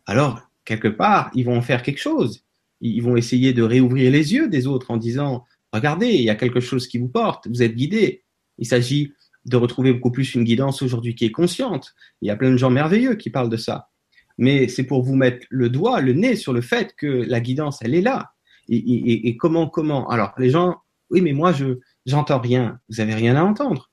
Alors, 0.06 0.42
quelque 0.64 0.88
part, 0.88 1.30
ils 1.34 1.46
vont 1.46 1.62
faire 1.62 1.84
quelque 1.84 2.00
chose. 2.00 2.46
Ils 2.80 3.02
vont 3.02 3.18
essayer 3.18 3.54
de 3.54 3.64
réouvrir 3.64 4.12
les 4.12 4.34
yeux 4.34 4.48
des 4.48 4.68
autres 4.68 4.92
en 4.92 4.98
disant, 4.98 5.44
regardez, 5.74 6.10
il 6.10 6.22
y 6.22 6.30
a 6.30 6.36
quelque 6.36 6.60
chose 6.62 6.88
qui 6.88 6.98
vous 6.98 7.10
porte, 7.10 7.48
vous 7.48 7.62
êtes 7.62 7.76
guidés. 7.76 8.24
Il 8.58 8.66
s'agit 8.66 9.14
de 9.46 9.58
retrouver 9.58 9.94
beaucoup 9.94 10.12
plus 10.12 10.36
une 10.36 10.44
guidance 10.44 10.82
aujourd'hui 10.82 11.16
qui 11.16 11.26
est 11.26 11.32
consciente. 11.32 11.94
Il 12.22 12.28
y 12.28 12.32
a 12.32 12.36
plein 12.36 12.52
de 12.52 12.58
gens 12.58 12.70
merveilleux 12.70 13.16
qui 13.16 13.30
parlent 13.30 13.50
de 13.50 13.58
ça 13.58 13.90
mais 14.38 14.68
c'est 14.68 14.84
pour 14.84 15.04
vous 15.04 15.16
mettre 15.16 15.46
le 15.50 15.70
doigt, 15.70 16.02
le 16.02 16.14
nez 16.14 16.36
sur 16.36 16.54
le 16.54 16.62
fait 16.62 16.94
que 16.98 17.08
la 17.08 17.40
guidance, 17.40 17.80
elle 17.82 17.96
est 17.96 18.02
là. 18.02 18.32
Et, 18.70 19.38
comment, 19.38 19.68
comment? 19.68 20.10
Alors, 20.10 20.34
les 20.38 20.50
gens, 20.50 20.78
oui, 21.10 21.22
mais 21.22 21.34
moi, 21.34 21.54
je 21.54 21.80
j'entends 22.06 22.40
rien. 22.40 22.80
Vous 22.90 23.00
avez 23.00 23.14
rien 23.14 23.36
à 23.36 23.44
entendre. 23.44 23.90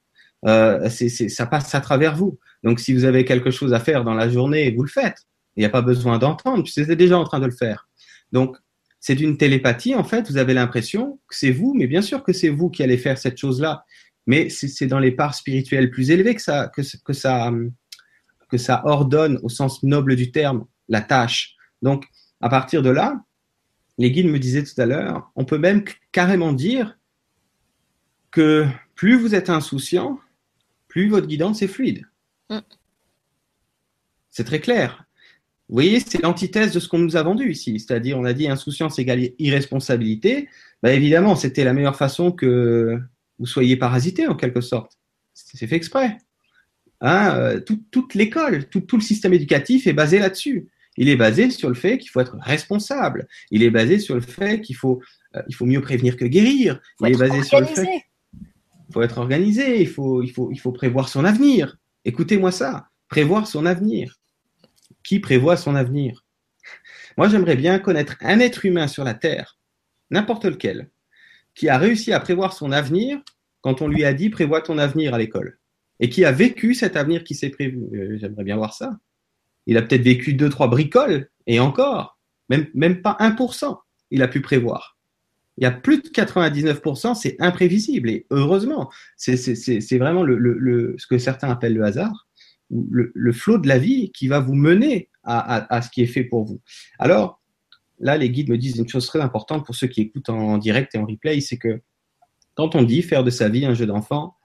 Euh, 0.46 0.88
c'est, 0.90 1.09
c'est, 1.09 1.28
ça 1.28 1.46
passe 1.46 1.74
à 1.74 1.80
travers 1.80 2.16
vous. 2.16 2.38
Donc, 2.64 2.80
si 2.80 2.92
vous 2.92 3.04
avez 3.04 3.24
quelque 3.24 3.50
chose 3.50 3.72
à 3.72 3.80
faire 3.80 4.04
dans 4.04 4.14
la 4.14 4.28
journée, 4.28 4.72
vous 4.72 4.83
le 4.83 4.88
faites. 4.88 5.18
Il 5.57 5.61
n'y 5.61 5.66
a 5.66 5.70
pas 5.70 5.83
besoin 5.83 6.18
d'entendre, 6.18 6.64
puisque 6.64 6.80
vous 6.80 6.90
êtes 6.90 6.98
déjà 6.98 7.18
en 7.18 7.24
train 7.24 7.38
de 7.38 7.46
le 7.46 7.52
faire. 7.52 7.88
Donc, 8.33 8.57
c'est 8.98 9.20
une 9.20 9.37
télépathie, 9.37 9.94
en 9.94 10.02
fait. 10.02 10.28
Vous 10.28 10.38
avez 10.38 10.54
l'impression 10.54 11.20
que 11.28 11.37
c'est 11.37 11.52
vous, 11.52 11.74
mais 11.74 11.87
bien 11.87 12.02
sûr 12.02 12.24
que 12.24 12.33
c'est 12.33 12.48
vous 12.48 12.70
qui 12.70 12.83
allez 12.83 12.98
faire 12.98 13.18
cette 13.18 13.38
chose-là. 13.38 13.85
Mais 14.26 14.48
c'est, 14.48 14.68
c'est 14.68 14.87
dans 14.87 14.98
les 14.98 15.12
parts 15.12 15.35
spirituelles 15.35 15.90
plus 15.90 16.11
élevées 16.11 16.35
que 16.35 16.42
ça, 16.42 16.68
que 16.74 17.12
ça, 17.12 17.52
que 18.55 18.59
ça 18.59 18.83
ordonne 18.85 19.40
au 19.43 19.49
sens 19.49 19.83
noble 19.83 20.14
du 20.14 20.31
terme 20.31 20.64
la 20.88 21.01
tâche. 21.01 21.57
Donc, 21.83 22.07
à 22.40 22.49
partir 22.49 22.83
de 22.83 22.90
là, 22.90 23.25
les 23.99 24.12
guides 24.12 24.29
me 24.29 24.38
disaient 24.38 24.62
tout 24.62 24.81
à 24.81 24.87
l'heure, 24.87 25.33
on 25.35 25.45
peut 25.45 25.59
même 25.59 25.83
carrément 26.12 26.53
dire 26.53 26.97
que 28.31 28.64
plus 28.95 29.19
vous 29.19 29.35
êtes 29.35 29.51
insouciant, 29.51 30.21
plus 30.87 31.09
votre 31.09 31.27
guidance 31.27 31.62
est 31.62 31.67
fluide. 31.67 32.07
Mm. 32.49 32.59
C'est 34.31 34.45
très 34.45 34.61
clair. 34.61 35.05
Vous 35.69 35.75
voyez, 35.75 35.99
c'est 35.99 36.23
l'antithèse 36.23 36.73
de 36.73 36.79
ce 36.79 36.87
qu'on 36.87 37.01
nous 37.01 37.17
a 37.17 37.25
vendu 37.25 37.51
ici. 37.51 37.81
C'est-à-dire, 37.81 38.17
on 38.17 38.25
a 38.25 38.35
dit 38.35 38.47
insouciance 38.47 39.01
égale 39.01 39.31
irresponsabilité. 39.40 40.49
Bah, 40.81 40.93
évidemment, 40.93 41.35
c'était 41.35 41.64
la 41.64 41.73
meilleure 41.73 41.97
façon 41.97 42.31
que 42.31 43.01
vous 43.40 43.47
soyez 43.47 43.77
parasité, 43.77 44.29
en 44.29 44.37
quelque 44.37 44.61
sorte. 44.61 44.97
C'est 45.33 45.67
fait 45.67 45.75
exprès. 45.75 46.19
Hein, 47.07 47.37
euh, 47.37 47.61
toute 47.61 48.14
l'école, 48.14 48.64
tout, 48.64 48.83
le 48.95 49.03
système 49.03 49.35
éducatif 49.35 49.87
est 49.87 49.93
basé 49.93 50.19
là-dessus. 50.19 50.69
Il 50.97 51.11
est 51.11 51.17
basé 51.17 51.51
sur 51.51 51.69
le 51.69 51.75
fait 51.75 51.99
qu'il 51.99 52.09
faut 52.09 52.21
être 52.21 52.38
responsable. 52.40 53.29
Il 53.51 53.62
est 53.62 53.71
basé 53.71 53.99
sur 53.99 54.14
le 54.14 54.23
fait 54.23 54.62
qu'il 54.62 54.75
faut, 54.75 55.03
euh, 55.37 55.43
il 55.47 55.55
faut 55.55 55.67
mieux 55.67 55.83
prévenir 55.83 56.17
que 56.17 56.25
guérir. 56.25 56.81
il 57.01 57.09
est 57.09 57.19
basé 57.19 57.43
sur 57.43 57.61
le 57.61 57.67
fait 57.67 57.85
qu'il 57.85 58.95
faut 58.95 59.03
être 59.03 59.19
organisé. 59.19 59.83
Il 59.83 59.88
faut, 59.88 60.23
il 60.23 60.31
faut, 60.31 60.51
il 60.51 60.59
faut 60.59 60.73
prévoir 60.73 61.11
son 61.11 61.27
avenir. 61.27 61.77
Écoutez-moi 62.07 62.51
ça. 62.51 62.88
Prévoir 63.09 63.47
son 63.47 63.67
avenir. 63.67 64.19
Qui 65.03 65.21
prévoit 65.21 65.59
son 65.59 65.75
avenir? 65.75 66.25
Moi, 67.19 67.29
j'aimerais 67.29 67.57
bien 67.57 67.79
connaître 67.81 68.17
un 68.23 68.40
être 68.40 68.64
humain 68.64 68.88
sur 68.88 69.05
la 69.05 69.12
Terre, 69.12 69.59
n'importe 70.11 70.46
lequel, 70.46 70.88
qui 71.55 71.69
a 71.69 71.77
réussi 71.77 72.15
à 72.15 72.21
prévoir 72.21 72.55
son 72.55 72.73
avenir 72.73 73.21
quand 73.61 73.83
on 73.83 73.88
lui 73.88 74.07
a 74.07 74.15
dit 74.15 74.31
prévois 74.31 74.63
ton 74.63 74.79
avenir 74.79 75.13
à 75.13 75.19
l'école 75.19 75.59
et 76.01 76.09
qui 76.09 76.25
a 76.25 76.33
vécu 76.33 76.75
cet 76.75 76.97
avenir 76.97 77.25
qui 77.25 77.35
s'est 77.35 77.51
prévu. 77.51 77.85
Euh, 77.95 78.19
j'aimerais 78.19 78.45
bien 78.45 78.57
voir 78.57 78.75
ça. 78.75 78.99
Il 79.67 79.77
a 79.77 79.83
peut-être 79.83 80.03
vécu 80.03 80.35
deux, 80.35 80.49
trois 80.49 80.69
bricoles, 80.69 81.31
et 81.47 81.61
encore, 81.61 82.19
même, 82.49 82.67
même 82.75 83.01
pas 83.03 83.17
1%, 83.21 83.79
il 84.11 84.23
a 84.23 84.29
pu 84.29 84.40
prévoir. 84.40 84.99
Il 85.57 85.65
y 85.65 85.67
a 85.67 85.71
plus 85.71 86.03
de 86.03 86.09
99%, 86.09 87.15
c'est 87.15 87.37
imprévisible, 87.40 88.11
et 88.11 88.27
heureusement, 88.31 88.90
c'est 89.17 89.99
vraiment 89.99 90.23
le, 90.23 90.37
le, 90.37 90.59
le, 90.59 90.95
ce 90.99 91.07
que 91.07 91.19
certains 91.19 91.49
appellent 91.49 91.75
le 91.75 91.85
hasard, 91.85 92.27
le, 92.71 93.13
le 93.15 93.33
flot 93.33 93.59
de 93.59 93.69
la 93.69 93.79
vie 93.79 94.11
qui 94.13 94.27
va 94.27 94.40
vous 94.40 94.55
mener 94.55 95.11
à, 95.23 95.38
à, 95.38 95.77
à, 95.77 95.83
ce 95.83 95.90
qui 95.90 96.03
est 96.03 96.07
fait 96.07 96.25
pour 96.25 96.45
vous. 96.45 96.61
Alors, 96.99 97.40
là, 98.01 98.17
les 98.17 98.31
guides 98.31 98.51
me 98.51 98.59
disent 98.59 98.77
une 98.77 98.88
chose 98.88 99.07
très 99.07 99.21
importante 99.21 99.65
pour 99.65 99.75
ceux 99.75 99.87
qui 99.87 100.03
écoutent 100.03 100.29
en 100.29 100.59
direct 100.59 100.95
et 100.95 100.99
en 100.99 101.07
replay, 101.07 101.40
c'est 101.40 101.57
que 101.57 101.81
quand 102.55 102.75
on 102.75 102.83
dit 102.83 103.03
faire 103.03 103.25
de 103.25 103.31
sa 103.31 103.49
vie 103.49 103.65
un 103.65 103.75
jeu 103.75 103.87
d'enfant, 103.87 104.37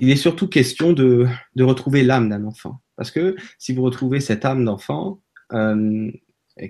il 0.00 0.10
est 0.10 0.16
surtout 0.16 0.48
question 0.48 0.92
de, 0.92 1.26
retrouver 1.58 2.02
l'âme 2.02 2.28
d'un 2.28 2.44
enfant. 2.44 2.80
Parce 2.96 3.10
que 3.10 3.36
si 3.58 3.72
vous 3.72 3.82
retrouvez 3.82 4.20
cette 4.20 4.44
âme 4.44 4.64
d'enfant, 4.64 5.20
euh, 5.52 6.10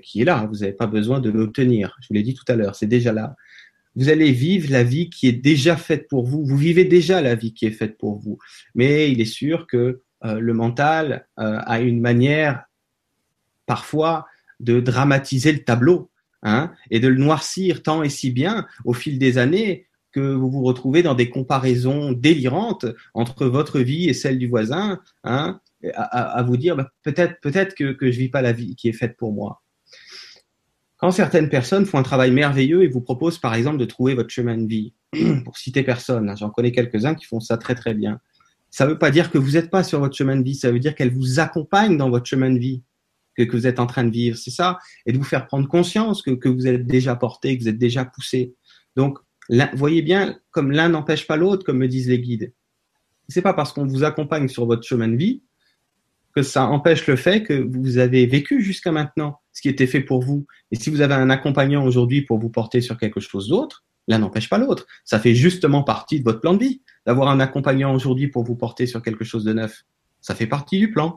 qui 0.03 0.23
est 0.23 0.25
là, 0.25 0.47
vous 0.47 0.59
n'avez 0.59 0.73
pas 0.73 0.87
besoin 0.87 1.21
de 1.21 1.31
l'obtenir. 1.31 1.97
Je 2.01 2.09
vous 2.09 2.15
l'ai 2.15 2.23
dit 2.23 2.35
tout 2.35 2.45
à 2.49 2.57
l'heure, 2.57 2.77
c'est 2.77 2.87
déjà 2.87 3.13
là. 3.13 3.37
Vous 3.95 4.09
allez 4.09 4.33
vivre 4.33 4.71
la 4.71 4.85
vie 4.85 5.11
qui 5.11 5.29
est 5.29 5.33
déjà 5.33 5.77
faite 5.77 6.09
pour 6.09 6.25
vous. 6.25 6.45
Vous 6.45 6.57
vivez 6.57 6.85
déjà 6.85 7.21
la 7.21 7.35
vie 7.35 7.53
qui 7.53 7.67
est 7.67 7.73
faite 7.73 7.99
pour 7.99 8.19
vous. 8.19 8.39
Mais 8.75 9.11
il 9.11 9.21
est 9.21 9.27
sûr 9.27 9.67
que 9.67 10.03
euh, 10.25 10.39
le 10.39 10.55
mental 10.55 11.27
euh, 11.39 11.59
a 11.67 11.81
une 11.81 12.01
manière 12.01 12.65
parfois 13.67 14.27
de 14.61 14.81
dramatiser 14.81 15.53
le 15.53 15.65
tableau 15.65 16.11
hein, 16.43 16.73
et 16.91 17.01
de 17.01 17.09
le 17.09 17.17
noircir 17.17 17.83
tant 17.83 18.03
et 18.03 18.09
si 18.09 18.31
bien 18.31 18.67
au 18.85 18.93
fil 18.93 19.19
des 19.19 19.39
années 19.39 19.87
que 20.13 20.21
vous 20.21 20.51
vous 20.51 20.63
retrouvez 20.63 21.03
dans 21.03 21.15
des 21.15 21.31
comparaisons 21.31 22.13
délirantes 22.13 22.87
entre 23.15 23.47
votre 23.47 23.81
vie 23.81 24.09
et 24.09 24.15
celle 24.15 24.39
du 24.39 24.49
voisin, 24.49 25.01
hein, 25.25 25.61
à, 25.95 26.43
vous 26.43 26.57
dire 26.57 26.77
bah, 26.77 26.91
peut-être 27.03 27.41
peut-être 27.41 27.75
que, 27.75 27.93
que 27.93 28.11
je 28.11 28.19
vis 28.19 28.29
pas 28.29 28.43
la 28.43 28.53
vie 28.53 28.77
qui 28.77 28.89
est 28.89 28.93
faite 28.93 29.17
pour 29.17 29.33
moi. 29.33 29.63
Quand 30.97 31.11
certaines 31.11 31.49
personnes 31.49 31.85
font 31.85 31.99
un 31.99 32.05
travail 32.05 32.31
merveilleux 32.31 32.85
et 32.85 32.89
vous 32.89 33.01
proposent 33.01 33.39
par 33.39 33.55
exemple 33.55 33.79
de 33.79 33.85
trouver 33.85 34.15
votre 34.15 34.31
chemin 34.31 34.57
de 34.57 34.69
vie, 34.69 34.95
pour 35.45 35.59
citer 35.59 35.83
personne, 35.83 36.29
hein, 36.31 36.37
j'en 36.37 36.51
connais 36.51 36.71
quelques-uns 36.71 37.15
qui 37.15 37.25
font 37.25 37.41
ça 37.41 37.57
très 37.57 37.75
très 37.75 37.95
bien. 37.95 38.21
Ça 38.71 38.87
ne 38.87 38.91
veut 38.91 38.99
pas 38.99 39.11
dire 39.11 39.31
que 39.31 39.39
vous 39.39 39.53
n'êtes 39.53 39.71
pas 39.71 39.83
sur 39.83 39.99
votre 39.99 40.17
chemin 40.17 40.37
de 40.37 40.45
vie, 40.45 40.55
ça 40.55 40.71
veut 40.71 40.79
dire 40.79 40.95
qu'elle 40.95 41.13
vous 41.13 41.41
accompagne 41.41 41.97
dans 41.97 42.09
votre 42.09 42.27
chemin 42.27 42.51
de 42.51 42.59
vie 42.59 42.83
que, 43.37 43.43
que 43.43 43.57
vous 43.57 43.67
êtes 43.67 43.81
en 43.81 43.87
train 43.87 44.05
de 44.05 44.11
vivre, 44.11 44.37
c'est 44.37 44.51
ça, 44.51 44.79
et 45.07 45.13
de 45.13 45.19
vous 45.19 45.25
faire 45.25 45.47
prendre 45.47 45.67
conscience 45.69 46.23
que, 46.23 46.31
que 46.31 46.49
vous 46.49 46.67
êtes 46.67 46.87
déjà 46.87 47.17
porté, 47.17 47.57
que 47.57 47.63
vous 47.63 47.69
êtes 47.69 47.79
déjà 47.79 48.05
poussé. 48.05 48.55
Donc, 48.97 49.19
voyez 49.75 50.03
bien, 50.03 50.39
comme 50.51 50.71
l'un 50.71 50.89
n'empêche 50.89 51.27
pas 51.27 51.37
l'autre, 51.37 51.65
comme 51.65 51.79
me 51.79 51.89
disent 51.89 52.09
les 52.09 52.21
guides. 52.21 52.53
C'est 53.29 53.43
pas 53.43 53.55
parce 53.55 53.73
qu'on 53.73 53.87
vous 53.87 54.05
accompagne 54.05 54.49
sur 54.49 54.67
votre 54.67 54.87
chemin 54.87 55.09
de 55.09 55.17
vie 55.17 55.43
que 56.35 56.43
ça 56.43 56.65
empêche 56.65 57.07
le 57.07 57.17
fait 57.17 57.43
que 57.43 57.53
vous 57.53 57.99
avez 57.99 58.27
vécu 58.27 58.63
jusqu'à 58.63 58.93
maintenant 58.93 59.41
ce 59.53 59.61
qui 59.61 59.69
était 59.69 59.87
fait 59.87 60.01
pour 60.01 60.23
vous. 60.23 60.47
Et 60.71 60.77
si 60.77 60.91
vous 60.91 61.03
avez 61.03 61.15
un 61.15 61.31
accompagnant 61.31 61.85
aujourd'hui 61.85 62.23
pour 62.23 62.39
vous 62.39 62.49
porter 62.49 62.81
sur 62.81 62.97
quelque 62.97 63.21
chose 63.21 63.49
d'autre, 63.49 63.85
l'un 64.09 64.19
n'empêche 64.19 64.49
pas 64.49 64.59
l'autre. 64.59 64.87
Ça 65.05 65.21
fait 65.21 65.35
justement 65.35 65.83
partie 65.83 66.19
de 66.19 66.25
votre 66.25 66.41
plan 66.41 66.55
de 66.55 66.59
vie 66.59 66.83
d'avoir 67.07 67.29
un 67.29 67.41
accompagnant 67.41 67.95
aujourd'hui 67.95 68.29
pour 68.29 68.45
vous 68.45 68.57
porter 68.57 68.87
sur 68.87 69.03
quelque 69.03 69.25
chose 69.25 69.45
de 69.45 69.53
neuf. 69.53 69.85
Ça 70.21 70.35
fait 70.35 70.47
partie 70.47 70.79
du 70.79 70.91
plan. 70.91 71.17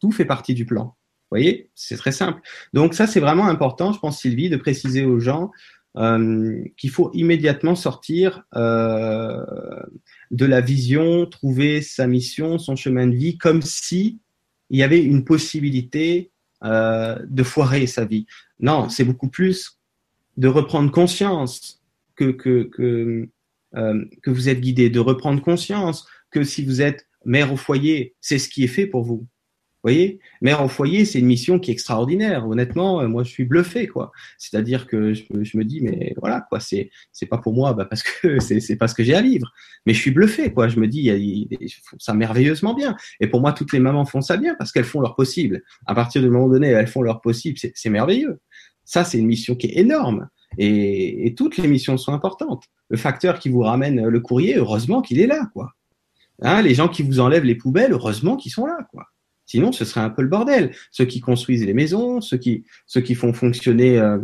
Tout 0.00 0.12
fait 0.12 0.24
partie 0.24 0.54
du 0.54 0.64
plan. 0.64 0.84
Vous 0.84 1.38
voyez, 1.38 1.70
c'est 1.74 1.96
très 1.96 2.12
simple. 2.12 2.40
Donc 2.72 2.94
ça, 2.94 3.06
c'est 3.06 3.20
vraiment 3.20 3.46
important, 3.48 3.92
je 3.92 3.98
pense, 3.98 4.20
Sylvie, 4.20 4.48
de 4.48 4.56
préciser 4.56 5.04
aux 5.04 5.18
gens 5.18 5.50
euh, 5.96 6.64
qu'il 6.76 6.90
faut 6.90 7.10
immédiatement 7.14 7.76
sortir 7.76 8.42
euh, 8.56 9.44
de 10.32 10.44
la 10.44 10.60
vision, 10.60 11.24
trouver 11.26 11.82
sa 11.82 12.08
mission, 12.08 12.58
son 12.58 12.74
chemin 12.74 13.06
de 13.06 13.14
vie, 13.14 13.38
comme 13.38 13.62
si 13.62 14.18
il 14.70 14.78
y 14.78 14.82
avait 14.82 15.02
une 15.02 15.24
possibilité 15.24 16.32
euh, 16.64 17.16
de 17.28 17.42
foirer 17.44 17.86
sa 17.86 18.04
vie. 18.04 18.26
Non, 18.58 18.88
c'est 18.88 19.04
beaucoup 19.04 19.28
plus 19.28 19.78
de 20.36 20.48
reprendre 20.48 20.90
conscience 20.90 21.80
que 22.16 22.32
que 22.32 22.64
que, 22.64 23.28
que 24.22 24.30
vous 24.30 24.48
êtes 24.48 24.60
guidé, 24.60 24.90
de 24.90 25.00
reprendre 25.00 25.42
conscience 25.42 26.08
que 26.30 26.42
si 26.42 26.64
vous 26.64 26.82
êtes 26.82 27.06
mère 27.24 27.52
au 27.52 27.56
foyer, 27.56 28.14
c'est 28.20 28.38
ce 28.38 28.48
qui 28.48 28.64
est 28.64 28.68
fait 28.68 28.86
pour 28.86 29.04
vous 29.04 29.26
voyez 29.84 30.18
Mère 30.40 30.64
au 30.64 30.68
foyer, 30.68 31.04
c'est 31.04 31.18
une 31.18 31.26
mission 31.26 31.58
qui 31.58 31.70
est 31.70 31.74
extraordinaire. 31.74 32.48
Honnêtement, 32.48 33.02
euh, 33.02 33.08
moi, 33.08 33.22
je 33.22 33.30
suis 33.30 33.44
bluffé, 33.44 33.86
quoi. 33.86 34.12
C'est-à-dire 34.38 34.86
que 34.86 35.14
je, 35.14 35.24
me 35.32 35.62
dis, 35.62 35.80
mais 35.80 36.14
voilà, 36.18 36.40
quoi, 36.48 36.58
c'est 36.58 36.90
c'est 37.12 37.26
pas 37.26 37.38
pour 37.38 37.52
moi, 37.52 37.74
bah, 37.74 37.84
parce 37.84 38.02
que 38.02 38.38
c'est 38.40 38.60
c'est 38.60 38.76
pas 38.76 38.88
ce 38.88 38.94
que 38.94 39.04
j'ai 39.04 39.14
à 39.14 39.22
vivre. 39.22 39.52
Mais 39.86 39.94
je 39.94 40.00
suis 40.00 40.10
bluffé, 40.10 40.52
quoi. 40.52 40.68
Je 40.68 40.80
me 40.80 40.88
dis, 40.88 41.02
ils 41.02 41.70
font 41.84 41.96
ça 41.98 42.14
merveilleusement 42.14 42.74
bien. 42.74 42.96
Et 43.20 43.26
pour 43.26 43.40
moi, 43.40 43.52
toutes 43.52 43.72
les 43.72 43.78
mamans 43.78 44.06
font 44.06 44.22
ça 44.22 44.36
bien 44.36 44.54
parce 44.56 44.72
qu'elles 44.72 44.84
font 44.84 45.00
leur 45.00 45.14
possible. 45.14 45.62
À 45.86 45.94
partir 45.94 46.22
du 46.22 46.30
moment 46.30 46.48
donné, 46.48 46.68
elles 46.68 46.88
font 46.88 47.02
leur 47.02 47.20
possible, 47.20 47.58
c'est 47.58 47.90
merveilleux. 47.90 48.40
Ça, 48.84 49.04
c'est 49.04 49.18
une 49.18 49.26
mission 49.26 49.54
qui 49.54 49.68
est 49.68 49.78
énorme. 49.78 50.28
Et, 50.58 51.26
et, 51.26 51.34
toutes 51.34 51.56
les 51.56 51.66
missions 51.66 51.96
sont 51.96 52.12
importantes. 52.12 52.64
Le 52.88 52.96
facteur 52.96 53.38
qui 53.38 53.48
vous 53.48 53.60
ramène 53.60 54.06
le 54.06 54.20
courrier, 54.20 54.56
heureusement 54.56 55.02
qu'il 55.02 55.18
est 55.18 55.26
là, 55.26 55.48
quoi. 55.52 55.72
Hein, 56.42 56.62
les 56.62 56.74
gens 56.74 56.88
qui 56.88 57.02
vous 57.02 57.20
enlèvent 57.20 57.44
les 57.44 57.54
poubelles, 57.54 57.92
heureusement 57.92 58.36
qu'ils 58.36 58.52
sont 58.52 58.66
là, 58.66 58.76
quoi. 58.90 59.06
Sinon, 59.46 59.72
ce 59.72 59.84
serait 59.84 60.00
un 60.00 60.10
peu 60.10 60.22
le 60.22 60.28
bordel. 60.28 60.74
Ceux 60.90 61.04
qui 61.04 61.20
construisent 61.20 61.64
les 61.64 61.74
maisons, 61.74 62.20
ceux 62.20 62.38
qui, 62.38 62.64
ceux 62.86 63.00
qui 63.00 63.14
font 63.14 63.32
fonctionner 63.32 63.98
euh, 63.98 64.18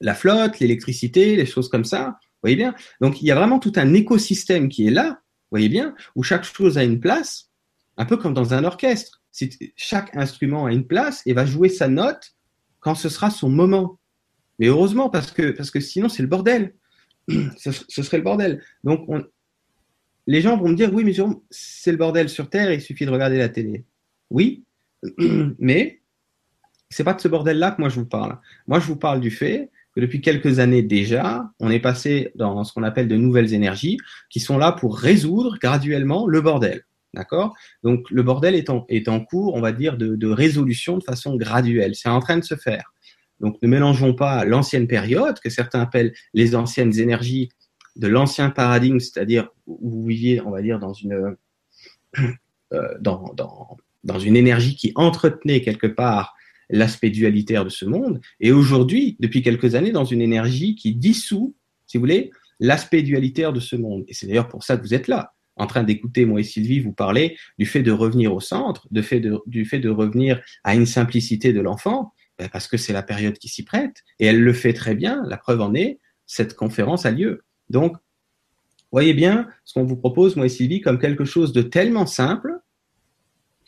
la 0.00 0.14
flotte, 0.14 0.58
l'électricité, 0.60 1.36
les 1.36 1.46
choses 1.46 1.68
comme 1.68 1.84
ça. 1.84 2.18
Vous 2.20 2.40
voyez 2.42 2.56
bien 2.56 2.74
Donc, 3.00 3.22
il 3.22 3.26
y 3.26 3.30
a 3.30 3.34
vraiment 3.34 3.58
tout 3.58 3.72
un 3.76 3.94
écosystème 3.94 4.68
qui 4.68 4.86
est 4.86 4.90
là, 4.90 5.08
vous 5.10 5.52
voyez 5.52 5.68
bien, 5.68 5.94
où 6.14 6.22
chaque 6.22 6.44
chose 6.44 6.76
a 6.76 6.84
une 6.84 7.00
place, 7.00 7.50
un 7.96 8.04
peu 8.04 8.16
comme 8.16 8.34
dans 8.34 8.54
un 8.54 8.64
orchestre. 8.64 9.22
Chaque 9.76 10.14
instrument 10.16 10.66
a 10.66 10.72
une 10.72 10.86
place 10.86 11.22
et 11.26 11.32
va 11.32 11.44
jouer 11.44 11.68
sa 11.68 11.88
note 11.88 12.34
quand 12.80 12.94
ce 12.94 13.08
sera 13.08 13.30
son 13.30 13.48
moment. 13.48 13.98
Mais 14.58 14.66
heureusement, 14.66 15.10
parce 15.10 15.30
que, 15.30 15.50
parce 15.50 15.70
que 15.70 15.80
sinon, 15.80 16.08
c'est 16.08 16.22
le 16.22 16.28
bordel. 16.28 16.74
ce, 17.56 18.02
serait 18.02 18.18
le 18.18 18.22
bordel. 18.22 18.62
Donc, 18.84 19.06
les 20.26 20.40
gens 20.40 20.56
vont 20.56 20.68
me 20.68 20.74
dire, 20.74 20.92
oui, 20.92 21.04
mais 21.04 21.14
c'est 21.50 21.92
le 21.92 21.98
bordel 21.98 22.28
sur 22.28 22.48
Terre, 22.48 22.72
il 22.72 22.80
suffit 22.80 23.06
de 23.06 23.10
regarder 23.10 23.38
la 23.38 23.48
télé. 23.48 23.84
Oui, 24.30 24.64
mais 25.58 26.00
c'est 26.90 27.04
pas 27.04 27.14
de 27.14 27.20
ce 27.20 27.28
bordel-là 27.28 27.72
que 27.72 27.80
moi 27.80 27.88
je 27.88 28.00
vous 28.00 28.06
parle. 28.06 28.38
Moi, 28.66 28.80
je 28.80 28.86
vous 28.86 28.96
parle 28.96 29.20
du 29.20 29.30
fait 29.30 29.70
que 29.94 30.00
depuis 30.00 30.20
quelques 30.20 30.58
années 30.58 30.82
déjà, 30.82 31.50
on 31.58 31.70
est 31.70 31.80
passé 31.80 32.32
dans 32.34 32.64
ce 32.64 32.72
qu'on 32.72 32.82
appelle 32.82 33.08
de 33.08 33.16
nouvelles 33.16 33.54
énergies 33.54 33.98
qui 34.30 34.40
sont 34.40 34.58
là 34.58 34.72
pour 34.72 34.98
résoudre 34.98 35.58
graduellement 35.60 36.26
le 36.26 36.40
bordel. 36.40 36.84
D'accord? 37.14 37.56
Donc, 37.82 38.10
le 38.10 38.22
bordel 38.22 38.54
est 38.54 39.08
en, 39.08 39.20
cours, 39.20 39.54
on 39.54 39.60
va 39.62 39.72
dire, 39.72 39.96
de, 39.96 40.28
résolution 40.28 40.98
de 40.98 41.02
façon 41.02 41.36
graduelle. 41.36 41.94
C'est 41.94 42.10
en 42.10 42.20
train 42.20 42.36
de 42.36 42.44
se 42.44 42.56
faire. 42.56 42.92
Donc, 43.40 43.56
ne 43.62 43.68
mélangeons 43.68 44.14
pas 44.14 44.44
l'ancienne 44.44 44.86
période, 44.86 45.40
que 45.40 45.48
certains 45.48 45.80
appellent 45.80 46.12
les 46.34 46.54
anciennes 46.54 46.98
énergies 46.98 47.48
de 47.96 48.06
l'ancien 48.06 48.50
paradigme, 48.50 48.98
c'est-à-dire 48.98 49.48
où 49.66 49.90
vous 49.90 50.06
viviez, 50.06 50.42
on 50.42 50.50
va 50.50 50.60
dire, 50.60 50.78
dans 50.78 50.92
une, 50.92 51.36
euh, 52.72 52.94
dans, 53.00 53.34
dans 54.04 54.18
une 54.18 54.36
énergie 54.36 54.76
qui 54.76 54.92
entretenait 54.94 55.62
quelque 55.62 55.86
part 55.86 56.34
l'aspect 56.68 57.10
dualitaire 57.10 57.64
de 57.64 57.70
ce 57.70 57.84
monde, 57.84 58.20
et 58.40 58.52
aujourd'hui, 58.52 59.16
depuis 59.20 59.42
quelques 59.42 59.74
années, 59.74 59.92
dans 59.92 60.04
une 60.04 60.20
énergie 60.20 60.74
qui 60.74 60.94
dissout, 60.94 61.54
si 61.86 61.96
vous 61.96 62.02
voulez, 62.02 62.30
l'aspect 62.58 63.02
dualitaire 63.02 63.52
de 63.52 63.60
ce 63.60 63.76
monde. 63.76 64.04
Et 64.08 64.14
c'est 64.14 64.26
d'ailleurs 64.26 64.48
pour 64.48 64.64
ça 64.64 64.76
que 64.76 64.82
vous 64.82 64.94
êtes 64.94 65.06
là, 65.06 65.34
en 65.56 65.66
train 65.66 65.84
d'écouter 65.84 66.24
moi 66.24 66.40
et 66.40 66.44
Sylvie 66.44 66.80
vous 66.80 66.92
parler 66.92 67.36
du 67.58 67.66
fait 67.66 67.82
de 67.82 67.92
revenir 67.92 68.34
au 68.34 68.40
centre, 68.40 68.88
du 68.90 69.02
fait 69.02 69.20
de 69.78 69.88
revenir 69.88 70.42
à 70.64 70.74
une 70.74 70.86
simplicité 70.86 71.52
de 71.52 71.60
l'enfant, 71.60 72.12
ben, 72.38 72.48
parce 72.48 72.66
que 72.68 72.76
c'est 72.76 72.92
la 72.92 73.02
période 73.02 73.38
qui 73.38 73.48
s'y 73.48 73.64
prête, 73.64 74.02
et 74.18 74.26
elle 74.26 74.40
le 74.40 74.52
fait 74.52 74.72
très 74.72 74.94
bien, 74.94 75.22
la 75.26 75.36
preuve 75.36 75.60
en 75.60 75.74
est, 75.74 76.00
cette 76.26 76.54
conférence 76.54 77.06
a 77.06 77.10
lieu. 77.10 77.44
Donc, 77.70 77.96
voyez 78.92 79.14
bien 79.14 79.48
ce 79.64 79.74
qu'on 79.74 79.84
vous 79.84 79.96
propose, 79.96 80.36
moi 80.36 80.46
et 80.46 80.50
Sylvie, 80.50 80.80
comme 80.80 80.98
quelque 80.98 81.24
chose 81.24 81.52
de 81.52 81.62
tellement 81.62 82.06
simple, 82.06 82.52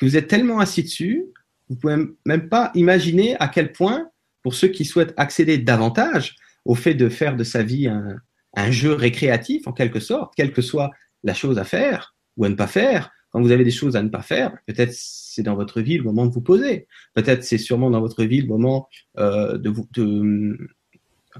vous 0.06 0.16
êtes 0.16 0.28
tellement 0.28 0.60
assis 0.60 0.82
dessus, 0.82 1.24
vous 1.68 1.76
pouvez 1.76 1.96
même 2.24 2.48
pas 2.48 2.70
imaginer 2.74 3.36
à 3.40 3.48
quel 3.48 3.72
point, 3.72 4.10
pour 4.42 4.54
ceux 4.54 4.68
qui 4.68 4.84
souhaitent 4.84 5.14
accéder 5.16 5.58
davantage 5.58 6.36
au 6.64 6.74
fait 6.74 6.94
de 6.94 7.08
faire 7.08 7.36
de 7.36 7.44
sa 7.44 7.62
vie 7.62 7.88
un, 7.88 8.70
jeu 8.70 8.92
récréatif, 8.92 9.66
en 9.68 9.72
quelque 9.72 10.00
sorte, 10.00 10.32
quelle 10.36 10.52
que 10.52 10.62
soit 10.62 10.90
la 11.22 11.34
chose 11.34 11.58
à 11.58 11.64
faire 11.64 12.14
ou 12.36 12.44
à 12.44 12.48
ne 12.48 12.54
pas 12.54 12.66
faire, 12.66 13.10
quand 13.30 13.40
vous 13.40 13.50
avez 13.50 13.64
des 13.64 13.70
choses 13.70 13.94
à 13.94 14.02
ne 14.02 14.08
pas 14.08 14.22
faire, 14.22 14.56
peut-être 14.66 14.92
c'est 14.92 15.42
dans 15.42 15.54
votre 15.54 15.80
vie 15.80 15.98
le 15.98 16.04
moment 16.04 16.26
de 16.26 16.32
vous 16.32 16.40
poser. 16.40 16.86
Peut-être 17.14 17.44
c'est 17.44 17.58
sûrement 17.58 17.90
dans 17.90 18.00
votre 18.00 18.24
vie 18.24 18.40
le 18.40 18.48
moment 18.48 18.88
euh, 19.18 19.58
de 19.58 19.68
vous, 19.68 19.86
de, 19.92 20.56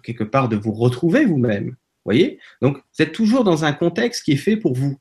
quelque 0.03 0.25
part, 0.25 0.49
de 0.49 0.57
vous 0.57 0.73
retrouver 0.73 1.25
vous-même. 1.25 1.77
Voyez? 2.05 2.39
Donc, 2.63 2.77
vous 2.77 3.03
êtes 3.03 3.13
toujours 3.13 3.45
dans 3.45 3.65
un 3.65 3.73
contexte 3.73 4.25
qui 4.25 4.33
est 4.33 4.37
fait 4.37 4.57
pour 4.57 4.75
vous. 4.75 4.99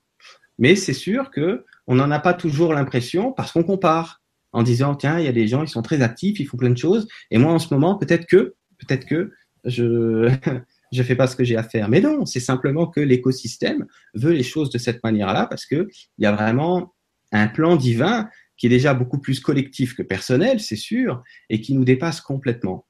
Mais 0.59 0.75
c'est 0.75 0.93
sûr 0.93 1.29
que 1.29 1.65
on 1.87 1.95
n'en 1.95 2.11
a 2.11 2.19
pas 2.19 2.33
toujours 2.33 2.73
l'impression 2.73 3.31
parce 3.31 3.51
qu'on 3.53 3.63
compare 3.63 4.21
en 4.51 4.63
disant 4.63 4.95
tiens 4.95 5.19
il 5.19 5.25
y 5.25 5.29
a 5.29 5.31
des 5.31 5.47
gens 5.47 5.63
ils 5.63 5.69
sont 5.69 5.81
très 5.81 6.01
actifs 6.01 6.39
ils 6.39 6.45
font 6.45 6.57
plein 6.57 6.69
de 6.69 6.77
choses. 6.77 7.07
Et 7.31 7.37
moi 7.37 7.53
en 7.53 7.59
ce 7.59 7.73
moment 7.73 7.95
peut-être 7.97 8.25
que 8.25 8.55
peut-être 8.77 9.05
que 9.05 9.31
je 9.63 10.29
je 10.93 11.03
fais 11.03 11.15
pas 11.15 11.27
ce 11.27 11.35
que 11.35 11.43
j'ai 11.43 11.57
à 11.57 11.63
faire. 11.63 11.89
Mais 11.89 12.01
non 12.01 12.25
c'est 12.25 12.39
simplement 12.39 12.87
que 12.87 12.99
l'écosystème 12.99 13.85
veut 14.13 14.33
les 14.33 14.43
choses 14.43 14.69
de 14.69 14.77
cette 14.77 15.03
manière-là 15.03 15.47
parce 15.47 15.65
que 15.65 15.87
il 16.17 16.23
y 16.23 16.25
a 16.25 16.31
vraiment 16.31 16.93
un 17.31 17.47
plan 17.47 17.75
divin 17.75 18.29
qui 18.57 18.65
est 18.65 18.69
déjà 18.69 18.93
beaucoup 18.93 19.19
plus 19.19 19.39
collectif 19.39 19.95
que 19.95 20.03
personnel 20.03 20.59
c'est 20.59 20.75
sûr 20.75 21.23
et 21.49 21.61
qui 21.61 21.73
nous 21.73 21.85
dépasse 21.85 22.21
complètement. 22.21 22.85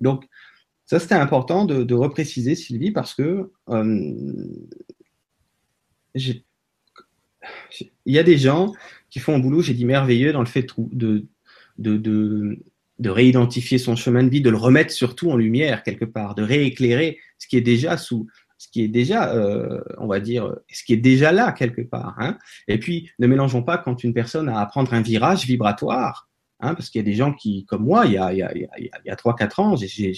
Donc 0.00 0.24
ça 0.86 0.98
c'était 0.98 1.14
important 1.14 1.64
de, 1.64 1.84
de 1.84 1.94
repréciser 1.94 2.56
Sylvie 2.56 2.90
parce 2.90 3.14
que 3.14 3.52
euh, 3.68 4.12
j'ai 6.14 6.44
il 7.80 8.14
y 8.14 8.18
a 8.18 8.22
des 8.22 8.38
gens 8.38 8.72
qui 9.08 9.18
font 9.18 9.34
un 9.34 9.38
boulot, 9.38 9.62
j'ai 9.62 9.74
dit 9.74 9.84
merveilleux, 9.84 10.32
dans 10.32 10.40
le 10.40 10.46
fait 10.46 10.66
de, 10.92 11.26
de, 11.78 11.96
de, 11.96 12.58
de 12.98 13.10
réidentifier 13.10 13.78
son 13.78 13.96
chemin 13.96 14.22
de 14.22 14.28
vie, 14.28 14.40
de 14.40 14.50
le 14.50 14.56
remettre 14.56 14.92
surtout 14.92 15.30
en 15.30 15.36
lumière 15.36 15.82
quelque 15.82 16.04
part, 16.04 16.34
de 16.34 16.42
rééclairer 16.42 17.18
ce 17.38 17.48
qui 17.48 17.56
est 17.56 17.62
déjà 17.62 17.96
sous, 17.96 18.28
ce 18.58 18.68
qui 18.68 18.82
est 18.82 18.88
déjà, 18.88 19.34
euh, 19.34 19.80
on 19.96 20.06
va 20.06 20.20
dire, 20.20 20.54
ce 20.70 20.84
qui 20.84 20.92
est 20.92 20.98
déjà 20.98 21.32
là 21.32 21.52
quelque 21.52 21.80
part. 21.80 22.14
Hein. 22.18 22.36
Et 22.68 22.78
puis, 22.78 23.10
ne 23.18 23.26
mélangeons 23.26 23.62
pas 23.62 23.78
quand 23.78 24.04
une 24.04 24.12
personne 24.12 24.50
a 24.50 24.60
à 24.60 24.66
prendre 24.66 24.92
un 24.92 25.00
virage 25.00 25.46
vibratoire, 25.46 26.28
hein, 26.60 26.74
parce 26.74 26.90
qu'il 26.90 26.98
y 26.98 27.04
a 27.04 27.06
des 27.06 27.14
gens 27.14 27.32
qui, 27.32 27.64
comme 27.64 27.84
moi, 27.84 28.04
il 28.04 28.12
y 28.12 28.18
a, 28.18 28.26
a, 28.26 28.32
il 28.34 28.68
y 29.06 29.10
a 29.10 29.16
3-4 29.16 29.60
ans, 29.62 29.76
j'ai 29.76 30.12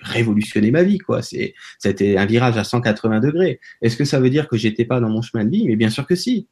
révolutionné 0.00 0.70
ma 0.70 0.82
vie. 0.82 0.98
quoi. 0.98 1.22
C'était 1.22 2.18
un 2.18 2.26
virage 2.26 2.58
à 2.58 2.64
180 2.64 3.20
degrés. 3.20 3.58
Est-ce 3.80 3.96
que 3.96 4.04
ça 4.04 4.20
veut 4.20 4.30
dire 4.30 4.48
que 4.48 4.58
j'étais 4.58 4.84
pas 4.84 5.00
dans 5.00 5.08
mon 5.08 5.22
chemin 5.22 5.46
de 5.46 5.50
vie? 5.50 5.66
Mais 5.66 5.76
bien 5.76 5.90
sûr 5.90 6.06
que 6.06 6.14
si. 6.14 6.46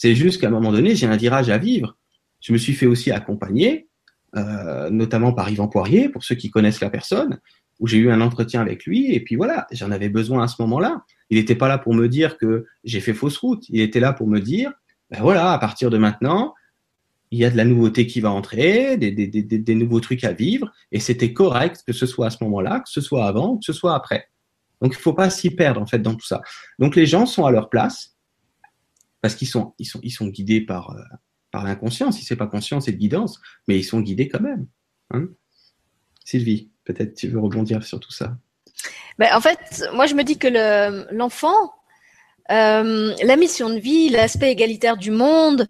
C'est 0.00 0.14
juste 0.14 0.40
qu'à 0.40 0.46
un 0.46 0.50
moment 0.50 0.72
donné, 0.72 0.96
j'ai 0.96 1.06
un 1.06 1.16
virage 1.18 1.50
à 1.50 1.58
vivre. 1.58 1.94
Je 2.40 2.54
me 2.54 2.56
suis 2.56 2.72
fait 2.72 2.86
aussi 2.86 3.10
accompagner, 3.10 3.90
euh, 4.34 4.88
notamment 4.88 5.34
par 5.34 5.50
Yvan 5.50 5.68
Poirier, 5.68 6.08
pour 6.08 6.24
ceux 6.24 6.36
qui 6.36 6.48
connaissent 6.48 6.80
la 6.80 6.88
personne, 6.88 7.38
où 7.80 7.86
j'ai 7.86 7.98
eu 7.98 8.10
un 8.10 8.22
entretien 8.22 8.62
avec 8.62 8.86
lui, 8.86 9.12
et 9.12 9.20
puis 9.20 9.36
voilà, 9.36 9.66
j'en 9.72 9.90
avais 9.90 10.08
besoin 10.08 10.42
à 10.42 10.48
ce 10.48 10.62
moment-là. 10.62 11.04
Il 11.28 11.36
n'était 11.36 11.54
pas 11.54 11.68
là 11.68 11.76
pour 11.76 11.92
me 11.92 12.08
dire 12.08 12.38
que 12.38 12.64
j'ai 12.82 13.00
fait 13.00 13.12
fausse 13.12 13.36
route, 13.36 13.68
il 13.68 13.82
était 13.82 14.00
là 14.00 14.14
pour 14.14 14.26
me 14.26 14.40
dire, 14.40 14.72
ben 15.10 15.20
voilà, 15.20 15.52
à 15.52 15.58
partir 15.58 15.90
de 15.90 15.98
maintenant, 15.98 16.54
il 17.30 17.38
y 17.38 17.44
a 17.44 17.50
de 17.50 17.58
la 17.58 17.66
nouveauté 17.66 18.06
qui 18.06 18.22
va 18.22 18.30
entrer, 18.30 18.96
des, 18.96 19.74
nouveaux 19.74 20.00
trucs 20.00 20.24
à 20.24 20.32
vivre, 20.32 20.72
et 20.92 20.98
c'était 20.98 21.34
correct 21.34 21.82
que 21.86 21.92
ce 21.92 22.06
soit 22.06 22.28
à 22.28 22.30
ce 22.30 22.42
moment-là, 22.44 22.80
que 22.80 22.88
ce 22.88 23.02
soit 23.02 23.26
avant, 23.26 23.58
que 23.58 23.66
ce 23.66 23.74
soit 23.74 23.94
après. 23.94 24.28
Donc 24.80 24.94
il 24.94 24.96
ne 24.96 25.02
faut 25.02 25.12
pas 25.12 25.28
s'y 25.28 25.50
perdre 25.50 25.82
en 25.82 25.86
fait 25.86 25.98
dans 25.98 26.14
tout 26.14 26.26
ça. 26.26 26.40
Donc 26.78 26.96
les 26.96 27.04
gens 27.04 27.26
sont 27.26 27.44
à 27.44 27.50
leur 27.50 27.68
place 27.68 28.16
parce 29.20 29.34
qu'ils 29.34 29.48
sont, 29.48 29.74
ils 29.78 29.86
sont, 29.86 30.00
ils 30.02 30.10
sont 30.10 30.26
guidés 30.26 30.60
par, 30.60 30.90
euh, 30.90 31.02
par 31.50 31.64
l'inconscient. 31.64 32.12
Si 32.12 32.24
c'est 32.24 32.36
pas 32.36 32.46
conscient, 32.46 32.80
c'est 32.80 32.92
de 32.92 32.96
guidance, 32.96 33.40
mais 33.68 33.78
ils 33.78 33.84
sont 33.84 34.00
guidés 34.00 34.28
quand 34.28 34.40
même. 34.40 34.66
Hein 35.10 35.26
Sylvie, 36.24 36.70
peut-être 36.84 37.14
tu 37.14 37.28
veux 37.28 37.40
rebondir 37.40 37.82
sur 37.82 38.00
tout 38.00 38.12
ça. 38.12 38.36
Ben, 39.18 39.34
en 39.34 39.40
fait, 39.40 39.84
moi 39.94 40.06
je 40.06 40.14
me 40.14 40.22
dis 40.22 40.38
que 40.38 40.48
l'enfant, 41.12 41.72
euh, 42.50 43.14
la 43.22 43.36
mission 43.36 43.70
de 43.70 43.78
vie, 43.78 44.08
l'aspect 44.08 44.50
égalitaire 44.50 44.96
du 44.96 45.10
monde 45.10 45.68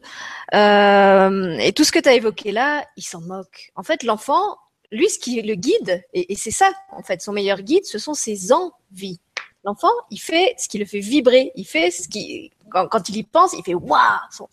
euh, 0.55 1.59
et 1.59 1.73
tout 1.73 1.85
ce 1.85 1.93
que 1.93 1.99
tu 1.99 2.09
as 2.09 2.15
évoqué 2.15 2.53
là, 2.53 2.85
il 2.97 3.03
s'en 3.03 3.21
moque. 3.21 3.73
En 3.75 3.83
fait, 3.83 4.03
l'enfant, 4.03 4.57
lui, 4.93 5.09
ce 5.09 5.19
qui 5.19 5.41
le 5.43 5.55
guide, 5.55 6.03
et, 6.15 6.33
et 6.33 6.37
c'est 6.37 6.51
ça, 6.51 6.71
en 6.91 7.03
fait, 7.03 7.21
son 7.21 7.33
meilleur 7.33 7.63
guide, 7.63 7.85
ce 7.85 7.99
sont 7.99 8.15
ses 8.15 8.53
envies. 8.53 9.21
L'enfant, 9.65 9.93
il 10.11 10.19
fait 10.19 10.55
ce 10.59 10.69
qui 10.69 10.79
le 10.79 10.87
fait 10.87 11.01
vibrer, 11.01 11.53
il 11.55 11.67
fait 11.67 11.91
ce 11.91 12.09
qui, 12.09 12.51
quand, 12.71 13.09
il 13.09 13.17
y 13.17 13.23
pense, 13.23 13.53
il 13.53 13.63
fait 13.63 13.75
waouh, 13.75 14.49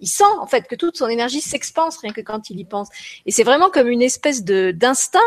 il 0.00 0.08
sent 0.08 0.24
en 0.38 0.46
fait 0.46 0.66
que 0.68 0.74
toute 0.74 0.96
son 0.96 1.08
énergie 1.08 1.40
s'expanse 1.40 1.98
rien 1.98 2.12
que 2.12 2.20
quand 2.20 2.50
il 2.50 2.60
y 2.60 2.64
pense. 2.64 2.88
Et 3.26 3.30
c'est 3.30 3.44
vraiment 3.44 3.70
comme 3.70 3.88
une 3.88 4.02
espèce 4.02 4.44
de 4.44 4.70
d'instinct 4.72 5.20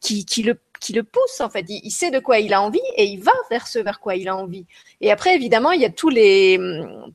qui, 0.00 0.24
qui 0.24 0.42
le 0.42 0.54
qui 0.80 0.92
le 0.92 1.02
pousse 1.02 1.40
en 1.40 1.50
fait. 1.50 1.64
Il, 1.68 1.90
sait 1.90 2.10
de 2.10 2.18
quoi 2.18 2.38
il 2.38 2.52
a 2.54 2.62
envie 2.62 2.80
et 2.96 3.04
il 3.04 3.22
va 3.22 3.32
vers 3.50 3.66
ce 3.66 3.78
vers 3.78 4.00
quoi 4.00 4.16
il 4.16 4.28
a 4.28 4.36
envie. 4.36 4.66
Et 5.00 5.10
après 5.10 5.34
évidemment 5.34 5.72
il 5.72 5.80
y 5.80 5.84
a 5.84 5.90
tous 5.90 6.08
les 6.08 6.58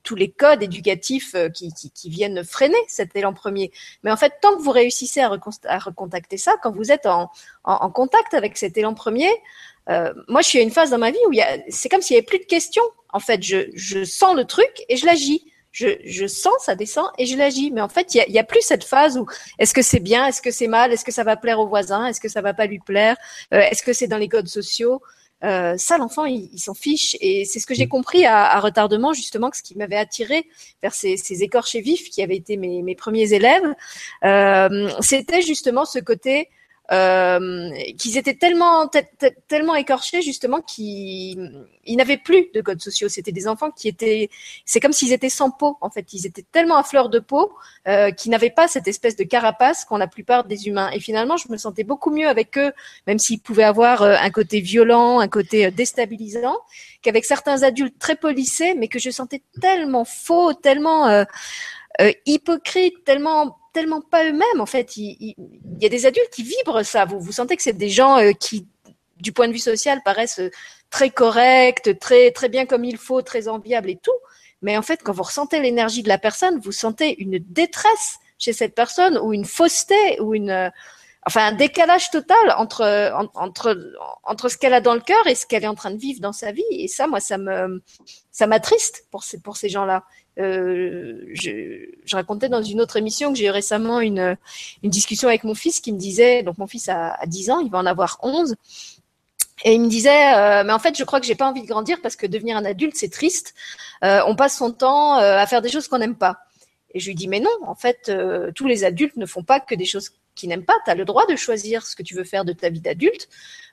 tous 0.04 0.16
les 0.16 0.30
codes 0.30 0.64
éducatifs 0.64 1.36
euh, 1.36 1.50
qui, 1.50 1.74
qui, 1.74 1.92
qui 1.92 2.10
viennent 2.10 2.44
freiner 2.44 2.78
cet 2.88 3.16
élan 3.16 3.34
premier. 3.34 3.72
Mais 4.04 4.12
en 4.12 4.18
fait 4.18 4.34
tant 4.42 4.56
que 4.56 4.62
vous 4.62 4.72
réussissez 4.72 5.22
à, 5.22 5.30
recontacter 5.30 6.38
ça, 6.38 6.56
quand 6.62 6.72
vous 6.72 6.92
êtes 6.92 7.06
en, 7.06 7.32
en, 7.64 7.90
contact 7.90 8.34
avec 8.34 8.58
cet 8.58 8.78
élan 8.78 8.94
premier, 8.94 9.30
euh, 9.90 10.14
moi, 10.28 10.42
je 10.42 10.48
suis 10.48 10.60
à 10.60 10.62
une 10.62 10.72
phase 10.72 10.92
dans 10.92 10.98
ma 10.98 11.12
vie 11.12 11.18
où 11.28 11.34
c'est 11.70 11.90
comme 11.90 12.02
s'il 12.02 12.16
n'y 12.16 12.20
avait 12.20 12.26
plus 12.26 12.40
de 12.40 12.46
questions. 12.46 12.84
En 13.14 13.20
fait, 13.20 13.44
je, 13.44 13.70
je 13.74 14.04
sens 14.04 14.36
le 14.36 14.46
truc 14.46 14.84
et 14.90 14.98
je 14.98 15.06
l'agis. 15.06 15.51
Je, 15.72 15.88
je, 16.06 16.28
sens, 16.28 16.54
ça 16.66 16.76
descend 16.76 17.06
et 17.18 17.26
je 17.26 17.38
l'agis. 17.38 17.72
Mais 17.72 17.82
en 17.82 17.90
fait, 17.90 18.14
il 18.14 18.24
n'y 18.30 18.38
a, 18.38 18.42
a, 18.42 18.46
plus 18.46 18.62
cette 18.62 18.84
phase 18.84 19.18
où 19.18 19.26
est-ce 19.58 19.74
que 19.74 19.82
c'est 19.82 20.00
bien, 20.00 20.28
est-ce 20.28 20.42
que 20.42 20.52
c'est 20.52 20.68
mal, 20.68 20.92
est-ce 20.92 21.06
que 21.06 21.12
ça 21.12 21.24
va 21.24 21.38
plaire 21.38 21.60
au 21.60 21.68
voisin, 21.68 22.06
est-ce 22.08 22.20
que 22.20 22.30
ça 22.30 22.42
va 22.42 22.54
pas 22.54 22.66
lui 22.66 22.80
plaire, 22.80 23.16
euh, 23.54 23.60
est-ce 23.60 23.84
que 23.84 23.94
c'est 23.94 24.08
dans 24.08 24.18
les 24.18 24.30
codes 24.30 24.48
sociaux. 24.48 25.02
Euh, 25.44 25.76
ça, 25.78 25.98
l'enfant, 25.98 26.26
il, 26.26 26.50
il 26.54 26.60
s'en 26.60 26.74
fiche. 26.74 27.18
Et 27.20 27.46
c'est 27.46 27.60
ce 27.60 27.66
que 27.66 27.74
j'ai 27.74 27.88
compris 27.88 28.26
à, 28.26 28.46
à, 28.46 28.60
retardement, 28.60 29.14
justement, 29.14 29.50
que 29.50 29.58
ce 29.58 29.64
qui 29.64 29.76
m'avait 29.76 29.96
attiré 29.96 30.48
vers 30.82 30.94
ces, 30.94 31.18
ces, 31.18 31.44
écorchés 31.44 31.82
vifs 31.82 32.10
qui 32.10 32.22
avaient 32.22 32.36
été 32.36 32.58
mes, 32.58 32.82
mes 32.84 32.96
premiers 32.96 33.34
élèves, 33.34 33.74
euh, 34.24 34.90
c'était 35.00 35.42
justement 35.42 35.86
ce 35.86 36.00
côté 36.00 36.50
qu'ils 36.92 38.18
étaient 38.18 38.34
tellement 38.34 38.90
tellement 39.48 39.76
écorchés 39.76 40.22
justement 40.22 40.62
qu'ils 40.62 41.62
n'avaient 41.88 42.18
plus 42.18 42.48
de 42.54 42.62
codes 42.62 42.82
sociaux. 42.82 43.08
C'était 43.08 43.32
des 43.32 43.48
enfants 43.48 43.72
qui 43.72 43.88
étaient, 43.88 44.30
c'est 44.66 44.80
comme 44.80 44.92
s'ils 44.92 45.14
étaient 45.14 45.30
sans 45.30 45.52
peau 45.52 45.78
en 45.82 45.90
fait. 45.90 46.12
Ils 46.14 46.26
étaient 46.26 46.46
tellement 46.52 46.76
à 46.76 46.84
fleur 46.84 47.10
de 47.10 47.20
peau 47.20 47.54
euh, 47.88 48.12
qu'ils 48.12 48.32
n'avaient 48.32 48.50
pas 48.50 48.68
cette 48.68 48.88
espèce 48.88 49.16
de 49.16 49.24
carapace 49.24 49.86
qu'ont 49.86 49.98
la 49.98 50.08
plupart 50.08 50.44
des 50.44 50.68
humains. 50.68 50.90
Et 50.92 51.00
finalement, 51.00 51.38
je 51.38 51.50
me 51.50 51.58
sentais 51.58 51.84
beaucoup 51.84 52.12
mieux 52.12 52.28
avec 52.28 52.58
eux, 52.58 52.72
même 53.08 53.20
s'ils 53.20 53.40
pouvaient 53.40 53.64
avoir 53.64 54.02
euh, 54.02 54.16
un 54.20 54.30
côté 54.30 54.60
violent, 54.60 55.20
un 55.20 55.28
côté 55.28 55.66
euh, 55.66 55.72
déstabilisant, 55.72 56.58
qu'avec 57.02 57.26
certains 57.26 57.64
adultes 57.64 57.98
très 58.00 58.16
polissés, 58.16 58.76
mais 58.76 58.88
que 58.88 59.00
je 59.00 59.10
sentais 59.10 59.42
tellement 59.62 60.06
faux, 60.06 60.54
tellement 60.54 61.08
euh, 61.08 61.24
euh, 62.00 62.12
hypocrites, 62.26 63.04
tellement 63.04 63.58
tellement 63.74 64.02
pas 64.02 64.26
eux-mêmes. 64.26 64.60
En 64.60 64.66
fait, 64.66 64.98
il, 64.98 65.36
y 65.80 65.86
a 65.86 65.90
des 65.90 66.06
adultes 66.06 66.30
qui 66.32 66.44
vibrent 66.44 66.84
ça. 66.84 67.06
Vous, 67.06 67.20
vous 67.20 67.32
sentez 67.32 67.56
que 67.56 67.64
c'est 67.64 67.74
des 67.74 67.90
gens 67.90 68.18
euh, 68.18 68.32
qui, 68.32 68.68
du 69.18 69.32
point 69.32 69.48
de 69.48 69.54
vue 69.54 69.60
social, 69.60 70.02
paraissent 70.04 70.40
euh, 70.40 70.52
très 70.90 71.10
corrects, 71.10 71.98
très, 72.00 72.32
très 72.32 72.50
bien 72.50 72.66
comme 72.66 72.84
il 72.84 72.98
faut, 72.98 73.22
très 73.22 73.48
enviables 73.48 73.90
et 73.90 73.98
tout. 73.98 74.12
Mais 74.62 74.78
en 74.78 74.82
fait, 74.82 75.02
quand 75.04 75.14
vous 75.14 75.24
ressentez 75.24 75.60
l'énergie 75.60 76.04
de 76.04 76.10
la 76.10 76.18
personne, 76.18 76.60
vous 76.60 76.72
sentez 76.72 77.22
une 77.22 77.40
détresse 77.40 78.18
chez 78.38 78.54
cette 78.54 78.76
personne 78.76 79.18
ou 79.18 79.34
une 79.34 79.46
fausseté 79.46 80.20
ou 80.20 80.36
une, 80.36 80.72
enfin, 81.26 81.48
un 81.48 81.52
décalage 81.52 82.12
total 82.12 82.54
entre, 82.58 83.12
entre, 83.34 83.96
entre 84.24 84.50
ce 84.50 84.58
qu'elle 84.58 84.74
a 84.74 84.82
dans 84.82 84.94
le 84.94 85.00
cœur 85.00 85.26
et 85.26 85.34
ce 85.34 85.48
qu'elle 85.48 85.64
est 85.64 85.68
en 85.68 85.76
train 85.76 85.92
de 85.92 85.98
vivre 85.98 86.20
dans 86.20 86.34
sa 86.34 86.52
vie. 86.52 86.64
Et 86.70 86.88
ça, 86.88 87.08
moi, 87.08 87.20
ça 87.20 87.40
me, 87.40 87.82
ça 88.32 88.46
m'attriste 88.46 89.08
pour 89.10 89.24
ces, 89.24 89.40
pour 89.40 89.58
ces 89.58 89.70
gens-là. 89.70 90.04
Euh, 90.40 91.26
je, 91.34 92.16
racontais 92.16 92.50
dans 92.50 92.62
une 92.62 92.82
autre 92.82 92.98
émission 92.98 93.32
que 93.32 93.38
j'ai 93.38 93.46
eu 93.46 93.52
récemment 93.52 94.00
une, 94.00 94.38
discussion 94.84 95.28
avec 95.28 95.44
mon 95.44 95.56
fils 95.56 95.80
qui 95.80 95.92
me 95.92 95.98
disait, 95.98 96.44
donc 96.44 96.58
mon 96.58 96.68
fils 96.68 96.90
a, 96.90 97.14
a 97.14 97.26
10 97.26 97.52
ans, 97.52 97.60
il 97.60 97.70
va 97.70 97.80
en 97.80 97.86
avoir 97.86 98.18
11, 98.22 98.56
et 99.64 99.74
il 99.74 99.82
me 99.82 99.90
disait, 99.90 100.34
euh, 100.36 100.64
mais 100.64 100.74
en 100.74 100.80
fait, 100.80 100.98
je 100.98 101.04
crois 101.04 101.20
que 101.20 101.26
j'ai 101.26 101.36
pas 101.36 101.48
envie 101.48 101.62
de 101.62 101.68
grandir 101.68 102.02
parce 102.02 102.16
que 102.16 102.26
devenir 102.26 102.58
un 102.58 102.66
adulte, 102.66 102.96
c'est 102.96 103.12
triste. 103.12 103.54
Euh, 104.04 104.22
on 104.26 104.36
passe 104.36 104.58
son 104.58 104.72
temps 104.72 105.16
à 105.16 105.46
faire 105.46 105.62
des 105.62 105.70
choses 105.70 105.88
qu'on 105.88 106.00
n'aime 106.00 106.16
pas. 106.16 106.40
Et 106.94 107.00
je 107.00 107.08
lui 107.08 107.16
dis, 107.16 107.28
mais 107.28 107.40
non, 107.40 107.52
en 107.62 107.76
fait, 107.76 108.12
tous 108.56 108.68
les 108.68 108.84
adultes 108.84 109.18
ne 109.18 109.26
font 109.26 109.44
pas 109.44 109.60
que 109.60 109.76
des 109.76 109.86
choses 109.86 110.10
qu'ils 110.36 110.50
n'aiment 110.50 110.66
pas. 110.66 110.74
Tu 110.84 110.92
as 110.92 110.96
le 110.96 111.06
droit 111.06 111.26
de 111.28 111.36
choisir 111.36 111.86
ce 111.86 111.96
que 111.96 112.04
tu 112.04 112.16
veux 112.16 112.24
faire 112.24 112.44
de 112.44 112.54
ta 112.54 112.70
vie 112.70 112.82
d'adulte. 112.82 113.30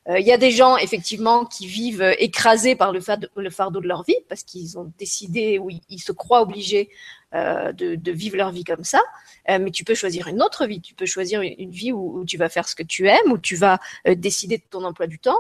Il 0.09 0.15
euh, 0.15 0.21
y 0.21 0.33
a 0.33 0.39
des 0.39 0.51
gens, 0.51 0.79
effectivement, 0.79 1.45
qui 1.45 1.67
vivent 1.67 2.01
euh, 2.01 2.15
écrasés 2.19 2.75
par 2.75 2.93
le 2.93 3.01
fardeau, 3.01 3.29
le 3.37 3.51
fardeau 3.51 3.81
de 3.81 3.87
leur 3.87 4.05
vie 4.05 4.17
parce 4.29 4.43
qu'ils 4.43 4.79
ont 4.79 4.91
décidé 4.99 5.59
ou 5.59 5.69
ils, 5.69 5.83
ils 5.91 6.01
se 6.01 6.13
croient 6.13 6.41
obligés 6.41 6.89
euh, 7.35 7.73
de, 7.73 8.11
vivre 8.11 8.39
leur 8.39 8.51
vie 8.51 8.65
comme 8.65 8.85
ça. 8.85 9.03
Euh, 9.51 9.59
mais 9.61 9.71
tu 9.71 9.85
peux 9.85 9.95
choisir 9.95 10.29
une 10.29 10.41
autre 10.41 10.65
vie. 10.65 10.81
Tu 10.81 10.95
peux 10.95 11.05
choisir 11.05 11.43
une, 11.43 11.71
vie 11.71 11.93
où, 11.93 12.25
tu 12.27 12.39
vas 12.39 12.49
faire 12.49 12.67
ce 12.67 12.75
que 12.75 12.83
tu 12.83 13.07
aimes, 13.07 13.31
où 13.31 13.37
tu 13.37 13.55
vas 13.55 13.81
euh, 14.07 14.15
décider 14.15 14.57
de 14.57 14.63
ton 14.71 14.83
emploi 14.83 15.07
du 15.07 15.19
temps, 15.19 15.39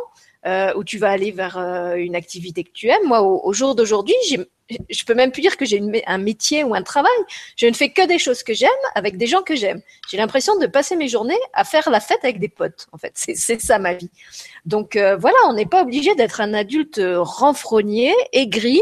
où 0.77 0.85
tu 0.85 0.99
vas 0.99 1.11
aller 1.11 1.31
vers 1.31 1.57
une 1.97 2.15
activité 2.15 2.63
que 2.63 2.71
tu 2.73 2.89
aimes. 2.89 3.05
Moi, 3.05 3.23
au, 3.23 3.53
jour 3.53 3.75
d'aujourd'hui, 3.75 4.15
je 4.31 5.05
peux 5.05 5.15
même 5.15 5.31
plus 5.31 5.43
dire 5.43 5.57
que 5.57 5.65
j'ai 5.65 5.83
un 6.07 6.19
métier 6.19 6.63
ou 6.63 6.75
un 6.75 6.83
travail. 6.83 7.11
Je 7.57 7.67
ne 7.67 7.73
fais 7.73 7.91
que 7.91 8.07
des 8.07 8.19
choses 8.19 8.43
que 8.43 8.55
j'aime 8.55 8.71
avec 8.95 9.17
des 9.17 9.27
gens 9.27 9.43
que 9.43 9.57
j'aime. 9.57 9.83
J'ai 10.11 10.17
l'impression 10.17 10.59
de 10.59 10.67
passer 10.67 10.97
mes 10.97 11.09
journées 11.09 11.39
à 11.53 11.65
faire 11.65 11.91
la 11.91 12.01
fête 12.01 12.21
avec 12.23 12.39
des 12.39 12.49
potes. 12.49 12.87
En 12.93 12.99
fait, 12.99 13.13
c'est 13.15 13.61
ça 13.61 13.79
ma 13.79 13.95
vie. 13.95 14.11
Donc 14.65 14.97
voilà, 14.97 15.37
on 15.49 15.55
n'est 15.55 15.67
pas 15.67 15.83
obligé 15.83 16.15
d'être 16.15 16.41
un 16.41 16.55
adulte 16.55 17.01
renfrogné, 17.03 18.15
aigri, 18.33 18.81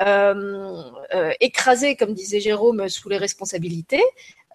euh, 0.00 0.82
euh, 1.14 1.32
écrasé, 1.40 1.96
comme 1.96 2.14
disait 2.14 2.40
Jérôme, 2.40 2.88
sous 2.88 3.08
les 3.08 3.18
responsabilités. 3.18 4.02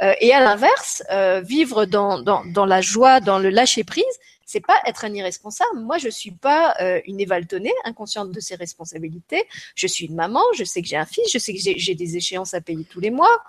Euh, 0.02 0.14
et 0.22 0.34
à 0.34 0.40
l'inverse, 0.40 1.04
vivre 1.44 1.86
dans, 1.86 2.20
dans, 2.22 2.46
dans, 2.46 2.66
la 2.66 2.82
joie, 2.82 3.20
dans 3.20 3.40
le 3.40 3.50
lâcher 3.50 3.84
prise, 3.84 4.04
c'est 4.46 4.66
pas 4.66 4.80
être 4.88 5.06
un 5.06 5.14
irresponsable. 5.14 5.80
Moi, 5.80 5.98
je 6.00 6.10
suis 6.10 6.32
pas 6.32 6.76
une 7.06 7.20
évaltonnée, 7.20 7.74
inconsciente 7.84 8.32
de 8.32 8.40
ses 8.40 8.56
responsabilités. 8.56 9.44
Je 9.76 9.86
suis 9.86 10.06
une 10.06 10.16
maman, 10.16 10.42
je 10.58 10.64
sais 10.64 10.82
que 10.82 10.88
j'ai 10.88 10.96
un 10.96 11.06
fils, 11.06 11.32
je 11.32 11.38
sais 11.38 11.54
que 11.54 11.60
j'ai 11.60 11.94
des 11.94 12.18
échéances 12.18 12.56
à 12.56 12.62
payer 12.62 12.84
tous 12.84 13.00
les 13.00 13.12
mois. 13.12 13.44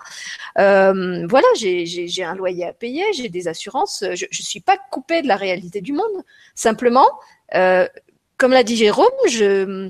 Voilà, 0.55 1.47
j'ai 1.55 2.23
un 2.23 2.35
loyer 2.35 2.65
à 2.65 2.73
payer, 2.73 3.05
j'ai 3.13 3.29
des 3.29 3.47
assurances. 3.47 4.03
Je, 4.13 4.25
je 4.29 4.41
suis 4.43 4.59
pas 4.59 4.77
coupée 4.91 5.23
de 5.23 5.27
la 5.27 5.37
réalité 5.37 5.81
du 5.81 5.93
monde. 5.93 6.23
Simplement, 6.53 7.09
comme 7.51 8.51
l'a 8.51 8.63
dit 8.63 8.75
Jérôme, 8.75 9.07
je 9.27 9.89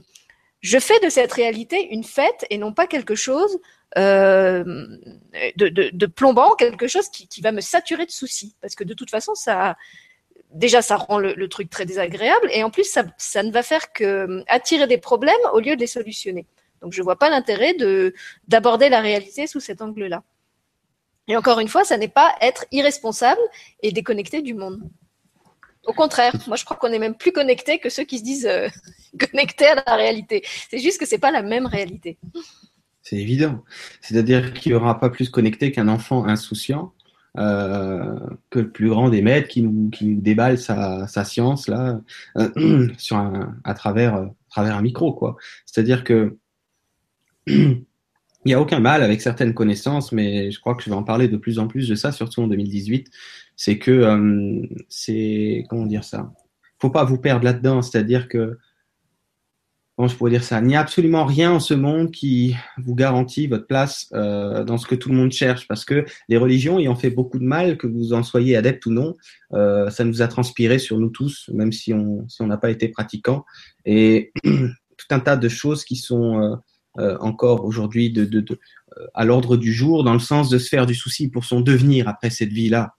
je 0.61 0.77
fais 0.77 0.99
de 0.99 1.09
cette 1.09 1.31
réalité 1.33 1.93
une 1.93 2.03
fête 2.03 2.45
et 2.49 2.57
non 2.57 2.71
pas 2.71 2.87
quelque 2.87 3.15
chose 3.15 3.59
euh, 3.97 4.63
de, 5.57 6.05
plombant, 6.05 6.55
quelque 6.55 6.87
chose 6.87 7.09
qui, 7.09 7.41
va 7.41 7.51
me 7.51 7.61
saturer 7.61 8.05
de 8.05 8.11
soucis. 8.11 8.55
Parce 8.61 8.75
que 8.75 8.83
de 8.83 8.93
toute 8.93 9.09
façon, 9.09 9.35
ça, 9.35 9.75
déjà, 10.51 10.81
ça 10.81 10.95
rend 10.97 11.17
le, 11.17 11.47
truc 11.49 11.69
très 11.69 11.85
désagréable 11.85 12.49
et 12.51 12.63
en 12.63 12.69
plus, 12.69 12.85
ça, 12.85 13.43
ne 13.43 13.51
va 13.51 13.63
faire 13.63 13.91
que 13.91 14.03
euh, 14.03 14.43
attirer 14.47 14.87
des 14.87 14.99
problèmes 14.99 15.35
au 15.53 15.59
lieu 15.59 15.75
de 15.75 15.81
les 15.81 15.87
solutionner. 15.87 16.45
Donc, 16.81 16.93
je 16.93 17.01
vois 17.01 17.17
pas 17.17 17.29
l'intérêt 17.29 17.73
de 17.73 18.13
d'aborder 18.47 18.89
la 18.89 19.01
réalité 19.01 19.47
sous 19.47 19.59
cet 19.59 19.81
angle-là. 19.81 20.23
Et 21.27 21.37
encore 21.37 21.59
une 21.59 21.67
fois, 21.67 21.83
ça 21.83 21.97
n'est 21.97 22.07
pas 22.07 22.35
être 22.41 22.65
irresponsable 22.71 23.41
et 23.81 23.91
déconnecté 23.91 24.41
du 24.41 24.53
monde. 24.53 24.81
Au 25.85 25.93
contraire, 25.93 26.35
moi 26.47 26.57
je 26.57 26.65
crois 26.65 26.77
qu'on 26.77 26.91
est 26.91 26.99
même 26.99 27.15
plus 27.15 27.31
connecté 27.31 27.79
que 27.79 27.89
ceux 27.89 28.03
qui 28.03 28.19
se 28.19 28.23
disent 28.23 28.45
euh, 28.45 28.67
connectés 29.19 29.67
à 29.67 29.83
la 29.85 29.95
réalité. 29.95 30.43
C'est 30.69 30.79
juste 30.79 30.99
que 30.99 31.05
c'est 31.05 31.17
pas 31.17 31.31
la 31.31 31.41
même 31.41 31.65
réalité. 31.65 32.17
C'est 33.01 33.17
évident. 33.17 33.63
C'est-à-dire 34.01 34.53
qu'il 34.53 34.71
n'y 34.71 34.75
aura 34.75 34.99
pas 34.99 35.09
plus 35.09 35.29
connecté 35.29 35.71
qu'un 35.71 35.87
enfant 35.87 36.25
insouciant 36.25 36.93
euh, 37.37 38.19
que 38.49 38.59
le 38.59 38.71
plus 38.71 38.89
grand 38.89 39.09
des 39.09 39.21
maîtres 39.21 39.47
qui 39.47 39.61
nous, 39.61 39.89
qui 39.89 40.05
nous 40.05 40.21
déballe 40.21 40.57
sa, 40.57 41.07
sa 41.07 41.23
science 41.23 41.67
là 41.67 42.01
euh, 42.37 42.89
sur 42.97 43.17
un, 43.17 43.55
à 43.63 43.73
travers 43.73 44.15
à 44.15 44.29
travers 44.49 44.75
un 44.75 44.81
micro 44.81 45.13
quoi. 45.13 45.37
C'est-à-dire 45.65 46.03
que 46.03 46.37
il 48.45 48.49
n'y 48.49 48.53
a 48.53 48.61
aucun 48.61 48.79
mal 48.79 49.03
avec 49.03 49.21
certaines 49.21 49.53
connaissances, 49.53 50.11
mais 50.11 50.49
je 50.51 50.59
crois 50.59 50.75
que 50.75 50.83
je 50.83 50.89
vais 50.89 50.95
en 50.95 51.03
parler 51.03 51.27
de 51.27 51.37
plus 51.37 51.59
en 51.59 51.67
plus 51.67 51.87
de 51.87 51.95
ça, 51.95 52.11
surtout 52.11 52.41
en 52.41 52.47
2018. 52.47 53.07
C'est 53.55 53.77
que 53.77 53.91
euh, 53.91 54.61
c'est 54.89 55.65
comment 55.69 55.85
dire 55.85 56.03
ça? 56.03 56.31
Faut 56.79 56.89
pas 56.89 57.03
vous 57.03 57.19
perdre 57.19 57.45
là-dedans. 57.45 57.83
C'est-à-dire 57.83 58.27
que 58.27 58.57
comment 59.95 60.07
je 60.07 60.15
pourrais 60.15 60.31
dire 60.31 60.43
ça? 60.43 60.59
Il 60.59 60.65
n'y 60.65 60.75
a 60.75 60.79
absolument 60.79 61.25
rien 61.25 61.51
en 61.51 61.59
ce 61.59 61.75
monde 61.75 62.09
qui 62.09 62.55
vous 62.83 62.95
garantit 62.95 63.45
votre 63.45 63.67
place 63.67 64.09
euh, 64.13 64.63
dans 64.63 64.79
ce 64.79 64.87
que 64.87 64.95
tout 64.95 65.09
le 65.09 65.15
monde 65.15 65.31
cherche, 65.31 65.67
parce 65.67 65.85
que 65.85 66.05
les 66.27 66.37
religions 66.37 66.79
y 66.79 66.87
ont 66.87 66.95
fait 66.95 67.11
beaucoup 67.11 67.37
de 67.37 67.43
mal, 67.43 67.77
que 67.77 67.85
vous 67.85 68.13
en 68.13 68.23
soyez 68.23 68.55
adepte 68.55 68.87
ou 68.87 68.91
non. 68.91 69.15
Euh, 69.53 69.91
ça 69.91 70.03
nous 70.03 70.23
a 70.23 70.27
transpiré 70.27 70.79
sur 70.79 70.97
nous 70.97 71.11
tous, 71.11 71.47
même 71.53 71.71
si 71.71 71.93
on 71.93 72.25
n'a 72.39 72.57
pas 72.57 72.71
été 72.71 72.87
pratiquant, 72.87 73.45
et 73.85 74.31
tout 74.43 75.07
un 75.11 75.19
tas 75.19 75.37
de 75.37 75.47
choses 75.47 75.83
qui 75.83 75.95
sont 75.95 76.59
encore 77.19 77.65
aujourd'hui 77.65 78.11
de, 78.11 78.25
de, 78.25 78.41
de 78.41 78.59
euh, 78.97 79.07
à 79.13 79.25
l'ordre 79.25 79.57
du 79.57 79.71
jour, 79.73 80.03
dans 80.03 80.13
le 80.13 80.19
sens 80.19 80.49
de 80.49 80.57
se 80.57 80.67
faire 80.67 80.85
du 80.85 80.95
souci 80.95 81.29
pour 81.29 81.45
son 81.45 81.61
devenir 81.61 82.07
après 82.07 82.29
cette 82.29 82.51
vie-là. 82.51 82.95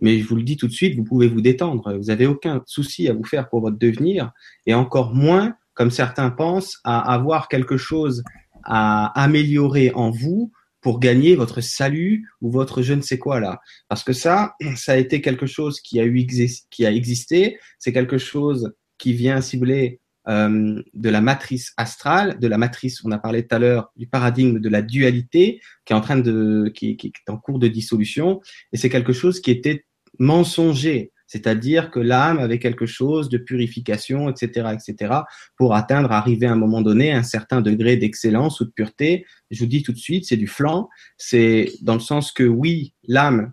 Mais 0.00 0.18
je 0.18 0.26
vous 0.26 0.36
le 0.36 0.42
dis 0.42 0.56
tout 0.56 0.66
de 0.66 0.72
suite, 0.72 0.96
vous 0.96 1.04
pouvez 1.04 1.28
vous 1.28 1.40
détendre. 1.40 1.96
Vous 1.96 2.04
n'avez 2.04 2.26
aucun 2.26 2.62
souci 2.66 3.08
à 3.08 3.14
vous 3.14 3.24
faire 3.24 3.48
pour 3.48 3.60
votre 3.60 3.78
devenir, 3.78 4.32
et 4.66 4.74
encore 4.74 5.14
moins, 5.14 5.54
comme 5.72 5.90
certains 5.90 6.30
pensent, 6.30 6.78
à 6.84 7.12
avoir 7.12 7.48
quelque 7.48 7.76
chose 7.76 8.22
à 8.64 9.06
améliorer 9.20 9.92
en 9.94 10.10
vous 10.10 10.52
pour 10.80 11.00
gagner 11.00 11.36
votre 11.36 11.62
salut 11.62 12.28
ou 12.42 12.50
votre 12.50 12.82
je 12.82 12.92
ne 12.92 13.00
sais 13.00 13.18
quoi 13.18 13.40
là. 13.40 13.60
Parce 13.88 14.04
que 14.04 14.12
ça, 14.12 14.54
ça 14.76 14.92
a 14.92 14.96
été 14.96 15.22
quelque 15.22 15.46
chose 15.46 15.80
qui 15.80 16.00
a 16.00 16.04
eu 16.04 16.26
qui 16.70 16.84
a 16.84 16.92
existé. 16.92 17.58
C'est 17.78 17.92
quelque 17.92 18.18
chose 18.18 18.74
qui 18.98 19.14
vient 19.14 19.40
cibler 19.40 20.00
euh, 20.28 20.82
de 20.94 21.10
la 21.10 21.20
matrice 21.20 21.72
astrale, 21.76 22.38
de 22.38 22.46
la 22.46 22.58
matrice, 22.58 23.04
on 23.04 23.10
a 23.10 23.18
parlé 23.18 23.46
tout 23.46 23.54
à 23.54 23.58
l'heure 23.58 23.92
du 23.96 24.06
paradigme 24.06 24.58
de 24.58 24.68
la 24.68 24.82
dualité 24.82 25.60
qui 25.84 25.92
est 25.92 25.96
en 25.96 26.00
train 26.00 26.18
de, 26.18 26.70
qui, 26.74 26.96
qui 26.96 27.08
est 27.08 27.30
en 27.30 27.36
cours 27.36 27.58
de 27.58 27.68
dissolution, 27.68 28.40
et 28.72 28.76
c'est 28.76 28.88
quelque 28.88 29.12
chose 29.12 29.40
qui 29.40 29.50
était 29.50 29.84
mensonger, 30.18 31.12
c'est-à-dire 31.26 31.90
que 31.90 32.00
l'âme 32.00 32.38
avait 32.38 32.58
quelque 32.58 32.86
chose 32.86 33.28
de 33.28 33.38
purification, 33.38 34.28
etc., 34.30 34.68
etc., 34.72 35.14
pour 35.56 35.74
atteindre, 35.74 36.12
arriver 36.12 36.46
à 36.46 36.52
un 36.52 36.56
moment 36.56 36.82
donné, 36.82 37.12
un 37.12 37.22
certain 37.22 37.60
degré 37.60 37.96
d'excellence 37.96 38.60
ou 38.60 38.66
de 38.66 38.70
pureté. 38.70 39.26
Je 39.50 39.60
vous 39.60 39.66
dis 39.66 39.82
tout 39.82 39.92
de 39.92 39.98
suite, 39.98 40.26
c'est 40.26 40.36
du 40.36 40.46
flanc. 40.46 40.88
C'est 41.16 41.72
dans 41.82 41.94
le 41.94 42.00
sens 42.00 42.30
que 42.30 42.44
oui, 42.44 42.94
l'âme 43.08 43.52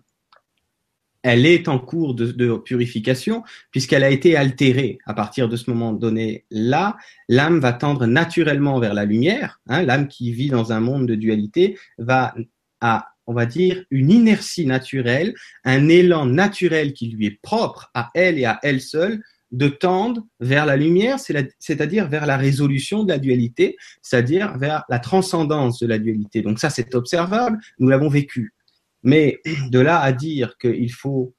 elle 1.22 1.46
est 1.46 1.68
en 1.68 1.78
cours 1.78 2.14
de, 2.14 2.56
purification 2.56 3.42
puisqu'elle 3.70 4.04
a 4.04 4.10
été 4.10 4.36
altérée. 4.36 4.98
À 5.06 5.14
partir 5.14 5.48
de 5.48 5.56
ce 5.56 5.70
moment 5.70 5.92
donné-là, 5.92 6.96
l'âme 7.28 7.60
va 7.60 7.72
tendre 7.72 8.06
naturellement 8.06 8.78
vers 8.80 8.94
la 8.94 9.04
lumière. 9.04 9.60
Hein, 9.68 9.82
l'âme 9.82 10.08
qui 10.08 10.32
vit 10.32 10.50
dans 10.50 10.72
un 10.72 10.80
monde 10.80 11.06
de 11.06 11.14
dualité 11.14 11.78
va 11.98 12.34
à 12.80 13.08
on 13.28 13.34
va 13.34 13.46
dire, 13.46 13.84
une 13.92 14.10
inertie 14.10 14.66
naturelle, 14.66 15.34
un 15.64 15.88
élan 15.88 16.26
naturel 16.26 16.92
qui 16.92 17.08
lui 17.08 17.26
est 17.26 17.40
propre 17.40 17.88
à 17.94 18.10
elle 18.14 18.36
et 18.36 18.44
à 18.44 18.58
elle 18.64 18.80
seule, 18.80 19.22
de 19.52 19.68
tendre 19.68 20.26
vers 20.40 20.66
la 20.66 20.76
lumière, 20.76 21.18
c'est-à-dire 21.18 22.08
vers 22.08 22.26
la 22.26 22.36
résolution 22.36 23.04
de 23.04 23.12
la 23.12 23.18
dualité, 23.18 23.76
c'est-à-dire 24.00 24.56
vers 24.58 24.84
la 24.88 24.98
transcendance 24.98 25.78
de 25.78 25.86
la 25.86 25.98
dualité. 25.98 26.40
Donc 26.42 26.58
ça, 26.58 26.70
c'est 26.70 26.94
observable, 26.94 27.58
nous 27.78 27.88
l'avons 27.88 28.08
vécu. 28.08 28.54
Mais 29.02 29.40
de 29.70 29.78
là 29.78 30.00
à 30.00 30.12
dire 30.12 30.56
qu'il 30.58 30.92
faut 30.92 31.34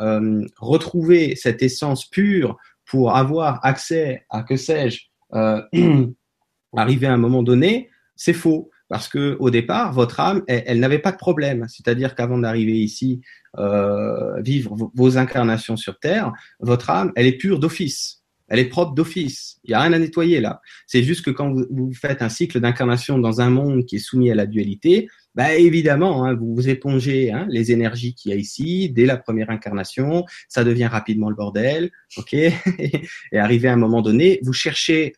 euh, 0.00 0.46
retrouver 0.58 1.34
cette 1.36 1.62
essence 1.62 2.06
pure 2.06 2.56
pour 2.86 3.16
avoir 3.16 3.64
accès 3.64 4.24
à, 4.30 4.42
que 4.42 4.56
sais-je, 4.56 5.00
euh, 5.34 5.60
arriver 6.76 7.06
à 7.06 7.12
un 7.12 7.18
moment 7.18 7.42
donné, 7.42 7.90
c'est 8.16 8.32
faux. 8.32 8.70
Parce 8.88 9.08
que 9.08 9.36
au 9.38 9.50
départ, 9.50 9.92
votre 9.92 10.18
âme, 10.20 10.42
elle, 10.48 10.80
n'avait 10.80 10.98
pas 10.98 11.12
de 11.12 11.18
problème. 11.18 11.66
C'est-à-dire 11.68 12.14
qu'avant 12.14 12.38
d'arriver 12.38 12.78
ici, 12.78 13.20
euh, 13.58 14.40
vivre 14.40 14.74
vos 14.94 15.18
incarnations 15.18 15.76
sur 15.76 15.98
Terre, 15.98 16.32
votre 16.60 16.88
âme, 16.88 17.12
elle 17.14 17.26
est 17.26 17.36
pure 17.36 17.58
d'office. 17.58 18.22
Elle 18.48 18.60
est 18.60 18.68
propre 18.68 18.94
d'office. 18.94 19.58
Il 19.64 19.70
n'y 19.70 19.74
a 19.74 19.82
rien 19.82 19.92
à 19.92 19.98
nettoyer 19.98 20.40
là. 20.40 20.62
C'est 20.86 21.02
juste 21.02 21.22
que 21.22 21.30
quand 21.30 21.52
vous, 21.52 21.66
vous 21.70 21.92
faites 21.92 22.22
un 22.22 22.30
cycle 22.30 22.60
d'incarnation 22.60 23.18
dans 23.18 23.42
un 23.42 23.50
monde 23.50 23.84
qui 23.84 23.96
est 23.96 23.98
soumis 23.98 24.30
à 24.30 24.34
la 24.34 24.46
dualité, 24.46 25.06
bah, 25.38 25.54
évidemment, 25.54 26.24
hein, 26.24 26.34
vous 26.34 26.52
vous 26.52 26.68
épongez 26.68 27.30
hein, 27.30 27.46
les 27.48 27.70
énergies 27.70 28.12
qu'il 28.12 28.32
y 28.32 28.34
a 28.34 28.36
ici 28.36 28.90
dès 28.90 29.06
la 29.06 29.16
première 29.16 29.50
incarnation, 29.50 30.24
ça 30.48 30.64
devient 30.64 30.88
rapidement 30.88 31.30
le 31.30 31.36
bordel, 31.36 31.92
ok? 32.16 32.32
Et 33.32 33.38
arrivé 33.38 33.68
à 33.68 33.74
un 33.74 33.76
moment 33.76 34.02
donné, 34.02 34.40
vous 34.42 34.52
cherchez 34.52 35.14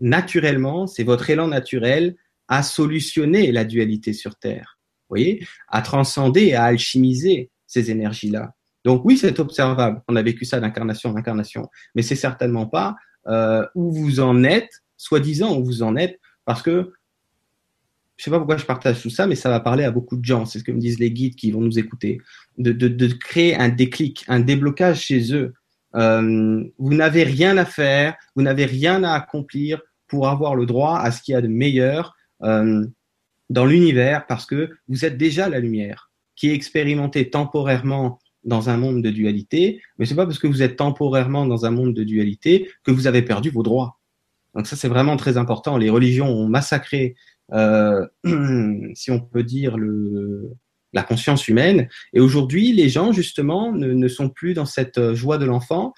naturellement, 0.00 0.86
c'est 0.86 1.04
votre 1.04 1.28
élan 1.28 1.46
naturel 1.46 2.16
à 2.48 2.62
solutionner 2.62 3.52
la 3.52 3.66
dualité 3.66 4.14
sur 4.14 4.34
Terre, 4.36 4.78
vous 5.10 5.16
voyez, 5.16 5.46
à 5.68 5.82
transcender, 5.82 6.54
à 6.54 6.64
alchimiser 6.64 7.50
ces 7.66 7.90
énergies-là. 7.90 8.54
Donc 8.86 9.04
oui, 9.04 9.18
c'est 9.18 9.38
observable. 9.40 10.00
On 10.08 10.16
a 10.16 10.22
vécu 10.22 10.46
ça 10.46 10.58
d'incarnation 10.58 11.10
en 11.10 11.16
incarnation, 11.16 11.68
mais 11.94 12.00
c'est 12.00 12.16
certainement 12.16 12.64
pas 12.64 12.96
euh, 13.26 13.66
où 13.74 13.92
vous 13.92 14.20
en 14.20 14.42
êtes, 14.42 14.70
soi-disant 14.96 15.58
où 15.58 15.66
vous 15.66 15.82
en 15.82 15.96
êtes, 15.96 16.18
parce 16.46 16.62
que 16.62 16.94
je 18.18 18.24
sais 18.24 18.30
pas 18.30 18.38
pourquoi 18.38 18.56
je 18.56 18.64
partage 18.64 19.00
tout 19.00 19.10
ça, 19.10 19.28
mais 19.28 19.36
ça 19.36 19.48
va 19.48 19.60
parler 19.60 19.84
à 19.84 19.92
beaucoup 19.92 20.16
de 20.16 20.24
gens. 20.24 20.44
C'est 20.44 20.58
ce 20.58 20.64
que 20.64 20.72
me 20.72 20.80
disent 20.80 20.98
les 20.98 21.12
guides 21.12 21.36
qui 21.36 21.52
vont 21.52 21.60
nous 21.60 21.78
écouter. 21.78 22.20
De, 22.58 22.72
de, 22.72 23.06
créer 23.06 23.54
un 23.54 23.68
déclic, 23.68 24.24
un 24.26 24.40
déblocage 24.40 25.02
chez 25.02 25.32
eux. 25.32 25.54
Euh, 25.94 26.64
vous 26.78 26.94
n'avez 26.94 27.22
rien 27.22 27.56
à 27.56 27.64
faire, 27.64 28.16
vous 28.34 28.42
n'avez 28.42 28.64
rien 28.66 29.04
à 29.04 29.12
accomplir 29.12 29.80
pour 30.08 30.28
avoir 30.28 30.56
le 30.56 30.66
droit 30.66 30.98
à 30.98 31.12
ce 31.12 31.22
qu'il 31.22 31.32
y 31.32 31.36
a 31.36 31.40
de 31.40 31.46
meilleur 31.46 32.16
euh, 32.42 32.84
dans 33.50 33.64
l'univers 33.64 34.26
parce 34.26 34.46
que 34.46 34.70
vous 34.88 35.04
êtes 35.04 35.16
déjà 35.16 35.48
la 35.48 35.60
lumière 35.60 36.10
qui 36.34 36.50
est 36.50 36.54
expérimentée 36.54 37.30
temporairement 37.30 38.18
dans 38.42 38.68
un 38.68 38.76
monde 38.76 39.02
de 39.02 39.10
dualité, 39.10 39.80
mais 39.98 40.06
c'est 40.06 40.14
pas 40.14 40.26
parce 40.26 40.38
que 40.38 40.46
vous 40.46 40.62
êtes 40.62 40.76
temporairement 40.76 41.46
dans 41.46 41.66
un 41.66 41.70
monde 41.70 41.94
de 41.94 42.02
dualité 42.02 42.68
que 42.82 42.90
vous 42.90 43.06
avez 43.06 43.22
perdu 43.22 43.50
vos 43.50 43.62
droits. 43.62 43.98
Donc 44.54 44.66
ça 44.66 44.74
c'est 44.74 44.88
vraiment 44.88 45.16
très 45.16 45.36
important. 45.36 45.76
Les 45.76 45.90
religions 45.90 46.28
ont 46.28 46.48
massacré 46.48 47.14
euh, 47.52 48.06
si 48.94 49.10
on 49.10 49.20
peut 49.20 49.42
dire, 49.42 49.76
le, 49.76 50.52
la 50.92 51.02
conscience 51.02 51.48
humaine. 51.48 51.88
Et 52.12 52.20
aujourd'hui, 52.20 52.72
les 52.72 52.88
gens, 52.88 53.12
justement, 53.12 53.72
ne, 53.72 54.08
sont 54.08 54.28
plus 54.28 54.54
dans 54.54 54.66
cette 54.66 55.14
joie 55.14 55.38
de 55.38 55.44
l'enfant 55.44 55.92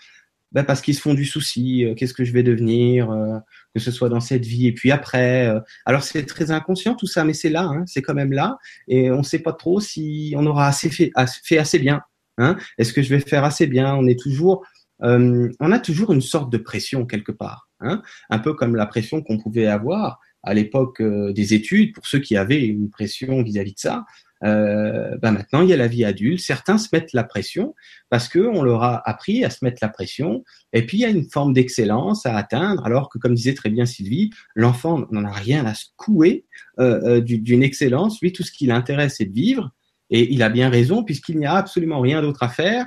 ben 0.53 0.65
parce 0.65 0.81
qu'ils 0.81 0.95
se 0.95 1.01
font 1.01 1.15
du 1.15 1.25
souci. 1.25 1.85
Euh, 1.85 1.95
qu'est-ce 1.95 2.15
que 2.15 2.25
je 2.25 2.33
vais 2.33 2.43
devenir 2.43 3.11
euh, 3.11 3.39
Que 3.75 3.81
ce 3.81 3.91
soit 3.91 4.09
dans 4.09 4.21
cette 4.21 4.45
vie 4.45 4.67
et 4.67 4.73
puis 4.73 4.91
après. 4.91 5.47
Euh. 5.47 5.61
alors, 5.87 6.03
c'est 6.03 6.25
très 6.27 6.51
inconscient 6.51 6.95
tout 6.95 7.07
ça, 7.07 7.25
mais 7.25 7.35
c'est 7.35 7.51
là, 7.51 7.63
hein, 7.63 7.85
c'est 7.87 8.03
quand 8.03 8.15
même 8.15 8.33
là. 8.33 8.59
Et 8.89 9.11
on 9.11 9.19
ne 9.19 9.23
sait 9.23 9.39
pas 9.39 9.53
trop 9.53 9.81
si 9.81 10.35
on 10.37 10.47
aura 10.47 10.67
assez 10.67 10.91
fait, 10.91 11.13
fait 11.45 11.59
assez 11.59 11.79
bien. 11.79 12.03
Hein. 12.39 12.57
Est-ce 12.79 12.93
que 12.93 13.03
je 13.03 13.11
vais 13.11 13.21
faire 13.21 13.45
assez 13.45 13.67
bien? 13.67 13.95
On 13.95 14.07
est 14.07 14.19
toujours... 14.19 14.65
on 15.01 15.73
a 15.73 15.79
toujours 15.79 16.13
une 16.13 16.21
sorte 16.21 16.53
de 16.53 16.59
pression 16.59 17.07
quelque 17.07 17.33
part, 17.33 17.69
hein, 17.81 18.03
un 18.29 18.39
peu 18.39 18.55
comme 18.55 18.77
la 18.77 18.87
pression 18.87 19.23
qu'on 19.23 19.39
pouvait 19.39 19.67
avoir 19.67 20.19
à 20.43 20.55
l'époque 20.55 21.01
euh, 21.01 21.33
des 21.33 21.55
études, 21.55 21.95
pour 21.95 22.07
ceux 22.07 22.19
qui 22.19 22.37
avaient 22.37 22.65
une 22.65 22.91
pression 22.91 23.43
vis-à-vis 23.43 23.75
de 23.75 23.79
ça, 23.79 24.05
euh, 24.43 25.19
ben 25.19 25.33
maintenant 25.33 25.61
il 25.61 25.69
y 25.69 25.73
a 25.73 25.77
la 25.77 25.87
vie 25.87 26.05
adulte. 26.05 26.41
Certains 26.41 26.79
se 26.79 26.89
mettent 26.93 27.13
la 27.13 27.25
pression 27.25 27.75
parce 28.09 28.29
que 28.29 28.39
on 28.39 28.63
leur 28.63 28.83
a 28.83 29.07
appris 29.09 29.45
à 29.45 29.51
se 29.51 29.65
mettre 29.65 29.79
la 29.83 29.89
pression. 29.89 30.45
Et 30.73 30.87
puis 30.87 30.99
il 30.99 31.01
y 31.01 31.05
a 31.05 31.09
une 31.09 31.29
forme 31.29 31.53
d'excellence 31.53 32.25
à 32.25 32.37
atteindre, 32.37 32.85
alors 32.87 33.11
que 33.11 33.19
comme 33.19 33.35
disait 33.35 33.55
très 33.55 33.69
bien 33.69 33.85
Sylvie, 33.85 34.31
l'enfant 34.55 35.07
n'en 35.11 35.25
a 35.25 35.33
rien 35.33 35.67
à 35.67 35.75
secouer 35.75 36.47
euh, 36.79 37.19
euh 37.19 37.21
d'une 37.21 37.63
excellence. 37.63 38.21
Lui, 38.21 38.33
tout 38.33 38.43
ce 38.43 38.53
qui 38.53 38.67
l'intéresse, 38.67 39.17
c'est 39.19 39.27
de 39.27 39.35
vivre. 39.35 39.71
Et 40.09 40.33
il 40.33 40.43
a 40.43 40.49
bien 40.49 40.71
raison 40.71 41.05
puisqu'il 41.05 41.39
n'y 41.39 41.47
a 41.47 41.55
absolument 41.55 42.01
rien 42.01 42.23
d'autre 42.23 42.43
à 42.43 42.49
faire 42.49 42.87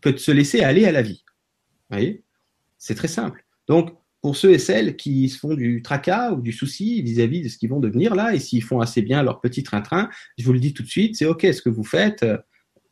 que 0.00 0.10
de 0.10 0.18
se 0.18 0.30
laisser 0.30 0.62
aller 0.62 0.84
à 0.84 0.92
la 0.92 1.02
vie. 1.02 1.24
Vous 1.88 1.96
voyez, 1.96 2.22
c'est 2.78 2.94
très 2.94 3.08
simple. 3.08 3.44
Donc 3.66 3.96
pour 4.22 4.36
ceux 4.36 4.52
et 4.52 4.58
celles 4.58 4.96
qui 4.96 5.28
se 5.28 5.38
font 5.38 5.54
du 5.54 5.82
tracas 5.82 6.32
ou 6.32 6.40
du 6.40 6.52
souci 6.52 7.02
vis-à-vis 7.02 7.42
de 7.42 7.48
ce 7.48 7.58
qu'ils 7.58 7.70
vont 7.70 7.80
devenir 7.80 8.14
là, 8.14 8.34
et 8.34 8.38
s'ils 8.38 8.62
font 8.62 8.80
assez 8.80 9.02
bien 9.02 9.22
leur 9.22 9.40
petit 9.40 9.62
train-train, 9.62 10.08
je 10.38 10.44
vous 10.44 10.52
le 10.52 10.58
dis 10.58 10.72
tout 10.72 10.82
de 10.82 10.88
suite, 10.88 11.16
c'est 11.16 11.26
OK 11.26 11.42
ce 11.42 11.62
que 11.62 11.68
vous 11.68 11.84
faites 11.84 12.22
euh, 12.22 12.38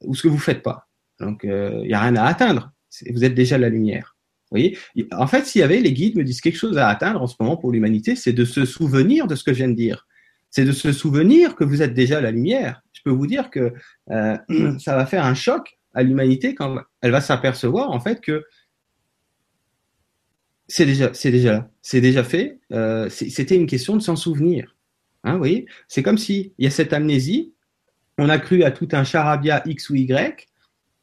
ou 0.03 0.15
ce 0.15 0.23
que 0.23 0.29
vous 0.29 0.39
faites 0.39 0.63
pas. 0.63 0.89
Donc, 1.21 1.41
il 1.45 1.51
euh, 1.51 1.83
n'y 1.85 1.95
a 1.95 2.01
rien 2.01 2.17
à 2.17 2.25
atteindre. 2.25 2.73
Vous 3.11 3.25
êtes 3.25 3.35
déjà 3.35 3.59
la 3.59 3.69
lumière. 3.69 4.17
Vous 4.51 4.59
voyez? 4.59 4.79
En 5.13 5.27
fait, 5.27 5.47
s'il 5.47 5.61
y 5.61 5.65
avait, 5.65 5.81
les 5.81 5.93
guides 5.93 6.17
me 6.17 6.23
disent 6.25 6.41
quelque 6.41 6.59
chose 6.59 6.79
à 6.79 6.89
atteindre 6.89 7.23
en 7.23 7.27
ce 7.27 7.35
moment 7.41 7.57
pour 7.57 7.73
l'humanité, 7.73 8.15
c'est 8.15 8.33
de 8.33 8.45
se 8.45 8.65
souvenir 8.65 9.27
de 9.27 9.35
ce 9.35 9.43
que 9.43 9.53
je 9.53 9.59
viens 9.59 9.69
de 9.69 9.75
dire. 9.75 10.07
c'est 10.51 10.65
de 10.65 10.73
se 10.73 10.93
souvenir 10.93 11.57
que 11.57 11.65
vous 11.65 11.83
êtes 11.83 11.95
déjà 11.95 12.21
la 12.21 12.31
lumière. 12.31 12.83
Je 12.93 13.01
peux 13.05 13.11
vous 13.11 13.27
dire 13.27 13.51
que 13.51 13.73
euh, 14.11 14.37
ça 14.79 14.97
va 14.97 15.07
faire 15.07 15.25
un 15.25 15.35
choc 15.35 15.79
à 15.95 16.03
l'humanité 16.03 16.55
quand 16.55 16.79
elle 17.01 17.11
va 17.13 17.21
s'apercevoir 17.21 17.91
en 17.91 18.01
fait 18.01 18.21
que 18.21 18.45
c'est 20.75 20.87
déjà, 20.87 21.13
là, 21.53 21.71
c'est 21.83 22.01
déjà 22.01 22.25
fait. 22.25 22.59
Euh, 22.73 23.09
c'était 23.09 23.55
une 23.55 23.67
question 23.67 23.97
de 23.97 24.03
s'en 24.03 24.17
souvenir. 24.17 24.75
Hein, 25.23 25.39
vous 25.39 25.47
c'est 25.87 26.03
comme 26.03 26.19
si 26.19 26.53
il 26.59 26.65
y 26.65 26.67
a 26.67 26.71
cette 26.71 26.93
amnésie. 26.93 27.55
On 28.19 28.29
a 28.29 28.39
cru 28.39 28.65
à 28.65 28.73
tout 28.73 28.89
un 28.91 29.05
charabia 29.05 29.63
X 29.67 29.91
ou 29.91 29.95
Y, 29.95 30.49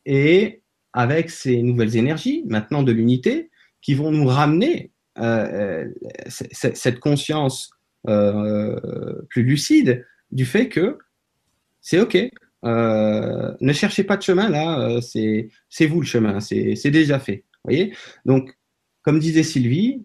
et 0.05 0.61
avec 0.91 1.29
ces 1.29 1.61
nouvelles 1.61 1.95
énergies, 1.95 2.43
maintenant 2.47 2.83
de 2.83 2.91
l'unité, 2.91 3.49
qui 3.81 3.93
vont 3.93 4.11
nous 4.11 4.27
ramener 4.27 4.91
euh, 5.19 5.87
euh 5.87 5.87
cette 6.27 6.99
conscience 6.99 7.71
plus 8.03 9.43
lucide 9.43 10.05
du 10.33 10.45
fait 10.45 10.67
que 10.67 10.97
c'est 11.79 12.01
OK. 12.01 12.17
Ne 12.63 13.73
cherchez 13.73 14.03
pas 14.03 14.17
de 14.17 14.23
chemin 14.23 14.49
là, 14.49 14.99
c'est 14.99 15.87
vous 15.87 16.01
le 16.01 16.05
chemin, 16.05 16.41
c'est 16.41 16.91
déjà 16.91 17.19
fait. 17.19 17.45
Voyez? 17.63 17.93
Donc, 18.25 18.53
comme 19.03 19.19
disait 19.19 19.43
Sylvie, 19.43 20.03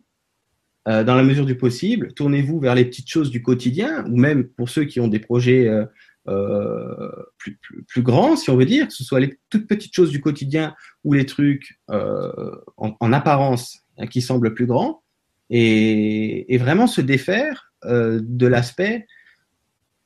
euh, 0.88 1.03
dans 1.03 1.16
la 1.16 1.24
mesure 1.24 1.47
du 1.47 1.57
possible, 1.57 2.12
tournez-vous 2.12 2.61
vers 2.61 2.76
les 2.76 2.84
petites 2.84 3.09
choses 3.09 3.30
du 3.30 3.42
quotidien, 3.42 4.05
ou 4.07 4.16
même 4.16 4.44
pour 4.44 4.68
ceux 4.68 4.84
qui 4.84 5.01
ont 5.01 5.09
des 5.09 5.18
projets 5.18 5.68
euh, 5.68 5.84
euh, 6.28 7.11
plus, 7.38 8.03
grands, 8.03 8.36
si 8.36 8.51
on 8.51 8.57
veut 8.57 8.66
dire, 8.66 8.86
que 8.86 8.92
ce 8.92 9.03
soit 9.03 9.18
les 9.18 9.36
toutes 9.51 9.66
petites 9.66 9.94
choses 9.94 10.11
du 10.11 10.20
quotidien 10.20 10.74
ou 11.03 11.12
les 11.12 11.26
trucs 11.26 11.80
en, 11.88 12.97
en, 13.01 13.12
apparence 13.12 13.80
hein, 13.99 14.07
qui 14.07 14.20
semblent 14.20 14.55
plus 14.55 14.66
grands, 14.66 15.03
et, 15.51 16.57
vraiment 16.59 16.86
se 16.86 17.01
défaire 17.01 17.72
de 17.84 18.47
l'aspect 18.47 19.07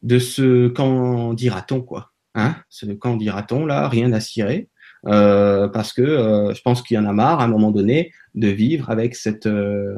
de 0.02 0.18
ce 0.18 0.68
qu'en 0.68 1.34
dira-t-on, 1.34 1.82
quoi. 1.82 2.10
Hein 2.34 2.56
ce 2.68 2.86
qu'en 2.86 3.16
dira-t-on, 3.16 3.64
là, 3.66 3.88
rien 3.88 4.12
à 4.12 4.20
cirer. 4.20 4.68
Parce 5.02 5.92
que 5.94 6.52
je 6.54 6.60
pense 6.60 6.82
qu'il 6.82 6.96
y 6.96 6.98
en 6.98 7.06
a 7.06 7.12
marre 7.12 7.40
à 7.40 7.44
un 7.44 7.48
moment 7.48 7.70
donné 7.70 8.12
de 8.34 8.48
vivre 8.48 8.90
avec 8.90 9.14
cette, 9.14 9.46
euh, 9.46 9.96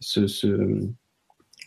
ce, 0.00 0.26
ce, 0.26 0.80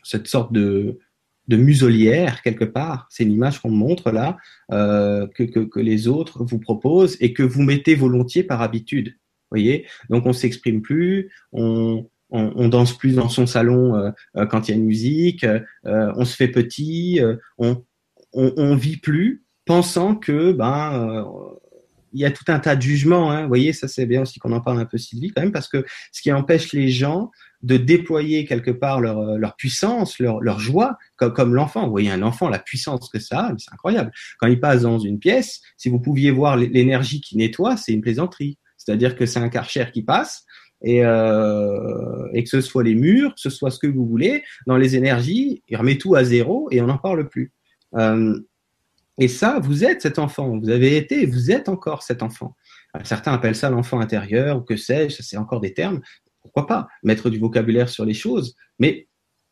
cette 0.04 0.28
sorte 0.28 0.54
de, 0.54 1.00
de 1.48 1.58
muselière 1.58 2.42
quelque 2.42 2.66
part. 2.66 3.08
C'est 3.10 3.24
une 3.24 3.32
image 3.32 3.62
qu'on 3.62 3.72
montre 3.72 4.12
là 4.12 4.38
euh, 4.72 5.28
que, 5.28 5.44
que, 5.44 5.80
les 5.80 6.08
autres 6.08 6.44
vous 6.44 6.60
proposent 6.60 7.18
et 7.20 7.34
que 7.34 7.44
vous 7.44 7.64
mettez 7.64 7.96
volontiers 7.96 8.44
par 8.44 8.62
habitude. 8.62 9.16
Voyez, 9.52 9.86
donc 10.10 10.26
on 10.26 10.34
s'exprime 10.34 10.82
plus, 10.82 11.32
on, 11.52 12.10
on, 12.32 12.54
on, 12.56 12.70
danse 12.70 12.98
plus 12.98 13.16
dans 13.16 13.30
son 13.30 13.46
salon 13.46 13.96
euh, 13.96 14.46
quand 14.48 14.68
il 14.68 14.72
y 14.72 14.74
a 14.74 14.78
une 14.78 14.86
musique, 14.86 15.46
on 15.84 16.26
se 16.26 16.36
fait 16.36 16.48
petit, 16.48 17.20
on, 17.60 17.84
on, 18.34 18.54
on, 18.58 18.76
vit 18.76 18.98
plus, 18.98 19.46
pensant 19.66 20.16
que 20.16 20.54
ben 20.54 21.38
il 22.14 22.22
y 22.22 22.26
a 22.26 22.32
tout 22.32 22.46
un 22.48 22.60
tas 22.60 22.76
de 22.76 22.82
jugements. 22.82 23.32
Hein. 23.32 23.44
Vous 23.44 23.48
voyez, 23.48 23.74
ça 23.74 23.88
c'est 23.88 24.06
bien 24.06 24.22
aussi 24.22 24.40
qu'on 24.40 24.52
en 24.54 24.62
parle 24.62 24.80
un 24.80 24.86
peu, 24.86 24.98
Sylvie, 24.98 25.32
quand 25.32 25.42
même, 25.42 25.52
parce 25.52 25.68
que 25.68 25.86
ce 26.12 26.22
qui 26.22 26.32
empêche 26.32 26.74
les 26.74 26.90
gens 26.90 27.32
de 27.62 27.78
déployer 27.78 28.46
quelque 28.46 28.72
part 28.72 29.00
leur, 29.00 29.20
euh, 29.20 29.38
leur 29.38 29.56
puissance, 29.56 30.20
leur, 30.20 30.42
leur 30.42 30.60
joie, 30.60 30.98
comme, 31.16 31.34
comme 31.34 31.56
l'enfant. 31.56 31.86
Vous 31.86 31.92
voyez, 31.92 32.12
un 32.12 32.22
enfant, 32.22 32.50
la 32.50 32.60
puissance 32.60 33.10
que 33.10 33.20
ça 33.20 33.48
a, 33.48 33.54
c'est 33.58 33.72
incroyable. 33.74 34.12
Quand 34.40 34.48
il 34.48 34.60
passe 34.60 34.82
dans 34.82 35.00
une 35.00 35.20
pièce, 35.20 35.62
si 35.78 35.90
vous 35.90 36.00
pouviez 36.00 36.32
voir 36.32 36.58
l'énergie 36.58 37.22
qui 37.22 37.38
nettoie, 37.38 37.78
c'est 37.78 37.94
une 37.94 38.02
plaisanterie. 38.02 38.58
C'est-à-dire 38.78 39.16
que 39.16 39.26
c'est 39.26 39.40
un 39.40 39.50
karcher 39.50 39.86
qui 39.94 40.04
passe, 40.04 40.46
et, 40.84 41.04
euh, 41.04 42.28
et 42.34 42.44
que 42.44 42.50
ce 42.50 42.62
soit 42.62 42.84
les 42.84 42.96
murs, 42.96 43.34
que 43.34 43.42
ce 43.42 43.50
soit 43.50 43.72
ce 43.72 43.80
que 43.80 43.88
vous 43.88 44.06
voulez, 44.06 44.44
dans 44.68 44.78
les 44.78 44.96
énergies, 44.96 45.64
il 45.70 45.78
remet 45.78 45.98
tout 45.98 46.16
à 46.16 46.24
zéro 46.24 46.68
et 46.72 46.82
on 46.82 46.88
n'en 46.88 46.98
parle 46.98 47.30
plus. 47.30 47.54
Euh, 47.96 48.38
et 49.20 49.28
ça, 49.28 49.60
vous 49.60 49.84
êtes 49.84 50.02
cet 50.02 50.18
enfant, 50.18 50.58
vous 50.58 50.70
avez 50.70 50.98
été, 50.98 51.26
vous 51.26 51.52
êtes 51.52 51.70
encore 51.70 52.04
cet 52.04 52.24
enfant. 52.24 52.56
certains 53.04 53.34
appellent 53.34 53.56
ça 53.56 53.70
l'enfant 53.70 54.00
intérieur, 54.00 54.58
ou 54.58 54.62
que 54.62 54.76
sais-je, 54.76 55.22
c'est 55.22 55.38
encore 55.38 55.60
des 55.60 55.74
termes. 55.74 56.02
Pourquoi 56.42 56.68
pas 56.68 56.88
mettre 57.04 57.30
du 57.30 57.38
vocabulaire 57.38 57.90
sur 57.90 58.06
les 58.06 58.14
choses 58.14 58.56
Mais 58.80 59.08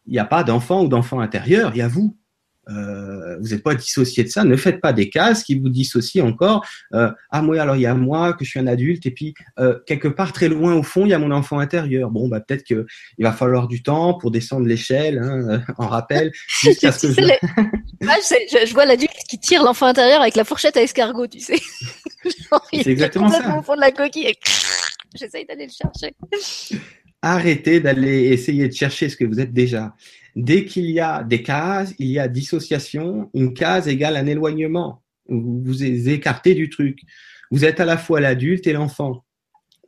il 0.05 0.13
n'y 0.13 0.19
a 0.19 0.25
pas 0.25 0.43
d'enfant 0.43 0.83
ou 0.83 0.87
d'enfant 0.87 1.19
intérieur, 1.19 1.71
il 1.75 1.77
y 1.77 1.81
a 1.81 1.87
vous. 1.87 2.17
Euh, 2.69 3.37
vous 3.39 3.49
n'êtes 3.49 3.63
pas 3.63 3.75
dissocié 3.75 4.23
de 4.23 4.29
ça. 4.29 4.43
Ne 4.43 4.55
faites 4.55 4.81
pas 4.81 4.93
des 4.93 5.09
cases 5.09 5.43
qui 5.43 5.59
vous 5.59 5.69
dissocient 5.69 6.27
encore. 6.27 6.65
Euh, 6.93 7.11
ah 7.31 7.41
moi 7.41 7.59
alors 7.59 7.75
il 7.75 7.81
y 7.81 7.87
a 7.87 7.95
moi 7.95 8.33
que 8.33 8.45
je 8.45 8.51
suis 8.51 8.59
un 8.59 8.67
adulte 8.67 9.05
et 9.05 9.11
puis 9.11 9.33
euh, 9.59 9.79
quelque 9.87 10.07
part 10.07 10.31
très 10.31 10.47
loin 10.47 10.75
au 10.75 10.83
fond 10.83 11.05
il 11.05 11.09
y 11.09 11.13
a 11.13 11.19
mon 11.19 11.31
enfant 11.31 11.59
intérieur. 11.59 12.11
Bon 12.11 12.27
bah 12.27 12.39
peut-être 12.39 12.63
que 12.63 12.85
il 13.17 13.23
va 13.23 13.31
falloir 13.31 13.67
du 13.67 13.81
temps 13.81 14.13
pour 14.13 14.31
descendre 14.31 14.67
l'échelle 14.67 15.19
hein, 15.19 15.63
en 15.77 15.87
rappel 15.87 16.31
jusqu'à 16.61 16.91
ce 16.91 17.07
que 17.07 17.13
je... 17.13 17.21
je, 18.01 18.65
je, 18.67 18.73
vois 18.73 18.85
l'adulte 18.85 19.11
qui 19.27 19.39
tire 19.39 19.63
l'enfant 19.63 19.87
intérieur 19.87 20.21
avec 20.21 20.35
la 20.35 20.43
fourchette 20.43 20.77
à 20.77 20.83
escargot, 20.83 21.27
tu 21.27 21.39
sais. 21.39 21.59
C'est 22.73 22.87
exactement 22.87 23.29
ça. 23.29 23.57
Au 23.57 23.61
fond 23.61 23.75
de 23.75 23.81
la 23.81 23.91
coquille. 23.91 24.27
Et... 24.27 24.37
J'essaye 25.15 25.45
d'aller 25.45 25.67
le 25.67 25.71
chercher. 25.71 26.13
Arrêtez 27.21 27.79
d'aller 27.79 28.29
essayer 28.29 28.67
de 28.67 28.73
chercher 28.73 29.09
ce 29.09 29.17
que 29.17 29.25
vous 29.25 29.39
êtes 29.39 29.53
déjà. 29.53 29.93
Dès 30.35 30.65
qu'il 30.65 30.89
y 30.89 30.99
a 30.99 31.23
des 31.23 31.43
cases, 31.43 31.93
il 31.99 32.07
y 32.07 32.19
a 32.19 32.27
dissociation. 32.27 33.29
Une 33.33 33.53
case 33.53 33.87
égale 33.87 34.15
un 34.15 34.25
éloignement. 34.25 35.03
Vous 35.27 35.61
vous 35.63 35.83
écartez 35.83 36.55
du 36.55 36.69
truc. 36.69 36.99
Vous 37.51 37.65
êtes 37.65 37.79
à 37.79 37.85
la 37.85 37.97
fois 37.97 38.21
l'adulte 38.21 38.67
et 38.67 38.73
l'enfant. 38.73 39.25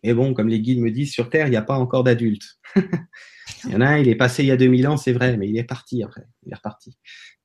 Et 0.03 0.13
bon, 0.13 0.33
comme 0.33 0.49
les 0.49 0.59
guides 0.59 0.79
me 0.79 0.91
disent, 0.91 1.13
sur 1.13 1.29
Terre, 1.29 1.47
il 1.47 1.51
n'y 1.51 1.55
a 1.55 1.61
pas 1.61 1.77
encore 1.77 2.03
d'adultes. 2.03 2.59
il 2.75 3.71
y 3.71 3.75
en 3.75 3.81
a 3.81 3.87
un, 3.87 3.97
il 3.99 4.09
est 4.09 4.15
passé 4.15 4.43
il 4.43 4.47
y 4.47 4.51
a 4.51 4.57
2000 4.57 4.87
ans, 4.87 4.97
c'est 4.97 5.13
vrai, 5.13 5.37
mais 5.37 5.47
il 5.47 5.57
est 5.57 5.63
parti 5.63 6.03
après. 6.03 6.23
Il 6.45 6.51
est 6.51 6.55
reparti. 6.55 6.97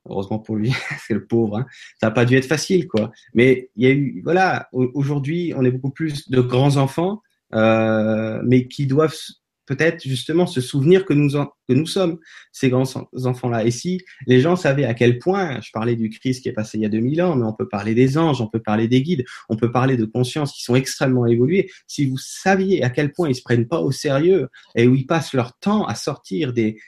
Heureusement 0.07 0.39
pour 0.39 0.57
lui, 0.57 0.73
c'est 1.07 1.13
le 1.13 1.25
pauvre. 1.25 1.59
Hein. 1.59 1.65
Ça 1.99 2.07
n'a 2.07 2.11
pas 2.11 2.25
dû 2.25 2.35
être 2.35 2.45
facile, 2.45 2.87
quoi. 2.87 3.11
Mais 3.33 3.69
il 3.77 3.87
y 3.87 3.91
a 3.91 3.93
eu, 3.93 4.21
voilà, 4.23 4.67
aujourd'hui, 4.73 5.53
on 5.55 5.63
est 5.63 5.71
beaucoup 5.71 5.91
plus 5.91 6.29
de 6.29 6.41
grands 6.41 6.75
enfants, 6.75 7.21
euh, 7.53 8.41
mais 8.45 8.67
qui 8.67 8.87
doivent 8.87 9.15
peut-être 9.69 10.01
justement 10.01 10.47
se 10.47 10.61
souvenir 10.61 11.05
que 11.05 11.13
nous, 11.13 11.85
sommes 11.85 12.17
ces 12.51 12.71
grands 12.71 12.91
enfants-là. 13.23 13.63
Et 13.65 13.69
si 13.69 14.01
les 14.25 14.41
gens 14.41 14.55
savaient 14.55 14.85
à 14.85 14.95
quel 14.95 15.19
point, 15.19 15.61
je 15.61 15.69
parlais 15.71 15.95
du 15.95 16.09
Christ 16.09 16.41
qui 16.41 16.49
est 16.49 16.53
passé 16.53 16.79
il 16.79 16.81
y 16.81 16.85
a 16.87 16.89
2000 16.89 17.21
ans, 17.21 17.35
mais 17.35 17.45
on 17.45 17.53
peut 17.53 17.67
parler 17.69 17.93
des 17.93 18.17
anges, 18.17 18.41
on 18.41 18.47
peut 18.47 18.61
parler 18.61 18.87
des 18.87 19.03
guides, 19.03 19.25
on 19.47 19.55
peut 19.55 19.71
parler 19.71 19.95
de 19.95 20.05
consciences 20.05 20.53
qui 20.53 20.63
sont 20.63 20.73
extrêmement 20.73 21.27
évoluées. 21.27 21.69
Si 21.85 22.07
vous 22.07 22.17
saviez 22.17 22.83
à 22.83 22.89
quel 22.89 23.11
point 23.11 23.29
ils 23.29 23.35
se 23.35 23.43
prennent 23.43 23.67
pas 23.67 23.79
au 23.79 23.91
sérieux 23.91 24.49
et 24.73 24.87
où 24.87 24.95
ils 24.95 25.05
passent 25.05 25.33
leur 25.33 25.55
temps 25.59 25.85
à 25.85 25.93
sortir 25.93 26.51
des, 26.51 26.79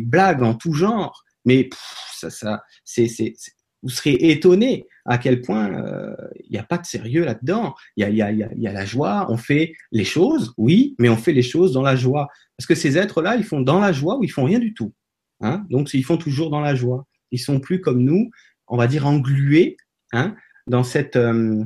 blagues 0.00 0.42
en 0.42 0.54
tout 0.54 0.72
genre, 0.72 1.22
mais 1.44 1.68
ça, 2.14 2.30
ça, 2.30 2.62
c'est, 2.82 3.34
vous 3.82 3.88
serez 3.88 4.14
étonné 4.14 4.86
à 5.06 5.18
quel 5.18 5.40
point 5.40 5.72
euh, 5.72 6.14
il 6.44 6.52
n'y 6.52 6.58
a 6.58 6.62
pas 6.62 6.78
de 6.78 6.86
sérieux 6.86 7.24
là-dedans. 7.24 7.74
Il 7.96 8.08
y 8.14 8.22
a 8.22 8.72
la 8.72 8.84
joie, 8.84 9.26
on 9.30 9.36
fait 9.36 9.72
les 9.92 10.04
choses, 10.04 10.52
oui, 10.56 10.94
mais 10.98 11.08
on 11.08 11.16
fait 11.16 11.32
les 11.32 11.42
choses 11.42 11.72
dans 11.72 11.82
la 11.82 11.96
joie. 11.96 12.28
Parce 12.56 12.66
que 12.66 12.74
ces 12.74 12.98
êtres-là, 12.98 13.36
ils 13.36 13.44
font 13.44 13.60
dans 13.60 13.80
la 13.80 13.92
joie 13.92 14.18
ou 14.18 14.24
ils 14.24 14.30
font 14.30 14.44
rien 14.44 14.58
du 14.58 14.74
tout. 14.74 14.92
Hein 15.40 15.64
Donc, 15.70 15.92
ils 15.94 16.04
font 16.04 16.18
toujours 16.18 16.50
dans 16.50 16.60
la 16.60 16.74
joie. 16.74 17.06
Ils 17.30 17.38
sont 17.38 17.60
plus 17.60 17.80
comme 17.80 18.02
nous, 18.02 18.30
on 18.66 18.76
va 18.76 18.86
dire 18.86 19.06
englués 19.06 19.76
hein, 20.12 20.36
dans 20.66 20.84
cette... 20.84 21.16
Euh, 21.16 21.64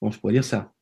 bon, 0.00 0.10
je 0.10 0.18
pourrais 0.18 0.34
dire 0.34 0.44
ça? 0.44 0.72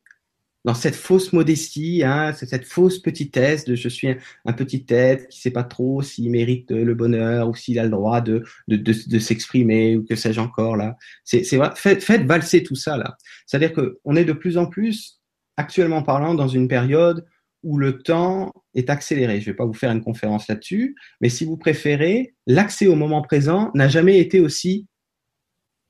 Dans 0.64 0.74
cette 0.74 0.96
fausse 0.96 1.32
modestie, 1.32 2.02
hein, 2.04 2.32
cette 2.32 2.64
fausse 2.64 2.98
petitesse 2.98 3.64
de 3.64 3.74
je 3.74 3.88
suis 3.88 4.08
un, 4.44 4.52
petit 4.52 4.84
tête 4.84 5.28
qui 5.28 5.40
sait 5.40 5.50
pas 5.50 5.62
trop 5.62 6.02
s'il 6.02 6.30
mérite 6.30 6.70
le 6.70 6.94
bonheur 6.94 7.48
ou 7.48 7.54
s'il 7.54 7.78
a 7.78 7.84
le 7.84 7.90
droit 7.90 8.20
de, 8.20 8.44
de, 8.66 8.76
de, 8.76 9.18
s'exprimer 9.18 9.96
ou 9.96 10.04
que 10.04 10.16
sais-je 10.16 10.40
encore 10.40 10.76
là. 10.76 10.96
C'est, 11.24 11.44
c'est 11.44 11.58
faites, 11.76 12.02
faites 12.02 12.24
valser 12.24 12.62
tout 12.62 12.74
ça 12.74 12.96
là. 12.96 13.16
C'est-à-dire 13.46 13.72
que 13.72 13.98
on 14.04 14.16
est 14.16 14.24
de 14.24 14.32
plus 14.32 14.58
en 14.58 14.66
plus, 14.66 15.20
actuellement 15.56 16.02
parlant, 16.02 16.34
dans 16.34 16.48
une 16.48 16.68
période 16.68 17.24
où 17.62 17.78
le 17.78 17.98
temps 17.98 18.52
est 18.74 18.90
accéléré. 18.90 19.40
Je 19.40 19.46
vais 19.46 19.56
pas 19.56 19.64
vous 19.64 19.74
faire 19.74 19.90
une 19.90 20.02
conférence 20.02 20.48
là-dessus, 20.48 20.96
mais 21.20 21.28
si 21.28 21.44
vous 21.44 21.56
préférez, 21.56 22.34
l'accès 22.46 22.86
au 22.86 22.94
moment 22.94 23.22
présent 23.22 23.70
n'a 23.74 23.88
jamais 23.88 24.18
été 24.18 24.40
aussi 24.40 24.86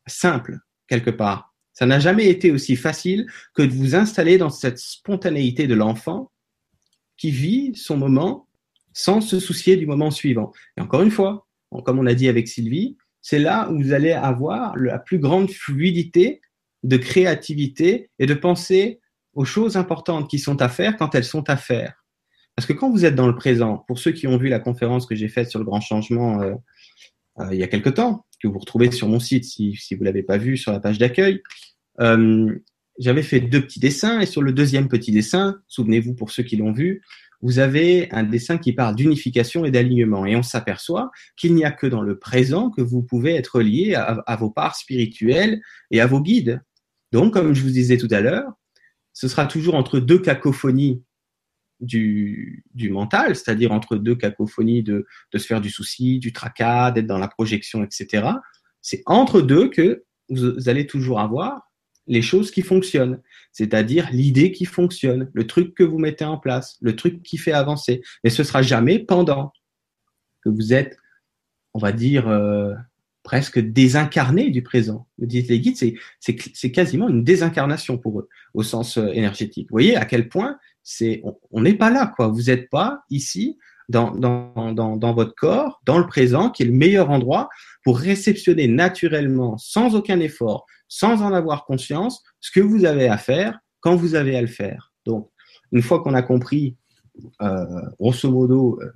simple 0.07 0.59
quelque 0.89 1.11
part. 1.11 1.48
Ça 1.79 1.87
n'a 1.87 2.01
jamais 2.01 2.29
été 2.29 2.51
aussi 2.51 2.75
facile 2.75 3.29
que 3.55 3.63
de 3.63 3.73
vous 3.73 3.95
installer 3.95 4.37
dans 4.37 4.51
cette 4.51 4.79
spontanéité 4.79 5.69
de 5.69 5.77
l'enfant 5.77 6.33
qui 7.17 7.31
vit 7.31 7.77
son 7.77 7.97
moment 7.97 8.49
sans 8.93 9.21
se 9.21 9.39
soucier 9.39 9.77
du 9.77 9.87
moment 9.87 10.11
suivant. 10.11 10.51
Et 10.77 10.81
encore 10.81 11.03
une 11.03 11.13
fois, 11.13 11.47
comme 11.85 12.01
on 12.01 12.07
a 12.07 12.15
dit 12.15 12.29
avec 12.29 12.49
Sylvie, 12.49 12.97
c'est 13.23 13.39
là 13.39 13.71
où 13.71 13.81
vous 13.81 13.93
allez 13.93 14.11
avoir 14.11 14.77
la 14.77 14.99
plus 14.99 15.21
grande 15.21 15.53
fluidité 15.53 16.41
de 16.83 16.97
créativité 16.97 18.11
et 18.19 18.27
de 18.27 18.35
penser 18.35 18.99
aux 19.35 19.45
choses 19.45 19.77
importantes 19.77 20.29
qui 20.29 20.41
sont 20.41 20.61
à 20.61 20.69
faire 20.69 20.97
quand 20.97 21.15
elles 21.15 21.23
sont 21.23 21.49
à 21.49 21.57
faire. 21.57 21.95
Parce 22.57 22.67
que 22.67 22.73
quand 22.73 22.91
vous 22.91 23.05
êtes 23.05 23.15
dans 23.15 23.29
le 23.29 23.37
présent, 23.37 23.85
pour 23.87 24.01
ceux 24.01 24.11
qui 24.11 24.27
ont 24.27 24.37
vu 24.37 24.49
la 24.49 24.59
conférence 24.59 25.07
que 25.07 25.15
j'ai 25.15 25.29
faite 25.29 25.49
sur 25.49 25.61
le 25.61 25.65
grand 25.65 25.81
changement 25.81 26.43
euh, 26.43 26.55
euh, 27.39 27.49
il 27.53 27.59
y 27.61 27.63
a 27.63 27.69
quelque 27.69 27.91
temps, 27.91 28.27
que 28.41 28.49
vous 28.49 28.59
retrouvez 28.59 28.91
sur 28.91 29.09
mon 29.09 29.21
site 29.21 29.45
si, 29.45 29.75
si 29.75 29.95
vous 29.95 30.05
l'avez 30.05 30.23
pas 30.23 30.39
vu 30.39 30.57
sur 30.57 30.73
la 30.73 30.81
page 30.81 30.99
d'accueil, 30.99 31.43
euh, 32.01 32.59
j'avais 32.99 33.23
fait 33.23 33.41
deux 33.41 33.63
petits 33.63 33.81
dessins 33.81 34.21
et 34.21 34.27
sur 34.27 34.43
le 34.43 34.53
deuxième 34.53 34.89
petit 34.89 35.13
dessin, 35.13 35.61
souvenez-vous 35.69 36.15
pour 36.15 36.31
ceux 36.31 36.43
qui 36.43 36.57
l'ont 36.57 36.73
vu, 36.73 37.03
vous 37.41 37.61
avez 37.61 38.09
un 38.11 38.25
dessin 38.25 38.59
qui 38.59 38.73
parle 38.73 38.97
d'unification 38.97 39.65
et 39.65 39.71
d'alignement. 39.71 40.27
Et 40.27 40.35
on 40.35 40.43
s'aperçoit 40.43 41.11
qu'il 41.37 41.55
n'y 41.55 41.65
a 41.65 41.71
que 41.71 41.87
dans 41.87 42.03
le 42.03 42.19
présent 42.19 42.71
que 42.71 42.83
vous 42.83 43.03
pouvez 43.03 43.35
être 43.35 43.61
lié 43.61 43.95
à, 43.95 44.37
vos 44.37 44.51
parts 44.51 44.75
spirituelles 44.75 45.61
et 45.91 46.01
à 46.01 46.07
vos 46.07 46.21
guides. 46.21 46.61
Donc, 47.13 47.35
comme 47.35 47.55
je 47.55 47.63
vous 47.63 47.71
disais 47.71 47.97
tout 47.97 48.09
à 48.11 48.21
l'heure, 48.21 48.53
ce 49.13 49.29
sera 49.29 49.47
toujours 49.47 49.77
entre 49.77 50.01
deux 50.01 50.19
cacophonies 50.19 51.03
du, 51.81 52.65
mental, 52.91 53.37
c'est-à-dire 53.37 53.73
entre 53.73 53.97
deux 53.97 54.17
cacophonies 54.17 54.83
de, 54.83 55.07
de 55.33 55.39
se 55.39 55.47
faire 55.47 55.61
du 55.61 55.71
souci, 55.71 56.19
du 56.19 56.33
tracas, 56.33 56.91
d'être 56.91 57.07
dans 57.07 57.19
la 57.19 57.29
projection, 57.29 57.85
etc. 57.85 58.29
C'est 58.83 59.03
entre 59.07 59.41
deux 59.41 59.69
que 59.69 60.05
vous 60.29 60.69
allez 60.69 60.87
toujours 60.87 61.21
avoir 61.21 61.69
les 62.09 62.23
choses 62.23 62.51
qui 62.51 62.63
fonctionnent, 62.63 63.21
c'est-à-dire 63.53 64.09
l'idée 64.13 64.51
qui 64.51 64.65
fonctionne, 64.65 65.31
le 65.33 65.47
truc 65.47 65.75
que 65.75 65.85
vous 65.85 65.99
mettez 65.99 66.25
en 66.25 66.39
place, 66.39 66.79
le 66.81 66.97
truc 66.97 67.23
qui 67.23 67.37
fait 67.37 67.53
avancer. 67.53 68.03
Mais 68.25 68.31
ce 68.31 68.43
sera 68.43 68.63
jamais 68.63 68.99
pendant 68.99 69.53
que 70.43 70.49
vous 70.49 70.73
êtes, 70.73 70.97
on 71.75 71.79
va 71.79 71.93
dire, 71.93 72.29
euh, 72.29 72.73
presque 73.23 73.59
désincarné 73.59 74.51
du 74.51 74.63
présent. 74.63 75.07
Me 75.19 75.27
disent 75.27 75.49
les 75.49 75.61
guides, 75.61 75.77
c'est 75.77 76.73
quasiment 76.73 77.11
une 77.11 77.25
désincarnation 77.25 77.99
pour 77.99 78.21
eux, 78.21 78.29
au 78.55 78.63
sens 78.63 78.97
euh, 78.97 79.09
énergétique. 79.09 79.69
Vous 79.69 79.75
voyez 79.75 79.97
à 79.97 80.07
quel 80.07 80.29
point 80.29 80.59
on 81.51 81.61
n'est 81.61 81.75
pas 81.75 81.91
là, 81.91 82.13
quoi. 82.15 82.29
Vous 82.29 82.45
n'êtes 82.45 82.71
pas 82.71 83.03
ici 83.11 83.59
dans, 83.89 84.11
dans, 84.11 84.73
dans, 84.73 84.97
dans, 84.97 85.15
votre 85.15 85.35
corps, 85.35 85.81
dans 85.85 85.99
le 85.99 86.07
présent, 86.07 86.51
qui 86.51 86.63
est 86.63 86.67
le 86.67 86.73
meilleur 86.73 87.11
endroit 87.11 87.49
pour 87.85 87.99
réceptionner 87.99 88.69
naturellement, 88.69 89.57
sans 89.57 89.95
aucun 89.95 90.21
effort, 90.21 90.67
sans 90.89 91.23
en 91.23 91.33
avoir 91.33 91.65
conscience, 91.65 92.23
ce 92.41 92.51
que 92.51 92.61
vous 92.61 92.85
avez 92.85 93.09
à 93.09 93.19
faire 93.19 93.59
quand 93.81 93.97
vous 93.97 94.15
avez 94.15 94.37
à 94.37 94.41
le 94.41 94.47
faire. 94.47 94.93
Donc, 95.07 95.31
une 95.73 95.83
fois 95.83 96.03
qu'on 96.03 96.15
a 96.15 96.23
compris, 96.23 96.77
euh, 97.43 97.65
grosso 97.99 98.31
modo, 98.31 98.79
euh, 98.83 98.93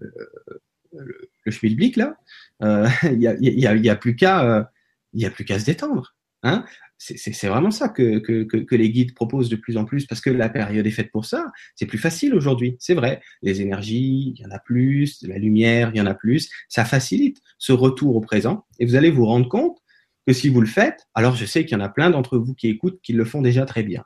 le, 0.93 1.30
le 1.45 1.53
schmilblick, 1.53 1.97
là, 1.97 2.16
euh, 2.62 2.88
il 3.05 3.18
n'y 3.18 3.26
a, 3.26 3.34
y 3.38 3.66
a, 3.66 3.74
y 3.74 3.88
a 3.88 3.97
plus 3.97 4.14
qu'à 4.16 4.68
se 5.14 5.64
détendre. 5.64 6.14
Hein 6.43 6.64
c'est 7.03 7.48
vraiment 7.48 7.70
ça 7.72 7.88
que, 7.88 8.18
que, 8.18 8.44
que, 8.44 8.74
les 8.76 8.90
guides 8.90 9.14
proposent 9.14 9.48
de 9.48 9.57
plus 9.57 9.76
en 9.76 9.84
plus 9.84 10.07
parce 10.07 10.20
que 10.20 10.30
la 10.30 10.48
période 10.48 10.86
est 10.86 10.90
faite 10.90 11.11
pour 11.11 11.24
ça. 11.24 11.46
C'est 11.74 11.86
plus 11.86 11.98
facile 11.98 12.34
aujourd'hui, 12.34 12.76
c'est 12.78 12.94
vrai. 12.94 13.20
Les 13.42 13.61
énergies, 13.61 14.34
il 14.36 14.40
y 14.40 14.46
en 14.46 14.50
a 14.50 14.61
plus, 14.61 15.22
la 15.22 15.38
lumière, 15.38 15.90
il 15.92 15.98
y 15.98 16.00
en 16.00 16.07
a 16.07 16.14
plus. 16.14 16.48
Ça 16.68 16.84
facilite 16.84 17.40
ce 17.59 17.72
retour 17.72 18.14
au 18.14 18.20
présent 18.20 18.64
et 18.78 18.86
vous 18.86 18.94
allez 18.94 19.11
vous 19.11 19.26
rendre 19.26 19.48
compte 19.48 19.78
que 20.26 20.32
si 20.32 20.48
vous 20.48 20.61
le 20.61 20.68
faites, 20.68 21.09
alors 21.14 21.34
je 21.34 21.44
sais 21.44 21.64
qu'il 21.64 21.76
y 21.76 21.80
en 21.80 21.84
a 21.84 21.88
plein 21.88 22.11
d'entre 22.11 22.38
vous 22.38 22.55
qui 22.55 22.68
écoutent 22.68 23.00
qui 23.03 23.12
le 23.12 23.24
font 23.24 23.42
déjà 23.42 23.64
très 23.66 23.82
bien. 23.82 24.05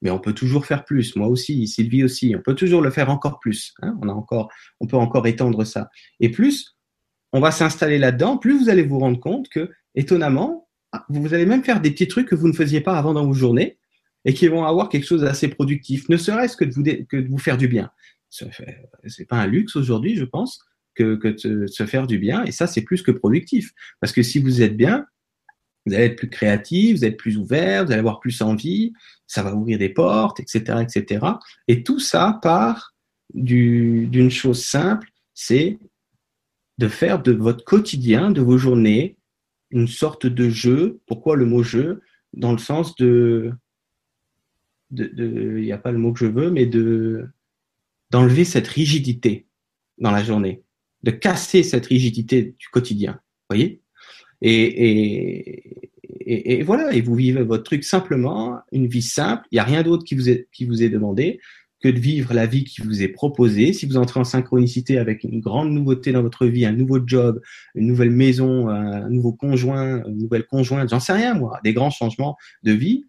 Mais 0.00 0.10
on 0.10 0.20
peut 0.20 0.34
toujours 0.34 0.64
faire 0.64 0.84
plus. 0.84 1.16
Moi 1.16 1.26
aussi, 1.26 1.66
Sylvie 1.66 2.04
aussi. 2.04 2.36
On 2.36 2.42
peut 2.42 2.54
toujours 2.54 2.82
le 2.82 2.90
faire 2.90 3.10
encore 3.10 3.40
plus. 3.40 3.74
Hein. 3.82 3.98
on 4.00 4.08
a 4.08 4.12
encore, 4.12 4.48
on 4.78 4.86
peut 4.86 4.96
encore 4.96 5.26
étendre 5.26 5.64
ça. 5.64 5.90
Et 6.20 6.30
plus 6.30 6.78
on 7.32 7.40
va 7.40 7.50
s'installer 7.50 7.98
là-dedans, 7.98 8.38
plus 8.38 8.58
vous 8.58 8.68
allez 8.68 8.82
vous 8.82 8.98
rendre 8.98 9.20
compte 9.20 9.48
que, 9.48 9.70
étonnamment, 9.94 10.67
vous 11.08 11.34
allez 11.34 11.46
même 11.46 11.64
faire 11.64 11.80
des 11.80 11.90
petits 11.90 12.08
trucs 12.08 12.28
que 12.28 12.34
vous 12.34 12.48
ne 12.48 12.52
faisiez 12.52 12.80
pas 12.80 12.96
avant 12.96 13.14
dans 13.14 13.26
vos 13.26 13.34
journées 13.34 13.78
et 14.24 14.34
qui 14.34 14.48
vont 14.48 14.64
avoir 14.64 14.88
quelque 14.88 15.06
chose 15.06 15.22
d'assez 15.22 15.48
productif, 15.48 16.08
ne 16.08 16.16
serait-ce 16.16 16.56
que 16.56 16.64
de 16.64 17.28
vous, 17.28 17.38
faire 17.38 17.56
du 17.56 17.68
bien. 17.68 17.90
C'est 18.30 19.26
pas 19.28 19.36
un 19.36 19.46
luxe 19.46 19.76
aujourd'hui, 19.76 20.16
je 20.16 20.24
pense, 20.24 20.60
que, 20.94 21.14
de 21.14 21.66
se 21.66 21.86
faire 21.86 22.06
du 22.06 22.18
bien. 22.18 22.44
Et 22.44 22.52
ça, 22.52 22.66
c'est 22.66 22.82
plus 22.82 23.02
que 23.02 23.10
productif. 23.10 23.72
Parce 24.00 24.12
que 24.12 24.22
si 24.22 24.38
vous 24.40 24.62
êtes 24.62 24.76
bien, 24.76 25.06
vous 25.86 25.94
allez 25.94 26.04
être 26.04 26.16
plus 26.16 26.28
créatif, 26.28 26.96
vous 26.96 27.04
allez 27.04 27.12
être 27.12 27.18
plus 27.18 27.38
ouvert, 27.38 27.84
vous 27.84 27.92
allez 27.92 28.00
avoir 28.00 28.20
plus 28.20 28.42
envie, 28.42 28.92
ça 29.26 29.42
va 29.42 29.54
ouvrir 29.54 29.78
des 29.78 29.88
portes, 29.88 30.40
etc., 30.40 30.82
etc. 30.82 31.24
Et 31.68 31.82
tout 31.82 32.00
ça 32.00 32.38
part 32.42 32.94
d'une 33.34 34.30
chose 34.30 34.62
simple, 34.64 35.08
c'est 35.34 35.78
de 36.78 36.88
faire 36.88 37.22
de 37.22 37.32
votre 37.32 37.64
quotidien, 37.64 38.30
de 38.30 38.40
vos 38.40 38.58
journées, 38.58 39.17
une 39.70 39.88
sorte 39.88 40.26
de 40.26 40.48
jeu. 40.48 41.00
Pourquoi 41.06 41.36
le 41.36 41.46
mot 41.46 41.62
jeu? 41.62 42.00
Dans 42.34 42.52
le 42.52 42.58
sens 42.58 42.94
de, 42.96 43.52
il 44.90 45.62
n'y 45.62 45.72
a 45.72 45.78
pas 45.78 45.92
le 45.92 45.98
mot 45.98 46.12
que 46.12 46.20
je 46.20 46.26
veux, 46.26 46.50
mais 46.50 46.66
de 46.66 47.26
d'enlever 48.10 48.44
cette 48.44 48.68
rigidité 48.68 49.46
dans 49.98 50.10
la 50.10 50.24
journée, 50.24 50.62
de 51.02 51.10
casser 51.10 51.62
cette 51.62 51.86
rigidité 51.86 52.54
du 52.58 52.68
quotidien. 52.68 53.20
Voyez? 53.50 53.82
Et, 54.40 54.62
et, 56.10 56.58
et, 56.58 56.62
voilà, 56.62 56.92
et 56.92 57.00
vous 57.00 57.14
vivez 57.14 57.42
votre 57.42 57.64
truc 57.64 57.84
simplement, 57.84 58.60
une 58.72 58.86
vie 58.86 59.02
simple. 59.02 59.46
Il 59.50 59.56
n'y 59.56 59.60
a 59.60 59.64
rien 59.64 59.82
d'autre 59.82 60.04
qui 60.04 60.14
vous 60.14 60.28
est 60.28 60.48
qui 60.52 60.64
vous 60.64 60.82
est 60.82 60.88
demandé 60.88 61.40
que 61.80 61.88
de 61.88 61.98
vivre 61.98 62.34
la 62.34 62.46
vie 62.46 62.64
qui 62.64 62.82
vous 62.82 63.02
est 63.02 63.08
proposée. 63.08 63.72
Si 63.72 63.86
vous 63.86 63.96
entrez 63.96 64.20
en 64.20 64.24
synchronicité 64.24 64.98
avec 64.98 65.24
une 65.24 65.40
grande 65.40 65.70
nouveauté 65.70 66.12
dans 66.12 66.22
votre 66.22 66.46
vie, 66.46 66.66
un 66.66 66.72
nouveau 66.72 66.98
job, 67.04 67.40
une 67.74 67.86
nouvelle 67.86 68.10
maison, 68.10 68.68
un 68.68 69.08
nouveau 69.08 69.32
conjoint, 69.32 70.04
une 70.06 70.18
nouvelle 70.18 70.46
conjointe, 70.46 70.90
j'en 70.90 71.00
sais 71.00 71.12
rien 71.12 71.34
moi, 71.34 71.60
des 71.62 71.72
grands 71.72 71.90
changements 71.90 72.36
de 72.62 72.72
vie 72.72 73.06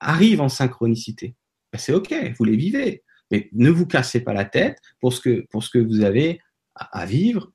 arrivent 0.00 0.40
en 0.40 0.48
synchronicité. 0.48 1.36
Ben, 1.72 1.78
c'est 1.78 1.92
ok, 1.92 2.14
vous 2.36 2.44
les 2.44 2.56
vivez, 2.56 3.04
mais 3.30 3.48
ne 3.52 3.70
vous 3.70 3.86
cassez 3.86 4.20
pas 4.20 4.32
la 4.32 4.44
tête 4.44 4.78
pour 5.00 5.12
ce 5.12 5.20
que 5.20 5.46
pour 5.50 5.62
ce 5.62 5.70
que 5.70 5.78
vous 5.78 6.00
avez 6.00 6.40
à 6.74 7.06
vivre, 7.06 7.52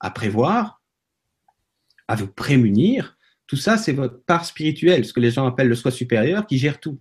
à 0.00 0.10
prévoir, 0.10 0.82
à 2.08 2.16
vous 2.16 2.26
prémunir. 2.26 3.16
Tout 3.46 3.56
ça, 3.56 3.76
c'est 3.76 3.92
votre 3.92 4.24
part 4.24 4.44
spirituelle, 4.44 5.04
ce 5.04 5.12
que 5.12 5.20
les 5.20 5.30
gens 5.30 5.46
appellent 5.46 5.68
le 5.68 5.74
soi 5.74 5.90
supérieur, 5.90 6.46
qui 6.46 6.58
gère 6.58 6.80
tout. 6.80 7.00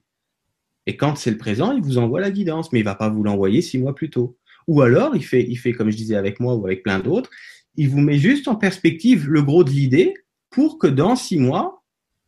Et 0.87 0.97
quand 0.97 1.15
c'est 1.15 1.31
le 1.31 1.37
présent, 1.37 1.71
il 1.71 1.81
vous 1.81 1.97
envoie 1.97 2.21
la 2.21 2.31
guidance, 2.31 2.71
mais 2.71 2.79
il 2.79 2.85
va 2.85 2.95
pas 2.95 3.09
vous 3.09 3.23
l'envoyer 3.23 3.61
six 3.61 3.77
mois 3.77 3.95
plus 3.95 4.09
tôt. 4.09 4.37
Ou 4.67 4.81
alors, 4.81 5.15
il 5.15 5.23
fait, 5.23 5.45
il 5.47 5.55
fait 5.57 5.73
comme 5.73 5.91
je 5.91 5.97
disais 5.97 6.15
avec 6.15 6.39
moi 6.39 6.55
ou 6.55 6.65
avec 6.65 6.83
plein 6.83 6.99
d'autres, 6.99 7.29
il 7.75 7.89
vous 7.89 8.01
met 8.01 8.17
juste 8.17 8.47
en 8.47 8.55
perspective 8.55 9.29
le 9.29 9.41
gros 9.41 9.63
de 9.63 9.69
l'idée 9.69 10.13
pour 10.49 10.77
que 10.77 10.87
dans 10.87 11.15
six 11.15 11.37
mois, 11.37 11.83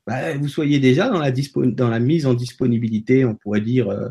bah, 0.08 0.36
vous 0.38 0.48
soyez 0.48 0.80
déjà 0.80 1.10
dans 1.10 1.20
la, 1.90 2.00
mise 2.00 2.26
en 2.26 2.34
disponibilité, 2.34 3.26
on 3.26 3.36
pourrait 3.36 3.62
dire, 3.62 3.90
euh, 3.90 4.10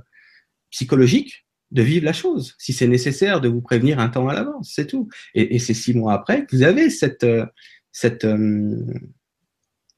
psychologique 0.71 1.47
de 1.71 1.83
vivre 1.83 2.05
la 2.05 2.13
chose. 2.13 2.55
Si 2.59 2.73
c'est 2.73 2.87
nécessaire 2.87 3.41
de 3.41 3.49
vous 3.49 3.63
prévenir 3.63 3.99
un 3.99 4.09
temps 4.09 4.29
à 4.29 4.35
l'avance, 4.35 4.73
c'est 4.75 4.87
tout. 4.87 5.09
Et, 5.35 5.55
et 5.55 5.59
c'est 5.59 5.75
six 5.75 5.95
mois 5.95 6.15
après 6.15 6.45
que 6.45 6.55
vous 6.55 6.63
avez 6.63 6.91
cette, 6.91 7.25
euh, 7.25 7.47
cette, 7.93 8.25
euh, 8.25 8.85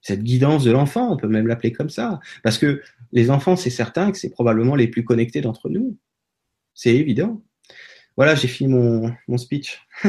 cette 0.04 0.22
guidance 0.22 0.64
de 0.64 0.70
l'enfant, 0.70 1.10
on 1.10 1.16
peut 1.16 1.28
même 1.28 1.46
l'appeler 1.46 1.72
comme 1.72 1.88
ça. 1.88 2.20
Parce 2.42 2.58
que 2.58 2.82
les 3.12 3.30
enfants, 3.30 3.56
c'est 3.56 3.70
certain 3.70 4.12
que 4.12 4.18
c'est 4.18 4.28
probablement 4.28 4.76
les 4.76 4.86
plus 4.86 5.02
connectés 5.02 5.40
d'entre 5.40 5.70
nous. 5.70 5.96
C'est 6.74 6.94
évident. 6.94 7.42
Voilà, 8.16 8.34
j'ai 8.34 8.46
fini 8.46 8.72
mon, 8.72 9.38
speech. 9.38 9.82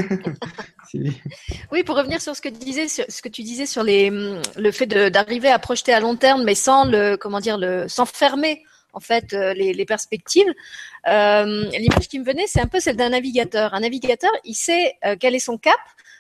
oui, 1.72 1.84
pour 1.84 1.96
revenir 1.96 2.22
sur 2.22 2.36
ce 2.36 2.41
que 2.41 2.50
tu 2.50 2.60
disais, 2.60 2.89
sur, 2.89 3.06
ce 3.08 3.22
que 3.22 3.30
tu 3.30 3.41
disais 3.41 3.66
sur 3.66 3.84
les, 3.84 4.12
le 4.12 4.72
fait 4.72 4.86
d'arriver 4.86 5.50
à 5.50 5.60
projeter 5.60 5.93
à 5.93 6.02
long 6.02 6.18
terme, 6.18 6.43
mais 6.43 6.56
sans 6.56 6.86
le, 6.86 7.16
comment 7.16 7.39
dire, 7.39 7.58
sans 7.88 8.06
fermer 8.06 8.64
en 8.91 9.00
fait 9.00 9.34
euh, 9.34 9.54
les, 9.54 9.74
les 9.74 9.86
perspectives. 9.86 10.52
Euh, 11.08 11.70
L'image 11.72 12.08
qui 12.10 12.20
me 12.20 12.26
venait, 12.26 12.48
c'est 12.48 12.62
un 12.62 12.68
peu 12.68 12.80
celle 12.80 12.98
d'un 12.98 13.10
navigateur. 13.10 13.74
Un 13.74 13.80
navigateur, 13.80 14.32
il 14.43 14.56
sait 14.56 14.98
euh, 15.06 15.16
quel 15.20 15.36
est 15.36 15.39
son 15.39 15.58
cap, 15.58 15.80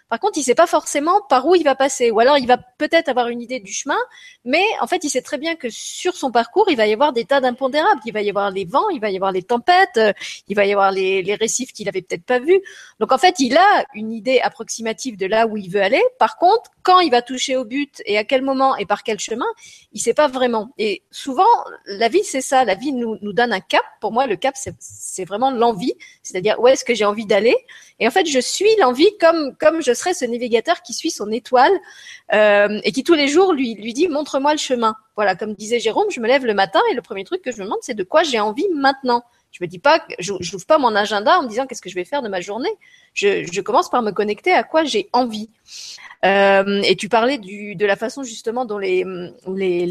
par 0.09 0.19
contre, 0.19 0.37
il 0.37 0.43
sait 0.43 0.55
pas 0.55 0.67
forcément 0.67 1.21
par 1.29 1.47
où 1.47 1.55
il 1.55 1.63
va 1.63 1.73
passer, 1.73 2.11
ou 2.11 2.19
alors 2.19 2.37
il 2.37 2.45
va 2.45 2.57
peut-être 2.57 3.09
avoir 3.09 3.27
une 3.29 3.41
idée 3.41 3.59
du 3.59 3.73
chemin, 3.73 3.97
mais 4.43 4.63
en 4.79 4.87
fait, 4.87 5.03
il 5.03 5.09
sait 5.09 5.23
très 5.23 5.39
bien 5.39 5.55
que 5.55 5.67
sur 5.69 6.15
son 6.15 6.31
parcours, 6.31 6.69
il 6.69 6.77
va 6.77 6.85
y 6.85 6.93
avoir 6.93 7.11
des 7.11 7.25
tas 7.25 7.41
d'impondérables. 7.41 8.01
Il 8.05 8.13
va 8.13 8.21
y 8.21 8.29
avoir 8.29 8.51
les 8.51 8.65
vents, 8.65 8.89
il 8.89 9.01
va 9.01 9.09
y 9.09 9.15
avoir 9.15 9.31
les 9.31 9.41
tempêtes, 9.41 9.97
euh, 9.97 10.13
il 10.47 10.55
va 10.55 10.65
y 10.65 10.71
avoir 10.71 10.91
les, 10.91 11.35
récifs 11.35 11.73
qu'il 11.73 11.89
avait 11.89 12.03
peut-être 12.03 12.23
pas 12.23 12.39
vus. 12.39 12.61
Donc 12.99 13.11
en 13.11 13.17
fait, 13.17 13.39
il 13.39 13.57
a 13.57 13.85
une 13.93 14.11
idée 14.13 14.39
approximative 14.39 15.17
de 15.17 15.25
là 15.25 15.47
où 15.47 15.57
il 15.57 15.69
veut 15.69 15.81
aller. 15.81 16.01
Par 16.19 16.37
contre, 16.37 16.69
quand 16.83 16.99
il 16.99 17.09
va 17.09 17.23
toucher 17.23 17.57
au 17.57 17.65
but 17.65 18.01
et 18.05 18.17
à 18.17 18.23
quel 18.23 18.43
moment 18.43 18.77
et 18.77 18.85
par 18.85 19.03
quel 19.03 19.19
chemin, 19.19 19.45
il 19.91 19.99
sait 19.99 20.13
pas 20.13 20.27
vraiment. 20.27 20.69
Et 20.77 21.01
souvent, 21.09 21.43
la 21.87 22.09
vie, 22.09 22.23
c'est 22.23 22.41
ça. 22.41 22.63
La 22.63 22.75
vie 22.75 22.93
nous, 22.93 23.17
nous 23.21 23.33
donne 23.33 23.51
un 23.51 23.59
cap. 23.59 23.83
Pour 24.01 24.11
moi, 24.11 24.27
le 24.27 24.35
cap, 24.35 24.55
c'est 24.55 25.25
vraiment 25.25 25.49
l'envie, 25.49 25.93
c'est-à-dire 26.21 26.59
où 26.59 26.67
est-ce 26.67 26.85
que 26.85 26.93
j'ai 26.93 27.05
envie 27.05 27.25
d'aller? 27.25 27.55
Et 27.99 28.07
en 28.07 28.11
fait, 28.11 28.27
je 28.27 28.39
suis 28.39 28.69
l'envie 28.79 29.09
comme 29.19 29.55
comme 29.57 29.81
je 29.81 29.93
serais 29.95 30.13
ce 30.13 30.25
navigateur 30.25 30.81
qui 30.81 30.93
suit 30.93 31.11
son 31.11 31.31
étoile 31.31 31.73
euh, 32.33 32.79
et 32.83 32.91
qui 32.91 33.03
tous 33.03 33.13
les 33.13 33.27
jours 33.27 33.53
lui 33.53 33.75
dit 33.93 34.07
montre-moi 34.07 34.51
le 34.53 34.59
chemin. 34.59 34.95
Voilà, 35.15 35.35
comme 35.35 35.53
disait 35.53 35.79
Jérôme, 35.79 36.09
je 36.11 36.19
me 36.19 36.27
lève 36.27 36.45
le 36.45 36.53
matin 36.53 36.81
et 36.91 36.95
le 36.95 37.01
premier 37.01 37.23
truc 37.23 37.41
que 37.41 37.51
je 37.51 37.57
me 37.57 37.63
demande, 37.63 37.79
c'est 37.81 37.93
de 37.93 38.03
quoi 38.03 38.23
j'ai 38.23 38.39
envie 38.39 38.67
maintenant. 38.73 39.23
Je 39.51 39.63
me 39.63 39.67
dis 39.67 39.79
pas, 39.79 40.05
je 40.19 40.33
n'ouvre 40.33 40.65
pas 40.65 40.77
mon 40.77 40.93
agenda 40.95 41.39
en 41.39 41.43
me 41.43 41.47
disant 41.47 41.65
qu'est-ce 41.65 41.81
que 41.81 41.89
je 41.89 41.95
vais 41.95 42.03
faire 42.03 42.21
de 42.21 42.27
ma 42.27 42.41
journée? 42.41 42.71
Je 43.13 43.61
commence 43.61 43.89
par 43.89 44.01
me 44.01 44.11
connecter 44.11 44.51
à 44.51 44.63
quoi 44.63 44.83
j'ai 44.83 45.09
envie. 45.13 45.49
Euh, 46.25 46.81
et 46.83 46.95
tu 46.95 47.07
parlais 47.07 47.37
de 47.37 47.85
la 47.85 47.95
façon 47.95 48.23
justement 48.23 48.65
dont 48.65 48.79
les, 48.79 49.03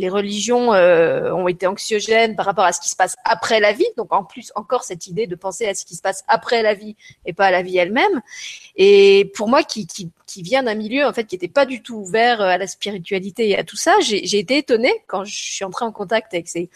religions 0.08 0.72
euh, 0.74 1.32
ont 1.32 1.46
été 1.48 1.66
anxiogènes 1.66 2.34
par 2.34 2.46
rapport 2.46 2.64
à 2.64 2.72
ce 2.72 2.80
qui 2.80 2.88
se 2.88 2.96
passe 2.96 3.14
après 3.24 3.60
la 3.60 3.72
vie. 3.72 3.86
Donc 3.96 4.12
en 4.12 4.24
plus 4.24 4.52
encore 4.54 4.84
cette 4.84 5.06
idée 5.06 5.26
de 5.26 5.36
penser 5.36 5.66
à 5.66 5.74
ce 5.74 5.84
qui 5.84 5.94
se 5.94 6.02
passe 6.02 6.24
après 6.26 6.62
la 6.62 6.74
vie 6.74 6.96
et 7.24 7.32
pas 7.32 7.46
à 7.46 7.50
la 7.50 7.62
vie 7.62 7.76
elle-même. 7.76 8.20
Et 8.76 9.30
pour 9.36 9.48
moi 9.48 9.62
qui, 9.62 9.86
qui, 9.86 10.10
vient 10.36 10.64
d'un 10.64 10.74
milieu 10.74 11.06
en 11.06 11.12
fait 11.12 11.24
qui 11.26 11.36
n'était 11.36 11.46
pas 11.46 11.64
du 11.64 11.80
tout 11.80 11.94
ouvert 11.94 12.40
à 12.40 12.58
la 12.58 12.66
spiritualité 12.66 13.50
et 13.50 13.56
à 13.56 13.62
tout 13.62 13.76
ça, 13.76 13.92
j'ai 14.00 14.38
été 14.38 14.58
étonnée 14.58 14.92
quand 15.06 15.24
je 15.24 15.32
suis 15.32 15.64
entrée 15.64 15.84
en 15.84 15.92
contact 15.92 16.34
avec 16.34 16.48
ces, 16.48 16.68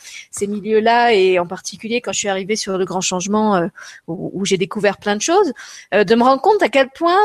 milieux-là 0.46 1.12
et 1.12 1.40
en 1.40 1.46
particulier 1.46 2.00
quand 2.00 2.12
je 2.12 2.18
suis 2.18 2.28
arrivée 2.28 2.54
sur 2.54 2.78
le 2.78 2.84
grand 2.84 3.00
changement 3.00 3.68
où, 4.06 4.30
où 4.32 4.44
j'ai 4.44 4.58
découvert 4.58 4.98
plein 4.98 5.16
de 5.16 5.22
choses, 5.22 5.52
de 5.90 6.14
me 6.14 6.22
rendre 6.22 6.40
compte 6.40 6.62
à 6.62 6.68
quel 6.68 6.88
point 6.90 7.18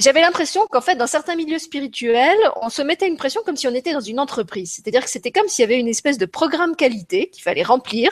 j'avais 0.00 0.20
l'impression 0.20 0.66
qu'en 0.68 0.80
fait, 0.80 0.96
dans 0.96 1.06
certains 1.06 1.36
milieux 1.36 1.60
spirituels, 1.60 2.38
on 2.60 2.68
se 2.68 2.82
mettait 2.82 3.06
une 3.06 3.16
pression 3.16 3.42
comme 3.46 3.56
si 3.56 3.68
on 3.68 3.74
était 3.74 3.92
dans 3.92 4.00
une 4.00 4.18
entreprise. 4.18 4.72
C'est-à-dire 4.72 5.04
que 5.04 5.10
c'était 5.10 5.30
comme 5.30 5.46
s'il 5.46 5.62
y 5.62 5.66
avait 5.66 5.78
une 5.78 5.86
espèce 5.86 6.18
de 6.18 6.26
programme 6.26 6.74
qualité 6.74 7.28
qu'il 7.28 7.44
fallait 7.44 7.62
remplir 7.62 8.10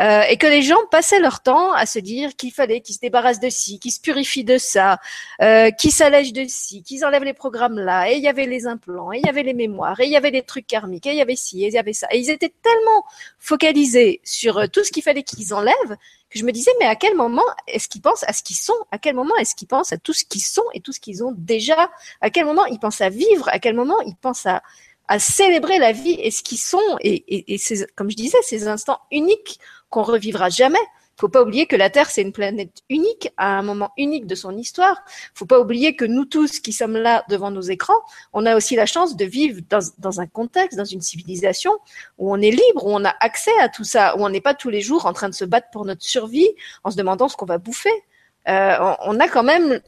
euh, 0.00 0.22
et 0.30 0.36
que 0.36 0.46
les 0.46 0.62
gens 0.62 0.78
passaient 0.92 1.18
leur 1.18 1.40
temps 1.40 1.72
à 1.72 1.86
se 1.86 1.98
dire 1.98 2.36
qu'il 2.36 2.52
fallait 2.52 2.80
qu'ils 2.82 2.94
se 2.94 3.00
débarrassent 3.00 3.40
de 3.40 3.50
ci, 3.50 3.80
qu'ils 3.80 3.90
se 3.90 4.00
purifient 4.00 4.44
de 4.44 4.58
ça, 4.58 5.00
euh, 5.42 5.72
qu'ils 5.72 5.90
s'allègent 5.90 6.32
de 6.32 6.44
ci, 6.46 6.84
qu'ils 6.84 7.04
enlèvent 7.04 7.24
les 7.24 7.34
programmes 7.34 7.80
là. 7.80 8.08
Et 8.08 8.14
il 8.14 8.22
y 8.22 8.28
avait 8.28 8.46
les 8.46 8.68
implants, 8.68 9.12
et 9.12 9.18
il 9.18 9.26
y 9.26 9.28
avait 9.28 9.42
les 9.42 9.54
mémoires, 9.54 9.98
et 9.98 10.04
il 10.04 10.12
y 10.12 10.16
avait 10.16 10.30
les 10.30 10.42
trucs 10.42 10.68
karmiques, 10.68 11.06
et 11.06 11.10
il 11.10 11.16
y 11.16 11.22
avait 11.22 11.34
ci, 11.34 11.64
et 11.64 11.66
il 11.66 11.74
y 11.74 11.78
avait 11.78 11.94
ça. 11.94 12.06
Et 12.12 12.20
ils 12.20 12.30
étaient 12.30 12.52
tellement 12.62 13.04
focalisés 13.40 14.20
sur 14.22 14.58
euh, 14.58 14.66
tout 14.68 14.84
ce 14.84 14.92
qu'il 14.92 15.02
fallait 15.02 15.24
qu'ils 15.24 15.52
enlèvent 15.52 15.96
je 16.30 16.44
me 16.44 16.52
disais, 16.52 16.70
mais 16.78 16.86
à 16.86 16.96
quel 16.96 17.14
moment 17.14 17.44
est-ce 17.66 17.88
qu'ils 17.88 18.02
pensent 18.02 18.24
à 18.24 18.32
ce 18.32 18.42
qu'ils 18.42 18.56
sont? 18.56 18.76
À 18.90 18.98
quel 18.98 19.14
moment 19.14 19.34
est-ce 19.36 19.54
qu'ils 19.54 19.68
pensent 19.68 19.92
à 19.92 19.98
tout 19.98 20.12
ce 20.12 20.24
qu'ils 20.24 20.42
sont 20.42 20.64
et 20.74 20.80
tout 20.80 20.92
ce 20.92 21.00
qu'ils 21.00 21.24
ont 21.24 21.32
déjà? 21.36 21.90
À 22.20 22.30
quel 22.30 22.44
moment 22.44 22.66
ils 22.66 22.78
pensent 22.78 23.00
à 23.00 23.08
vivre? 23.08 23.48
À 23.48 23.58
quel 23.58 23.74
moment 23.74 24.00
ils 24.02 24.16
pensent 24.16 24.46
à, 24.46 24.62
célébrer 25.18 25.78
la 25.78 25.92
vie 25.92 26.18
et 26.20 26.30
ce 26.30 26.42
qu'ils 26.42 26.58
sont? 26.58 26.98
Et 27.00 27.56
ces, 27.58 27.86
comme 27.96 28.10
je 28.10 28.16
disais, 28.16 28.38
ces 28.42 28.68
instants 28.68 29.00
uniques 29.10 29.58
qu'on 29.88 30.02
revivra 30.02 30.50
jamais 30.50 30.78
faut 31.18 31.28
pas 31.28 31.42
oublier 31.42 31.66
que 31.66 31.76
la 31.76 31.90
Terre, 31.90 32.10
c'est 32.10 32.22
une 32.22 32.32
planète 32.32 32.82
unique, 32.88 33.32
à 33.36 33.58
un 33.58 33.62
moment 33.62 33.90
unique 33.96 34.26
de 34.26 34.34
son 34.34 34.56
histoire. 34.56 35.02
faut 35.34 35.46
pas 35.46 35.58
oublier 35.60 35.96
que 35.96 36.04
nous 36.04 36.24
tous 36.24 36.60
qui 36.60 36.72
sommes 36.72 36.96
là 36.96 37.24
devant 37.28 37.50
nos 37.50 37.60
écrans, 37.60 38.00
on 38.32 38.46
a 38.46 38.56
aussi 38.56 38.76
la 38.76 38.86
chance 38.86 39.16
de 39.16 39.24
vivre 39.24 39.60
dans, 39.68 39.80
dans 39.98 40.20
un 40.20 40.26
contexte, 40.26 40.78
dans 40.78 40.84
une 40.84 41.00
civilisation 41.00 41.72
où 42.18 42.32
on 42.32 42.40
est 42.40 42.50
libre, 42.50 42.86
où 42.86 42.90
on 42.90 43.04
a 43.04 43.14
accès 43.20 43.56
à 43.60 43.68
tout 43.68 43.84
ça, 43.84 44.16
où 44.16 44.24
on 44.24 44.28
n'est 44.28 44.40
pas 44.40 44.54
tous 44.54 44.70
les 44.70 44.80
jours 44.80 45.06
en 45.06 45.12
train 45.12 45.28
de 45.28 45.34
se 45.34 45.44
battre 45.44 45.68
pour 45.72 45.84
notre 45.84 46.04
survie 46.04 46.48
en 46.84 46.90
se 46.90 46.96
demandant 46.96 47.28
ce 47.28 47.36
qu'on 47.36 47.46
va 47.46 47.58
bouffer. 47.58 47.90
Euh, 48.48 48.94
on, 49.00 49.20
a 49.20 49.28
quand 49.28 49.42
même 49.42 49.80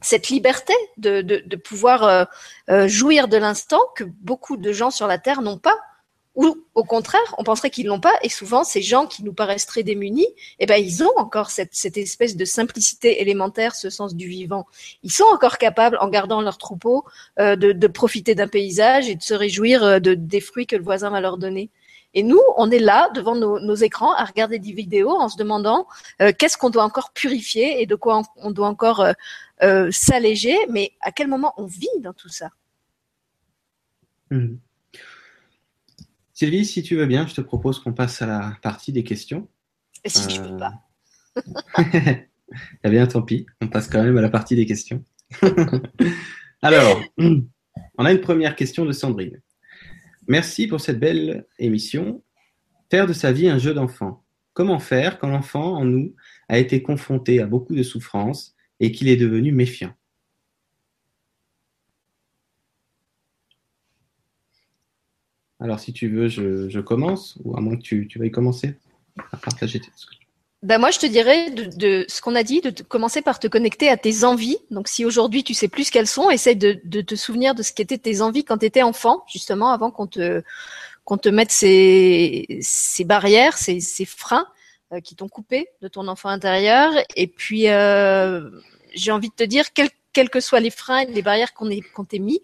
cette 0.00 0.28
liberté 0.28 0.72
de, 0.96 1.20
de, 1.20 1.56
pouvoir 1.56 2.04
euh, 2.04 2.24
euh, 2.70 2.88
jouir 2.88 3.28
de 3.28 3.36
l'instant 3.36 3.80
que 3.94 4.04
beaucoup 4.04 4.56
de 4.56 4.72
gens 4.72 4.90
sur 4.90 5.06
la 5.06 5.18
Terre 5.18 5.42
n'ont 5.42 5.58
pas 5.58 5.76
ou 6.34 6.56
au 6.74 6.82
contraire, 6.82 7.34
on 7.38 7.44
penserait 7.44 7.70
qu'ils 7.70 7.86
l'ont 7.86 8.00
pas, 8.00 8.14
et 8.22 8.28
souvent 8.28 8.64
ces 8.64 8.82
gens 8.82 9.06
qui 9.06 9.22
nous 9.22 9.32
paraissent 9.32 9.66
très 9.66 9.84
démunis, 9.84 10.26
eh 10.58 10.66
ben 10.66 10.76
ils 10.76 11.04
ont 11.04 11.12
encore 11.16 11.50
cette, 11.50 11.96
espèce 11.96 12.36
de 12.36 12.44
simplicité 12.44 13.20
élémentaire, 13.20 13.76
ce 13.76 13.88
sens 13.88 14.16
du 14.16 14.26
vivant. 14.26 14.66
Ils 15.04 15.12
sont 15.12 15.26
encore 15.32 15.58
capables, 15.58 15.96
en 16.00 16.08
gardant 16.08 16.40
leur 16.40 16.58
troupeau, 16.58 17.04
euh, 17.38 17.54
de, 17.54 17.86
profiter 17.86 18.34
d'un 18.34 18.48
paysage 18.48 19.08
et 19.08 19.14
de 19.14 19.22
se 19.22 19.34
réjouir 19.34 19.84
euh, 19.84 19.98
de, 20.00 20.14
des 20.14 20.40
fruits 20.40 20.66
que 20.66 20.74
le 20.74 20.82
voisin 20.82 21.10
va 21.10 21.20
leur 21.20 21.38
donner. 21.38 21.70
Et 22.14 22.22
nous, 22.22 22.40
on 22.56 22.70
est 22.70 22.80
là 22.80 23.10
devant 23.10 23.34
nos, 23.34 23.74
écrans 23.74 24.12
à 24.14 24.24
regarder 24.24 24.58
des 24.58 24.72
vidéos 24.72 25.10
en 25.10 25.28
se 25.28 25.36
demandant 25.36 25.86
euh, 26.20 26.32
qu'est-ce 26.36 26.56
qu'on 26.56 26.70
doit 26.70 26.84
encore 26.84 27.12
purifier 27.12 27.80
et 27.82 27.86
de 27.86 27.94
quoi 27.94 28.22
on, 28.36 28.50
doit 28.50 28.68
encore 28.68 29.06
s'alléger, 29.90 30.56
mais 30.68 30.92
à 31.00 31.10
quel 31.10 31.26
moment 31.28 31.54
on 31.56 31.66
vit 31.66 31.88
dans 32.00 32.12
tout 32.12 32.28
ça? 32.28 32.50
Mmh. 34.30 34.56
Sylvie, 36.34 36.64
si 36.64 36.82
tu 36.82 36.96
veux 36.96 37.06
bien, 37.06 37.28
je 37.28 37.34
te 37.34 37.40
propose 37.40 37.78
qu'on 37.78 37.92
passe 37.92 38.20
à 38.20 38.26
la 38.26 38.58
partie 38.60 38.92
des 38.92 39.04
questions. 39.04 39.48
Et 40.02 40.08
si 40.08 40.28
je 40.34 40.42
peux 40.42 40.56
pas. 40.56 40.74
eh 42.84 42.90
bien, 42.90 43.06
tant 43.06 43.22
pis, 43.22 43.46
on 43.60 43.68
passe 43.68 43.88
quand 43.88 44.02
même 44.02 44.18
à 44.18 44.20
la 44.20 44.28
partie 44.28 44.56
des 44.56 44.66
questions. 44.66 45.04
Alors, 46.62 47.00
on 47.18 48.04
a 48.04 48.12
une 48.12 48.20
première 48.20 48.56
question 48.56 48.84
de 48.84 48.90
Sandrine. 48.90 49.40
Merci 50.26 50.66
pour 50.66 50.80
cette 50.80 50.98
belle 50.98 51.46
émission. 51.60 52.24
Faire 52.90 53.06
de 53.06 53.12
sa 53.12 53.30
vie 53.30 53.48
un 53.48 53.58
jeu 53.58 53.72
d'enfant. 53.72 54.24
Comment 54.54 54.80
faire 54.80 55.18
quand 55.20 55.28
l'enfant 55.28 55.76
en 55.76 55.84
nous 55.84 56.16
a 56.48 56.58
été 56.58 56.82
confronté 56.82 57.40
à 57.40 57.46
beaucoup 57.46 57.76
de 57.76 57.82
souffrances 57.84 58.56
et 58.80 58.90
qu'il 58.90 59.08
est 59.08 59.16
devenu 59.16 59.52
méfiant? 59.52 59.94
Alors, 65.64 65.80
si 65.80 65.94
tu 65.94 66.10
veux, 66.10 66.28
je, 66.28 66.80
commence, 66.80 67.38
ou 67.42 67.56
à 67.56 67.60
moins 67.62 67.74
que 67.74 67.80
tu, 67.80 68.06
veuilles 68.16 68.30
commencer 68.30 68.74
à 69.32 69.38
partager 69.38 69.80
tes 69.80 69.88
ben 70.62 70.78
moi, 70.78 70.90
je 70.90 70.98
te 70.98 71.06
dirais 71.06 71.50
de, 71.50 72.04
ce 72.06 72.20
qu'on 72.20 72.34
a 72.34 72.42
dit, 72.42 72.60
de 72.60 72.82
commencer 72.82 73.22
par 73.22 73.38
te 73.38 73.46
connecter 73.46 73.88
à 73.88 73.96
tes 73.96 74.24
envies. 74.24 74.58
Donc, 74.70 74.88
si 74.88 75.06
aujourd'hui 75.06 75.42
tu 75.42 75.54
sais 75.54 75.68
plus 75.68 75.90
quelles 75.90 76.06
sont, 76.06 76.30
essaye 76.30 76.56
de, 76.56 77.00
te 77.00 77.14
souvenir 77.14 77.54
de 77.54 77.62
ce 77.62 77.72
qu'étaient 77.72 77.96
tes 77.96 78.20
envies 78.20 78.44
quand 78.44 78.58
tu 78.58 78.66
étais 78.66 78.82
enfant, 78.82 79.24
justement, 79.30 79.70
avant 79.70 79.90
qu'on 79.90 80.06
te 80.06 80.42
qu'on 81.04 81.18
te 81.18 81.28
mette 81.30 81.50
ces, 81.50 82.58
ces 82.60 83.04
barrières, 83.04 83.58
ces, 83.58 83.80
ces 83.80 84.06
freins 84.06 84.46
euh, 84.92 85.00
qui 85.00 85.16
t'ont 85.16 85.28
coupé 85.28 85.68
de 85.80 85.88
ton 85.88 86.08
enfant 86.08 86.28
intérieur. 86.30 86.92
Et 87.16 87.26
puis, 87.26 87.68
euh, 87.68 88.50
j'ai 88.94 89.12
envie 89.12 89.28
de 89.28 89.34
te 89.34 89.44
dire, 89.44 89.72
quels 89.72 89.90
quels 90.14 90.30
que 90.30 90.40
soient 90.40 90.60
les 90.60 90.70
freins 90.70 91.00
et 91.00 91.06
les 91.06 91.22
barrières 91.22 91.52
qu'on 91.52 91.68
qu'on 91.94 92.04
t'ait 92.04 92.18
mis, 92.18 92.40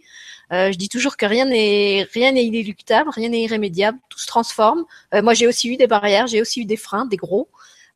euh, 0.53 0.73
je 0.73 0.77
dis 0.77 0.89
toujours 0.89 1.17
que 1.17 1.27
rien 1.27 1.47
n'est 1.47 2.05
inéluctable, 2.13 3.11
rien 3.11 3.29
n'est 3.29 3.43
irrémédiable, 3.43 3.99
tout 4.09 4.19
se 4.19 4.27
transforme. 4.27 4.85
Euh, 5.15 5.23
moi, 5.23 5.33
j'ai 5.33 5.47
aussi 5.47 5.69
eu 5.73 5.77
des 5.77 5.87
barrières, 5.87 6.27
j'ai 6.27 6.41
aussi 6.41 6.61
eu 6.61 6.65
des 6.65 6.77
freins, 6.77 7.07
des 7.07 7.17
gros. 7.17 7.49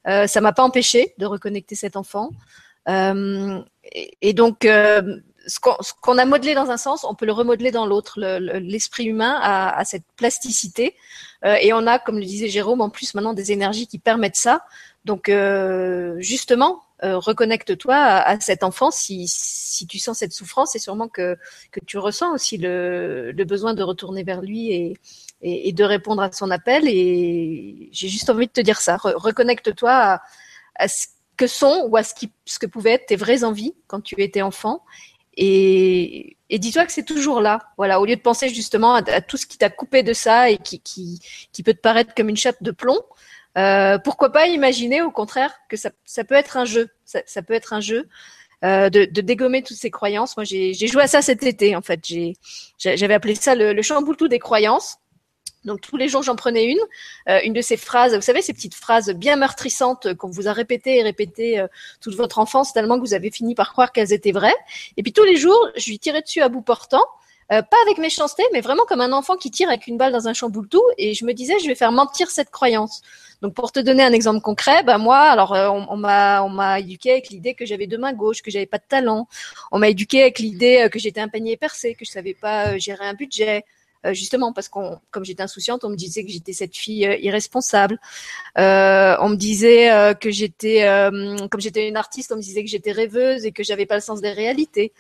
Euh, 0.07 0.27
ça 0.27 0.41
m'a 0.41 0.53
pas 0.53 0.63
empêché 0.63 1.15
de 1.19 1.27
reconnecter 1.27 1.75
cet 1.75 1.97
enfant. 1.97 2.31
Euh, 2.89 3.61
et, 4.21 4.33
donc, 4.35 4.61
ce 4.63 5.59
qu'on 6.01 6.19
a 6.19 6.25
modelé 6.25 6.55
dans 6.55 6.71
un 6.71 6.77
sens, 6.77 7.05
on 7.05 7.15
peut 7.15 7.27
le 7.27 7.33
remodeler 7.33 7.71
dans 7.71 7.87
l'autre. 7.87 8.21
L'esprit 8.21 9.05
humain 9.05 9.39
a, 9.43 9.85
cette 9.85 10.05
plasticité, 10.17 10.95
et 11.45 11.73
on 11.73 11.87
a, 11.87 11.99
comme 11.99 12.19
le 12.19 12.25
disait 12.25 12.49
Jérôme, 12.49 12.81
en 12.81 12.89
plus 12.89 13.15
maintenant 13.15 13.35
des 13.35 13.53
énergies 13.53 13.87
qui 13.87 13.99
permettent 13.99 14.37
ça. 14.37 14.65
Donc, 15.05 15.31
justement, 16.19 16.85
euh, 17.05 17.19
reconnecte-toi 17.19 17.95
à, 17.95 18.41
cet 18.41 18.63
enfant 18.63 18.91
si, 18.91 19.27
si 19.29 19.87
tu 19.87 19.99
sens 19.99 20.19
cette 20.19 20.33
souffrance, 20.33 20.71
c'est 20.73 20.79
sûrement 20.79 21.09
que, 21.09 21.37
que 21.71 21.81
tu 21.85 21.99
ressens 21.99 22.33
aussi 22.33 22.57
le, 22.57 23.31
le 23.33 23.45
besoin 23.45 23.75
de 23.75 23.83
retourner 23.83 24.23
vers 24.23 24.41
lui 24.41 24.73
et, 24.73 24.97
et, 25.43 25.69
et, 25.69 25.73
de 25.73 25.85
répondre 25.85 26.23
à 26.23 26.33
son 26.33 26.51
appel. 26.51 26.85
Et 26.87 27.91
j'ai 27.93 28.09
juste 28.09 28.31
envie 28.31 28.47
de 28.47 28.53
te 28.53 28.61
dire 28.61 28.81
ça. 28.81 28.97
reconnecte-toi 28.97 29.91
à, 29.91 30.23
à, 30.77 30.89
ce 30.89 31.09
que 31.37 31.47
sont 31.47 31.89
ou 31.91 31.97
à 31.97 32.05
ce, 32.05 32.15
qui, 32.15 32.31
ce 32.47 32.59
que 32.59 32.67
pouvaient 32.67 32.93
être 32.93 33.07
tes 33.07 33.17
vraies 33.17 33.45
envies 33.45 33.75
quand 33.87 34.01
tu 34.01 34.23
étais 34.23 34.43
enfant. 34.43 34.83
Et, 35.37 36.39
et 36.49 36.59
dis-toi 36.59 36.87
que 36.87 36.93
c'est 36.93 37.05
toujours 37.05 37.41
là. 37.41 37.59
Voilà, 37.77 38.01
au 38.01 38.07
lieu 38.07 38.17
de 38.17 38.23
penser 38.23 38.49
justement 38.49 38.95
à, 38.95 39.03
à 39.11 39.21
tout 39.21 39.37
ce 39.37 39.47
qui 39.47 39.59
t'a 39.59 39.69
coupé 39.69 40.05
de 40.05 40.13
ça 40.13 40.49
et 40.49 40.59
qui, 40.59 40.81
qui, 40.81 41.21
qui 41.53 41.63
peut 41.63 41.75
te 41.75 41.81
paraître 41.81 42.15
comme 42.15 42.29
une 42.29 42.37
chape 42.37 42.63
de 42.63 42.71
plomb, 42.71 43.01
euh, 43.57 43.99
pourquoi 43.99 44.33
pas 44.33 44.49
imaginer 44.49 45.03
au 45.03 45.11
contraire 45.11 45.55
que 45.69 45.77
ça, 45.77 45.91
ça 46.05 46.25
peut 46.25 46.35
être 46.35 46.57
un 46.57 46.65
jeu, 46.65 46.89
ça, 47.05 47.21
ça 47.27 47.43
peut 47.43 47.55
être 47.55 47.73
un 47.73 47.81
jeu 47.81 48.09
euh, 48.65 48.91
de, 48.91 49.05
de, 49.05 49.21
dégommer 49.21 49.63
toutes 49.63 49.77
ces 49.77 49.91
croyances. 49.91 50.37
Moi, 50.37 50.45
j'ai 50.45 50.75
joué 50.75 51.03
à 51.03 51.07
ça 51.07 51.23
cet 51.23 51.43
été 51.43 51.77
en 51.77 51.83
fait. 51.83 52.01
J'avais 52.79 53.15
appelé 53.15 53.35
ça 53.35 53.55
le, 53.55 53.73
le 53.73 53.83
chamboultou 53.83 54.29
des 54.29 54.39
croyances. 54.39 54.97
Donc 55.65 55.81
tous 55.81 55.97
les 55.97 56.09
jours 56.09 56.23
j'en 56.23 56.37
prenais 56.37 56.65
une, 56.65 56.79
euh, 57.29 57.41
une 57.45 57.55
de 57.55 57.63
ces 57.63 57.77
phrases, 57.77 58.15
vous 58.15 58.21
savez 58.21 58.43
ces 58.43 58.53
petites 58.53 58.75
phrases 58.75 59.11
bien 59.11 59.37
meurtrissantes 59.37 60.15
qu'on 60.15 60.29
vous 60.29 60.47
a 60.47 60.53
répétées 60.53 60.99
et 60.99 61.03
répétées 61.03 61.59
euh, 61.59 61.67
toute 62.03 62.15
votre 62.17 62.39
enfance 62.39 62.75
tellement 62.75 62.97
que 62.97 63.01
vous 63.01 63.15
avez 63.15 63.31
fini 63.31 63.55
par 63.55 63.73
croire 63.73 63.93
qu'elles 63.93 64.13
étaient 64.13 64.33
vraies. 64.33 64.55
Et 64.99 65.03
puis 65.03 65.15
tous 65.15 65.25
les 65.25 65.37
jours 65.37 65.69
je 65.77 65.89
lui 65.89 65.99
tirais 65.99 66.21
dessus 66.21 66.43
à 66.43 66.51
bout 66.51 66.61
portant 66.61 67.05
euh, 67.53 67.61
pas 67.61 67.77
avec 67.85 67.99
méchanceté, 67.99 68.43
mais 68.53 68.63
vraiment 68.63 68.85
comme 68.87 69.03
un 69.03 69.13
enfant 69.13 69.37
qui 69.37 69.51
tire 69.51 69.69
avec 69.69 69.87
une 69.87 69.99
balle 69.99 70.13
dans 70.13 70.29
un 70.29 70.33
chamboule-tout. 70.33 70.83
Et 70.97 71.13
je 71.13 71.27
me 71.27 71.35
disais, 71.35 71.59
je 71.63 71.67
vais 71.67 71.75
faire 71.75 71.93
mentir 71.93 72.31
cette 72.31 72.51
croyance. 72.51 73.03
Donc 73.43 73.55
pour 73.55 73.73
te 73.73 73.81
donner 73.81 74.03
un 74.03 74.13
exemple 74.13 74.41
concret, 74.41 74.83
bah 74.83 74.99
moi, 74.99 75.19
alors 75.19 75.55
euh, 75.55 75.69
on, 75.69 75.97
m'a 75.97 76.43
on 76.43 76.49
m'a 76.49 76.81
éduqué 76.81 77.13
avec 77.13 77.29
l'idée 77.31 77.55
que 77.55 77.67
j'avais 77.67 77.87
deux 77.87 77.99
mains 77.99 78.13
gauches, 78.13 78.43
que 78.43 78.51
j'avais 78.51 78.67
pas 78.67 78.79
de 78.79 78.85
talent. 78.89 79.29
On 79.73 79.79
m'a 79.79 79.89
éduqué 79.89 80.23
avec 80.23 80.39
l'idée 80.39 80.83
euh, 80.85 80.89
que 80.89 80.99
j'étais 80.99 81.21
un 81.21 81.29
panier 81.29 81.57
percé, 81.57 81.95
que 81.95 82.05
je 82.05 82.11
savais 82.11 82.35
pas 82.35 82.79
gérer 82.79 83.07
un 83.07 83.15
budget. 83.15 83.65
justement 84.13 84.53
parce 84.53 84.69
qu'on, 84.69 84.99
comme 85.11 85.25
j'étais 85.25 85.43
insouciante, 85.43 85.85
on 85.85 85.89
me 85.89 85.97
disait 85.97 86.25
que 86.25 86.31
j'étais 86.31 86.53
cette 86.53 86.77
fille 86.77 87.09
irresponsable. 87.23 87.99
on 88.57 89.29
me 89.31 89.37
disait 89.37 90.15
que 90.21 90.31
j'étais, 90.31 90.85
comme 91.51 91.61
j'étais 91.61 91.89
une 91.89 91.97
artiste, 91.97 92.31
on 92.33 92.37
me 92.37 92.43
disait 92.43 92.63
que 92.63 92.71
j'étais 92.71 92.93
rêveuse 92.93 93.47
et 93.47 93.53
que 93.53 93.63
j'avais 93.63 93.87
pas 93.87 93.95
le 93.95 94.03
sens 94.03 94.21
des 94.21 94.33
réalités. 94.33 94.93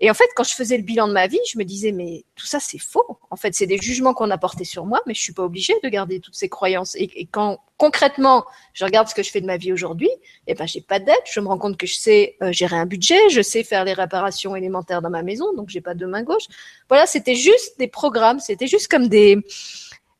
Et 0.00 0.10
en 0.10 0.14
fait, 0.14 0.28
quand 0.36 0.44
je 0.44 0.54
faisais 0.54 0.76
le 0.76 0.84
bilan 0.84 1.08
de 1.08 1.12
ma 1.12 1.26
vie, 1.26 1.40
je 1.50 1.58
me 1.58 1.64
disais, 1.64 1.90
mais 1.90 2.24
tout 2.36 2.46
ça, 2.46 2.60
c'est 2.60 2.78
faux. 2.78 3.18
En 3.30 3.36
fait, 3.36 3.54
c'est 3.54 3.66
des 3.66 3.78
jugements 3.78 4.14
qu'on 4.14 4.30
a 4.30 4.38
portés 4.38 4.64
sur 4.64 4.86
moi, 4.86 5.00
mais 5.06 5.14
je 5.14 5.20
suis 5.20 5.32
pas 5.32 5.42
obligée 5.42 5.74
de 5.82 5.88
garder 5.88 6.20
toutes 6.20 6.36
ces 6.36 6.48
croyances. 6.48 6.94
Et, 6.96 7.26
quand 7.32 7.58
concrètement, 7.78 8.44
je 8.74 8.84
regarde 8.84 9.08
ce 9.08 9.14
que 9.14 9.24
je 9.24 9.30
fais 9.30 9.40
de 9.40 9.46
ma 9.46 9.56
vie 9.56 9.72
aujourd'hui, 9.72 10.10
eh 10.46 10.54
ben, 10.54 10.66
j'ai 10.66 10.80
pas 10.80 11.00
de 11.00 11.04
dette. 11.04 11.22
Je 11.30 11.40
me 11.40 11.48
rends 11.48 11.58
compte 11.58 11.76
que 11.76 11.86
je 11.86 11.96
sais 11.96 12.36
euh, 12.42 12.52
gérer 12.52 12.76
un 12.76 12.86
budget, 12.86 13.28
je 13.30 13.42
sais 13.42 13.64
faire 13.64 13.84
les 13.84 13.92
réparations 13.92 14.54
élémentaires 14.54 15.02
dans 15.02 15.10
ma 15.10 15.22
maison, 15.22 15.52
donc 15.54 15.68
j'ai 15.68 15.80
pas 15.80 15.94
de 15.94 16.06
main 16.06 16.22
gauche. 16.22 16.46
Voilà, 16.88 17.06
c'était 17.06 17.34
juste 17.34 17.78
des 17.78 17.88
programmes. 17.88 18.38
C'était 18.38 18.68
juste 18.68 18.88
comme 18.88 19.08
des, 19.08 19.38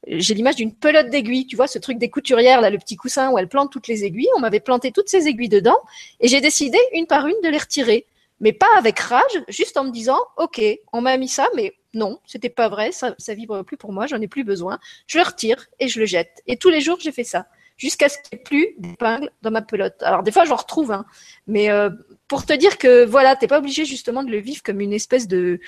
j'ai 0.08 0.34
l'image 0.34 0.56
d'une 0.56 0.74
pelote 0.74 1.10
d'aiguilles, 1.10 1.46
tu 1.46 1.54
vois, 1.54 1.68
ce 1.68 1.78
truc 1.78 1.98
des 1.98 2.10
couturières, 2.10 2.60
là, 2.60 2.70
le 2.70 2.78
petit 2.78 2.96
coussin 2.96 3.30
où 3.30 3.38
elles 3.38 3.48
plantent 3.48 3.70
toutes 3.70 3.88
les 3.88 4.04
aiguilles. 4.04 4.28
On 4.36 4.40
m'avait 4.40 4.60
planté 4.60 4.90
toutes 4.90 5.08
ces 5.08 5.28
aiguilles 5.28 5.48
dedans 5.48 5.78
et 6.20 6.26
j'ai 6.26 6.40
décidé, 6.40 6.78
une 6.92 7.06
par 7.06 7.26
une, 7.26 7.40
de 7.44 7.48
les 7.48 7.58
retirer 7.58 8.06
mais 8.40 8.52
pas 8.52 8.68
avec 8.76 8.98
rage, 8.98 9.42
juste 9.48 9.76
en 9.76 9.84
me 9.84 9.90
disant, 9.90 10.20
ok, 10.36 10.60
on 10.92 11.00
m'a 11.00 11.16
mis 11.16 11.28
ça, 11.28 11.48
mais 11.56 11.74
non, 11.94 12.20
c'était 12.26 12.50
pas 12.50 12.68
vrai, 12.68 12.92
ça, 12.92 13.14
ça 13.18 13.34
vibre 13.34 13.64
plus 13.64 13.76
pour 13.76 13.92
moi, 13.92 14.06
j'en 14.06 14.20
ai 14.20 14.28
plus 14.28 14.44
besoin. 14.44 14.78
Je 15.06 15.18
le 15.18 15.24
retire 15.24 15.66
et 15.80 15.88
je 15.88 15.98
le 16.00 16.06
jette. 16.06 16.42
Et 16.46 16.56
tous 16.56 16.70
les 16.70 16.80
jours, 16.80 16.98
j'ai 17.00 17.12
fait 17.12 17.24
ça, 17.24 17.46
jusqu'à 17.76 18.08
ce 18.08 18.18
qu'il 18.18 18.36
n'y 18.36 18.40
ait 18.40 18.44
plus 18.44 18.74
d'épingles 18.78 19.30
dans 19.42 19.50
ma 19.50 19.62
pelote. 19.62 20.02
Alors 20.02 20.22
des 20.22 20.32
fois, 20.32 20.44
j'en 20.44 20.56
retrouve, 20.56 20.92
hein, 20.92 21.06
mais 21.46 21.70
euh, 21.70 21.90
pour 22.28 22.44
te 22.44 22.52
dire 22.52 22.78
que 22.78 23.04
voilà, 23.04 23.36
t'es 23.36 23.48
pas 23.48 23.58
obligé 23.58 23.84
justement 23.84 24.22
de 24.22 24.30
le 24.30 24.38
vivre 24.38 24.62
comme 24.62 24.80
une 24.80 24.92
espèce 24.92 25.26
de, 25.26 25.60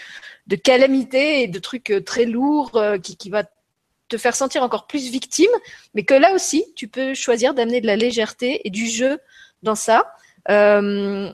de 0.47 0.57
calamité 0.57 1.43
et 1.43 1.49
de 1.49 1.59
truc 1.59 1.91
euh, 1.91 2.01
très 2.01 2.27
lourd 2.27 2.77
euh, 2.77 2.99
qui, 2.99 3.17
qui 3.17 3.31
va 3.31 3.45
te 4.11 4.19
faire 4.19 4.35
sentir 4.35 4.63
encore 4.63 4.87
plus 4.87 5.09
victime, 5.09 5.51
mais 5.95 6.05
que 6.05 6.15
là 6.15 6.35
aussi, 6.35 6.65
tu 6.77 6.89
peux 6.89 7.15
choisir 7.15 7.55
d'amener 7.55 7.81
de 7.81 7.87
la 7.87 7.97
légèreté 7.97 8.61
et 8.67 8.71
du 8.71 8.87
jeu 8.87 9.19
dans 9.63 9.77
ça. 9.77 10.13
Euh, 10.51 11.33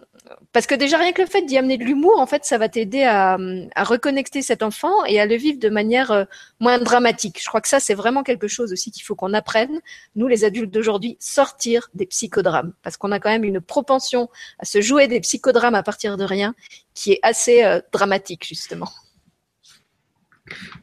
parce 0.52 0.66
que 0.66 0.74
déjà 0.74 0.98
rien 0.98 1.12
que 1.12 1.22
le 1.22 1.28
fait 1.28 1.42
d'y 1.42 1.56
amener 1.56 1.78
de 1.78 1.84
l'humour, 1.84 2.18
en 2.18 2.26
fait, 2.26 2.44
ça 2.44 2.58
va 2.58 2.68
t'aider 2.68 3.04
à, 3.04 3.36
reconnecter 3.76 4.42
cet 4.42 4.62
enfant 4.62 5.04
et 5.04 5.20
à 5.20 5.26
le 5.26 5.36
vivre 5.36 5.58
de 5.58 5.68
manière 5.68 6.10
euh, 6.10 6.24
moins 6.60 6.78
dramatique. 6.78 7.40
Je 7.42 7.48
crois 7.48 7.60
que 7.60 7.68
ça, 7.68 7.80
c'est 7.80 7.94
vraiment 7.94 8.22
quelque 8.22 8.48
chose 8.48 8.72
aussi 8.72 8.90
qu'il 8.90 9.04
faut 9.04 9.14
qu'on 9.14 9.34
apprenne, 9.34 9.80
nous 10.14 10.26
les 10.26 10.44
adultes 10.44 10.72
d'aujourd'hui, 10.72 11.16
sortir 11.20 11.88
des 11.94 12.06
psychodrames, 12.06 12.72
parce 12.82 12.96
qu'on 12.96 13.12
a 13.12 13.20
quand 13.20 13.30
même 13.30 13.44
une 13.44 13.60
propension 13.60 14.28
à 14.58 14.64
se 14.64 14.80
jouer 14.80 15.08
des 15.08 15.20
psychodrames 15.20 15.74
à 15.74 15.82
partir 15.82 16.16
de 16.16 16.24
rien, 16.24 16.54
qui 16.94 17.12
est 17.12 17.20
assez 17.22 17.64
euh, 17.64 17.80
dramatique 17.92 18.46
justement. 18.46 18.88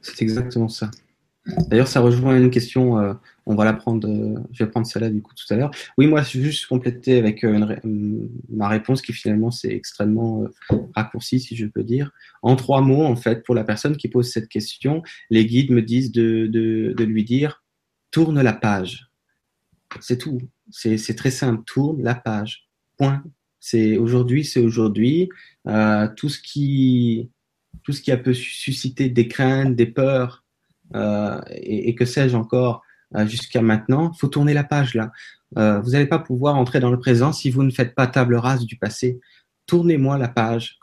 C'est 0.01 0.21
exactement 0.21 0.69
ça. 0.69 0.89
D'ailleurs, 1.67 1.87
ça 1.87 1.99
rejoint 1.99 2.37
une 2.37 2.49
question. 2.49 2.99
Euh, 2.99 3.13
on 3.45 3.55
va 3.55 3.65
la 3.65 3.73
prendre. 3.73 4.07
Euh, 4.07 4.39
je 4.51 4.63
vais 4.63 4.69
prendre 4.69 4.87
celle-là 4.87 5.09
du 5.09 5.21
coup 5.21 5.33
tout 5.35 5.51
à 5.53 5.57
l'heure. 5.57 5.71
Oui, 5.97 6.07
moi, 6.07 6.21
je 6.21 6.37
vais 6.37 6.45
juste 6.45 6.67
compléter 6.67 7.17
avec 7.17 7.43
euh, 7.43 7.77
une, 7.83 8.29
ma 8.49 8.67
réponse 8.67 9.01
qui 9.01 9.13
finalement 9.13 9.51
c'est 9.51 9.73
extrêmement 9.73 10.45
raccourci, 10.95 11.39
si 11.39 11.55
je 11.55 11.65
peux 11.65 11.83
dire. 11.83 12.11
En 12.41 12.55
trois 12.55 12.81
mots, 12.81 13.03
en 13.03 13.15
fait, 13.15 13.43
pour 13.43 13.55
la 13.55 13.63
personne 13.63 13.97
qui 13.97 14.07
pose 14.07 14.31
cette 14.31 14.49
question, 14.49 15.03
les 15.29 15.45
guides 15.45 15.71
me 15.71 15.81
disent 15.81 16.11
de, 16.11 16.47
de, 16.47 17.03
lui 17.03 17.23
dire 17.23 17.63
tourne 18.11 18.41
la 18.41 18.53
page. 18.53 19.09
C'est 19.99 20.17
tout. 20.17 20.39
C'est 20.71 21.15
très 21.15 21.31
simple. 21.31 21.63
Tourne 21.65 22.01
la 22.01 22.15
page. 22.15 22.67
Point. 22.97 23.23
C'est 23.59 23.97
aujourd'hui, 23.97 24.45
c'est 24.45 24.59
aujourd'hui. 24.59 25.29
tout 25.65 26.29
ce 26.29 26.39
qui 26.39 27.29
tout 27.83 27.91
ce 27.91 28.01
qui 28.01 28.11
a 28.11 28.17
pu 28.17 28.33
susciter 28.33 29.09
des 29.09 29.27
craintes, 29.27 29.75
des 29.75 29.87
peurs, 29.87 30.43
euh, 30.95 31.41
et, 31.49 31.95
que 31.95 32.05
sais-je 32.05 32.35
encore 32.35 32.77
euh, 32.77 32.79
jusqu'à 33.25 33.61
maintenant, 33.61 34.13
faut 34.13 34.27
tourner 34.27 34.53
la 34.53 34.63
page 34.63 34.95
là. 34.95 35.11
Euh, 35.57 35.79
vous 35.81 35.91
n'allez 35.91 36.07
pas 36.07 36.19
pouvoir 36.19 36.55
entrer 36.55 36.79
dans 36.79 36.91
le 36.91 36.99
présent 36.99 37.31
si 37.31 37.51
vous 37.51 37.63
ne 37.63 37.71
faites 37.71 37.93
pas 37.93 38.07
table 38.07 38.35
rase 38.35 38.65
du 38.65 38.75
passé. 38.75 39.19
Tournez-moi 39.65 40.17
la 40.17 40.27
page, 40.27 40.79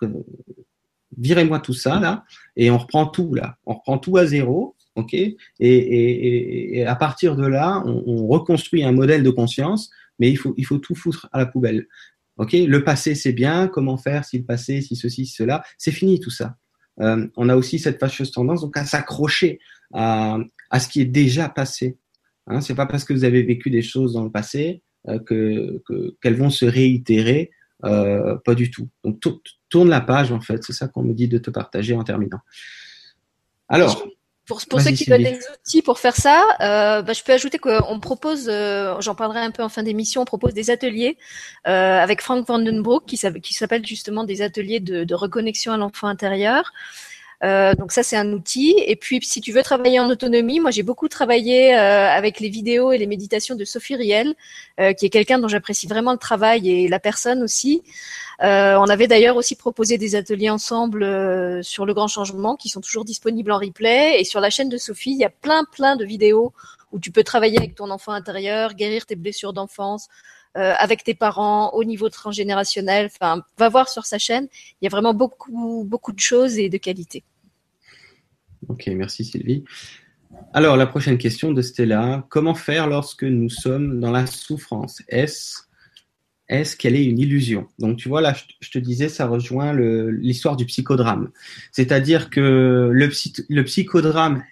virez-moi 1.18 1.60
tout 1.60 1.74
ça 1.74 1.98
là, 1.98 2.24
et 2.56 2.70
on 2.70 2.78
reprend 2.78 3.06
tout 3.06 3.34
là. 3.34 3.56
On 3.66 3.74
reprend 3.74 3.98
tout 3.98 4.16
à 4.16 4.26
zéro, 4.26 4.76
ok? 4.94 5.14
Et, 5.14 5.36
et, 5.60 6.78
et, 6.78 6.86
à 6.86 6.94
partir 6.94 7.36
de 7.36 7.46
là, 7.46 7.82
on, 7.84 8.02
on, 8.06 8.26
reconstruit 8.26 8.84
un 8.84 8.92
modèle 8.92 9.22
de 9.22 9.30
conscience, 9.30 9.90
mais 10.18 10.30
il 10.30 10.36
faut, 10.36 10.54
il 10.56 10.64
faut 10.64 10.78
tout 10.78 10.94
foutre 10.94 11.28
à 11.32 11.38
la 11.38 11.46
poubelle. 11.46 11.86
Ok? 12.36 12.52
Le 12.52 12.84
passé, 12.84 13.14
c'est 13.14 13.32
bien. 13.32 13.68
Comment 13.68 13.98
faire 13.98 14.24
si 14.24 14.38
le 14.38 14.44
passé, 14.44 14.80
si 14.80 14.96
ceci, 14.96 15.26
si 15.26 15.34
cela? 15.34 15.62
C'est 15.76 15.92
fini 15.92 16.20
tout 16.20 16.30
ça. 16.30 16.56
Euh, 17.00 17.26
on 17.36 17.48
a 17.48 17.56
aussi 17.56 17.78
cette 17.78 18.00
fâcheuse 18.00 18.30
tendance 18.30 18.62
donc 18.62 18.76
à 18.76 18.84
s'accrocher 18.84 19.60
à, 19.92 20.38
à, 20.70 20.80
ce 20.80 20.88
qui 20.88 21.00
est 21.02 21.06
déjà 21.06 21.48
passé. 21.48 21.98
Hein, 22.50 22.60
c'est 22.60 22.74
pas 22.74 22.86
parce 22.86 23.04
que 23.04 23.12
vous 23.12 23.24
avez 23.24 23.42
vécu 23.42 23.70
des 23.70 23.82
choses 23.82 24.14
dans 24.14 24.24
le 24.24 24.30
passé 24.30 24.82
euh, 25.08 25.18
que 25.20 25.82
qu'elles 26.20 26.36
vont 26.36 26.50
se 26.50 26.64
réitérer, 26.64 27.50
euh, 27.84 28.36
pas 28.44 28.54
du 28.54 28.70
tout. 28.70 28.88
Donc 29.04 29.22
tourne 29.68 29.88
la 29.88 30.00
page 30.00 30.32
en 30.32 30.40
fait, 30.40 30.62
c'est 30.64 30.72
ça 30.72 30.88
qu'on 30.88 31.02
me 31.02 31.14
dit 31.14 31.28
de 31.28 31.38
te 31.38 31.50
partager 31.50 31.94
en 31.94 32.04
terminant. 32.04 32.40
Alors. 33.68 34.04
Pour, 34.46 34.60
pour 34.68 34.80
ceux 34.80 34.90
qui 34.90 35.04
veulent 35.04 35.22
des 35.22 35.38
outils 35.54 35.80
pour 35.80 36.00
faire 36.00 36.16
ça, 36.16 36.42
euh, 36.60 37.02
bah, 37.02 37.12
je 37.12 37.22
peux 37.22 37.32
ajouter 37.32 37.58
qu'on 37.58 38.00
propose, 38.00 38.48
euh, 38.48 39.00
j'en 39.00 39.14
parlerai 39.14 39.38
un 39.38 39.52
peu 39.52 39.62
en 39.62 39.68
fin 39.68 39.84
d'émission, 39.84 40.22
on 40.22 40.24
propose 40.24 40.54
des 40.54 40.70
ateliers 40.70 41.18
euh, 41.68 42.00
avec 42.00 42.20
Frank 42.20 42.44
Vandenbroek 42.48 43.06
qui, 43.06 43.16
qui 43.42 43.54
s'appelle 43.54 43.86
justement 43.86 44.24
des 44.24 44.42
ateliers 44.42 44.80
de, 44.80 45.04
de 45.04 45.14
reconnexion 45.14 45.70
à 45.72 45.76
l'enfant 45.76 46.08
intérieur. 46.08 46.72
Euh, 47.42 47.74
donc 47.74 47.92
ça, 47.92 48.02
c'est 48.02 48.16
un 48.16 48.32
outil. 48.32 48.74
Et 48.86 48.96
puis, 48.96 49.20
si 49.22 49.40
tu 49.40 49.52
veux 49.52 49.62
travailler 49.62 49.98
en 50.00 50.10
autonomie, 50.10 50.60
moi, 50.60 50.70
j'ai 50.70 50.82
beaucoup 50.82 51.08
travaillé 51.08 51.74
euh, 51.74 52.08
avec 52.10 52.40
les 52.40 52.48
vidéos 52.48 52.92
et 52.92 52.98
les 52.98 53.06
méditations 53.06 53.54
de 53.54 53.64
Sophie 53.64 53.96
Riel, 53.96 54.34
euh, 54.78 54.92
qui 54.92 55.06
est 55.06 55.10
quelqu'un 55.10 55.38
dont 55.38 55.48
j'apprécie 55.48 55.86
vraiment 55.86 56.12
le 56.12 56.18
travail 56.18 56.70
et 56.70 56.88
la 56.88 56.98
personne 57.00 57.42
aussi. 57.42 57.82
On 58.42 58.88
avait 58.88 59.06
d'ailleurs 59.06 59.36
aussi 59.36 59.54
proposé 59.54 59.98
des 59.98 60.14
ateliers 60.14 60.48
ensemble 60.48 61.62
sur 61.62 61.84
le 61.84 61.92
grand 61.92 62.08
changement, 62.08 62.56
qui 62.56 62.70
sont 62.70 62.80
toujours 62.80 63.04
disponibles 63.04 63.52
en 63.52 63.58
replay. 63.58 64.18
Et 64.18 64.24
sur 64.24 64.40
la 64.40 64.48
chaîne 64.48 64.70
de 64.70 64.78
Sophie, 64.78 65.10
il 65.10 65.18
y 65.18 65.24
a 65.24 65.30
plein, 65.30 65.64
plein 65.64 65.94
de 65.96 66.06
vidéos 66.06 66.54
où 66.90 66.98
tu 66.98 67.10
peux 67.10 67.22
travailler 67.22 67.58
avec 67.58 67.74
ton 67.74 67.90
enfant 67.90 68.12
intérieur, 68.12 68.72
guérir 68.74 69.04
tes 69.04 69.14
blessures 69.14 69.52
d'enfance, 69.52 70.08
avec 70.54 71.04
tes 71.04 71.14
parents, 71.14 71.70
au 71.74 71.84
niveau 71.84 72.08
transgénérationnel. 72.08 73.10
Enfin, 73.14 73.42
va 73.58 73.68
voir 73.68 73.90
sur 73.90 74.06
sa 74.06 74.16
chaîne. 74.18 74.48
Il 74.80 74.86
y 74.86 74.88
a 74.88 74.90
vraiment 74.90 75.12
beaucoup, 75.12 75.84
beaucoup 75.86 76.12
de 76.12 76.20
choses 76.20 76.58
et 76.58 76.70
de 76.70 76.78
qualité. 76.78 77.22
Ok, 78.68 78.88
merci 78.94 79.24
Sylvie. 79.24 79.64
Alors, 80.52 80.76
la 80.76 80.86
prochaine 80.86 81.18
question 81.18 81.52
de 81.52 81.62
Stella. 81.62 82.26
Comment 82.28 82.54
faire 82.54 82.86
lorsque 82.86 83.24
nous 83.24 83.48
sommes 83.48 84.00
dans 84.00 84.10
la 84.10 84.26
souffrance? 84.26 85.02
Est-ce 85.08 85.62
est 86.48 86.76
qu'elle 86.76 86.96
est 86.96 87.04
une 87.04 87.18
illusion? 87.18 87.68
Donc, 87.78 87.96
tu 87.96 88.08
vois, 88.08 88.20
là, 88.20 88.34
je 88.60 88.70
te 88.70 88.78
disais, 88.78 89.08
ça 89.08 89.26
rejoint 89.26 89.72
l'histoire 89.72 90.56
du 90.56 90.66
psychodrame. 90.66 91.30
C'est-à-dire 91.72 92.30
que 92.30 92.90
le, 92.92 93.10
le 93.48 93.64
psychodrame 93.64 94.42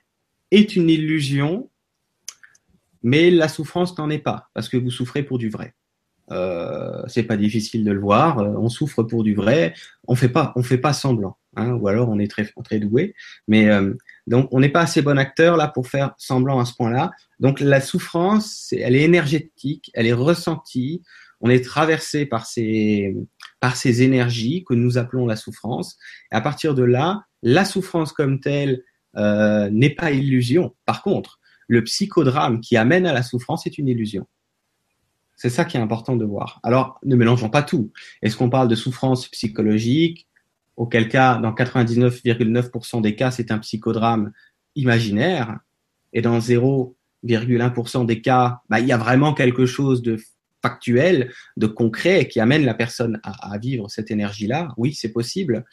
est 0.50 0.76
une 0.76 0.90
illusion, 0.90 1.68
mais 3.02 3.30
la 3.30 3.48
souffrance 3.48 3.96
n'en 3.98 4.10
est 4.10 4.18
pas, 4.18 4.48
parce 4.54 4.68
que 4.68 4.76
vous 4.76 4.90
souffrez 4.90 5.22
pour 5.22 5.38
du 5.38 5.48
vrai. 5.48 5.74
Euh, 6.30 7.02
c'est 7.06 7.22
pas 7.22 7.36
difficile 7.36 7.84
de 7.84 7.92
le 7.92 8.00
voir. 8.00 8.38
Euh, 8.38 8.54
on 8.58 8.68
souffre 8.68 9.02
pour 9.02 9.24
du 9.24 9.34
vrai. 9.34 9.74
On 10.06 10.14
fait 10.14 10.28
pas, 10.28 10.52
on 10.56 10.62
fait 10.62 10.78
pas 10.78 10.92
semblant. 10.92 11.38
Hein, 11.58 11.72
ou 11.72 11.88
alors 11.88 12.08
on 12.08 12.18
est 12.20 12.30
très, 12.30 12.78
doué. 12.78 13.14
Mais 13.48 13.68
euh, 13.68 13.92
donc 14.26 14.48
on 14.52 14.60
n'est 14.60 14.68
pas 14.68 14.82
assez 14.82 15.02
bon 15.02 15.18
acteur 15.18 15.56
là 15.56 15.66
pour 15.66 15.88
faire 15.88 16.14
semblant 16.16 16.60
à 16.60 16.64
ce 16.64 16.74
point-là. 16.74 17.10
Donc 17.40 17.58
la 17.60 17.80
souffrance, 17.80 18.72
elle 18.72 18.94
est 18.94 19.02
énergétique, 19.02 19.90
elle 19.94 20.06
est 20.06 20.12
ressentie. 20.12 21.02
On 21.40 21.50
est 21.50 21.64
traversé 21.64 22.26
par 22.26 22.46
ces, 22.46 23.16
par 23.60 23.76
ces 23.76 24.02
énergies 24.02 24.64
que 24.64 24.74
nous 24.74 24.98
appelons 24.98 25.26
la 25.26 25.36
souffrance. 25.36 25.96
Et 26.32 26.36
à 26.36 26.40
partir 26.40 26.74
de 26.74 26.84
là, 26.84 27.24
la 27.42 27.64
souffrance 27.64 28.12
comme 28.12 28.40
telle 28.40 28.82
euh, 29.16 29.68
n'est 29.70 29.90
pas 29.90 30.12
illusion. 30.12 30.74
Par 30.84 31.02
contre, 31.02 31.40
le 31.66 31.82
psychodrame 31.84 32.60
qui 32.60 32.76
amène 32.76 33.06
à 33.06 33.12
la 33.12 33.22
souffrance 33.22 33.66
est 33.66 33.78
une 33.78 33.88
illusion. 33.88 34.26
C'est 35.36 35.50
ça 35.50 35.64
qui 35.64 35.76
est 35.76 35.80
important 35.80 36.16
de 36.16 36.24
voir. 36.24 36.60
Alors, 36.64 36.98
ne 37.04 37.14
mélangeons 37.14 37.50
pas 37.50 37.62
tout. 37.62 37.92
Est-ce 38.22 38.36
qu'on 38.36 38.50
parle 38.50 38.66
de 38.66 38.74
souffrance 38.74 39.28
psychologique 39.28 40.27
Auquel 40.78 41.08
cas, 41.08 41.38
dans 41.38 41.50
99,9% 41.50 43.02
des 43.02 43.16
cas, 43.16 43.32
c'est 43.32 43.50
un 43.50 43.58
psychodrame 43.58 44.30
imaginaire. 44.76 45.58
Et 46.12 46.22
dans 46.22 46.38
0,1% 46.38 48.06
des 48.06 48.22
cas, 48.22 48.60
bah, 48.68 48.78
il 48.78 48.86
y 48.86 48.92
a 48.92 48.96
vraiment 48.96 49.34
quelque 49.34 49.66
chose 49.66 50.02
de 50.02 50.18
factuel, 50.62 51.32
de 51.56 51.66
concret, 51.66 52.28
qui 52.28 52.38
amène 52.38 52.64
la 52.64 52.74
personne 52.74 53.20
à, 53.24 53.58
vivre 53.58 53.90
cette 53.90 54.12
énergie-là. 54.12 54.68
Oui, 54.76 54.94
c'est 54.94 55.10
possible. 55.10 55.64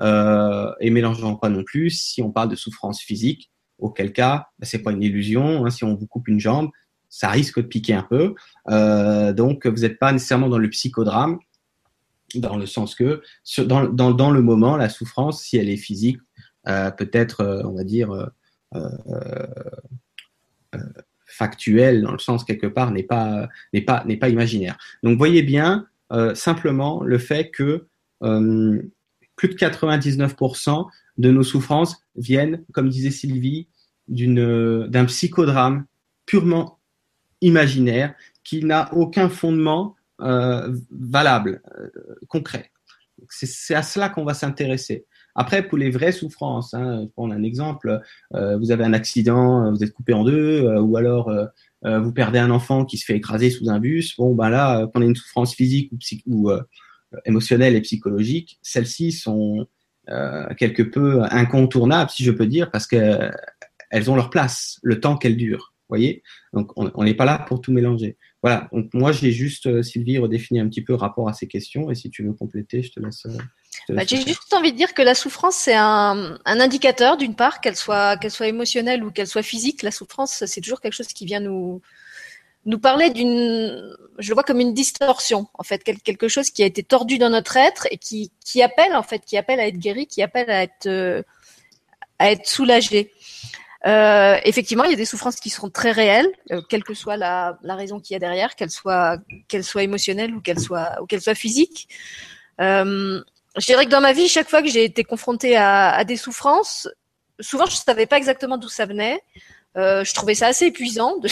Euh, 0.00 0.72
et 0.80 0.88
mélangeons 0.88 1.36
pas 1.36 1.50
non 1.50 1.62
plus 1.62 1.90
si 1.90 2.22
on 2.22 2.32
parle 2.32 2.48
de 2.48 2.56
souffrance 2.56 3.02
physique, 3.02 3.50
auquel 3.76 4.14
cas, 4.14 4.46
bah, 4.58 4.66
c'est 4.66 4.82
pas 4.82 4.92
une 4.92 5.02
illusion. 5.02 5.66
Hein, 5.66 5.70
si 5.70 5.84
on 5.84 5.94
vous 5.94 6.06
coupe 6.06 6.26
une 6.28 6.40
jambe, 6.40 6.70
ça 7.10 7.28
risque 7.28 7.60
de 7.60 7.66
piquer 7.66 7.92
un 7.92 8.06
peu. 8.08 8.34
Euh, 8.70 9.34
donc, 9.34 9.66
vous 9.66 9.82
n'êtes 9.82 9.98
pas 9.98 10.10
nécessairement 10.10 10.48
dans 10.48 10.56
le 10.56 10.70
psychodrame, 10.70 11.38
dans 12.40 12.56
le 12.56 12.66
sens 12.66 12.94
que 12.94 13.22
sur, 13.42 13.66
dans, 13.66 13.88
dans, 13.88 14.30
le 14.30 14.42
moment, 14.42 14.76
la 14.76 14.88
souffrance, 14.88 15.42
si 15.42 15.56
elle 15.56 15.68
est 15.68 15.76
physique, 15.76 16.18
euh, 16.66 16.90
peut-être, 16.90 17.40
euh, 17.40 17.62
on 17.64 17.72
va 17.74 17.84
dire, 17.84 18.30
euh, 18.74 19.46
factuelle, 21.26 22.02
dans 22.02 22.12
le 22.12 22.18
sens 22.18 22.44
quelque 22.44 22.66
part, 22.66 22.90
n'est 22.90 23.02
pas, 23.02 23.48
n'est 23.72 23.82
pas, 23.82 24.04
n'est 24.06 24.16
pas 24.16 24.28
imaginaire. 24.28 24.76
Donc, 25.02 25.18
voyez 25.18 25.42
bien 25.42 25.86
simplement 26.34 27.02
le 27.02 27.18
fait 27.18 27.50
que 27.50 27.86
plus 28.20 29.48
de 29.48 29.54
99% 29.54 30.86
de 31.18 31.30
nos 31.30 31.42
souffrances 31.42 32.00
viennent, 32.14 32.64
comme 32.72 32.88
disait 32.88 33.10
Sylvie, 33.10 33.66
d'une, 34.06 34.86
d'un 34.86 35.04
psychodrame 35.06 35.86
purement 36.26 36.78
imaginaire 37.40 38.14
qui 38.44 38.64
n'a 38.64 38.92
aucun 38.94 39.28
fondement 39.28 39.96
valable, 40.90 41.62
euh, 41.78 41.90
concret. 42.28 42.70
C'est 43.28 43.74
à 43.74 43.82
cela 43.82 44.08
qu'on 44.08 44.24
va 44.24 44.34
s'intéresser. 44.34 45.06
Après, 45.34 45.66
pour 45.66 45.78
les 45.78 45.90
vraies 45.90 46.12
souffrances, 46.12 46.74
hein, 46.74 47.00
pour 47.06 47.12
prendre 47.12 47.34
un 47.34 47.42
exemple, 47.42 48.00
euh, 48.34 48.56
vous 48.56 48.70
avez 48.70 48.84
un 48.84 48.92
accident, 48.92 49.70
vous 49.72 49.82
êtes 49.82 49.92
coupé 49.92 50.12
en 50.12 50.24
deux, 50.24 50.64
euh, 50.64 50.80
ou 50.80 50.96
alors 50.96 51.28
euh, 51.28 51.98
vous 52.00 52.12
perdez 52.12 52.38
un 52.38 52.50
enfant 52.50 52.84
qui 52.84 52.98
se 52.98 53.04
fait 53.04 53.16
écraser 53.16 53.50
sous 53.50 53.68
un 53.68 53.80
bus. 53.80 54.16
Bon, 54.16 54.34
ben 54.34 54.48
là, 54.48 54.86
qu'on 54.86 55.02
ait 55.02 55.06
une 55.06 55.16
souffrance 55.16 55.54
physique 55.54 55.92
ou, 56.26 56.50
ou 56.50 56.50
émotionnelles 57.26 57.74
et 57.74 57.80
psychologiques, 57.82 58.58
celles-ci 58.62 59.12
sont 59.12 59.66
quelque 60.56 60.82
peu 60.82 61.22
incontournables, 61.24 62.10
si 62.10 62.24
je 62.24 62.30
peux 62.30 62.46
dire, 62.46 62.70
parce 62.70 62.86
qu'elles 62.86 64.10
ont 64.10 64.16
leur 64.16 64.30
place, 64.30 64.78
le 64.82 64.98
temps 64.98 65.16
qu'elles 65.18 65.36
durent. 65.36 65.74
Voyez? 65.90 66.22
Donc, 66.54 66.72
on 66.76 67.04
n'est 67.04 67.14
pas 67.14 67.26
là 67.26 67.44
pour 67.46 67.60
tout 67.60 67.70
mélanger. 67.70 68.16
Voilà. 68.44 68.68
Donc, 68.72 68.92
moi, 68.92 69.10
j'ai 69.10 69.32
juste, 69.32 69.80
Sylvie, 69.80 70.18
redéfini 70.18 70.60
un 70.60 70.68
petit 70.68 70.82
peu 70.82 70.92
rapport 70.92 71.30
à 71.30 71.32
ces 71.32 71.48
questions. 71.48 71.90
Et 71.90 71.94
si 71.94 72.10
tu 72.10 72.22
veux 72.22 72.34
compléter, 72.34 72.82
je 72.82 72.92
te 72.92 73.00
laisse. 73.00 73.26
Bah, 73.88 74.02
j'ai 74.06 74.18
juste 74.18 74.52
envie 74.52 74.70
de 74.70 74.76
dire 74.76 74.92
que 74.92 75.00
la 75.00 75.14
souffrance, 75.14 75.56
c'est 75.56 75.74
un, 75.74 76.38
un, 76.44 76.60
indicateur, 76.60 77.16
d'une 77.16 77.34
part, 77.34 77.62
qu'elle 77.62 77.74
soit, 77.74 78.18
qu'elle 78.18 78.30
soit 78.30 78.46
émotionnelle 78.46 79.02
ou 79.02 79.10
qu'elle 79.10 79.28
soit 79.28 79.42
physique. 79.42 79.82
La 79.82 79.90
souffrance, 79.90 80.44
c'est 80.44 80.60
toujours 80.60 80.82
quelque 80.82 80.92
chose 80.92 81.08
qui 81.08 81.24
vient 81.24 81.40
nous, 81.40 81.80
nous 82.66 82.78
parler 82.78 83.08
d'une, 83.08 83.96
je 84.18 84.28
le 84.28 84.34
vois 84.34 84.42
comme 84.42 84.60
une 84.60 84.74
distorsion, 84.74 85.48
en 85.54 85.62
fait, 85.62 85.82
quelque 85.82 86.28
chose 86.28 86.50
qui 86.50 86.62
a 86.62 86.66
été 86.66 86.82
tordu 86.82 87.16
dans 87.16 87.30
notre 87.30 87.56
être 87.56 87.88
et 87.90 87.96
qui, 87.96 88.30
qui 88.44 88.60
appelle, 88.60 88.94
en 88.94 89.02
fait, 89.02 89.22
qui 89.24 89.38
appelle 89.38 89.58
à 89.58 89.68
être 89.68 89.78
guéri, 89.78 90.06
qui 90.06 90.20
appelle 90.20 90.50
à 90.50 90.64
être, 90.64 90.86
euh, 90.86 91.22
à 92.18 92.30
être 92.30 92.46
soulagé. 92.46 93.10
Euh, 93.86 94.38
effectivement, 94.44 94.84
il 94.84 94.90
y 94.90 94.94
a 94.94 94.96
des 94.96 95.04
souffrances 95.04 95.36
qui 95.36 95.50
seront 95.50 95.68
très 95.68 95.92
réelles, 95.92 96.30
euh, 96.52 96.62
quelle 96.68 96.84
que 96.84 96.94
soit 96.94 97.16
la, 97.16 97.58
la 97.62 97.74
raison 97.74 98.00
qu'il 98.00 98.14
y 98.14 98.16
a 98.16 98.18
derrière, 98.18 98.56
qu'elle 98.56 98.70
soit, 98.70 99.18
qu'elle 99.46 99.64
soit 99.64 99.82
émotionnelle 99.82 100.34
ou 100.34 100.40
qu'elle 100.40 100.58
soit, 100.58 100.96
ou 101.02 101.06
qu'elle 101.06 101.20
soit 101.20 101.34
physique. 101.34 101.88
Euh, 102.60 103.20
je 103.56 103.66
dirais 103.66 103.84
que 103.84 103.90
dans 103.90 104.00
ma 104.00 104.12
vie, 104.12 104.26
chaque 104.26 104.48
fois 104.48 104.62
que 104.62 104.68
j'ai 104.68 104.84
été 104.84 105.04
confrontée 105.04 105.56
à, 105.56 105.90
à, 105.90 106.04
des 106.04 106.16
souffrances, 106.16 106.88
souvent 107.40 107.66
je 107.66 107.72
ne 107.72 107.76
savais 107.76 108.06
pas 108.06 108.16
exactement 108.16 108.56
d'où 108.56 108.68
ça 108.68 108.86
venait. 108.86 109.20
Euh, 109.76 110.04
je 110.04 110.14
trouvais 110.14 110.34
ça 110.34 110.46
assez 110.46 110.66
épuisant 110.66 111.18
de, 111.18 111.28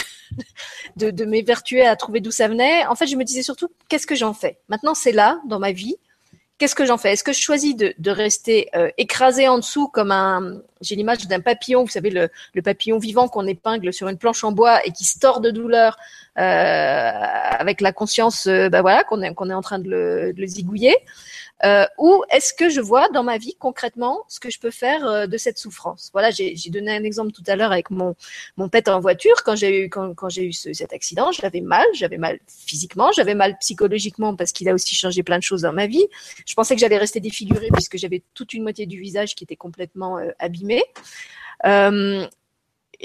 de, 0.97 1.11
de 1.11 1.25
m'évertuer 1.25 1.85
à 1.85 1.95
trouver 1.95 2.19
d'où 2.19 2.31
ça 2.31 2.47
venait. 2.47 2.85
En 2.85 2.95
fait, 2.95 3.07
je 3.07 3.15
me 3.15 3.23
disais 3.23 3.41
surtout 3.41 3.69
qu'est-ce 3.89 4.05
que 4.07 4.15
j'en 4.15 4.33
fais? 4.33 4.59
Maintenant, 4.69 4.93
c'est 4.93 5.11
là 5.11 5.41
dans 5.47 5.59
ma 5.59 5.71
vie. 5.71 5.95
Qu'est-ce 6.59 6.75
que 6.75 6.85
j'en 6.85 6.97
fais? 6.97 7.13
Est-ce 7.13 7.23
que 7.23 7.33
je 7.33 7.41
choisis 7.41 7.75
de, 7.75 7.93
de 7.97 8.11
rester 8.11 8.69
euh, 8.75 8.89
écrasé 8.97 9.47
en 9.47 9.57
dessous 9.57 9.87
comme 9.87 10.11
un 10.11 10.61
J'ai 10.81 10.95
l'image 10.95 11.27
d'un 11.27 11.39
papillon, 11.39 11.83
vous 11.83 11.89
savez 11.89 12.11
le, 12.11 12.29
le 12.53 12.61
papillon 12.61 12.99
vivant 12.99 13.27
qu'on 13.27 13.47
épingle 13.47 13.91
sur 13.91 14.07
une 14.07 14.17
planche 14.17 14.43
en 14.43 14.51
bois 14.51 14.85
et 14.85 14.91
qui 14.91 15.03
se 15.03 15.19
tord 15.19 15.41
de 15.41 15.49
douleur 15.49 15.97
euh, 16.37 17.11
avec 17.59 17.81
la 17.81 17.91
conscience, 17.91 18.47
euh, 18.47 18.69
bah 18.69 18.81
voilà, 18.81 19.03
qu'on 19.03 19.21
est 19.21 19.33
qu'on 19.33 19.49
est 19.49 19.53
en 19.53 19.61
train 19.61 19.79
de 19.79 19.89
le, 19.89 20.33
de 20.33 20.41
le 20.41 20.47
zigouiller. 20.47 20.95
Euh, 21.63 21.85
ou 21.97 22.23
est-ce 22.29 22.53
que 22.53 22.69
je 22.69 22.81
vois 22.81 23.07
dans 23.09 23.23
ma 23.23 23.37
vie 23.37 23.55
concrètement 23.57 24.23
ce 24.27 24.39
que 24.39 24.49
je 24.49 24.59
peux 24.59 24.71
faire 24.71 25.05
euh, 25.05 25.27
de 25.27 25.37
cette 25.37 25.57
souffrance? 25.57 26.09
Voilà, 26.13 26.29
j'ai 26.31 26.55
donné 26.69 26.95
un 26.95 27.03
exemple 27.03 27.31
tout 27.31 27.43
à 27.47 27.55
l'heure 27.55 27.71
avec 27.71 27.89
mon 27.89 28.15
mon 28.57 28.69
pet 28.69 28.87
en 28.89 28.99
voiture 28.99 29.43
quand 29.43 29.55
j'ai 29.55 29.89
eu 29.89 30.53
cet 30.53 30.93
accident, 30.93 31.31
j'avais 31.31 31.61
mal, 31.61 31.85
j'avais 31.93 32.17
mal 32.17 32.39
physiquement, 32.47 33.11
j'avais 33.11 33.35
mal 33.35 33.57
psychologiquement 33.59 34.35
parce 34.35 34.51
qu'il 34.51 34.67
a 34.69 34.73
aussi 34.73 34.95
changé 34.95 35.23
plein 35.23 35.37
de 35.37 35.43
choses 35.43 35.61
dans 35.61 35.73
ma 35.73 35.87
vie. 35.87 36.05
Je 36.45 36.53
pensais 36.53 36.75
que 36.75 36.81
j'allais 36.81 36.97
rester 36.97 37.19
défigurée 37.19 37.69
puisque 37.71 37.97
j'avais 37.97 38.23
toute 38.33 38.53
une 38.53 38.63
moitié 38.63 38.85
du 38.85 38.99
visage 38.99 39.35
qui 39.35 39.43
était 39.43 39.55
complètement 39.55 40.17
euh, 40.17 40.31
abîmée. 40.39 40.83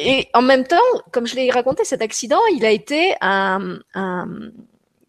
Et 0.01 0.29
en 0.33 0.43
même 0.43 0.65
temps, 0.65 0.77
comme 1.11 1.27
je 1.27 1.35
l'ai 1.35 1.51
raconté, 1.51 1.85
cet 1.85 2.03
accident, 2.03 2.41
il 2.55 2.65
a 2.65 2.71
été 2.71 3.17
un, 3.21 3.81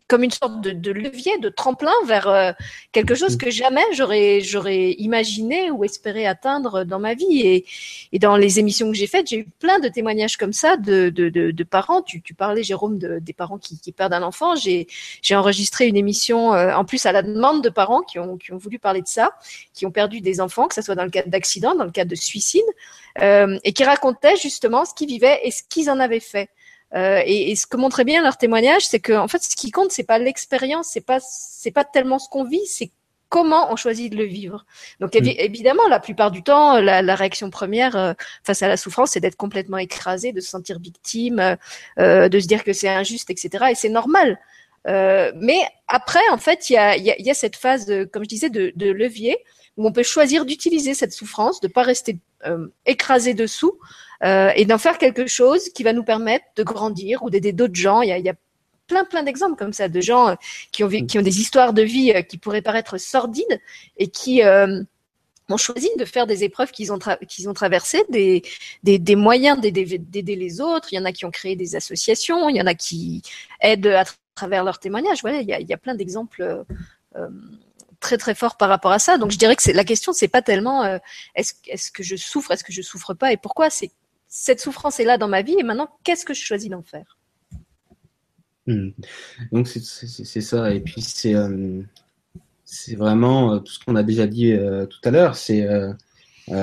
comme 0.10 0.23
une 0.23 0.31
sorte 0.31 0.60
de, 0.60 0.72
de, 0.72 0.91
levier, 0.91 1.38
de 1.38 1.49
tremplin 1.49 1.94
vers 2.06 2.27
euh, 2.27 2.52
quelque 2.91 3.14
chose 3.14 3.36
mm. 3.36 3.38
que 3.38 3.52
jamais 3.52 3.84
j'aurais 3.94 4.41
j'aurais 4.41 4.91
imaginé 4.94 5.69
ou 5.72 5.86
espéré 5.86 6.26
atteindre 6.26 6.84
dans 6.84 6.99
ma 6.99 7.14
vie. 7.14 7.41
Et, 7.41 7.65
et 8.11 8.19
dans 8.19 8.36
les 8.36 8.60
émissions 8.60 8.91
que 8.91 8.98
j'ai 8.98 9.07
faites, 9.07 9.27
j'ai 9.27 9.38
eu 9.38 9.48
plein 9.60 9.80
de 9.80 9.88
témoignages 9.88 10.36
comme 10.36 10.52
ça 10.52 10.77
de, 10.77 11.10
de, 11.10 11.30
de 11.30 11.64
parents. 11.64 12.02
Tu, 12.02 12.22
tu, 12.22 12.34
parlais, 12.34 12.64
Jérôme, 12.64 12.98
des 12.98 13.34
parents 13.34 13.60
qui, 13.60 13.80
qui 13.80 13.91
perdent 13.91 14.14
un 14.14 14.23
enfant. 14.23 14.56
J'ai 14.56 14.88
enregistré 15.31 15.88
une 15.88 15.98
émission, 15.98 16.53
euh, 16.56 16.73
en 16.73 16.86
plus 16.86 17.06
à 17.06 17.11
la 17.11 17.22
demande 17.22 17.64
de 17.64 17.69
parents 17.69 18.02
qui 18.02 18.18
ont, 18.18 18.38
qui 18.38 18.52
ont 18.52 18.57
voulu 18.57 18.80
parler 18.80 19.02
de 19.02 19.07
ça, 19.07 19.34
qui 19.76 19.86
ont 19.86 19.91
perdu 19.91 20.22
des 20.22 20.41
enfants, 20.41 20.68
que 20.68 20.76
ce 20.76 20.81
soit 20.81 20.95
dans 20.95 21.06
le 21.06 21.11
cadre 21.11 21.30
d'accidents, 21.30 21.76
dans 21.76 21.86
le 21.86 21.91
cadre 21.91 22.10
de 22.10 22.15
suicide, 22.15 22.65
euh, 23.22 23.60
et 23.64 23.73
qui 23.73 23.84
racontaient 23.84 24.38
justement 24.38 24.86
ce 24.86 24.95
qu'ils 24.95 25.07
vivaient 25.10 25.40
et 25.44 25.52
ce 25.52 25.61
qu'ils 25.69 25.90
en 25.91 25.99
avaient 25.99 26.19
fait. 26.19 26.49
Euh, 26.95 27.21
et, 27.25 27.51
et, 27.51 27.55
ce 27.55 27.67
que 27.67 27.77
montrait 27.77 28.03
bien 28.03 28.23
leur 28.23 28.37
témoignage, 28.37 28.87
c'est 28.87 28.99
que 28.99 29.13
en 29.13 29.27
fait, 29.27 29.43
ce 29.43 29.55
qui 29.55 29.69
compte, 29.69 29.91
c'est 29.91 30.03
pas 30.03 30.17
l'expérience, 30.17 30.89
c'est 30.91 31.05
pas 31.05 31.19
c'est 31.21 31.71
pas 31.71 31.83
tellement 31.83 32.17
ce 32.17 32.29
qu'on 32.29 32.43
vit, 32.43 32.65
c'est 32.65 32.91
comment 33.29 33.71
on 33.71 33.75
choisit 33.75 34.11
de 34.11 34.17
le 34.17 34.25
vivre. 34.25 34.65
Donc 34.99 35.13
mm. 35.13 35.25
évidemment, 35.37 35.87
la 35.87 35.99
plupart 35.99 36.31
du 36.31 36.43
temps, 36.43 36.79
la, 36.79 37.01
la 37.01 37.15
réaction 37.15 37.49
première 37.49 37.95
euh, 37.95 38.13
face 38.43 38.61
à 38.61 38.67
la 38.67 38.75
souffrance, 38.75 39.11
c'est 39.11 39.19
d'être 39.19 39.37
complètement 39.37 39.77
écrasé, 39.77 40.33
de 40.33 40.41
se 40.41 40.49
sentir 40.49 40.79
victime, 40.79 41.57
euh, 41.99 42.27
de 42.27 42.39
se 42.39 42.47
dire 42.47 42.63
que 42.63 42.73
c'est 42.73 42.89
injuste, 42.89 43.29
etc. 43.29 43.65
Et 43.71 43.75
c'est 43.75 43.89
normal. 43.89 44.39
Euh, 44.87 45.31
mais 45.35 45.59
après, 45.87 46.27
en 46.31 46.37
fait, 46.37 46.69
il 46.69 46.73
y 46.73 46.77
a, 46.77 46.97
y, 46.97 47.11
a, 47.11 47.19
y 47.19 47.29
a, 47.29 47.33
cette 47.33 47.55
phase, 47.55 47.85
de, 47.85 48.05
comme 48.05 48.23
je 48.23 48.29
disais, 48.29 48.49
de, 48.49 48.71
de 48.75 48.91
levier 48.91 49.37
où 49.77 49.87
on 49.87 49.91
peut 49.91 50.03
choisir 50.03 50.45
d'utiliser 50.45 50.93
cette 50.93 51.13
souffrance, 51.13 51.61
de 51.61 51.67
pas 51.67 51.83
rester 51.83 52.19
écrasé 52.85 53.33
dessous, 53.33 53.77
euh, 54.23 54.51
et 54.55 54.65
d'en 54.65 54.77
faire 54.77 54.97
quelque 54.97 55.27
chose 55.27 55.69
qui 55.69 55.83
va 55.83 55.93
nous 55.93 56.03
permettre 56.03 56.45
de 56.55 56.63
grandir 56.63 57.23
ou 57.23 57.29
d'aider 57.29 57.53
d'autres 57.53 57.75
gens. 57.75 58.01
Il 58.01 58.09
y 58.09 58.29
a, 58.29 58.33
plein 58.87 59.05
plein 59.05 59.21
d'exemples 59.21 59.55
comme 59.55 59.71
ça 59.71 59.87
de 59.87 60.01
gens 60.01 60.29
euh, 60.29 60.35
qui 60.71 60.83
ont, 60.83 60.89
qui 60.89 61.19
ont 61.19 61.21
des 61.21 61.39
histoires 61.39 61.73
de 61.73 61.83
vie 61.83 62.11
euh, 62.11 62.21
qui 62.23 62.39
pourraient 62.39 62.63
paraître 62.63 62.97
sordides 62.97 63.61
et 63.97 64.07
qui 64.07 64.41
ont 65.51 65.57
choisi 65.57 65.89
de 65.97 66.05
faire 66.05 66.27
des 66.27 66.43
épreuves 66.43 66.71
qu'ils 66.71 66.91
ont, 66.91 66.99
ont 66.99 67.53
traversées, 67.53 68.03
des, 68.09 68.43
des, 68.83 69.15
moyens 69.15 69.59
d'aider 69.59 70.35
les 70.35 70.61
autres. 70.61 70.89
Il 70.91 70.95
y 70.95 70.99
en 70.99 71.05
a 71.05 71.11
qui 71.11 71.25
ont 71.25 71.31
créé 71.31 71.55
des 71.55 71.75
associations, 71.75 72.49
il 72.49 72.57
y 72.57 72.61
en 72.61 72.67
a 72.67 72.75
qui 72.75 73.23
aident 73.61 73.87
à 73.87 74.03
travers 74.35 74.63
leurs 74.63 74.79
témoignages. 74.79 75.21
Voilà, 75.21 75.41
il 75.41 75.47
y 75.47 75.73
a, 75.73 75.77
plein 75.77 75.95
d'exemples 75.95 76.65
très 77.99 78.17
très 78.17 78.35
forts 78.35 78.57
par 78.57 78.69
rapport 78.69 78.91
à 78.91 78.99
ça. 78.99 79.17
Donc 79.17 79.31
je 79.31 79.37
dirais 79.37 79.55
que 79.55 79.71
la 79.71 79.83
question, 79.83 80.13
c'est 80.13 80.27
pas 80.27 80.41
tellement 80.41 80.99
est-ce, 81.35 81.53
est-ce 81.67 81.91
que 81.91 82.03
je 82.03 82.15
souffre, 82.15 82.51
est-ce 82.51 82.63
que 82.63 82.73
je 82.73 82.81
souffre 82.81 83.13
pas 83.13 83.31
et 83.31 83.37
pourquoi? 83.37 83.69
C'est 83.69 83.91
cette 84.30 84.61
souffrance 84.61 84.99
est 84.99 85.06
là 85.06 85.18
dans 85.18 85.27
ma 85.27 85.41
vie 85.41 85.56
et 85.60 85.64
maintenant, 85.64 85.89
qu'est-ce 86.03 86.23
que 86.23 86.35
je 86.35 86.41
choisis 86.41 86.69
d'en 86.69 86.84
faire? 86.84 87.18
Hmm. 88.68 88.91
Donc, 89.51 89.68
c'est 89.68 90.41
ça. 90.41 90.72
Et 90.72 90.80
puis, 90.80 91.01
c'est 91.01 91.34
euh, 91.34 91.81
vraiment 92.95 93.56
euh, 93.56 93.60
tout 93.60 93.73
ce 93.73 93.84
qu'on 93.84 93.95
a 93.95 94.03
déjà 94.03 94.27
dit 94.27 94.53
euh, 94.53 94.85
tout 94.85 94.99
à 95.03 95.10
l'heure. 95.10 95.35
C'est 95.35 95.68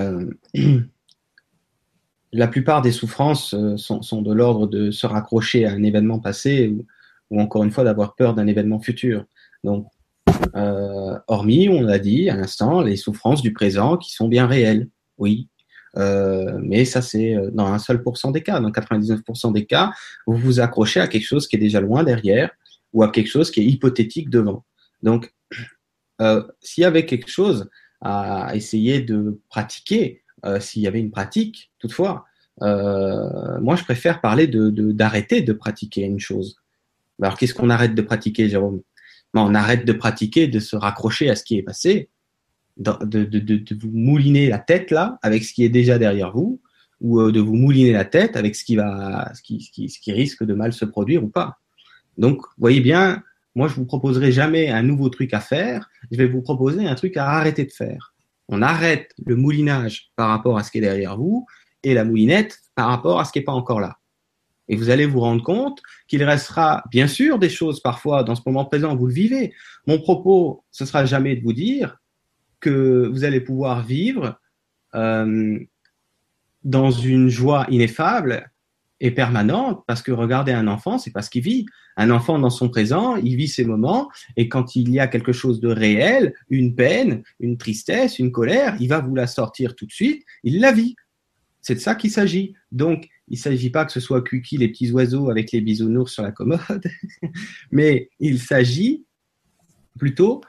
la 2.32 2.48
plupart 2.48 2.82
des 2.82 2.93
souffrances 2.93 3.55
sont, 3.76 4.02
sont, 4.02 4.22
de 4.22 4.32
l'ordre 4.32 4.66
de 4.68 4.90
se 4.93 5.06
raccrocher 5.06 5.64
à 5.64 5.72
un 5.72 5.82
événement 5.82 6.20
passé 6.20 6.68
ou, 6.68 6.86
ou 7.30 7.40
encore 7.40 7.64
une 7.64 7.70
fois 7.72 7.84
d'avoir 7.84 8.14
peur 8.14 8.34
d'un 8.34 8.47
événement 8.47 8.78
futur. 8.78 9.24
Donc, 9.64 9.88
hormis, 11.26 11.68
on 11.68 11.82
l'a 11.82 11.98
dit 11.98 12.30
à 12.30 12.36
l'instant, 12.36 12.80
les 12.80 12.97
souffrances 12.97 13.43
du 13.43 13.52
présent 13.52 13.97
qui 13.97 14.12
sont 14.12 14.28
bien 14.28 14.47
réelles. 14.47 14.88
Oui, 15.18 15.48
euh, 15.97 16.59
mais 16.62 16.85
ça, 16.85 17.02
c'est 17.02 17.35
euh, 17.35 17.51
dans 17.52 17.66
un 17.66 17.78
seul 17.78 18.02
pourcent 18.02 18.31
des 18.31 18.43
cas. 18.43 18.60
Dans 18.60 18.70
99% 18.70 19.52
des 19.52 19.66
cas, 19.66 19.93
vous 20.27 20.36
vous 20.36 20.60
accrochez 20.60 21.01
à 21.01 21.09
quelque 21.09 21.24
chose 21.24 21.48
qui 21.48 21.56
est 21.56 21.60
déjà 21.60 21.81
loin 21.81 22.05
derrière 22.05 22.51
ou 22.93 23.02
à 23.02 23.10
quelque 23.10 23.28
chose 23.28 23.51
qui 23.51 23.60
est 23.60 23.64
hypothétique 23.64 24.31
devant. 24.31 24.64
Donc, 25.02 25.32
euh, 26.20 26.43
s'il 26.60 26.82
y 26.82 26.85
avait 26.85 27.06
quelque 27.06 27.31
chose 27.31 27.68
à 28.01 28.52
essayer 28.55 29.01
de 29.01 29.40
pratiquer, 29.48 30.23
s'il 30.60 30.82
y 30.82 30.86
avait 30.86 31.01
une 31.01 31.10
pratique, 31.10 31.73
toutefois, 31.81 32.24
moi, 32.60 33.74
je 33.74 33.82
préfère 33.82 34.20
parler 34.20 34.47
de 34.47 34.70
d'arrêter 34.93 35.40
de, 35.40 35.52
de, 35.52 35.59
pratiquer 35.59 36.02
une 36.02 36.20
chose. 36.20 36.56
Alors, 37.20 37.36
qu'est-ce 37.36 37.55
qu'on 37.55 37.70
arrête 37.70 37.94
de 37.94 38.02
pratiquer, 38.02 38.48
Jérôme? 38.48 38.82
Ben, 39.35 39.40
On 39.40 39.55
arrête 39.55 39.85
de 39.85 39.93
pratiquer, 39.93 40.47
de 40.47 40.60
se 40.60 40.77
raccrocher 40.77 41.31
à 41.31 41.36
ce 41.36 41.43
qui 41.43 41.59
est 41.59 41.62
passé, 41.62 42.10
de, 42.76 43.24
de, 43.24 43.38
de, 43.38 43.74
vous 43.80 43.90
mouliner 43.90 44.48
la 44.48 44.58
tête 44.58 44.90
là 44.90 45.18
avec 45.22 45.44
ce 45.44 45.52
qui 45.52 45.64
est 45.64 45.68
déjà 45.68 45.98
derrière 45.98 46.32
vous 46.32 46.60
ou 47.00 47.20
euh, 47.20 47.32
de 47.32 47.40
vous 47.40 47.54
mouliner 47.54 47.92
la 47.92 48.04
tête 48.04 48.36
avec 48.36 48.54
ce 48.54 48.64
qui 48.64 48.76
va 48.76 49.32
ce 49.34 49.42
qui, 49.42 49.60
ce 49.60 49.98
qui, 49.98 50.12
risque 50.12 50.44
de 50.44 50.54
mal 50.54 50.72
se 50.72 50.84
produire 50.84 51.24
ou 51.24 51.28
pas. 51.28 51.58
Donc, 52.18 52.42
voyez 52.58 52.80
bien, 52.80 53.22
moi 53.54 53.68
je 53.68 53.74
vous 53.74 53.86
proposerai 53.86 54.32
jamais 54.32 54.68
un 54.68 54.82
nouveau 54.82 55.08
truc 55.08 55.34
à 55.34 55.40
faire, 55.40 55.88
je 56.10 56.16
vais 56.16 56.26
vous 56.26 56.42
proposer 56.42 56.86
un 56.86 56.94
truc 56.94 57.16
à 57.16 57.28
arrêter 57.28 57.64
de 57.64 57.72
faire. 57.72 58.14
On 58.48 58.62
arrête 58.62 59.12
le 59.24 59.36
moulinage 59.36 60.12
par 60.16 60.28
rapport 60.28 60.58
à 60.58 60.62
ce 60.62 60.70
qui 60.70 60.78
est 60.78 60.82
derrière 60.82 61.16
vous 61.16 61.46
et 61.82 61.94
la 61.94 62.04
moulinette 62.04 62.58
par 62.74 62.88
rapport 62.88 63.20
à 63.20 63.24
ce 63.24 63.32
qui 63.32 63.38
n'est 63.38 63.44
pas 63.44 63.52
encore 63.52 63.80
là. 63.80 63.98
Et 64.68 64.76
vous 64.76 64.90
allez 64.90 65.06
vous 65.06 65.20
rendre 65.20 65.42
compte 65.42 65.80
qu'il 66.08 66.22
restera 66.24 66.84
bien 66.90 67.06
sûr 67.06 67.38
des 67.38 67.48
choses 67.48 67.80
parfois 67.80 68.24
dans 68.24 68.34
ce 68.34 68.42
moment 68.46 68.64
présent, 68.64 68.96
vous 68.96 69.06
le 69.06 69.12
vivez. 69.12 69.54
Mon 69.86 69.98
propos, 69.98 70.64
ce 70.72 70.84
sera 70.84 71.04
jamais 71.06 71.36
de 71.36 71.42
vous 71.42 71.52
dire 71.52 71.98
que 72.66 73.09
vous 73.12 73.22
allez 73.22 73.40
pouvoir 73.40 73.84
vivre 73.84 74.40
euh, 74.97 75.56
dans 76.64 76.90
une 76.90 77.28
joie 77.28 77.64
ineffable 77.70 78.51
et 78.98 79.12
permanente, 79.12 79.84
parce 79.86 80.02
que 80.02 80.10
regardez 80.10 80.51
un 80.51 80.66
enfant, 80.66 80.98
c'est 80.98 81.12
pas 81.12 81.22
ce 81.22 81.30
qu'il 81.30 81.44
vit. 81.44 81.66
Un 81.97 82.10
enfant 82.10 82.40
dans 82.40 82.51
son 82.51 82.68
présent, 82.68 83.14
il 83.14 83.36
vit 83.36 83.47
ses 83.47 83.64
moments, 83.64 84.10
et 84.36 84.48
quand 84.48 84.74
il 84.74 84.90
y 84.90 84.98
a 84.98 85.06
quelque 85.06 85.30
chose 85.30 85.60
de 85.60 85.68
réel, 85.68 86.34
une 86.51 86.74
peine, 86.74 87.22
une 87.38 87.56
tristesse, 87.56 88.18
une 88.18 88.32
colère, 88.32 88.76
il 88.80 88.88
va 88.88 88.98
vous 88.98 89.14
la 89.14 89.28
sortir 89.28 89.76
tout 89.76 89.86
de 89.86 89.93
suite, 89.93 90.24
il 90.43 90.59
la 90.59 90.72
vit. 90.72 90.97
C'est 91.60 91.76
de 91.76 91.80
ça 91.80 91.94
qu'il 91.94 92.10
s'agit. 92.10 92.55
Donc, 92.72 93.06
il 93.28 93.34
ne 93.34 93.43
s'agit 93.43 93.70
pas 93.70 93.84
que 93.84 93.93
ce 93.93 94.01
soit 94.01 94.22
Kuki, 94.22 94.56
les 94.56 94.68
petits 94.68 94.90
oiseaux 94.90 95.30
avec 95.30 95.52
les 95.52 95.60
bisounours 95.60 96.12
sur 96.12 96.24
la 96.24 96.32
commode, 96.32 96.90
mais 97.70 98.10
il 98.18 98.40
s'agit 98.40 99.05
plutôt 99.97 100.40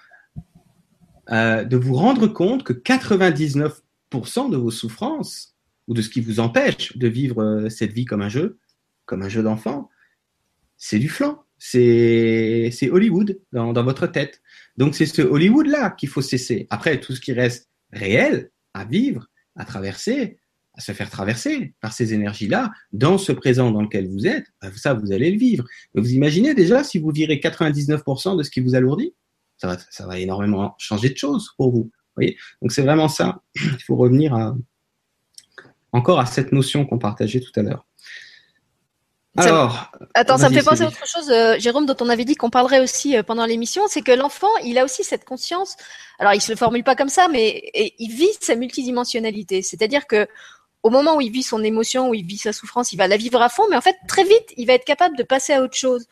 euh, 1.32 1.64
de 1.64 1.78
vous 1.78 1.96
rendre 1.96 2.28
compte 2.28 2.64
que 2.64 2.74
99% 2.74 4.50
de 4.50 4.58
vos 4.58 4.72
souffrances 4.72 5.56
ou 5.88 5.94
de 5.94 6.02
ce 6.02 6.10
qui 6.10 6.22
vous 6.22 6.40
empêche 6.40 6.98
de 6.98 7.08
vivre 7.08 7.44
euh, 7.44 7.70
cette 7.70 7.94
vie 7.94 8.06
comme 8.06 8.22
un 8.22 8.30
jeu, 8.30 8.60
comme 9.06 9.22
un 9.22 9.30
jeu 9.30 9.44
d'enfant, 9.44 9.90
c'est 10.78 11.00
du 11.00 11.10
flanc, 11.10 11.44
c'est 11.58 12.72
Hollywood 12.92 13.40
dans, 13.52 13.74
dans 13.74 13.84
votre 13.84 14.08
tête. 14.08 14.42
Donc 14.78 14.96
c'est 14.96 15.06
ce 15.06 15.22
Hollywood-là 15.22 15.92
qu'il 15.92 16.10
faut 16.10 16.22
cesser. 16.22 16.68
Après, 16.70 17.00
tout 17.00 17.16
ce 17.16 17.22
qui 17.22 17.34
reste 17.34 17.70
réel 17.92 18.52
à 18.74 18.86
vivre, 18.86 19.28
à 19.56 19.66
traverser, 19.66 20.38
à 20.78 20.82
se 20.82 20.92
faire 20.92 21.10
traverser 21.10 21.74
par 21.82 21.92
ces 21.92 22.14
énergies-là, 22.14 22.72
dans 22.94 23.18
ce 23.18 23.32
présent 23.32 23.72
dans 23.72 23.82
lequel 23.82 24.08
vous 24.08 24.28
êtes, 24.28 24.46
bah, 24.62 24.70
ça, 24.76 24.94
vous 24.94 25.12
allez 25.12 25.32
le 25.32 25.40
vivre. 25.40 25.66
vous 25.96 26.14
imaginez 26.14 26.54
déjà 26.54 26.84
si 26.84 27.00
vous 27.00 27.10
virez 27.10 27.38
99% 27.38 28.38
de 28.38 28.44
ce 28.44 28.52
qui 28.52 28.62
vous 28.62 28.76
alourdit? 28.76 29.14
Ça 29.58 29.68
va, 29.68 29.78
ça 29.90 30.06
va 30.06 30.20
énormément 30.20 30.76
changer 30.78 31.10
de 31.10 31.18
choses 31.18 31.52
pour 31.58 31.72
vous. 31.72 31.92
voyez 32.16 32.38
Donc 32.62 32.72
c'est 32.72 32.84
vraiment 32.84 33.08
ça. 33.08 33.42
Il 33.56 33.84
faut 33.84 33.96
revenir 33.96 34.34
à, 34.34 34.56
encore 35.92 36.20
à 36.20 36.26
cette 36.26 36.52
notion 36.52 36.86
qu'on 36.86 37.00
partageait 37.00 37.40
tout 37.40 37.58
à 37.60 37.64
l'heure. 37.64 37.86
Alors, 39.40 39.92
attends, 40.16 40.40
ça 40.40 40.50
me 40.50 40.56
fait 40.56 40.64
penser 40.64 40.82
à 40.82 40.88
autre 40.88 41.06
chose, 41.06 41.30
euh, 41.30 41.60
Jérôme, 41.60 41.86
dont 41.86 41.96
on 42.02 42.10
avait 42.10 42.26
dit 42.26 42.36
qu'on 42.36 42.50
parlerait 42.50 42.80
aussi 42.80 43.16
euh, 43.16 43.22
pendant 43.22 43.46
l'émission, 43.46 43.84
c'est 43.88 44.02
que 44.02 44.12
l'enfant, 44.12 44.48
il 44.64 44.80
a 44.80 44.84
aussi 44.84 45.04
cette 45.04 45.26
conscience. 45.26 45.76
Alors, 46.18 46.34
il 46.34 46.42
se 46.42 46.52
le 46.52 46.58
formule 46.58 46.84
pas 46.84 46.96
comme 46.96 47.10
ça, 47.10 47.28
mais 47.28 47.70
il 48.00 48.12
vit 48.12 48.32
sa 48.42 48.56
multidimensionnalité. 48.56 49.62
C'est-à-dire 49.62 50.08
que 50.08 50.28
au 50.88 50.90
moment 50.90 51.18
où 51.18 51.22
il 51.22 51.32
vit 51.32 51.44
son 51.44 51.66
émotion, 51.66 52.10
où 52.10 52.14
il 52.14 52.26
vit 52.26 52.38
sa 52.38 52.54
souffrance, 52.54 52.94
il 52.94 52.96
va 52.96 53.10
la 53.10 53.18
vivre 53.18 53.42
à 53.42 53.50
fond, 53.50 53.64
mais 53.70 53.76
en 53.76 53.82
fait, 53.82 53.98
très 54.08 54.24
vite, 54.24 54.54
il 54.56 54.68
va 54.68 54.74
être 54.74 54.86
capable 54.86 55.18
de 55.18 55.24
passer 55.24 55.52
à 55.52 55.62
autre 55.62 55.76
chose. 55.76 56.06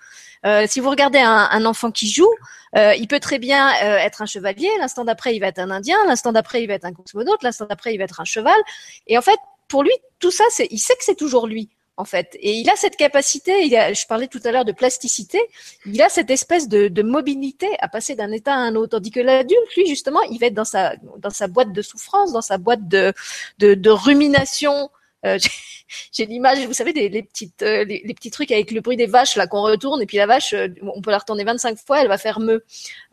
Euh, 0.45 0.65
si 0.68 0.81
vous 0.81 0.89
regardez 0.89 1.19
un, 1.19 1.65
enfant 1.65 1.91
qui 1.91 2.10
joue, 2.10 2.30
euh, 2.76 2.93
il 2.95 3.07
peut 3.07 3.22
très 3.22 3.39
bien 3.39 3.69
euh, 3.69 3.97
être 3.97 4.22
un 4.22 4.26
chevalier, 4.26 4.69
l'instant 4.77 5.06
d'après, 5.06 5.34
il 5.34 5.39
va 5.39 5.47
être 5.47 5.60
un 5.60 5.72
indien, 5.72 5.97
l'instant 6.07 6.34
d'après, 6.34 6.61
il 6.61 6.68
va 6.68 6.73
être 6.73 6.84
un 6.84 6.91
cosmonaute, 6.91 7.41
l'instant 7.41 7.68
d'après, 7.68 7.93
il 7.93 7.99
va 7.99 8.03
être 8.03 8.19
un 8.19 8.26
cheval. 8.26 8.60
Et 9.07 9.18
en 9.18 9.22
fait, 9.22 9.39
pour 9.69 9.81
lui, 9.81 9.93
tout 10.19 10.30
ça, 10.30 10.43
c'est, 10.49 10.68
il 10.72 10.80
sait 10.80 10.95
que 10.95 11.06
c'est 11.06 11.15
toujours 11.15 11.47
lui 11.47 11.69
en 11.97 12.05
fait. 12.05 12.38
Et 12.39 12.53
il 12.53 12.69
a 12.69 12.76
cette 12.76 12.95
capacité, 12.97 13.65
il 13.65 13.76
a, 13.76 13.93
je 13.93 14.05
parlais 14.05 14.27
tout 14.27 14.41
à 14.43 14.51
l'heure 14.51 14.65
de 14.65 14.72
plasticité, 14.72 15.39
il 15.85 16.01
a 16.01 16.09
cette 16.09 16.30
espèce 16.30 16.67
de, 16.67 16.88
de 16.88 17.01
mobilité 17.01 17.67
à 17.80 17.88
passer 17.88 18.15
d'un 18.15 18.31
état 18.31 18.53
à 18.53 18.57
un 18.57 18.76
autre. 18.76 18.91
Tandis 18.97 19.11
que 19.11 19.19
l'adulte, 19.19 19.76
lui, 19.76 19.88
justement, 19.88 20.22
il 20.23 20.39
va 20.39 20.47
être 20.47 20.53
dans 20.53 20.65
sa, 20.65 20.95
dans 21.17 21.30
sa 21.30 21.47
boîte 21.47 21.72
de 21.72 21.81
souffrance, 21.81 22.34
dans 22.34 22.41
sa 22.41 22.57
boîte 22.57 22.88
de, 22.88 23.13
de, 23.59 23.73
de 23.73 23.89
rumination. 23.89 24.89
Euh, 25.25 25.37
j'ai 26.11 26.25
l'image, 26.25 26.65
vous 26.65 26.73
savez, 26.73 26.93
des, 26.93 27.23
petites, 27.23 27.61
euh, 27.61 27.83
les, 27.83 28.13
petits 28.13 28.31
trucs 28.31 28.51
avec 28.51 28.71
le 28.71 28.81
bruit 28.81 28.97
des 28.97 29.05
vaches 29.05 29.35
là 29.35 29.47
qu'on 29.47 29.61
retourne 29.61 30.01
et 30.01 30.05
puis 30.05 30.17
la 30.17 30.25
vache, 30.25 30.53
euh, 30.53 30.67
on 30.81 31.01
peut 31.01 31.11
la 31.11 31.19
retourner 31.19 31.43
25 31.43 31.77
fois, 31.77 32.01
elle 32.01 32.07
va 32.07 32.17
faire 32.17 32.39
meu. 32.39 32.63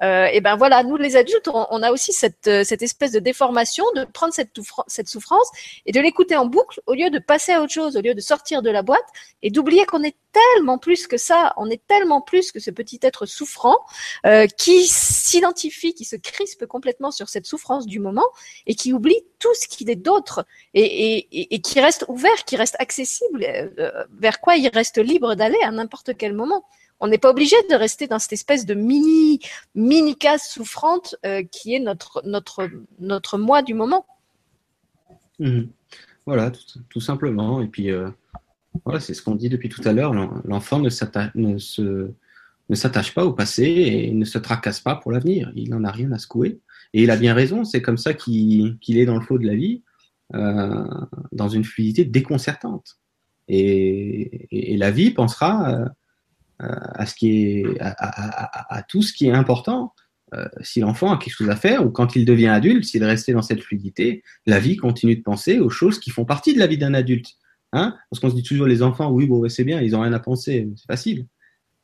Euh, 0.03 0.27
et 0.27 0.41
ben 0.41 0.57
voilà, 0.57 0.83
nous 0.83 0.97
les 0.97 1.17
adultes, 1.17 1.49
on, 1.49 1.83
a 1.83 1.91
aussi 1.91 2.13
cette, 2.13 2.51
cette 2.65 2.83
espèce 2.83 3.13
de 3.13 3.19
déformation 3.19 3.85
de 3.97 4.05
prendre 4.05 4.33
cette, 4.33 4.51
cette 4.87 5.09
souffrance 5.09 5.49
et 5.87 5.93
de 5.93 6.01
l'écouter 6.01 6.37
en 6.37 6.47
boucle 6.47 6.81
au 6.87 6.95
lieu 6.95 7.11
de 7.11 7.19
passer 7.19 7.53
à 7.53 7.63
autre 7.63 7.73
chose, 7.73 7.97
au 7.97 8.01
lieu 8.01 8.15
de 8.15 8.21
sortir 8.21 8.63
de 8.63 8.71
la 8.71 8.83
boîte 8.83 9.01
et 9.43 9.51
d'oublier 9.51 9.85
qu'on 9.85 10.03
est 10.03 10.17
tellement 10.33 10.79
plus 10.79 11.07
que 11.07 11.19
ça, 11.19 11.53
on 11.59 11.69
est 11.69 11.83
tellement 11.87 12.23
plus 12.23 12.53
que 12.53 12.61
ce 12.61 12.71
petit 12.71 12.99
être 13.03 13.27
souffrant 13.27 13.77
qui 14.57 14.87
s'identifie, 14.87 15.93
qui 15.93 16.05
se 16.05 16.17
crispe 16.17 16.65
complètement 16.67 17.11
sur 17.11 17.29
cette 17.29 17.47
souffrance 17.47 17.87
du 17.87 17.99
moment 17.99 18.27
et 18.67 18.75
qui 18.75 18.95
oublie 18.95 19.21
tout 19.39 19.55
ce 19.55 19.69
qu'il 19.69 19.91
est 19.91 19.97
d'autre 19.97 20.47
et, 20.73 21.55
et, 21.55 21.61
qui 21.61 21.81
reste 21.81 22.02
ouvert, 22.09 22.45
qui 22.47 22.57
reste 22.57 22.77
accessible, 22.79 23.45
euh, 23.79 24.05
vers 24.19 24.41
quoi 24.41 24.57
il 24.57 24.69
reste 24.69 24.99
libre 24.99 25.35
d'aller 25.35 25.59
à 25.65 25.71
n'importe 25.71 26.17
quel 26.17 26.35
moment. 26.35 26.65
On 27.01 27.09
n'est 27.09 27.19
pas 27.19 27.31
obligé 27.31 27.57
de 27.69 27.75
rester 27.75 28.07
dans 28.07 28.19
cette 28.19 28.33
espèce 28.33 28.65
de 28.65 28.75
mini 28.75 29.41
mini 29.75 30.17
case 30.17 30.43
souffrante 30.43 31.17
euh, 31.27 31.43
qui 31.43 31.75
est 31.75 31.81
notre 31.81 32.23
notre 32.25 32.71
notre 33.01 33.39
moi 33.39 33.63
du 33.63 33.75
moment. 33.75 34.07
Mmh. 35.41 35.63
Voilà, 36.27 36.53
tout, 36.89 37.01
simplement. 37.01 37.61
Et 37.61 37.67
puis 37.67 37.91
euh, 37.91 38.09
voilà, 38.85 39.01
c'est 39.01 39.15
ce 39.15 39.23
qu'on 39.23 39.35
dit 39.35 39.49
depuis 39.49 39.69
tout 39.69 39.83
à 39.85 39.93
l'heure. 39.93 40.15
L'enfant 40.45 40.79
ne 40.79 40.89
s'attache 40.89 41.35
pas 43.15 43.25
au 43.25 43.33
passé 43.33 43.65
et 43.65 44.13
ne 44.13 44.25
se 44.25 44.39
tracasse 44.39 44.79
pas 44.81 44.95
pour 44.95 45.11
l'avenir. 45.11 45.51
Il 45.57 45.71
n'en 45.71 45.83
a 45.83 45.91
rien 45.91 46.13
à 46.13 46.19
secouer. 46.19 46.61
Et 46.95 47.03
il 47.03 47.11
a 47.11 47.17
bien 47.17 47.35
raison, 47.35 47.65
c'est 47.65 47.83
comme 47.83 47.99
ça 47.99 48.15
qu'il 48.15 48.79
est 48.87 49.07
dans 49.07 49.15
le 49.15 49.23
flot 49.23 49.39
de 49.39 49.47
la 49.47 49.55
vie, 49.55 49.83
euh, 50.35 50.85
dans 51.33 51.49
une 51.49 51.65
fluidité 51.65 52.05
déconcertante. 52.05 52.99
Et, 53.49 54.77
la 54.79 54.91
vie 54.91 55.11
pensera 55.11 55.91
euh, 56.63 57.05
est, 57.23 57.81
à, 57.81 58.83
tout 58.89 59.03
ce 59.03 59.13
qui 59.13 59.27
est 59.27 59.33
important. 59.33 59.93
Euh, 60.35 60.47
si 60.63 60.81
l'enfant 60.81 61.13
a 61.13 61.19
quelque 61.19 61.35
chose 61.35 61.51
à 61.51 61.57
faire 61.57 61.85
ou 61.85 61.91
quand 61.91 62.17
il 62.17 62.25
devient 62.25 62.49
adulte, 62.49 62.85
s'il 62.85 63.03
est 63.03 63.07
resté 63.07 63.35
dans 63.35 63.43
cette 63.43 63.63
fluidité, 63.63 64.23
la 64.47 64.59
vie 64.59 64.77
continue 64.77 65.17
de 65.17 65.23
penser 65.23 65.59
aux 65.59 65.69
choses 65.69 65.99
qui 65.99 66.11
font 66.11 66.25
partie 66.25 66.55
de 66.55 66.59
la 66.59 66.67
vie 66.67 66.79
d'un 66.79 66.95
adulte. 66.95 67.33
Hein 67.75 67.97
Parce 68.11 68.21
qu'on 68.21 68.31
se 68.31 68.35
dit 68.35 68.43
toujours, 68.43 68.67
les 68.67 68.83
enfants, 68.83 69.11
oui, 69.11 69.27
bon, 69.27 69.47
c'est 69.49 69.65
bien, 69.65 69.81
ils 69.83 69.95
ont 69.95 70.01
rien 70.01 70.13
à 70.13 70.21
penser, 70.21 70.69
c'est 70.77 70.87
facile. 70.87 71.27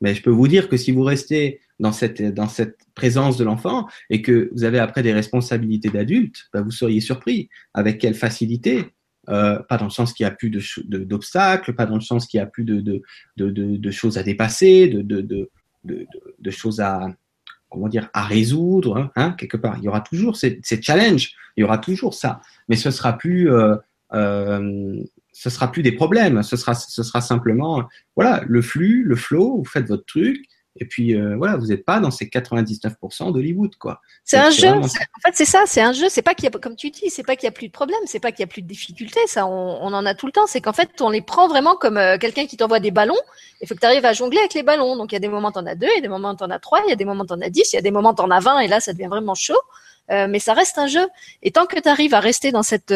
Mais 0.00 0.14
je 0.14 0.22
peux 0.22 0.30
vous 0.30 0.48
dire 0.48 0.68
que 0.68 0.76
si 0.76 0.92
vous 0.92 1.02
restez 1.02 1.60
dans 1.80 1.92
cette, 1.92 2.22
dans 2.34 2.48
cette 2.48 2.78
présence 2.94 3.36
de 3.36 3.44
l'enfant 3.44 3.86
et 4.10 4.22
que 4.22 4.50
vous 4.52 4.64
avez 4.64 4.78
après 4.78 5.02
des 5.02 5.12
responsabilités 5.12 5.88
d'adulte, 5.88 6.48
bah, 6.52 6.62
vous 6.62 6.70
seriez 6.70 7.00
surpris 7.00 7.48
avec 7.74 7.98
quelle 7.98 8.14
facilité, 8.14 8.84
euh, 9.28 9.58
pas 9.60 9.76
dans 9.76 9.84
le 9.84 9.90
sens 9.90 10.12
qu'il 10.12 10.24
n'y 10.24 10.30
a 10.30 10.34
plus 10.34 10.50
d'obstacles, 10.50 11.72
de, 11.72 11.76
pas 11.76 11.86
dans 11.86 11.96
le 11.96 12.00
sens 12.00 12.26
qu'il 12.26 12.38
n'y 12.38 12.42
a 12.42 12.46
plus 12.46 12.64
de, 12.64 13.02
de, 13.36 13.90
choses 13.90 14.18
à 14.18 14.22
dépasser, 14.22 14.88
de, 14.88 16.50
choses 16.50 16.80
à, 16.80 17.08
comment 17.68 17.88
dire, 17.88 18.08
à 18.14 18.24
résoudre, 18.24 18.96
hein, 18.96 19.10
hein, 19.16 19.32
quelque 19.32 19.56
part. 19.56 19.76
Il 19.78 19.84
y 19.84 19.88
aura 19.88 20.00
toujours 20.00 20.36
ces, 20.36 20.60
ces, 20.62 20.80
challenges, 20.80 21.34
il 21.56 21.60
y 21.60 21.64
aura 21.64 21.78
toujours 21.78 22.14
ça, 22.14 22.40
mais 22.68 22.76
ce 22.76 22.90
sera 22.90 23.18
plus 23.18 23.50
euh, 23.50 23.76
euh, 24.14 25.02
ce 25.38 25.50
sera 25.50 25.70
plus 25.70 25.84
des 25.84 25.92
problèmes, 25.92 26.42
ce 26.42 26.56
sera, 26.56 26.74
ce 26.74 27.04
sera 27.04 27.20
simplement, 27.20 27.84
voilà, 28.16 28.42
le 28.48 28.60
flux, 28.60 29.04
le 29.04 29.14
flow, 29.14 29.58
vous 29.58 29.64
faites 29.64 29.86
votre 29.86 30.04
truc, 30.04 30.44
et 30.80 30.84
puis 30.84 31.14
euh, 31.14 31.36
voilà, 31.36 31.56
vous 31.56 31.66
n'êtes 31.66 31.84
pas 31.84 32.00
dans 32.00 32.10
ces 32.10 32.26
99% 32.26 33.32
d'Hollywood, 33.32 33.76
quoi. 33.76 34.00
C'est 34.24 34.36
un 34.36 34.50
jeu. 34.50 34.68
En 34.68 34.82
fait, 34.82 35.34
c'est 35.34 35.44
ça, 35.44 35.62
c'est 35.66 35.80
un 35.80 35.92
jeu. 35.92 36.06
C'est 36.08 36.22
pas 36.22 36.34
qu'il 36.34 36.44
y 36.44 36.48
a, 36.48 36.50
comme 36.50 36.74
tu 36.74 36.90
dis, 36.90 37.08
c'est 37.08 37.24
pas 37.24 37.36
qu'il 37.36 37.44
y 37.44 37.48
a 37.48 37.52
plus 37.52 37.68
de 37.68 37.72
problèmes, 37.72 37.98
c'est 38.06 38.18
pas 38.18 38.32
qu'il 38.32 38.40
y 38.40 38.44
a 38.44 38.48
plus 38.48 38.62
de 38.62 38.66
difficultés. 38.66 39.20
Ça, 39.26 39.46
on, 39.46 39.78
on 39.80 39.92
en 39.92 40.06
a 40.06 40.14
tout 40.14 40.26
le 40.26 40.32
temps. 40.32 40.46
C'est 40.46 40.60
qu'en 40.60 40.72
fait, 40.72 41.00
on 41.00 41.10
les 41.10 41.22
prend 41.22 41.46
vraiment 41.46 41.76
comme 41.76 41.98
euh, 41.98 42.18
quelqu'un 42.18 42.46
qui 42.46 42.56
t'envoie 42.56 42.80
des 42.80 42.90
ballons. 42.90 43.18
Il 43.60 43.68
faut 43.68 43.74
que 43.74 43.80
tu 43.80 43.86
arrives 43.86 44.04
à 44.04 44.12
jongler 44.12 44.38
avec 44.38 44.54
les 44.54 44.64
ballons. 44.64 44.96
Donc 44.96 45.12
il 45.12 45.14
y 45.14 45.18
a 45.18 45.20
des 45.20 45.28
moments 45.28 45.52
t'en 45.52 45.66
as 45.66 45.74
deux, 45.76 45.88
il 45.88 45.96
y 45.96 45.98
a 45.98 46.02
des 46.02 46.08
moments 46.08 46.34
t'en 46.34 46.50
as 46.50 46.58
trois, 46.58 46.80
il 46.86 46.90
y 46.90 46.92
a 46.92 46.96
des 46.96 47.04
moments 47.04 47.24
t'en 47.24 47.40
as 47.40 47.50
dix, 47.50 47.72
il 47.72 47.76
y 47.76 47.78
a 47.78 47.82
des 47.82 47.90
moments 47.90 48.14
t'en 48.14 48.30
as 48.30 48.40
vingt, 48.40 48.60
et 48.60 48.68
là 48.68 48.80
ça 48.80 48.92
devient 48.92 49.08
vraiment 49.08 49.34
chaud. 49.34 49.60
Euh, 50.10 50.26
mais 50.28 50.38
ça 50.38 50.54
reste 50.54 50.78
un 50.78 50.86
jeu. 50.86 51.06
Et 51.42 51.50
tant 51.50 51.66
que 51.66 51.78
tu 51.78 51.88
arrives 51.88 52.14
à 52.14 52.20
rester 52.20 52.50
dans 52.50 52.62
cette 52.62 52.92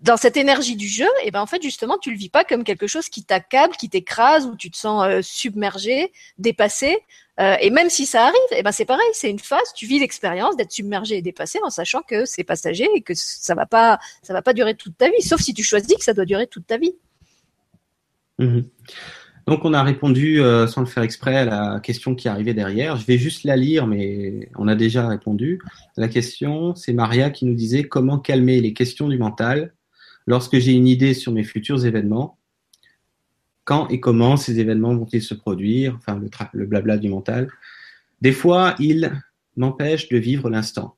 dans 0.00 0.16
cette 0.16 0.36
énergie 0.36 0.76
du 0.76 0.88
jeu, 0.88 1.08
et 1.24 1.30
ben 1.30 1.40
en 1.40 1.46
fait 1.46 1.62
justement 1.62 1.98
tu 1.98 2.10
le 2.10 2.16
vis 2.16 2.28
pas 2.28 2.44
comme 2.44 2.64
quelque 2.64 2.86
chose 2.86 3.08
qui 3.08 3.24
t'accable, 3.24 3.74
qui 3.76 3.88
t'écrase, 3.88 4.46
où 4.46 4.56
tu 4.56 4.70
te 4.70 4.76
sens 4.76 5.04
euh, 5.04 5.20
submergé, 5.22 6.12
dépassé. 6.38 6.98
Euh, 7.40 7.56
et 7.60 7.70
même 7.70 7.90
si 7.90 8.06
ça 8.06 8.26
arrive, 8.26 8.36
et 8.52 8.62
ben 8.62 8.70
c'est 8.70 8.84
pareil, 8.84 9.06
c'est 9.12 9.30
une 9.30 9.40
phase. 9.40 9.72
Tu 9.74 9.86
vis 9.86 9.98
l'expérience 9.98 10.56
d'être 10.56 10.70
submergé 10.70 11.16
et 11.16 11.22
dépassé 11.22 11.58
en 11.64 11.70
sachant 11.70 12.02
que 12.02 12.24
c'est 12.24 12.44
passager 12.44 12.88
et 12.94 13.02
que 13.02 13.14
ça 13.14 13.54
va 13.54 13.66
pas, 13.66 13.98
ça 14.22 14.32
va 14.32 14.42
pas 14.42 14.52
durer 14.52 14.74
toute 14.74 14.96
ta 14.96 15.10
vie, 15.10 15.20
sauf 15.20 15.40
si 15.40 15.52
tu 15.52 15.64
choisis 15.64 15.96
que 15.96 16.04
ça 16.04 16.14
doit 16.14 16.24
durer 16.24 16.46
toute 16.46 16.66
ta 16.66 16.78
vie. 16.78 16.94
Mmh 18.38 18.60
donc 19.46 19.64
on 19.64 19.74
a 19.74 19.82
répondu 19.82 20.40
euh, 20.40 20.66
sans 20.66 20.80
le 20.80 20.86
faire 20.86 21.02
exprès 21.02 21.36
à 21.36 21.44
la 21.44 21.80
question 21.80 22.14
qui 22.14 22.28
arrivait 22.28 22.54
derrière. 22.54 22.96
Je 22.96 23.04
vais 23.04 23.18
juste 23.18 23.44
la 23.44 23.56
lire, 23.56 23.86
mais 23.86 24.48
on 24.56 24.68
a 24.68 24.74
déjà 24.74 25.06
répondu. 25.06 25.60
La 25.96 26.08
question, 26.08 26.74
c'est 26.74 26.94
Maria 26.94 27.30
qui 27.30 27.44
nous 27.44 27.54
disait 27.54 27.84
comment 27.84 28.18
calmer 28.18 28.60
les 28.60 28.72
questions 28.72 29.08
du 29.08 29.18
mental 29.18 29.74
lorsque 30.26 30.58
j'ai 30.58 30.72
une 30.72 30.86
idée 30.86 31.12
sur 31.12 31.32
mes 31.32 31.44
futurs 31.44 31.84
événements. 31.84 32.38
Quand 33.64 33.88
et 33.88 34.00
comment 34.00 34.36
ces 34.36 34.60
événements 34.60 34.94
vont-ils 34.94 35.22
se 35.22 35.34
produire? 35.34 35.94
Enfin, 35.96 36.20
le, 36.52 36.66
blabla 36.66 36.96
du 36.96 37.08
mental. 37.08 37.48
Des 38.22 38.32
fois, 38.32 38.74
ils 38.78 39.12
m'empêchent 39.56 40.08
de 40.08 40.18
vivre 40.18 40.48
l'instant. 40.48 40.96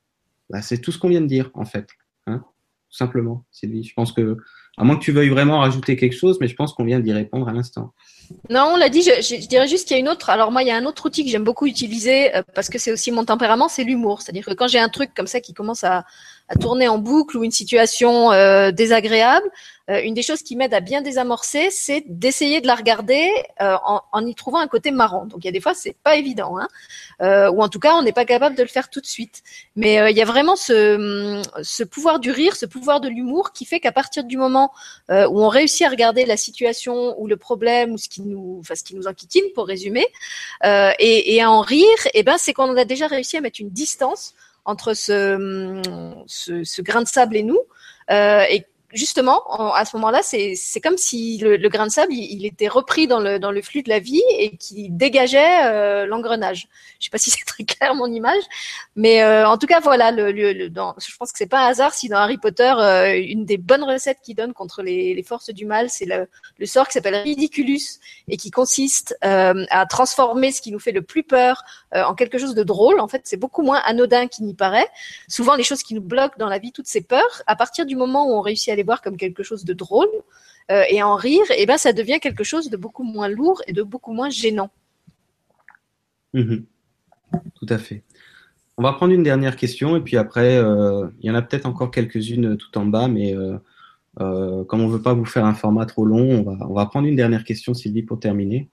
Bah, 0.50 0.62
c'est 0.62 0.78
tout 0.78 0.92
ce 0.92 0.98
qu'on 0.98 1.08
vient 1.08 1.20
de 1.20 1.26
dire, 1.26 1.50
en 1.54 1.64
fait. 1.64 1.88
Hein 2.28 2.44
tout 2.90 2.96
simplement, 2.96 3.44
Sylvie. 3.50 3.84
Je 3.84 3.94
pense 3.94 4.12
que 4.12 4.36
à 4.76 4.84
moins 4.84 4.96
que 4.96 5.02
tu 5.02 5.12
veuilles 5.12 5.28
vraiment 5.28 5.58
rajouter 5.60 5.96
quelque 5.96 6.14
chose, 6.14 6.38
mais 6.40 6.48
je 6.48 6.54
pense 6.54 6.72
qu'on 6.72 6.84
vient 6.84 7.00
d'y 7.00 7.12
répondre 7.12 7.48
à 7.48 7.52
l'instant. 7.52 7.94
Non, 8.48 8.70
on 8.74 8.76
l'a 8.76 8.88
dit, 8.88 9.02
je, 9.02 9.46
dirais 9.46 9.66
juste 9.66 9.88
qu'il 9.88 9.96
y 9.96 9.98
a 9.98 10.00
une 10.00 10.08
autre. 10.08 10.30
Alors 10.30 10.52
moi, 10.52 10.62
il 10.62 10.68
y 10.68 10.70
a 10.70 10.76
un 10.76 10.84
autre 10.84 11.06
outil 11.06 11.24
que 11.24 11.30
j'aime 11.30 11.44
beaucoup 11.44 11.66
utiliser 11.66 12.34
euh, 12.34 12.42
parce 12.54 12.68
que 12.68 12.78
c'est 12.78 12.92
aussi 12.92 13.10
mon 13.10 13.24
tempérament, 13.24 13.68
c'est 13.68 13.84
l'humour. 13.84 14.22
C'est-à-dire 14.22 14.46
que 14.46 14.54
quand 14.54 14.68
j'ai 14.68 14.78
un 14.78 14.88
truc 14.88 15.10
comme 15.14 15.26
ça 15.26 15.40
qui 15.40 15.52
commence 15.52 15.84
à, 15.84 16.04
tourner 16.60 16.86
en 16.86 16.98
boucle 16.98 17.36
ou 17.36 17.42
une 17.42 17.50
situation 17.50 18.30
euh, 18.30 18.70
désagréable, 18.70 19.48
euh, 19.90 20.00
une 20.04 20.14
des 20.14 20.22
choses 20.22 20.42
qui 20.42 20.54
m'aide 20.54 20.74
à 20.74 20.78
bien 20.78 21.02
désamorcer, 21.02 21.70
c'est 21.72 22.04
d'essayer 22.06 22.60
de 22.60 22.68
la 22.68 22.76
regarder 22.76 23.28
en, 23.58 24.24
y 24.24 24.34
trouvant 24.36 24.60
un 24.60 24.68
côté 24.68 24.92
marrant. 24.92 25.26
Donc 25.26 25.40
il 25.42 25.46
y 25.46 25.48
a 25.48 25.52
des 25.52 25.60
fois 25.60 25.74
c'est 25.74 25.96
pas 26.04 26.14
évident, 26.14 26.56
hein, 26.56 27.48
ou 27.50 27.64
en 27.64 27.68
tout 27.68 27.80
cas 27.80 27.96
on 27.96 28.02
n'est 28.02 28.12
pas 28.12 28.24
capable 28.24 28.54
de 28.54 28.62
le 28.62 28.68
faire 28.68 28.90
tout 28.90 29.00
de 29.00 29.06
suite. 29.06 29.42
Mais 29.74 30.12
il 30.12 30.16
y 30.16 30.22
a 30.22 30.24
vraiment 30.24 30.54
ce, 30.54 31.42
ce 31.64 31.82
pouvoir 31.82 32.20
du 32.20 32.30
rire, 32.30 32.54
ce 32.54 32.66
pouvoir 32.66 33.00
de 33.00 33.08
l'humour 33.08 33.50
qui 33.50 33.64
fait 33.64 33.80
qu'à 33.80 33.90
partir 33.92 34.22
du 34.22 34.36
moment 34.36 34.70
où 35.08 35.42
on 35.42 35.48
réussit 35.48 35.84
à 35.84 35.90
regarder 35.90 36.26
la 36.26 36.36
situation 36.36 37.20
ou 37.20 37.26
le 37.26 37.36
problème 37.36 37.92
ou 37.92 37.98
ce 37.98 38.08
qui 38.08 38.15
nous, 38.22 38.58
enfin 38.60 38.74
ce 38.74 38.84
qui 38.84 38.94
nous 38.94 39.06
enquiquine 39.06 39.44
pour 39.54 39.66
résumer, 39.66 40.06
et, 40.64 41.34
et, 41.34 41.42
à 41.42 41.50
en 41.50 41.60
rire, 41.60 42.06
et 42.06 42.20
eh 42.20 42.22
ben 42.22 42.36
c'est 42.38 42.52
qu'on 42.52 42.76
a 42.76 42.84
déjà 42.84 43.06
réussi 43.06 43.36
à 43.36 43.40
mettre 43.40 43.60
une 43.60 43.70
distance 43.70 44.34
entre 44.64 44.94
ce, 44.94 45.80
ce 46.26 46.82
grain 46.82 47.02
de 47.02 47.08
sable 47.08 47.36
et 47.36 47.42
nous. 47.42 47.60
Euh, 48.10 48.44
et 48.50 48.64
justement, 48.96 49.72
à 49.74 49.84
ce 49.84 49.96
moment-là, 49.96 50.20
c'est 50.22 50.80
comme 50.82 50.96
si 50.96 51.38
le, 51.38 51.68
grain 51.68 51.86
de 51.86 51.90
sable, 51.90 52.12
il, 52.12 52.46
était 52.46 52.68
repris 52.68 53.06
dans 53.06 53.20
le, 53.20 53.38
dans 53.38 53.50
le 53.50 53.62
flux 53.62 53.82
de 53.82 53.88
la 53.88 53.98
vie 53.98 54.22
et 54.38 54.56
qui 54.56 54.88
dégageait 54.90 55.64
euh, 55.66 56.06
l'engrenage. 56.06 56.68
Je 56.98 57.04
sais 57.04 57.10
pas 57.10 57.18
si 57.18 57.30
c'est 57.30 57.44
très 57.44 57.64
clair 57.64 57.94
mon 57.94 58.10
image, 58.10 58.42
mais 58.96 59.22
euh, 59.22 59.46
en 59.48 59.58
tout 59.58 59.66
cas, 59.66 59.80
voilà, 59.80 60.10
le, 60.10 60.32
je 60.32 61.16
pense 61.18 61.32
que 61.32 61.38
c'est 61.38 61.46
pas 61.46 61.66
un 61.66 61.68
hasard 61.68 61.94
si 61.94 62.08
dans 62.08 62.16
Harry 62.16 62.38
Potter, 62.38 62.72
euh, 62.78 63.14
une 63.16 63.44
des 63.44 63.58
bonnes 63.58 63.84
recettes 63.84 64.18
qu'il 64.22 64.34
donne 64.34 64.52
contre 64.52 64.82
les, 64.82 65.14
les, 65.14 65.22
forces 65.22 65.50
du 65.50 65.66
mal, 65.66 65.90
c'est 65.90 66.06
le, 66.06 66.28
le 66.58 66.66
sort 66.66 66.86
qui 66.86 66.94
s'appelle 66.94 67.16
Ridiculus 67.16 68.00
et 68.28 68.36
qui 68.36 68.50
consiste 68.50 69.16
à 69.22 69.86
transformer 69.86 70.52
ce 70.52 70.60
qui 70.60 70.72
nous 70.72 70.78
fait 70.78 70.92
le 70.92 71.02
plus 71.02 71.22
peur 71.22 71.62
en 71.92 72.14
quelque 72.14 72.38
chose 72.38 72.54
de 72.54 72.62
drôle. 72.62 73.00
En 73.00 73.08
fait, 73.08 73.22
c'est 73.24 73.36
beaucoup 73.36 73.62
moins 73.62 73.80
anodin 73.84 74.28
qu'il 74.28 74.46
n'y 74.46 74.54
paraît. 74.54 74.88
Souvent, 75.28 75.54
les 75.54 75.62
choses 75.62 75.82
qui 75.82 75.94
nous 75.94 76.00
bloquent 76.00 76.36
dans 76.38 76.48
la 76.48 76.58
vie, 76.58 76.72
toutes 76.72 76.86
ces 76.86 77.00
peurs, 77.00 77.42
à 77.46 77.56
partir 77.56 77.86
du 77.86 77.96
moment 77.96 78.26
où 78.28 78.34
on 78.34 78.40
réussit 78.40 78.68
à 78.70 78.76
les 78.76 78.84
comme 79.02 79.16
quelque 79.16 79.42
chose 79.42 79.64
de 79.64 79.72
drôle 79.72 80.08
euh, 80.70 80.82
et 80.90 81.02
en 81.02 81.16
rire, 81.16 81.44
et 81.50 81.62
eh 81.62 81.66
ben 81.66 81.78
ça 81.78 81.92
devient 81.92 82.18
quelque 82.20 82.44
chose 82.44 82.70
de 82.70 82.76
beaucoup 82.76 83.04
moins 83.04 83.28
lourd 83.28 83.62
et 83.66 83.72
de 83.72 83.82
beaucoup 83.82 84.12
moins 84.12 84.30
gênant. 84.30 84.70
Mhm. 86.34 86.64
Tout 87.54 87.66
à 87.68 87.78
fait. 87.78 88.02
On 88.76 88.82
va 88.82 88.92
prendre 88.92 89.12
une 89.12 89.22
dernière 89.22 89.56
question 89.56 89.96
et 89.96 90.00
puis 90.00 90.16
après, 90.16 90.56
euh, 90.56 91.08
il 91.20 91.26
y 91.26 91.30
en 91.30 91.34
a 91.34 91.42
peut-être 91.42 91.66
encore 91.66 91.90
quelques-unes 91.90 92.56
tout 92.56 92.76
en 92.78 92.86
bas, 92.86 93.08
mais 93.08 93.34
euh, 93.34 93.58
comme 94.64 94.80
on 94.80 94.88
ne 94.88 94.92
veut 94.92 95.02
pas 95.02 95.14
vous 95.14 95.24
faire 95.24 95.44
un 95.44 95.54
format 95.54 95.86
trop 95.86 96.04
long, 96.04 96.44
on 96.46 96.74
va, 96.74 96.86
prendre 96.86 97.06
une 97.06 97.16
dernière 97.16 97.44
question, 97.44 97.74
Sylvie, 97.74 98.02
pour 98.02 98.20
terminer. 98.20 98.68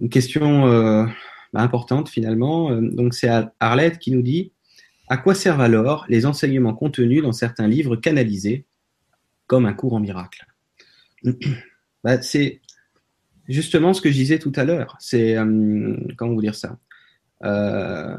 Une 0.00 0.08
question 0.08 1.08
importante 1.52 2.08
finalement. 2.08 2.70
Donc 2.80 3.14
c'est 3.14 3.30
Arlette 3.60 3.98
qui 3.98 4.12
nous 4.12 4.22
dit 4.22 4.53
à 5.08 5.16
quoi 5.16 5.34
servent 5.34 5.60
alors 5.60 6.06
les 6.08 6.26
enseignements 6.26 6.74
contenus 6.74 7.22
dans 7.22 7.32
certains 7.32 7.68
livres 7.68 7.96
canalisés 7.96 8.66
comme 9.46 9.66
un 9.66 9.74
cours 9.74 9.94
en 9.94 10.00
miracle? 10.00 10.46
Bah, 12.02 12.20
c'est 12.20 12.60
justement 13.48 13.94
ce 13.94 14.02
que 14.02 14.10
je 14.10 14.14
disais 14.14 14.38
tout 14.38 14.52
à 14.56 14.64
l'heure. 14.64 14.94
C'est, 15.00 15.38
euh, 15.38 15.96
comment 16.18 16.34
vous 16.34 16.42
dire 16.42 16.54
ça? 16.54 16.78
Euh, 17.44 18.14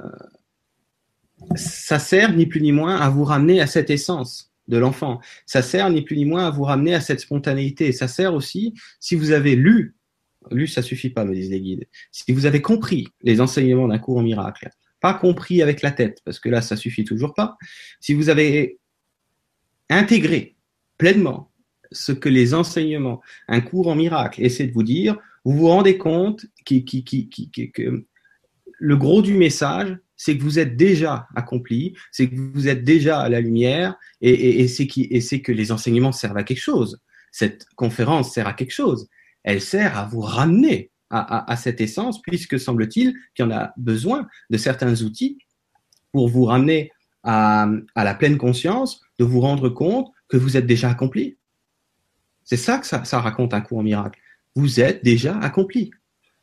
Ça 1.55 1.99
sert 1.99 2.33
ni 2.33 2.47
plus 2.47 2.61
ni 2.61 2.71
moins 2.71 2.95
à 2.95 3.09
vous 3.09 3.23
ramener 3.23 3.61
à 3.61 3.67
cette 3.67 3.91
essence 3.91 4.51
de 4.67 4.77
l'enfant. 4.77 5.21
Ça 5.45 5.61
sert 5.61 5.89
ni 5.91 6.01
plus 6.01 6.17
ni 6.17 6.25
moins 6.25 6.47
à 6.47 6.49
vous 6.49 6.63
ramener 6.63 6.95
à 6.95 7.01
cette 7.01 7.19
spontanéité. 7.19 7.91
Ça 7.91 8.07
sert 8.07 8.33
aussi, 8.33 8.73
si 8.99 9.15
vous 9.15 9.31
avez 9.31 9.55
lu, 9.55 9.95
lu 10.49 10.67
ça 10.67 10.81
suffit 10.81 11.09
pas, 11.11 11.25
me 11.25 11.35
disent 11.35 11.51
les 11.51 11.61
guides, 11.61 11.87
si 12.11 12.31
vous 12.31 12.45
avez 12.47 12.61
compris 12.61 13.07
les 13.21 13.41
enseignements 13.41 13.87
d'un 13.87 13.99
cours 13.99 14.17
en 14.17 14.23
miracle, 14.23 14.69
pas 15.05 15.13
compris 15.13 15.61
avec 15.61 15.83
la 15.83 15.91
tête, 15.91 16.21
parce 16.25 16.39
que 16.39 16.49
là, 16.49 16.63
ça 16.63 16.75
suffit 16.75 17.03
toujours 17.03 17.35
pas, 17.35 17.57
si 17.99 18.15
vous 18.15 18.29
avez 18.29 18.79
intégré 19.87 20.55
pleinement 20.97 21.51
ce 21.91 22.11
que 22.11 22.27
les 22.27 22.55
enseignements, 22.55 23.21
un 23.47 23.61
cours 23.61 23.87
en 23.87 23.93
miracle 23.93 24.41
essaie 24.41 24.65
de 24.65 24.73
vous 24.73 24.81
dire, 24.81 25.15
vous 25.43 25.55
vous 25.59 25.67
rendez 25.67 25.99
compte 25.99 26.47
que 26.65 28.03
le 28.79 28.97
gros 28.97 29.21
du 29.21 29.35
message, 29.35 29.95
c'est 30.17 30.35
que 30.35 30.41
vous 30.41 30.57
êtes 30.57 30.75
déjà 30.75 31.27
accompli, 31.35 31.93
c'est 32.11 32.27
que 32.27 32.35
vous 32.35 32.67
êtes 32.67 32.83
déjà 32.83 33.19
à 33.19 33.29
la 33.29 33.41
lumière, 33.41 33.93
et, 34.21 34.61
et, 34.61 34.67
c'est 34.67 35.41
que 35.41 35.51
les 35.51 35.71
enseignements 35.71 36.13
servent 36.13 36.37
à 36.37 36.43
quelque 36.43 36.65
chose. 36.71 36.99
Cette 37.31 37.67
conférence 37.75 38.33
sert 38.33 38.47
à 38.47 38.53
quelque 38.53 38.73
chose. 38.73 39.07
Elle 39.43 39.61
sert 39.61 39.99
à 39.99 40.07
vous 40.07 40.21
ramener 40.21 40.89
à, 41.15 41.55
cette 41.55 41.81
essence, 41.81 42.21
puisque 42.21 42.59
semble-t-il 42.59 43.13
qu'il 43.33 43.45
y 43.45 43.47
en 43.47 43.51
a 43.51 43.73
besoin 43.77 44.27
de 44.49 44.57
certains 44.57 45.01
outils 45.01 45.37
pour 46.11 46.29
vous 46.29 46.45
ramener 46.45 46.91
à, 47.23 47.67
la 47.95 48.13
pleine 48.13 48.37
conscience, 48.37 49.01
de 49.19 49.25
vous 49.25 49.39
rendre 49.39 49.69
compte 49.69 50.11
que 50.27 50.37
vous 50.37 50.57
êtes 50.57 50.67
déjà 50.67 50.89
accompli. 50.89 51.37
C'est 52.43 52.57
ça 52.57 52.77
que 52.77 52.85
ça, 52.85 53.19
raconte 53.19 53.53
un 53.53 53.61
coup 53.61 53.77
en 53.77 53.83
miracle. 53.83 54.19
Vous 54.55 54.79
êtes 54.79 55.03
déjà 55.03 55.37
accompli. 55.39 55.91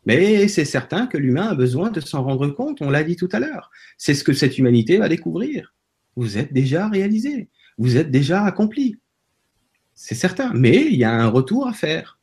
Mais 0.05 0.49
c'est 0.49 0.65
certain 0.65 1.07
que 1.07 1.16
l'humain 1.16 1.49
a 1.49 1.55
besoin 1.55 1.90
de 1.90 2.01
s'en 2.01 2.24
rendre 2.24 2.49
compte, 2.49 2.82
on 2.82 2.90
l'a 2.90 3.05
dit 3.05 3.15
tout 3.15 3.28
à 3.31 3.39
l'heure. 3.39 3.70
C'est 3.99 4.15
ce 4.15 4.24
que 4.24 4.32
cette 4.32 4.59
humanité 4.59 4.99
va 4.99 5.09
découvrir. 5.09 5.74
Vous 6.16 6.39
êtes 6.39 6.53
déjà 6.53 6.89
réalisé, 6.89 7.49
vous 7.78 7.97
êtes 7.97 8.11
déjà 8.11 8.44
accompli. 8.44 8.97
C'est 9.94 10.16
certain, 10.16 10.53
mais 10.55 10.86
il 10.86 10.97
y 10.97 11.05
a 11.05 11.12
un 11.12 11.28
retour 11.28 11.69
à 11.69 11.73
faire. 11.73 12.19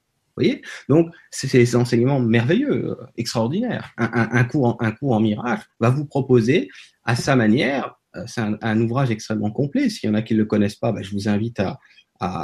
Donc, 0.88 1.14
c'est 1.32 1.48
ces 1.48 1.76
enseignements 1.76 2.20
merveilleux, 2.20 2.98
extraordinaires. 3.18 3.91
Un, 3.98 4.44
cours 4.44 4.78
en, 4.82 5.16
un 5.16 5.20
miracle 5.20 5.66
va 5.80 5.90
vous 5.90 6.06
proposer, 6.06 6.70
à 7.06 7.16
sa 7.16 7.36
manière, 7.36 7.95
euh, 8.16 8.24
c'est 8.28 8.41
un, 8.41 8.82
ouvrage 8.82 9.11
extrêmement 9.11 9.52
complet. 9.52 9.90
S'il 9.90 10.10
y 10.10 10.11
en 10.11 10.16
a 10.16 10.22
qui 10.22 10.34
ne 10.34 10.40
le 10.40 10.45
connaissent 10.45 10.76
pas, 10.76 10.91
bah, 10.91 11.02
je 11.02 11.11
vous 11.11 11.28
invite 11.28 11.60
à, 11.60 11.80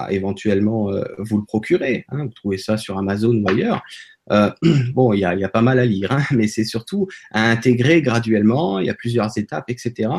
éventuellement 0.10 0.90
euh, 0.90 1.04
vous 1.18 1.38
le 1.38 1.44
procurer. 1.44 2.06
Hein. 2.10 2.26
Vous 2.26 2.34
trouvez 2.34 2.58
ça 2.58 2.78
sur 2.78 2.98
Amazon 2.98 3.36
ou 3.36 3.50
ailleurs. 3.50 3.84
Euh, 4.32 4.50
bon, 4.94 5.14
il 5.14 5.20
y 5.20 5.26
a, 5.26 5.50
pas 5.50 5.62
mal 5.62 5.80
à 5.80 5.86
lire, 5.86 6.12
hein, 6.14 6.24
mais 6.32 6.48
c'est 6.48 6.64
surtout 6.64 7.08
à 7.32 7.50
intégrer 7.50 8.02
graduellement. 8.02 8.80
Il 8.80 8.86
y 8.86 8.90
a 8.90 8.94
plusieurs 8.94 9.38
étapes, 9.38 9.70
etc. 9.70 10.10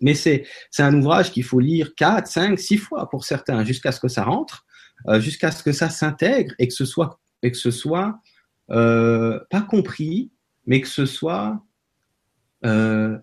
Mais 0.00 0.14
c'est 0.14 0.44
un 0.78 0.94
ouvrage 0.94 1.30
qu'il 1.30 1.44
faut 1.44 1.60
lire 1.60 1.94
4, 1.96 2.26
5, 2.26 2.58
6 2.58 2.78
fois 2.78 3.08
pour 3.10 3.24
certains, 3.24 3.64
jusqu'à 3.64 3.92
ce 3.92 4.00
que 4.00 4.08
ça 4.08 4.24
rentre, 4.24 4.64
jusqu'à 5.18 5.50
ce 5.50 5.62
que 5.62 5.72
ça 5.72 5.90
s'intègre 5.90 6.54
et 6.58 6.68
que 6.68 6.74
ce 6.74 6.84
soit, 6.84 7.20
et 7.42 7.50
que 7.50 7.56
ce 7.56 7.70
soit 7.70 8.20
pas 8.68 9.62
compris, 9.68 10.30
mais 10.66 10.80
que 10.80 10.88
ce 10.88 11.06
soit 11.06 11.64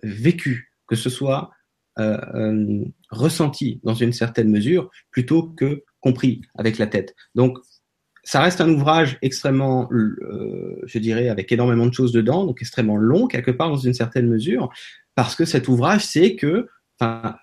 vécu 0.03 0.69
que 0.89 0.95
ce 0.95 1.09
soit 1.09 1.51
euh, 1.99 2.17
euh, 2.33 2.85
ressenti 3.11 3.79
dans 3.83 3.93
une 3.93 4.11
certaine 4.11 4.49
mesure 4.49 4.89
plutôt 5.11 5.43
que 5.43 5.83
compris 6.01 6.41
avec 6.57 6.77
la 6.77 6.87
tête. 6.87 7.15
Donc, 7.35 7.57
ça 8.23 8.41
reste 8.41 8.61
un 8.61 8.69
ouvrage 8.69 9.17
extrêmement, 9.21 9.89
euh, 9.91 10.79
je 10.85 10.99
dirais, 10.99 11.29
avec 11.29 11.51
énormément 11.51 11.85
de 11.85 11.93
choses 11.93 12.11
dedans, 12.11 12.45
donc 12.45 12.61
extrêmement 12.61 12.97
long 12.97 13.27
quelque 13.27 13.51
part 13.51 13.69
dans 13.69 13.77
une 13.77 13.93
certaine 13.93 14.27
mesure, 14.27 14.69
parce 15.15 15.35
que 15.35 15.45
cet 15.45 15.67
ouvrage, 15.67 16.05
c'est 16.05 16.35
que, 16.35 16.67
enfin, 16.99 17.35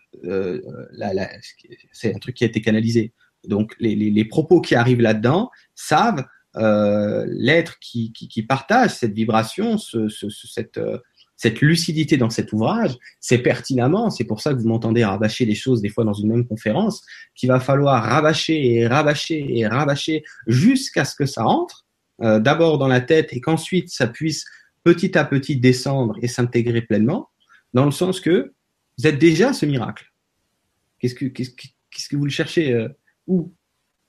c'est 1.93 2.15
un 2.15 2.19
truc 2.19 2.37
qui 2.37 2.45
a 2.45 2.47
été 2.47 2.61
canalisé. 2.61 3.13
Donc, 3.49 3.75
les, 3.79 4.25
propos 4.25 4.61
qui 4.61 4.75
arrivent 4.75 5.01
là-dedans 5.01 5.51
savent 5.75 6.25
l'être 6.55 7.79
qui, 7.81 8.47
partage 8.49 8.91
cette 8.91 9.13
vibration, 9.13 9.79
ce, 9.79 10.09
cette 10.09 10.81
cette 11.37 11.61
lucidité 11.61 12.17
dans 12.17 12.31
cet 12.31 12.53
ouvrage, 12.53 12.97
c'est 13.21 13.39
pertinemment, 13.39 14.11
c'est 14.11 14.25
pour 14.25 14.41
ça 14.41 14.55
que 14.55 14.59
vous 14.59 14.69
m'entendez 14.69 15.05
rabâcher 15.05 15.45
des 15.45 15.55
choses 15.55 15.83
des 15.83 15.91
fois 15.91 16.05
dans 16.05 16.15
une 16.15 16.29
même 16.29 16.47
conférence, 16.47 17.03
qu'il 17.35 17.51
va 17.51 17.61
falloir 17.61 18.03
rabâcher 18.03 18.75
et 18.75 18.87
rabâcher 18.87 19.47
et 19.59 19.67
rabâcher 19.67 20.25
jusqu'à 20.47 21.05
ce 21.05 21.15
que 21.15 21.27
ça 21.27 21.45
entre, 21.45 21.85
euh, 22.23 22.41
d'abord 22.41 22.79
dans 22.79 22.89
la 22.89 23.03
tête 23.03 23.33
et 23.33 23.41
qu'ensuite 23.41 23.91
ça 23.91 24.07
puisse 24.07 24.47
petit 24.83 25.19
à 25.19 25.25
petit 25.25 25.57
descendre 25.57 26.17
et 26.23 26.29
s'intégrer 26.29 26.81
pleinement, 26.81 27.29
dans 27.75 27.85
le 27.85 27.91
sens 27.91 28.21
que 28.21 28.55
vous 28.99 29.07
êtes 29.07 29.19
déjà 29.19 29.53
ce 29.53 29.67
miracle. 29.67 30.11
Qu'est-ce 30.99 31.15
que, 31.15 31.27
qu'est-ce 31.27 32.09
que, 32.09 32.17
vous 32.17 32.25
le 32.25 32.31
cherchez 32.31 32.73
euh, 32.73 32.89
où 33.27 33.53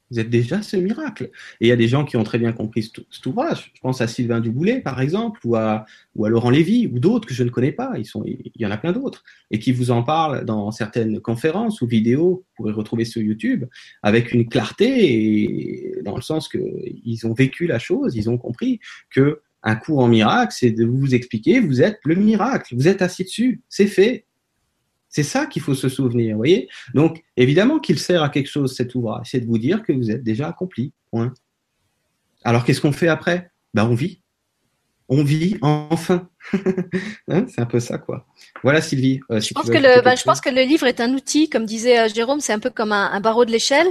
vous 0.09 0.19
êtes 0.19 0.29
déjà 0.29 0.61
ce 0.61 0.77
miracle. 0.77 1.31
Et 1.59 1.65
il 1.65 1.67
y 1.67 1.71
a 1.71 1.75
des 1.75 1.87
gens 1.87 2.05
qui 2.05 2.15
ont 2.15 2.23
très 2.23 2.37
bien 2.37 2.53
compris 2.53 2.83
cet, 2.83 3.25
ouvrage. 3.25 3.71
Je 3.73 3.81
pense 3.81 3.99
à 4.01 4.07
Sylvain 4.07 4.39
Duboulet, 4.39 4.79
par 4.79 5.01
exemple, 5.01 5.39
ou 5.43 5.55
à, 5.55 5.85
Laurent 6.15 6.49
Lévy, 6.49 6.87
ou 6.87 6.99
d'autres 6.99 7.27
que 7.27 7.33
je 7.33 7.43
ne 7.43 7.49
connais 7.49 7.73
pas. 7.73 7.93
Il 7.97 8.51
y 8.55 8.65
en 8.65 8.71
a 8.71 8.77
plein 8.77 8.93
d'autres. 8.93 9.23
Et 9.51 9.59
qui 9.59 9.71
vous 9.71 9.91
en 9.91 10.03
parlent 10.03 10.45
dans 10.45 10.71
certaines 10.71 11.19
conférences 11.19 11.81
ou 11.81 11.87
vidéos, 11.87 12.29
vous 12.29 12.45
pourrez 12.55 12.71
retrouver 12.71 13.05
sur 13.05 13.21
YouTube, 13.21 13.65
avec 14.01 14.31
une 14.31 14.47
clarté, 14.47 15.13
et 15.13 16.01
dans 16.03 16.15
le 16.15 16.21
sens 16.21 16.47
qu'ils 16.47 17.27
ont 17.27 17.33
vécu 17.33 17.67
la 17.67 17.79
chose, 17.79 18.15
ils 18.15 18.29
ont 18.29 18.37
compris 18.37 18.79
que 19.09 19.41
un 19.63 19.75
cours 19.75 19.99
en 19.99 20.07
miracle, 20.07 20.53
c'est 20.57 20.71
de 20.71 20.85
vous 20.85 21.13
expliquer, 21.13 21.59
vous 21.59 21.81
êtes 21.81 21.99
le 22.05 22.15
miracle, 22.15 22.75
vous 22.75 22.87
êtes 22.87 23.01
assis 23.01 23.23
dessus, 23.23 23.61
c'est 23.67 23.87
fait, 23.87 24.26
c'est 25.09 25.23
ça 25.23 25.45
qu'il 25.45 25.61
faut 25.61 25.75
se 25.75 25.89
souvenir, 25.89 26.33
vous 26.33 26.39
voyez? 26.39 26.69
Donc, 26.93 27.23
évidemment 27.37 27.79
qu'il 27.79 27.99
sert 27.99 28.23
à 28.23 28.29
quelque 28.29 28.49
chose, 28.49 28.75
cet 28.75 28.95
ouvrage, 28.95 29.27
c'est 29.31 29.39
de 29.39 29.45
vous 29.45 29.57
dire 29.57 29.83
que 29.83 29.93
vous 29.93 30.11
êtes 30.11 30.23
déjà 30.23 30.47
accompli, 30.47 30.93
point. 31.11 31.33
Alors, 32.43 32.63
qu'est-ce 32.63 32.81
qu'on 32.81 32.91
fait 32.91 33.07
après? 33.07 33.51
Ben, 33.73 33.85
On 33.85 33.95
vit. 33.95 34.21
On 35.09 35.23
vit 35.23 35.57
enfin. 35.61 36.29
Hein, 37.29 37.45
c'est 37.49 37.59
un 37.59 37.65
peu 37.65 37.79
ça, 37.79 37.97
quoi. 37.97 38.25
Voilà, 38.63 38.81
Sylvie. 38.81 39.19
Euh, 39.31 39.41
je, 39.41 39.53
pense 39.53 39.69
que 39.69 39.77
le, 39.77 40.01
ben, 40.01 40.15
je 40.15 40.23
pense 40.23 40.39
que 40.39 40.49
le 40.49 40.61
livre 40.61 40.85
est 40.85 41.01
un 41.01 41.13
outil, 41.13 41.49
comme 41.49 41.65
disait 41.65 41.99
euh, 41.99 42.07
Jérôme, 42.07 42.39
c'est 42.39 42.53
un 42.53 42.59
peu 42.59 42.69
comme 42.69 42.93
un, 42.93 43.19
barreau 43.19 43.43
de 43.43 43.51
l'échelle. 43.51 43.87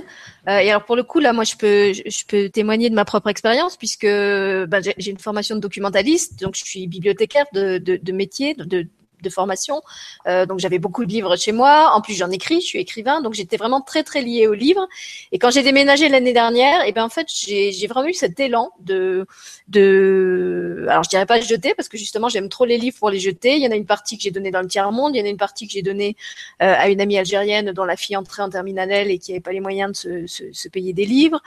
Euh, 0.48 0.58
et 0.58 0.70
alors, 0.70 0.84
pour 0.84 0.96
le 0.96 1.02
coup, 1.02 1.20
là, 1.20 1.34
moi, 1.34 1.44
je 1.44 1.54
peux, 1.56 1.92
je, 1.92 2.24
peux 2.26 2.48
témoigner 2.48 2.88
de 2.88 2.94
ma 2.94 3.04
propre 3.04 3.28
expérience, 3.28 3.76
puisque 3.76 4.06
ben, 4.06 4.80
j'ai 4.82 5.10
une 5.10 5.18
formation 5.18 5.54
de 5.54 5.60
documentaliste, 5.60 6.40
donc 6.40 6.54
je 6.56 6.64
suis 6.64 6.86
bibliothécaire 6.86 7.44
de, 7.52 7.76
de, 7.78 7.98
de 8.02 8.12
métier, 8.12 8.54
de, 8.54 8.86
de 9.22 9.30
formation. 9.30 9.82
Euh, 10.26 10.46
donc 10.46 10.58
j'avais 10.58 10.78
beaucoup 10.78 11.04
de 11.04 11.10
livres 11.10 11.36
chez 11.36 11.52
moi. 11.52 11.92
En 11.94 12.00
plus, 12.00 12.14
j'en 12.14 12.30
écris, 12.30 12.60
je 12.60 12.66
suis 12.66 12.78
écrivain, 12.78 13.20
donc 13.20 13.34
j'étais 13.34 13.56
vraiment 13.56 13.80
très 13.80 14.02
très 14.02 14.22
liée 14.22 14.46
aux 14.46 14.54
livres. 14.54 14.86
Et 15.32 15.38
quand 15.38 15.50
j'ai 15.50 15.62
déménagé 15.62 16.08
l'année 16.08 16.32
dernière, 16.32 16.82
et 16.82 16.88
eh 16.88 16.92
ben 16.92 17.04
en 17.04 17.08
fait, 17.08 17.28
j'ai 17.30 17.86
vraiment 17.86 18.08
eu 18.08 18.14
cet 18.14 18.38
élan 18.40 18.70
de 18.80 19.26
de 19.68 20.86
alors 20.88 21.02
je 21.02 21.08
dirais 21.08 21.26
pas 21.26 21.40
jeter 21.40 21.74
parce 21.74 21.88
que 21.88 21.98
justement 21.98 22.28
j'aime 22.28 22.48
trop 22.48 22.64
les 22.64 22.78
livres 22.78 22.98
pour 22.98 23.10
les 23.10 23.20
jeter. 23.20 23.56
Il 23.56 23.62
y 23.62 23.66
en 23.66 23.72
a 23.72 23.76
une 23.76 23.86
partie 23.86 24.16
que 24.16 24.22
j'ai 24.22 24.30
donnée 24.30 24.50
dans 24.50 24.62
le 24.62 24.68
tiers 24.68 24.92
monde, 24.92 25.14
il 25.14 25.18
y 25.18 25.22
en 25.22 25.26
a 25.26 25.28
une 25.28 25.36
partie 25.36 25.66
que 25.66 25.72
j'ai 25.72 25.82
donnée 25.82 26.16
euh, 26.62 26.74
à 26.76 26.88
une 26.88 27.00
amie 27.00 27.18
algérienne 27.18 27.72
dont 27.72 27.84
la 27.84 27.96
fille 27.96 28.16
entrait 28.16 28.42
en 28.42 28.50
terminale 28.50 29.10
et 29.10 29.18
qui 29.18 29.32
avait 29.32 29.40
pas 29.40 29.52
les 29.52 29.60
moyens 29.60 30.06
de 30.06 30.26
se 30.26 30.68
payer 30.68 30.92
des 30.92 31.06
livres. 31.06 31.40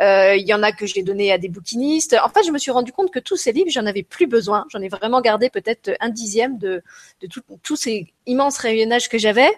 Euh, 0.00 0.36
il 0.36 0.46
y 0.46 0.54
en 0.54 0.62
a 0.62 0.72
que 0.72 0.86
j'ai 0.86 1.02
donné 1.02 1.32
à 1.32 1.38
des 1.38 1.48
bouquinistes. 1.48 2.16
En 2.22 2.28
fait, 2.28 2.42
je 2.44 2.50
me 2.50 2.58
suis 2.58 2.70
rendu 2.70 2.92
compte 2.92 3.10
que 3.10 3.18
tous 3.18 3.36
ces 3.36 3.52
livres, 3.52 3.70
j'en 3.70 3.86
avais 3.86 4.02
plus 4.02 4.26
besoin. 4.26 4.66
J'en 4.70 4.80
ai 4.80 4.88
vraiment 4.88 5.20
gardé 5.20 5.50
peut-être 5.50 5.90
un 6.00 6.10
dixième 6.10 6.58
de, 6.58 6.82
de 7.20 7.28
tous 7.62 7.76
ces 7.76 8.12
immense 8.26 8.58
rayonnage 8.58 9.08
que 9.08 9.18
j'avais. 9.18 9.50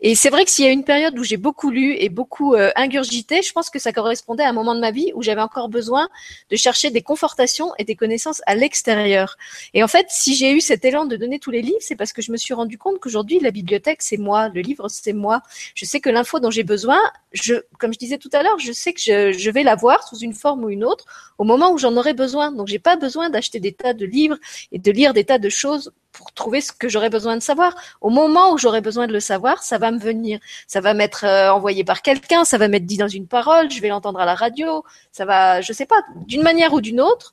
Et 0.00 0.14
c'est 0.14 0.30
vrai 0.30 0.44
que 0.44 0.50
s'il 0.50 0.64
y 0.64 0.68
a 0.68 0.72
une 0.72 0.84
période 0.84 1.18
où 1.18 1.24
j'ai 1.24 1.36
beaucoup 1.36 1.70
lu 1.70 1.94
et 1.98 2.08
beaucoup 2.08 2.54
euh, 2.54 2.70
ingurgité, 2.76 3.42
je 3.42 3.52
pense 3.52 3.70
que 3.70 3.78
ça 3.78 3.92
correspondait 3.92 4.42
à 4.42 4.48
un 4.48 4.52
moment 4.52 4.74
de 4.74 4.80
ma 4.80 4.90
vie 4.90 5.12
où 5.14 5.22
j'avais 5.22 5.40
encore 5.40 5.68
besoin 5.68 6.08
de 6.50 6.56
chercher 6.56 6.90
des 6.90 7.02
confortations 7.02 7.72
et 7.78 7.84
des 7.84 7.94
connaissances 7.94 8.42
à 8.46 8.54
l'extérieur. 8.54 9.36
Et 9.74 9.82
en 9.82 9.88
fait, 9.88 10.06
si 10.10 10.34
j'ai 10.34 10.52
eu 10.52 10.60
cet 10.60 10.84
élan 10.84 11.06
de 11.06 11.16
donner 11.16 11.38
tous 11.38 11.50
les 11.50 11.62
livres, 11.62 11.78
c'est 11.80 11.96
parce 11.96 12.12
que 12.12 12.22
je 12.22 12.32
me 12.32 12.36
suis 12.36 12.54
rendu 12.54 12.78
compte 12.78 12.98
qu'aujourd'hui, 13.00 13.40
la 13.40 13.50
bibliothèque, 13.50 14.02
c'est 14.02 14.16
moi, 14.16 14.48
le 14.48 14.60
livre, 14.60 14.88
c'est 14.88 15.12
moi. 15.12 15.42
Je 15.74 15.84
sais 15.84 16.00
que 16.00 16.10
l'info 16.10 16.40
dont 16.40 16.50
j'ai 16.50 16.64
besoin, 16.64 16.98
je, 17.32 17.54
comme 17.78 17.92
je 17.92 17.98
disais 17.98 18.18
tout 18.18 18.30
à 18.32 18.42
l'heure, 18.42 18.58
je 18.58 18.72
sais 18.72 18.92
que 18.92 19.00
je, 19.00 19.32
je 19.32 19.50
vais 19.50 19.62
sous 20.08 20.18
une 20.18 20.34
forme 20.34 20.64
ou 20.64 20.68
une 20.68 20.84
autre 20.84 21.04
au 21.38 21.44
moment 21.44 21.70
où 21.72 21.78
j'en 21.78 21.96
aurai 21.96 22.14
besoin. 22.14 22.52
Donc, 22.52 22.66
j'ai 22.66 22.78
pas 22.78 22.96
besoin 22.96 23.30
d'acheter 23.30 23.60
des 23.60 23.72
tas 23.72 23.94
de 23.94 24.04
livres 24.04 24.36
et 24.72 24.78
de 24.78 24.90
lire 24.90 25.14
des 25.14 25.24
tas 25.24 25.38
de 25.38 25.48
choses 25.48 25.92
pour 26.12 26.32
trouver 26.32 26.60
ce 26.60 26.72
que 26.72 26.88
j'aurais 26.88 27.10
besoin 27.10 27.36
de 27.36 27.42
savoir. 27.42 27.74
Au 28.00 28.10
moment 28.10 28.52
où 28.52 28.58
j'aurai 28.58 28.80
besoin 28.80 29.06
de 29.06 29.12
le 29.12 29.20
savoir, 29.20 29.62
ça 29.62 29.78
va 29.78 29.90
me 29.90 29.98
venir. 29.98 30.40
Ça 30.66 30.80
va 30.80 30.94
m'être 30.94 31.24
euh, 31.24 31.50
envoyé 31.50 31.84
par 31.84 32.02
quelqu'un, 32.02 32.44
ça 32.44 32.58
va 32.58 32.68
m'être 32.68 32.86
dit 32.86 32.96
dans 32.96 33.08
une 33.08 33.26
parole, 33.26 33.70
je 33.70 33.80
vais 33.80 33.88
l'entendre 33.88 34.20
à 34.20 34.24
la 34.24 34.34
radio, 34.34 34.84
ça 35.12 35.24
va, 35.24 35.60
je 35.60 35.72
sais 35.72 35.86
pas, 35.86 36.02
d'une 36.26 36.42
manière 36.42 36.72
ou 36.72 36.80
d'une 36.80 37.00
autre, 37.00 37.32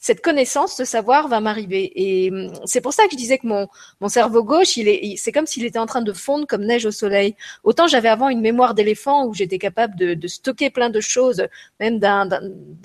cette 0.00 0.22
connaissance, 0.22 0.74
ce 0.74 0.84
savoir 0.86 1.28
va 1.28 1.40
m'arriver. 1.40 1.92
Et 1.94 2.30
hum, 2.30 2.50
c'est 2.64 2.80
pour 2.80 2.94
ça 2.94 3.04
que 3.04 3.12
je 3.12 3.16
disais 3.16 3.36
que 3.38 3.46
mon, 3.46 3.68
mon 4.00 4.08
cerveau 4.08 4.42
gauche, 4.42 4.78
il 4.78 4.88
est, 4.88 5.16
c'est 5.18 5.30
comme 5.30 5.46
s'il 5.46 5.64
était 5.64 5.78
en 5.78 5.86
train 5.86 6.00
de 6.00 6.12
fondre 6.14 6.46
comme 6.46 6.64
neige 6.64 6.86
au 6.86 6.90
soleil. 6.90 7.36
Autant 7.64 7.86
j'avais 7.86 8.08
avant 8.08 8.30
une 8.30 8.40
mémoire 8.40 8.72
d'éléphant 8.74 9.26
où 9.26 9.34
j'étais 9.34 9.58
capable 9.58 9.96
de, 9.96 10.14
de, 10.14 10.26
stocker 10.26 10.70
plein 10.70 10.88
de 10.88 11.00
choses, 11.00 11.46
même 11.80 11.98
d'un, 11.98 12.28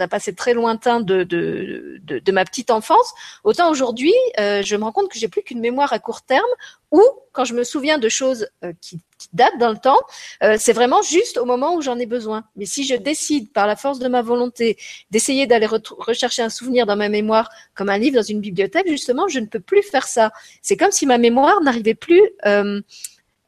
passé 0.10 0.36
très 0.36 0.54
lointain 0.54 1.00
de, 1.00 1.24
de, 1.24 2.02
de, 2.04 2.20
de, 2.20 2.32
ma 2.34 2.44
petite 2.44 2.70
enfance. 2.70 3.14
Autant 3.46 3.72
aujourd'hui, 3.72 4.14
euh, 4.40 4.62
je 4.62 4.76
me 4.76 4.84
rends 4.84 4.92
compte 4.92 5.10
que 5.10 5.18
j'ai 5.18 5.30
plus 5.30 5.42
qu'une 5.42 5.62
mémoire 5.62 5.94
à 5.94 6.00
court 6.00 6.22
terme 6.22 6.44
ou 6.92 7.02
quand 7.32 7.46
je 7.46 7.54
me 7.54 7.64
souviens 7.64 7.98
de 7.98 8.10
choses 8.10 8.50
euh, 8.64 8.74
qui, 8.82 9.00
datent 9.34 9.58
dans 9.60 9.70
le 9.70 9.78
temps, 9.78 10.00
euh, 10.44 10.56
c'est 10.60 10.74
vraiment 10.74 11.02
juste 11.02 11.38
au 11.38 11.46
moment 11.46 11.76
où 11.76 11.82
j'en 11.82 11.98
ai 11.98 12.06
besoin. 12.06 12.44
Mais 12.56 12.66
si 12.66 12.86
je 12.86 12.96
décide 12.96 13.52
par 13.52 13.68
la 13.68 13.76
force 13.76 14.00
de 14.00 14.08
ma 14.08 14.22
volonté 14.22 14.78
d'essayer 15.12 15.48
d'aller 15.48 15.68
rechercher 15.68 16.42
un 16.42 16.50
souvenir 16.50 16.86
dans 16.86 16.96
ma 16.96 17.10
mémoire 17.10 17.50
comme 17.74 17.90
un 17.90 17.98
livre 17.98 18.16
dans 18.16 18.24
une 18.24 18.40
bibliothèque, 18.40 18.88
justement, 18.88 19.28
je 19.28 19.40
ne 19.40 19.46
peux 19.46 19.60
plus 19.60 19.84
faire 19.84 20.08
ça. 20.08 20.32
C'est 20.62 20.78
comme 20.78 20.92
si 20.92 21.06
ma 21.06 21.18
mémoire 21.18 21.62
n'arrivait 21.62 21.96
plus 21.96 22.24
euh, 22.46 22.82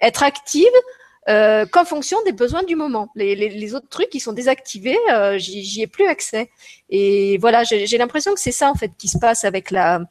être 0.01 0.23
active 0.23 0.65
euh, 1.29 1.65
qu'en 1.65 1.83
fonction 1.83 2.17
des 2.23 2.31
besoins 2.31 2.63
du 2.63 2.77
moment. 2.77 3.11
Les 3.15 3.75
autres 3.75 3.89
trucs 3.89 4.09
qui 4.09 4.21
sont 4.21 4.31
désactivés, 4.31 4.97
euh, 5.11 5.37
j'y 5.37 5.81
ai 5.81 5.87
plus 5.87 6.07
accès. 6.07 6.49
Et 6.89 7.37
voilà, 7.39 7.63
j'ai 7.65 7.97
l'impression 7.97 8.33
que 8.33 8.39
c'est 8.39 8.53
ça 8.53 8.69
en 8.69 8.75
fait 8.75 8.91
qui 8.97 9.09
se 9.09 9.17
passe 9.17 9.43
avec 9.43 9.71
la 9.71 10.01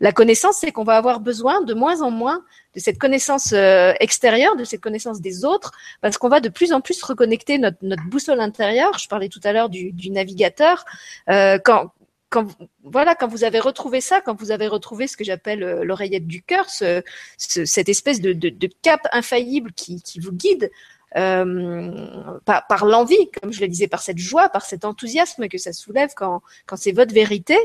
la 0.00 0.12
connaissance, 0.12 0.56
c'est 0.58 0.72
qu'on 0.72 0.84
va 0.84 0.96
avoir 0.96 1.20
besoin 1.20 1.62
de 1.62 1.74
moins 1.74 2.00
en 2.00 2.10
moins 2.10 2.42
de 2.74 2.80
cette 2.80 2.98
connaissance 2.98 3.52
euh, 3.52 3.92
extérieure, 4.00 4.56
de 4.56 4.64
cette 4.64 4.80
connaissance 4.80 5.20
des 5.20 5.44
autres, 5.44 5.72
parce 6.00 6.16
qu'on 6.18 6.28
va 6.28 6.40
de 6.40 6.48
plus 6.48 6.72
en 6.72 6.80
plus 6.80 7.02
reconnecter 7.02 7.58
notre, 7.58 7.78
notre 7.82 8.04
boussole 8.04 8.40
intérieure. 8.40 8.98
Je 8.98 9.08
parlais 9.08 9.28
tout 9.28 9.40
à 9.44 9.52
l'heure 9.52 9.68
du, 9.68 9.92
du, 9.92 10.10
navigateur. 10.10 10.84
Euh, 11.28 11.58
quand, 11.62 11.92
quand, 12.30 12.46
voilà, 12.82 13.14
quand 13.14 13.28
vous 13.28 13.44
avez 13.44 13.58
retrouvé 13.58 14.00
ça, 14.00 14.20
quand 14.20 14.34
vous 14.38 14.52
avez 14.52 14.68
retrouvé 14.68 15.06
ce 15.06 15.16
que 15.16 15.24
j'appelle 15.24 15.62
euh, 15.62 15.84
l'oreillette 15.84 16.26
du 16.26 16.42
cœur, 16.42 16.70
ce, 16.70 17.02
ce, 17.36 17.64
cette 17.64 17.88
espèce 17.88 18.20
de, 18.20 18.32
de, 18.32 18.48
de, 18.48 18.70
cap 18.82 19.00
infaillible 19.12 19.72
qui, 19.72 20.00
qui 20.00 20.20
vous 20.20 20.32
guide, 20.32 20.70
euh, 21.16 22.38
par, 22.44 22.66
par 22.66 22.84
l'envie, 22.84 23.30
comme 23.40 23.52
je 23.52 23.60
le 23.60 23.68
disais, 23.68 23.88
par 23.88 24.02
cette 24.02 24.18
joie, 24.18 24.48
par 24.48 24.64
cet 24.64 24.84
enthousiasme 24.84 25.48
que 25.48 25.58
ça 25.58 25.72
soulève 25.72 26.10
quand, 26.14 26.42
quand 26.66 26.76
c'est 26.76 26.92
votre 26.92 27.12
vérité. 27.12 27.56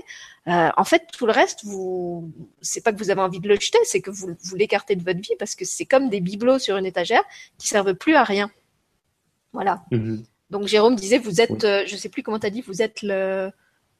Euh, 0.48 0.70
en 0.76 0.84
fait, 0.84 1.04
tout 1.12 1.26
le 1.26 1.32
reste, 1.32 1.64
vous, 1.64 2.32
c'est 2.62 2.84
pas 2.84 2.92
que 2.92 2.98
vous 2.98 3.10
avez 3.10 3.22
envie 3.22 3.40
de 3.40 3.48
le 3.48 3.56
jeter, 3.60 3.78
c'est 3.84 4.02
que 4.02 4.12
vous, 4.12 4.36
vous 4.44 4.56
l'écartez 4.56 4.96
de 4.96 5.04
votre 5.04 5.20
vie 5.20 5.36
parce 5.38 5.56
que 5.56 5.66
c'est 5.66 5.86
comme 5.86 6.10
des 6.10 6.22
bibelots 6.22 6.60
sur 6.60 6.78
une 6.78 6.86
étagère 6.86 7.24
qui 7.58 7.68
servent 7.68 7.94
plus 7.94 8.16
à 8.16 8.24
rien. 8.24 8.50
Voilà. 9.54 9.84
Mm-hmm. 9.92 10.24
Donc 10.50 10.68
Jérôme 10.68 10.96
disait, 10.96 11.18
vous 11.18 11.42
êtes, 11.42 11.64
euh, 11.64 11.84
je 11.86 11.96
sais 11.96 12.10
plus 12.10 12.24
comment 12.24 12.40
tu 12.40 12.48
as 12.48 12.52
dit, 12.52 12.62
vous 12.62 12.82
êtes 12.82 13.02
le, 13.02 13.52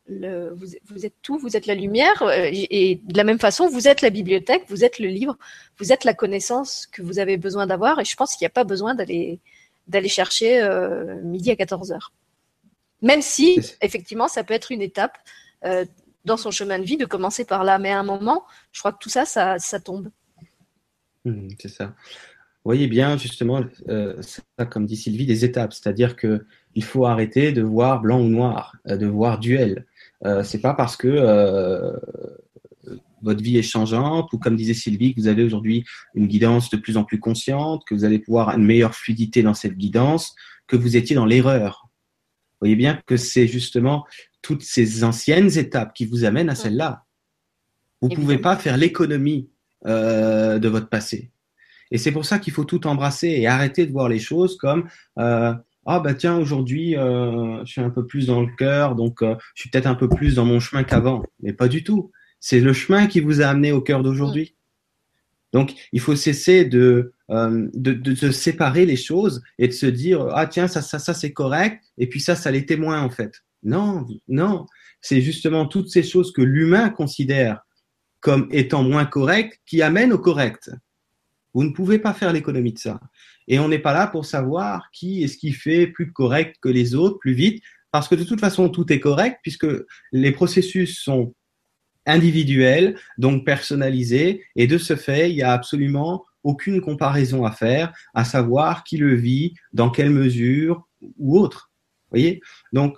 le, 0.08 0.54
vous, 0.54 0.68
vous, 0.86 1.06
êtes 1.06 1.16
tout, 1.22 1.38
vous 1.38 1.58
êtes 1.58 1.66
la 1.66 1.76
lumière, 1.76 2.22
euh, 2.22 2.50
et, 2.52 3.02
de 3.04 3.18
la 3.18 3.24
même 3.24 3.40
façon, 3.40 3.68
vous 3.68 3.88
êtes 3.88 4.02
la 4.02 4.10
bibliothèque, 4.10 4.64
vous 4.68 4.84
êtes 4.84 5.00
le 5.00 5.08
livre, 5.08 5.38
vous 5.80 5.92
êtes 5.92 6.04
la 6.04 6.14
connaissance 6.14 6.88
que 6.88 7.02
vous 7.02 7.20
avez 7.20 7.38
besoin 7.38 7.66
d'avoir, 7.68 8.00
et 8.00 8.06
je 8.06 8.16
pense 8.16 8.36
qu'il 8.36 8.44
n'y 8.46 8.48
a 8.48 8.52
pas 8.52 8.64
besoin 8.64 8.96
d'aller 8.96 9.40
d'aller 9.88 10.10
chercher 10.10 10.62
euh, 10.64 11.22
midi 11.22 11.52
à 11.52 11.56
14 11.56 11.92
heures. 11.92 12.12
Même 13.02 13.22
si, 13.22 13.60
effectivement, 13.82 14.28
ça 14.28 14.44
peut 14.44 14.54
être 14.54 14.72
une 14.72 14.82
étape 14.82 15.18
euh, 15.64 15.86
dans 16.24 16.38
son 16.38 16.50
chemin 16.50 16.80
de 16.80 16.84
vie 16.84 16.98
de 16.98 17.06
commencer 17.06 17.46
par 17.46 17.64
là, 17.64 17.78
mais 17.78 17.92
à 17.92 18.00
un 18.00 18.04
moment, 18.04 18.46
je 18.72 18.80
crois 18.80 18.92
que 18.94 18.98
tout 19.00 19.10
ça, 19.10 19.26
ça, 19.26 19.60
ça 19.60 19.80
tombe. 19.80 20.10
Mmh, 21.26 21.50
c'est 21.60 21.70
ça. 21.70 21.86
Vous 21.86 22.72
voyez 22.72 22.88
bien, 22.88 23.16
justement, 23.16 23.64
euh, 23.90 24.20
ça, 24.24 24.66
comme 24.66 24.88
dit 24.88 24.96
Sylvie, 24.96 25.28
des 25.28 25.46
étapes, 25.46 25.74
c'est-à-dire 25.74 26.16
que 26.16 26.48
il 26.74 26.84
faut 26.84 27.06
arrêter 27.06 27.52
de 27.52 27.62
voir 27.62 28.02
blanc 28.02 28.20
ou 28.20 28.28
noir, 28.28 28.76
de 28.86 29.06
voir 29.06 29.38
duel. 29.38 29.86
Euh, 30.26 30.44
c'est 30.44 30.60
pas 30.60 30.74
parce 30.74 30.98
que 30.98 31.08
euh, 31.08 31.94
votre 33.22 33.42
vie 33.42 33.58
est 33.58 33.64
changeante 33.64 34.32
ou 34.34 34.38
comme 34.38 34.56
disait 34.56 34.74
Sylvie 34.74 35.14
que 35.14 35.22
vous 35.22 35.28
avez 35.28 35.44
aujourd'hui 35.44 35.86
une 36.14 36.28
guidance 36.28 36.70
de 36.70 36.78
plus 36.78 36.98
en 36.98 37.04
plus 37.04 37.20
consciente, 37.20 37.84
que 37.86 37.96
vous 37.96 38.06
allez 38.06 38.20
pouvoir 38.20 38.50
une 38.50 38.66
meilleure 38.66 38.96
fluidité 38.96 39.44
dans 39.44 39.54
cette 39.54 39.78
guidance, 39.78 40.36
que 40.68 40.76
vous 40.76 40.98
étiez 40.98 41.16
dans 41.16 41.26
l'erreur. 41.26 41.86
Vous 41.86 42.68
voyez 42.68 42.76
bien 42.76 43.02
que 43.06 43.18
c'est 43.18 43.48
justement 43.48 44.06
toutes 44.42 44.64
ces 44.64 45.04
anciennes 45.04 45.58
étapes 45.58 45.94
qui 45.94 46.06
vous 46.06 46.24
amènent 46.24 46.50
à 46.50 46.56
celle-là. 46.56 47.06
Vous 48.02 48.10
ne 48.10 48.16
pouvez 48.16 48.38
pas 48.38 48.56
faire 48.56 48.78
l'économie 48.78 49.50
euh, 49.86 50.60
de 50.60 50.68
votre 50.68 50.90
passé. 50.90 51.32
Et 51.92 51.98
c'est 51.98 52.12
pour 52.12 52.26
ça 52.26 52.40
qu'il 52.40 52.54
faut 52.54 52.64
tout 52.64 52.88
embrasser 52.88 53.28
et 53.28 53.48
arrêter 53.48 53.86
de 53.86 53.92
voir 53.92 54.10
les 54.10 54.20
choses 54.20 54.58
comme 54.58 54.88
euh, 55.20 55.54
ah 55.86 56.00
bah 56.00 56.16
tiens 56.16 56.38
aujourd'hui 56.38 56.98
euh, 56.98 57.64
je 57.64 57.72
suis 57.72 57.82
un 57.82 57.92
peu 57.92 58.06
plus 58.06 58.26
dans 58.26 58.42
le 58.42 58.52
cœur 58.58 58.96
donc 58.96 59.22
euh, 59.22 59.36
je 59.54 59.62
suis 59.62 59.70
peut-être 59.70 59.86
un 59.86 59.96
peu 59.96 60.10
plus 60.10 60.36
dans 60.36 60.46
mon 60.46 60.60
chemin 60.60 60.84
qu'avant. 60.84 61.24
Mais 61.42 61.54
pas 61.54 61.68
du 61.68 61.84
tout. 61.84 62.12
C'est 62.40 62.60
le 62.60 62.74
chemin 62.74 63.08
qui 63.08 63.20
vous 63.20 63.42
a 63.42 63.48
amené 63.48 63.72
au 63.72 63.82
cœur 63.82 64.04
d'aujourd'hui. 64.04 64.56
Donc 65.54 65.74
il 65.94 66.00
faut 66.00 66.16
cesser 66.16 66.66
de, 66.66 67.14
euh, 67.30 67.70
de, 67.74 67.94
de 67.94 68.14
de 68.14 68.32
séparer 68.32 68.86
les 68.86 68.98
choses 68.98 69.42
et 69.60 69.68
de 69.68 69.74
se 69.74 69.86
dire 69.86 70.28
ah 70.34 70.48
tiens 70.48 70.68
ça 70.68 70.82
ça 70.82 71.00
ça 71.00 71.14
c'est 71.14 71.34
correct 71.34 71.84
et 71.98 72.08
puis 72.08 72.20
ça 72.20 72.36
ça 72.36 72.52
l'est 72.52 72.68
témoin 72.68 73.02
en 73.02 73.10
fait. 73.10 73.44
Non 73.64 74.06
non. 74.28 74.66
C'est 75.02 75.22
justement 75.22 75.68
toutes 75.68 75.90
ces 75.90 76.04
choses 76.04 76.34
que 76.34 76.42
l'humain 76.42 76.90
considère 76.90 77.62
comme 78.22 78.48
étant 78.52 78.82
moins 78.82 79.06
correctes 79.06 79.62
qui 79.68 79.84
amènent 79.84 80.14
au 80.14 80.18
correct 80.18 80.72
vous 81.56 81.64
ne 81.64 81.72
pouvez 81.72 81.98
pas 81.98 82.14
faire 82.14 82.32
l'économie 82.32 82.74
de 82.74 82.80
ça 82.80 83.00
et 83.48 83.60
on 83.60 83.70
n'est 83.70 83.80
pas 83.80 83.94
là 83.94 84.08
pour 84.08 84.26
savoir 84.26 84.90
qui 84.92 85.24
est-ce 85.24 85.38
qui 85.38 85.54
fait 85.54 85.88
plus 85.88 86.12
correct 86.12 86.58
que 86.62 86.70
les 86.70 86.96
autres, 86.96 87.18
plus 87.18 87.34
vite, 87.34 87.64
parce 87.92 88.08
que 88.08 88.16
de 88.16 88.24
toute 88.24 88.40
façon, 88.40 88.70
tout 88.70 88.92
est 88.92 89.00
correct 89.00 89.40
puisque 89.42 89.68
les 90.12 90.32
processus 90.32 91.00
sont 91.00 91.34
individuels, 92.06 93.00
donc 93.18 93.46
personnalisés, 93.46 94.44
et 94.56 94.68
de 94.68 94.78
ce 94.78 94.96
fait, 94.96 95.32
il 95.32 95.36
n'y 95.36 95.42
a 95.42 95.54
absolument 95.54 96.26
aucune 96.44 96.82
comparaison 96.82 97.46
à 97.46 97.52
faire, 97.52 97.94
à 98.14 98.26
savoir 98.26 98.84
qui 98.84 98.98
le 98.98 99.16
vit, 99.16 99.56
dans 99.74 99.90
quelle 99.90 100.12
mesure 100.12 100.88
ou 101.18 101.40
autre. 101.40 101.72
Voyez? 102.12 102.42
Donc, 102.74 102.98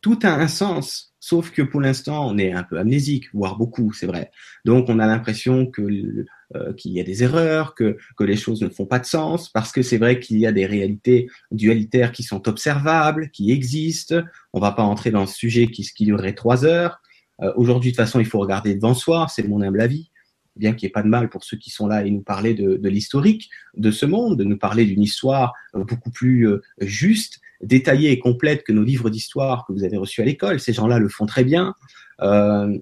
tout 0.00 0.18
a 0.22 0.28
un 0.28 0.48
sens, 0.48 1.14
sauf 1.20 1.50
que 1.50 1.62
pour 1.62 1.80
l'instant, 1.80 2.28
on 2.28 2.38
est 2.38 2.52
un 2.52 2.62
peu 2.62 2.78
amnésique, 2.78 3.26
voire 3.32 3.56
beaucoup, 3.56 3.92
c'est 3.92 4.06
vrai. 4.06 4.30
Donc, 4.64 4.88
on 4.88 4.98
a 4.98 5.06
l'impression 5.06 5.70
euh, 5.78 6.72
qu'il 6.74 6.92
y 6.92 7.00
a 7.00 7.04
des 7.04 7.22
erreurs, 7.24 7.74
que, 7.74 7.98
les 8.20 8.36
choses 8.36 8.62
ne 8.62 8.68
font 8.68 8.86
pas 8.86 8.98
de 8.98 9.06
sens, 9.06 9.48
parce 9.48 9.72
que 9.72 9.82
c'est 9.82 9.98
vrai 9.98 10.20
qu'il 10.20 10.38
y 10.38 10.46
a 10.46 10.52
des 10.52 10.66
réalités 10.66 11.28
dualitaires 11.50 12.12
qui 12.12 12.22
sont 12.22 12.48
observables, 12.48 13.30
qui 13.30 13.50
existent. 13.50 14.22
On 14.52 14.60
va 14.60 14.72
pas 14.72 14.84
entrer 14.84 15.10
dans 15.10 15.26
ce 15.26 15.34
sujet 15.34 15.68
qui, 15.68 15.84
durerait 16.04 16.34
trois 16.34 16.64
heures. 16.64 17.00
Euh, 17.42 17.52
Aujourd'hui, 17.56 17.90
de 17.90 17.96
toute 17.96 18.04
façon, 18.04 18.20
il 18.20 18.26
faut 18.26 18.38
regarder 18.38 18.74
devant 18.74 18.94
soi, 18.94 19.26
c'est 19.28 19.46
mon 19.46 19.62
humble 19.62 19.80
avis 19.80 20.10
bien 20.56 20.72
qu'il 20.72 20.86
n'y 20.86 20.90
ait 20.90 20.92
pas 20.92 21.04
de 21.04 21.08
mal 21.08 21.28
pour 21.28 21.44
ceux 21.44 21.56
qui 21.56 21.70
sont 21.70 21.86
là 21.86 22.04
et 22.04 22.10
nous 22.10 22.22
parler 22.22 22.52
de, 22.52 22.78
de 22.78 22.88
l'historique 22.88 23.48
de 23.76 23.92
ce 23.92 24.06
monde, 24.06 24.36
de 24.36 24.42
nous 24.42 24.58
parler 24.58 24.86
d'une 24.86 25.02
histoire 25.02 25.54
euh, 25.76 25.84
beaucoup 25.84 26.10
plus 26.10 26.48
juste, 26.80 27.38
détaillée 27.60 28.10
et 28.12 28.18
complète 28.18 28.62
que 28.64 28.72
nos 28.72 28.82
livres 28.82 29.10
d'histoire 29.10 29.64
que 29.66 29.72
vous 29.72 29.84
avez 29.84 29.96
reçus 29.96 30.22
à 30.22 30.24
l'école. 30.24 30.60
Ces 30.60 30.72
gens-là 30.72 30.98
le 30.98 31.08
font 31.08 31.26
très 31.26 31.44
bien. 31.44 31.74
Euh, 32.20 32.76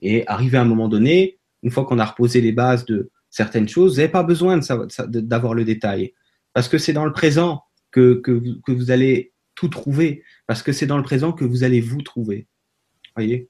et 0.00 0.26
arrivé 0.26 0.58
à 0.58 0.62
un 0.62 0.66
moment 0.66 0.88
donné, 0.88 1.38
une 1.62 1.70
fois 1.70 1.84
qu'on 1.84 1.98
a 1.98 2.04
reposé 2.04 2.40
les 2.40 2.52
bases 2.52 2.84
de 2.84 3.10
certaines 3.30 3.68
choses, 3.68 3.92
vous 3.92 3.96
n'avez 3.98 4.10
pas 4.10 4.22
besoin 4.22 4.60
d'avoir 5.08 5.54
le 5.54 5.64
détail. 5.64 6.12
Parce 6.52 6.68
que 6.68 6.78
c'est 6.78 6.92
dans 6.92 7.04
le 7.04 7.12
présent 7.12 7.62
que, 7.90 8.14
que, 8.14 8.72
vous, 8.72 8.90
allez 8.90 9.32
tout 9.54 9.68
trouver. 9.68 10.22
Parce 10.46 10.62
que 10.62 10.72
c'est 10.72 10.86
dans 10.86 10.96
le 10.96 11.02
présent 11.02 11.32
que 11.32 11.44
vous 11.44 11.64
allez 11.64 11.80
vous 11.80 12.02
trouver. 12.02 12.46
Voyez? 13.16 13.48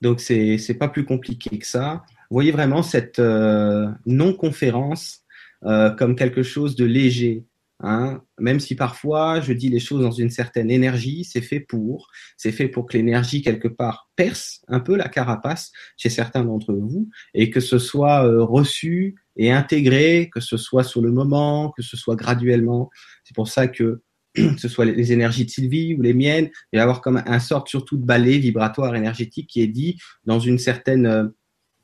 Donc, 0.00 0.20
c'est 0.20 0.56
n'est 0.56 0.74
pas 0.74 0.88
plus 0.88 1.04
compliqué 1.04 1.58
que 1.58 1.66
ça. 1.66 2.04
Voyez 2.30 2.52
vraiment 2.52 2.82
cette 2.82 3.18
euh, 3.18 3.88
non-conférence 4.06 5.22
euh, 5.64 5.90
comme 5.90 6.16
quelque 6.16 6.42
chose 6.42 6.76
de 6.76 6.84
léger. 6.84 7.44
Hein. 7.82 8.22
Même 8.38 8.60
si 8.60 8.74
parfois 8.74 9.40
je 9.40 9.52
dis 9.52 9.68
les 9.68 9.80
choses 9.80 10.02
dans 10.02 10.10
une 10.10 10.30
certaine 10.30 10.70
énergie, 10.70 11.24
c'est 11.24 11.40
fait 11.40 11.60
pour. 11.60 12.08
C'est 12.36 12.52
fait 12.52 12.68
pour 12.68 12.86
que 12.86 12.96
l'énergie 12.96 13.42
quelque 13.42 13.68
part 13.68 14.10
perce 14.16 14.60
un 14.68 14.80
peu 14.80 14.96
la 14.96 15.08
carapace 15.08 15.72
chez 15.96 16.10
certains 16.10 16.44
d'entre 16.44 16.74
vous 16.74 17.08
et 17.34 17.50
que 17.50 17.60
ce 17.60 17.78
soit 17.78 18.26
euh, 18.26 18.42
reçu 18.44 19.16
et 19.36 19.50
intégré, 19.50 20.28
que 20.32 20.40
ce 20.40 20.56
soit 20.56 20.84
sur 20.84 21.00
le 21.00 21.10
moment, 21.10 21.72
que 21.76 21.82
ce 21.82 21.96
soit 21.96 22.16
graduellement. 22.16 22.90
C'est 23.24 23.34
pour 23.34 23.48
ça 23.48 23.66
que 23.66 24.02
ce 24.58 24.68
soit 24.68 24.84
les 24.84 25.12
énergies 25.12 25.46
de 25.46 25.50
Sylvie 25.50 25.94
ou 25.94 26.02
les 26.02 26.12
miennes, 26.12 26.50
il 26.72 26.76
va 26.76 26.80
y 26.80 26.82
avoir 26.82 27.00
comme 27.00 27.22
un 27.24 27.40
sorte 27.40 27.68
surtout 27.68 27.96
de 27.96 28.04
balai 28.04 28.38
vibratoire 28.38 28.94
énergétique 28.94 29.48
qui 29.48 29.62
est 29.62 29.68
dit 29.68 29.98
dans 30.24 30.38
une 30.38 30.58
certaine 30.58 31.32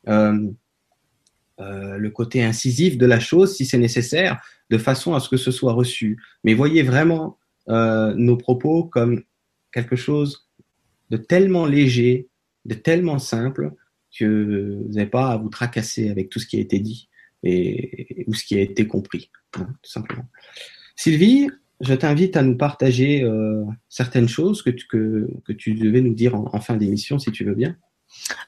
euh, 0.09 0.51
euh, 1.59 1.97
le 1.97 2.11
côté 2.11 2.45
incisif 2.45 2.99
de 2.99 3.07
la 3.07 3.19
chose 3.19 3.57
si 3.57 3.65
c'est 3.65 3.79
nécessaire, 3.79 4.43
de 4.71 4.79
façon 4.79 5.15
à 5.15 5.21
ce 5.21 5.29
que 5.29 5.37
ce 5.37 5.51
soit 5.51 5.73
reçu. 5.73 6.23
Mais 6.45 6.55
voyez 6.55 6.83
vraiment 6.83 7.39
euh, 7.69 8.15
nos 8.15 8.37
propos 8.37 8.85
comme 8.85 9.23
quelque 9.73 9.97
chose 9.97 10.49
de 11.11 11.17
tellement 11.17 11.67
léger, 11.67 12.29
de 12.65 12.75
tellement 12.75 13.19
simple 13.19 13.73
que 14.19 14.83
vous 14.87 14.93
n'avez 14.93 15.09
pas 15.09 15.33
à 15.33 15.37
vous 15.37 15.49
tracasser 15.49 16.11
avec 16.11 16.29
tout 16.29 16.41
ce 16.41 16.47
qui 16.47 16.59
a 16.59 16.61
été 16.61 16.79
dit 16.79 17.09
et, 17.43 18.25
ou 18.27 18.35
ce 18.35 18.45
qui 18.45 18.57
a 18.57 18.61
été 18.61 18.87
compris, 18.87 19.31
hein, 19.57 19.69
tout 19.83 19.91
simplement. 19.91 20.27
Sylvie, 20.95 21.49
je 21.81 21.95
t'invite 21.95 22.37
à 22.37 22.43
nous 22.43 22.57
partager 22.57 23.23
euh, 23.23 23.65
certaines 23.89 24.29
choses 24.29 24.63
que 24.63 24.71
tu, 24.71 24.87
que, 24.87 25.53
tu 25.53 25.75
devais 25.75 26.01
nous 26.01 26.15
dire 26.15 26.35
en 26.35 26.61
fin 26.61 26.77
d'émission, 26.77 27.19
si 27.19 27.31
tu 27.33 27.45
veux 27.45 27.55
bien. 27.55 27.77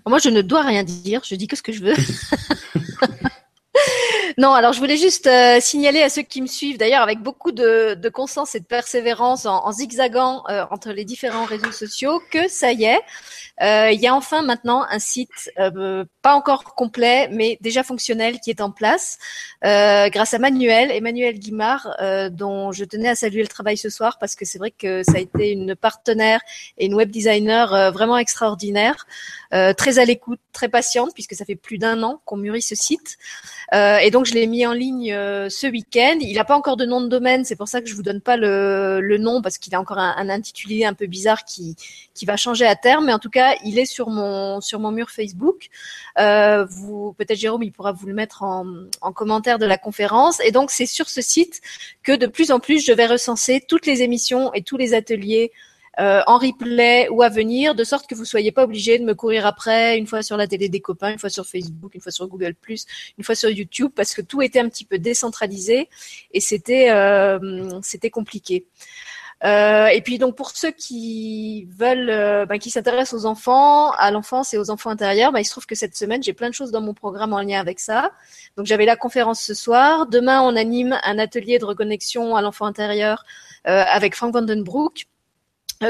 Moi, 0.07 0.19
je 0.19 0.29
ne 0.29 0.43
dois 0.43 0.63
rien 0.63 0.83
dire, 0.83 1.23
je 1.25 1.35
dis 1.35 1.47
que 1.47 1.57
ce 1.57 1.63
que 1.63 1.73
je 1.73 1.83
veux. 1.85 1.95
Non, 4.39 4.55
alors 4.55 4.73
je 4.73 4.79
voulais 4.79 4.97
juste 4.97 5.27
euh, 5.27 5.59
signaler 5.61 6.01
à 6.01 6.09
ceux 6.09 6.23
qui 6.23 6.41
me 6.41 6.47
suivent, 6.47 6.79
d'ailleurs 6.79 7.03
avec 7.03 7.19
beaucoup 7.19 7.51
de, 7.51 7.95
de 7.95 8.09
conscience 8.09 8.55
et 8.55 8.61
de 8.61 8.65
persévérance 8.65 9.47
en, 9.47 9.73
zigzagant 9.73 10.45
euh, 10.49 10.65
entre 10.71 10.93
les 10.93 11.05
différents 11.05 11.45
réseaux 11.45 11.73
sociaux, 11.73 12.23
que 12.31 12.47
ça 12.47 12.71
y 12.71 12.85
est, 12.85 13.01
il 13.61 14.01
y 14.01 14.07
a 14.07 14.15
enfin 14.15 14.43
maintenant 14.43 14.85
un 14.89 14.99
site 14.99 15.51
pas 16.23 16.35
encore 16.35 16.75
complet, 16.75 17.29
mais 17.31 17.59
déjà 17.61 17.83
fonctionnel 17.83 18.39
qui 18.41 18.51
est 18.51 18.61
en 18.61 18.71
place, 18.71 19.19
grâce 19.63 20.35
à 20.35 20.39
Manuel, 20.39 20.91
Emmanuel 20.91 21.39
Guimard, 21.39 21.89
dont 22.31 22.73
je 22.73 22.85
tenais 22.85 23.09
à 23.09 23.15
saluer 23.15 23.43
le 23.43 23.49
travail 23.49 23.77
ce 23.77 23.91
soir 23.91 24.19
parce 24.19 24.35
que 24.35 24.45
c'est 24.45 24.59
vrai 24.59 24.71
que 24.71 25.03
ça 25.03 25.17
a 25.17 25.21
été 25.21 25.51
une 25.53 25.75
partenaire 25.75 26.41
et 26.77 26.87
une 26.87 26.95
web 26.95 27.11
designer 27.11 27.93
vraiment 27.93 28.19
extraordinaire, 28.19 29.07
très 29.51 29.99
à 29.99 30.05
l'écoute, 30.05 30.41
très 30.53 30.69
patiente, 30.69 31.11
puisque 31.15 31.35
ça 31.35 31.45
fait 31.45 31.57
plus 31.57 31.79
d'un 31.79 32.03
an 32.03 32.21
qu'on 32.25 32.37
mûrit 32.37 32.63
ce 32.63 32.75
site. 32.75 33.19
et 33.73 34.11
donc 34.11 34.27
je 34.27 34.35
l'ai 34.35 34.47
mis 34.47 34.67
en 34.67 34.73
ligne 34.73 35.13
euh, 35.13 35.49
ce 35.51 35.67
week-end. 35.67 36.19
Il 36.21 36.35
n'a 36.35 36.45
pas 36.45 36.57
encore 36.57 36.77
de 36.77 36.85
nom 36.85 37.01
de 37.01 37.09
domaine, 37.09 37.45
c'est 37.45 37.57
pour 37.57 37.69
ça 37.69 37.81
que 37.81 37.89
je 37.89 37.95
vous 37.95 38.03
donne 38.03 38.21
pas 38.21 38.37
le, 38.37 39.01
le 39.01 39.19
nom 39.19 39.43
parce 39.43 39.59
qu'il 39.59 39.75
a 39.75 39.81
encore 39.81 39.99
un, 39.99 40.15
un, 40.17 40.29
intitulé 40.29 40.85
un 40.85 40.95
peu 40.95 41.07
bizarre 41.07 41.45
qui 41.45 41.77
qui 42.15 42.27
va 42.27 42.37
changer 42.37 42.67
à 42.67 42.77
terme. 42.77 43.07
Mais 43.07 43.13
en 43.13 43.19
tout 43.19 43.31
cas, 43.31 43.48
il 43.65 43.79
est 43.79 43.87
sur 43.87 44.09
mon 44.11 44.61
sur 44.61 44.81
mon 44.81 44.91
mur 44.91 45.11
Facebook. 45.11 45.69
Euh, 46.19 46.67
peut-être 47.17 47.39
Jérôme, 47.39 47.63
il 47.63 47.73
pourra 47.73 47.93
vous 47.93 48.07
le 48.07 48.15
mettre 48.15 48.43
en, 48.43 48.67
en 49.01 49.13
commentaire 49.13 49.59
de 49.59 49.67
la 49.67 49.79
conférence. 49.79 50.41
Et 50.41 50.51
donc 50.51 50.71
c'est 50.71 50.87
sur 50.87 51.09
ce 51.09 51.21
site 51.21 51.61
que 52.03 52.13
de 52.13 52.27
plus 52.27 52.51
en 52.51 52.61
plus 52.61 52.85
je 52.85 52.93
vais 52.93 53.07
recenser 53.07 53.63
toutes 53.67 53.87
les 53.87 54.03
émissions 54.03 54.53
et 54.55 54.63
tous 54.63 54.77
les 54.77 54.95
ateliers 54.95 55.53
euh, 56.01 56.23
en 56.29 56.39
replay 56.39 57.09
ou 57.09 57.23
à 57.23 57.29
venir, 57.29 57.75
de 57.75 57.83
sorte 57.83 58.07
que 58.07 58.15
vous 58.15 58.25
soyez 58.25 58.53
pas 58.53 58.63
obligé 58.63 59.01
de 59.01 59.05
me 59.05 59.15
courir 59.15 59.47
après 59.47 59.99
une 59.99 60.07
fois 60.07 60.23
sur 60.23 60.37
la 60.37 60.47
télé 60.47 60.69
des 60.69 60.81
copains, 60.81 61.11
une 61.11 61.19
fois 61.19 61.31
sur 61.31 61.45
Facebook, 61.45 61.93
une 61.93 62.01
fois 62.01 62.13
sur 62.13 62.29
Google 62.29 62.55
une 63.19 63.25
fois 63.25 63.35
sur 63.35 63.51
YouTube, 63.51 63.91
parce 63.97 64.15
que 64.15 64.23
tout 64.23 64.41
était 64.41 64.61
un 64.61 64.69
petit 64.69 64.85
peu 64.85 64.99
décentralisé 65.01 65.89
et 66.31 66.41
c'était 66.41 66.91
euh, 66.91 67.81
c'était 67.83 68.11
compliqué. 68.11 68.67
Euh, 69.45 69.87
et 69.87 70.01
puis 70.01 70.19
donc 70.19 70.35
pour 70.35 70.51
ceux 70.51 70.73
qui 70.73 71.67
veulent, 71.67 72.47
ben, 72.47 72.59
qui 72.59 72.71
s'intéressent 72.71 73.23
aux 73.23 73.27
enfants, 73.27 73.93
à 73.93 74.11
l'enfance 74.11 74.53
et 74.53 74.59
aux 74.59 74.71
enfants 74.71 74.91
intérieurs, 74.91 75.31
ben, 75.31 75.39
il 75.39 75.45
se 75.45 75.53
trouve 75.53 75.67
que 75.67 75.77
cette 75.77 75.97
semaine 75.97 76.23
j'ai 76.23 76.33
plein 76.33 76.49
de 76.49 76.55
choses 76.55 76.73
dans 76.73 76.81
mon 76.81 76.95
programme 76.95 77.33
en 77.33 77.41
lien 77.41 77.61
avec 77.61 77.79
ça. 77.79 78.11
Donc 78.57 78.67
j'avais 78.67 78.85
la 78.85 78.97
conférence 78.97 79.41
ce 79.41 79.55
soir. 79.55 80.07
Demain 80.07 80.43
on 80.43 80.57
anime 80.57 80.99
un 81.05 81.19
atelier 81.19 81.59
de 81.59 81.65
reconnexion 81.65 82.35
à 82.35 82.43
l'enfant 82.43 82.67
intérieur 82.67 83.25
euh, 83.69 83.85
avec 83.87 84.17
Frank 84.17 84.33
Vandenbroek 84.33 85.07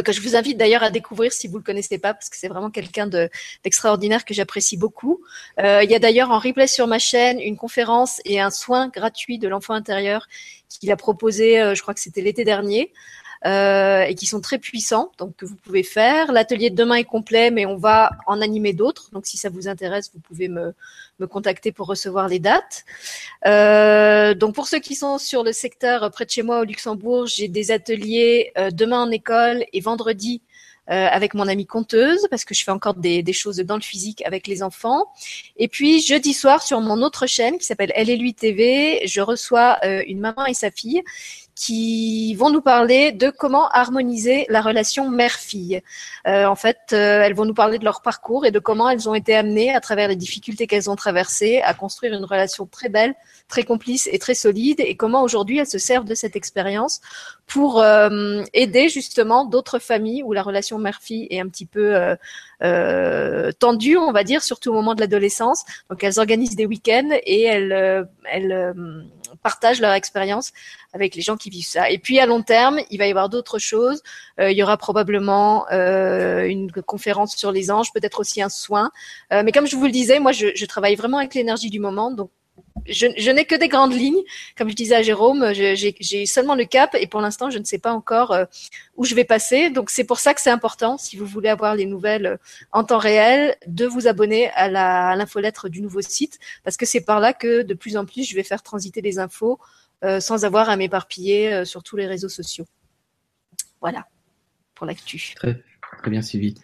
que 0.04 0.12
je 0.12 0.20
vous 0.20 0.36
invite 0.36 0.58
d'ailleurs 0.58 0.82
à 0.82 0.90
découvrir 0.90 1.32
si 1.32 1.48
vous 1.48 1.56
le 1.56 1.62
connaissez 1.62 1.98
pas, 1.98 2.12
parce 2.12 2.28
que 2.28 2.36
c'est 2.36 2.48
vraiment 2.48 2.70
quelqu'un 2.70 3.06
d'extraordinaire 3.06 4.24
que 4.24 4.34
j'apprécie 4.34 4.76
beaucoup. 4.76 5.22
Euh, 5.60 5.82
il 5.82 5.90
y 5.90 5.94
a 5.94 5.98
d'ailleurs 5.98 6.30
en 6.30 6.38
replay 6.38 6.66
sur 6.66 6.86
ma 6.86 6.98
chaîne 6.98 7.40
une 7.40 7.56
conférence 7.56 8.20
et 8.24 8.40
un 8.40 8.50
soin 8.50 8.88
gratuit 8.88 9.38
de 9.38 9.48
l'enfant 9.48 9.74
intérieur 9.74 10.26
qu'il 10.68 10.90
a 10.92 10.96
proposé, 10.96 11.60
euh, 11.60 11.74
je 11.74 11.82
crois 11.82 11.94
que 11.94 12.00
c'était 12.00 12.20
l'été 12.20 12.44
dernier. 12.44 12.92
Euh, 13.46 14.02
et 14.02 14.16
qui 14.16 14.26
sont 14.26 14.40
très 14.40 14.58
puissants, 14.58 15.12
donc 15.16 15.36
que 15.36 15.46
vous 15.46 15.54
pouvez 15.54 15.84
faire. 15.84 16.32
L'atelier 16.32 16.70
de 16.70 16.74
demain 16.74 16.96
est 16.96 17.04
complet, 17.04 17.52
mais 17.52 17.66
on 17.66 17.76
va 17.76 18.10
en 18.26 18.40
animer 18.40 18.72
d'autres. 18.72 19.10
Donc 19.12 19.26
si 19.26 19.36
ça 19.36 19.48
vous 19.48 19.68
intéresse, 19.68 20.10
vous 20.12 20.18
pouvez 20.18 20.48
me, 20.48 20.74
me 21.20 21.26
contacter 21.28 21.70
pour 21.70 21.86
recevoir 21.86 22.26
les 22.26 22.40
dates. 22.40 22.84
Euh, 23.46 24.34
donc 24.34 24.56
pour 24.56 24.66
ceux 24.66 24.80
qui 24.80 24.96
sont 24.96 25.18
sur 25.18 25.44
le 25.44 25.52
secteur 25.52 26.10
près 26.10 26.24
de 26.24 26.30
chez 26.30 26.42
moi 26.42 26.60
au 26.60 26.64
Luxembourg, 26.64 27.26
j'ai 27.26 27.46
des 27.46 27.70
ateliers 27.70 28.50
euh, 28.58 28.70
demain 28.72 29.02
en 29.02 29.10
école 29.12 29.64
et 29.72 29.80
vendredi 29.80 30.42
euh, 30.90 31.06
avec 31.10 31.34
mon 31.34 31.46
amie 31.48 31.66
conteuse 31.66 32.26
parce 32.30 32.46
que 32.46 32.54
je 32.54 32.64
fais 32.64 32.70
encore 32.70 32.94
des, 32.94 33.22
des, 33.22 33.34
choses 33.34 33.58
dans 33.58 33.74
le 33.74 33.82
physique 33.82 34.22
avec 34.24 34.46
les 34.46 34.62
enfants. 34.62 35.12
Et 35.58 35.68
puis 35.68 36.00
jeudi 36.00 36.32
soir 36.32 36.62
sur 36.62 36.80
mon 36.80 37.02
autre 37.02 37.26
chaîne 37.26 37.58
qui 37.58 37.66
s'appelle 37.66 37.92
Elle 37.94 38.08
et 38.08 38.16
lui 38.16 38.32
TV, 38.32 39.02
je 39.06 39.20
reçois 39.20 39.76
euh, 39.84 40.02
une 40.06 40.18
maman 40.18 40.46
et 40.46 40.54
sa 40.54 40.70
fille 40.70 41.02
qui 41.58 42.36
vont 42.36 42.50
nous 42.50 42.60
parler 42.60 43.10
de 43.10 43.30
comment 43.30 43.68
harmoniser 43.70 44.46
la 44.48 44.60
relation 44.60 45.10
mère-fille. 45.10 45.82
Euh, 46.28 46.46
en 46.46 46.54
fait, 46.54 46.78
euh, 46.92 47.22
elles 47.22 47.34
vont 47.34 47.46
nous 47.46 47.54
parler 47.54 47.80
de 47.80 47.84
leur 47.84 48.00
parcours 48.00 48.46
et 48.46 48.52
de 48.52 48.60
comment 48.60 48.88
elles 48.88 49.08
ont 49.08 49.14
été 49.14 49.34
amenées, 49.34 49.74
à 49.74 49.80
travers 49.80 50.06
les 50.06 50.14
difficultés 50.14 50.68
qu'elles 50.68 50.88
ont 50.88 50.94
traversées, 50.94 51.60
à 51.62 51.74
construire 51.74 52.14
une 52.14 52.24
relation 52.24 52.66
très 52.66 52.88
belle, 52.88 53.16
très 53.48 53.64
complice 53.64 54.08
et 54.12 54.20
très 54.20 54.34
solide, 54.34 54.78
et 54.78 54.94
comment 54.94 55.24
aujourd'hui 55.24 55.58
elles 55.58 55.66
se 55.66 55.78
servent 55.78 56.04
de 56.04 56.14
cette 56.14 56.36
expérience 56.36 57.00
pour 57.48 57.80
euh, 57.80 58.44
aider 58.52 58.88
justement 58.88 59.44
d'autres 59.44 59.80
familles 59.80 60.22
où 60.22 60.32
la 60.32 60.42
relation 60.42 60.78
mère-fille 60.78 61.26
est 61.30 61.40
un 61.40 61.48
petit 61.48 61.66
peu 61.66 61.96
euh, 61.96 62.14
euh, 62.62 63.50
tendue, 63.58 63.96
on 63.96 64.12
va 64.12 64.22
dire, 64.22 64.42
surtout 64.42 64.70
au 64.70 64.74
moment 64.74 64.94
de 64.94 65.00
l'adolescence. 65.00 65.64
Donc 65.90 66.04
elles 66.04 66.20
organisent 66.20 66.56
des 66.56 66.66
week-ends 66.66 67.08
et 67.24 67.42
elles, 67.42 68.06
elles 68.30 69.04
partagent 69.48 69.80
leur 69.80 69.92
expérience 69.92 70.52
avec 70.92 71.14
les 71.14 71.22
gens 71.22 71.36
qui 71.36 71.50
vivent 71.50 71.72
ça. 71.76 71.90
Et 71.90 71.98
puis 71.98 72.18
à 72.18 72.26
long 72.26 72.42
terme, 72.42 72.80
il 72.90 72.98
va 72.98 73.06
y 73.06 73.10
avoir 73.10 73.28
d'autres 73.28 73.58
choses. 73.58 74.02
Euh, 74.40 74.50
il 74.50 74.56
y 74.58 74.62
aura 74.62 74.76
probablement 74.76 75.66
euh, 75.72 76.44
une 76.46 76.70
conférence 76.94 77.34
sur 77.36 77.50
les 77.50 77.70
anges, 77.70 77.90
peut-être 77.94 78.20
aussi 78.20 78.42
un 78.42 78.48
soin. 78.50 78.90
Euh, 79.32 79.42
mais 79.44 79.52
comme 79.52 79.66
je 79.66 79.76
vous 79.76 79.86
le 79.86 79.92
disais, 79.92 80.18
moi, 80.20 80.32
je, 80.32 80.48
je 80.54 80.66
travaille 80.66 80.96
vraiment 80.96 81.18
avec 81.18 81.34
l'énergie 81.34 81.70
du 81.70 81.80
moment, 81.80 82.10
donc 82.10 82.30
je, 82.86 83.30
n'ai 83.30 83.44
que 83.44 83.54
des 83.54 83.68
grandes 83.68 83.94
lignes. 83.94 84.22
Comme 84.56 84.68
je 84.68 84.74
disais 84.74 84.94
à 84.94 85.02
Jérôme, 85.02 85.52
j'ai 85.52 86.26
seulement 86.26 86.54
le 86.54 86.64
cap 86.64 86.94
et 86.98 87.06
pour 87.06 87.20
l'instant, 87.20 87.50
je 87.50 87.58
ne 87.58 87.64
sais 87.64 87.78
pas 87.78 87.92
encore 87.92 88.32
euh, 88.32 88.44
où 88.96 89.04
je 89.04 89.14
vais 89.14 89.24
passer. 89.24 89.70
Donc, 89.70 89.90
c'est 89.90 90.04
pour 90.04 90.18
ça 90.18 90.34
que 90.34 90.40
c'est 90.40 90.50
important, 90.50 90.98
si 90.98 91.16
vous 91.16 91.26
voulez 91.26 91.48
avoir 91.48 91.74
les 91.74 91.86
nouvelles 91.86 92.26
euh, 92.26 92.36
en 92.72 92.84
temps 92.84 92.98
réel, 92.98 93.56
de 93.66 93.86
vous 93.86 94.06
abonner 94.06 94.50
à 94.50 95.16
l'infolettre 95.16 95.68
du 95.68 95.80
nouveau 95.80 96.00
site 96.02 96.38
parce 96.64 96.76
que 96.76 96.86
c'est 96.86 97.00
par 97.00 97.20
là 97.20 97.32
que 97.32 97.62
de 97.62 97.74
plus 97.74 97.96
en 97.96 98.04
plus, 98.04 98.28
je 98.28 98.34
vais 98.34 98.42
faire 98.42 98.62
transiter 98.62 99.00
les 99.00 99.18
infos 99.18 99.58
euh, 100.04 100.20
sans 100.20 100.44
avoir 100.44 100.68
à 100.70 100.76
m'éparpiller 100.76 101.64
sur 101.64 101.82
tous 101.82 101.96
les 101.96 102.06
réseaux 102.06 102.28
sociaux. 102.28 102.66
Voilà 103.80 104.06
pour 104.74 104.86
l'actu. 104.86 105.34
Très, 105.34 105.62
très 105.98 106.10
bien, 106.10 106.22
Sylvie. 106.22 106.54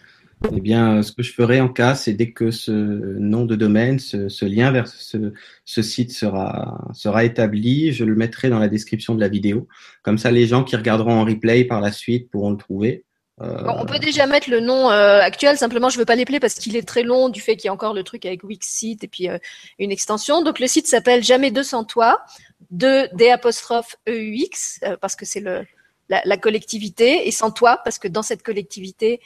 Eh 0.52 0.60
bien, 0.60 1.02
ce 1.02 1.12
que 1.12 1.22
je 1.22 1.32
ferai 1.32 1.60
en 1.60 1.68
cas, 1.68 1.94
c'est 1.94 2.12
dès 2.12 2.32
que 2.32 2.50
ce 2.50 2.70
nom 2.70 3.44
de 3.44 3.56
domaine, 3.56 3.98
ce, 3.98 4.44
lien 4.44 4.70
vers 4.70 4.88
ce, 4.88 5.82
site 5.82 6.12
sera, 6.12 7.22
établi, 7.22 7.92
je 7.92 8.04
le 8.04 8.14
mettrai 8.14 8.50
dans 8.50 8.58
la 8.58 8.68
description 8.68 9.14
de 9.14 9.20
la 9.20 9.28
vidéo. 9.28 9.68
Comme 10.02 10.18
ça, 10.18 10.30
les 10.30 10.46
gens 10.46 10.64
qui 10.64 10.76
regarderont 10.76 11.20
en 11.20 11.24
replay 11.24 11.64
par 11.64 11.80
la 11.80 11.92
suite 11.92 12.30
pourront 12.30 12.50
le 12.50 12.56
trouver. 12.56 13.04
Euh... 13.40 13.64
On 13.66 13.84
peut 13.84 13.98
déjà 13.98 14.26
mettre 14.26 14.48
le 14.48 14.60
nom 14.60 14.90
euh, 14.90 15.20
actuel, 15.20 15.56
simplement 15.56 15.88
je 15.88 15.96
ne 15.96 16.02
veux 16.02 16.06
pas 16.06 16.14
l'épeler 16.14 16.38
parce 16.38 16.54
qu'il 16.54 16.76
est 16.76 16.86
très 16.86 17.02
long 17.02 17.28
du 17.28 17.40
fait 17.40 17.56
qu'il 17.56 17.66
y 17.66 17.68
a 17.68 17.72
encore 17.72 17.92
le 17.92 18.04
truc 18.04 18.26
avec 18.26 18.44
Wixit 18.44 19.02
et 19.02 19.08
puis 19.08 19.28
euh, 19.28 19.38
une 19.80 19.90
extension. 19.90 20.42
Donc 20.42 20.60
le 20.60 20.68
site 20.68 20.86
s'appelle 20.86 21.24
Jamais 21.24 21.50
deux 21.50 21.64
sans 21.64 21.82
toi, 21.82 22.22
de 22.70 23.08
D 23.16 23.30
apostrophe 23.30 23.96
EUX, 24.08 24.78
euh, 24.84 24.96
parce 25.00 25.16
que 25.16 25.24
c'est 25.24 25.40
le, 25.40 25.66
la, 26.08 26.36
collectivité 26.36 27.26
et 27.26 27.30
sans 27.30 27.50
toi, 27.50 27.80
parce 27.84 27.98
que 27.98 28.08
dans 28.08 28.22
cette 28.22 28.42
collectivité, 28.42 29.20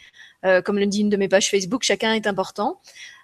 euh, 0.45 0.63
comme 0.63 0.79
le 0.79 0.87
dit 0.87 1.01
une 1.01 1.09
de 1.09 1.17
mes 1.17 1.29
pages 1.29 1.51
Facebook, 1.51 1.83
chacun 1.83 2.15
est 2.15 2.27
important. 2.27 2.81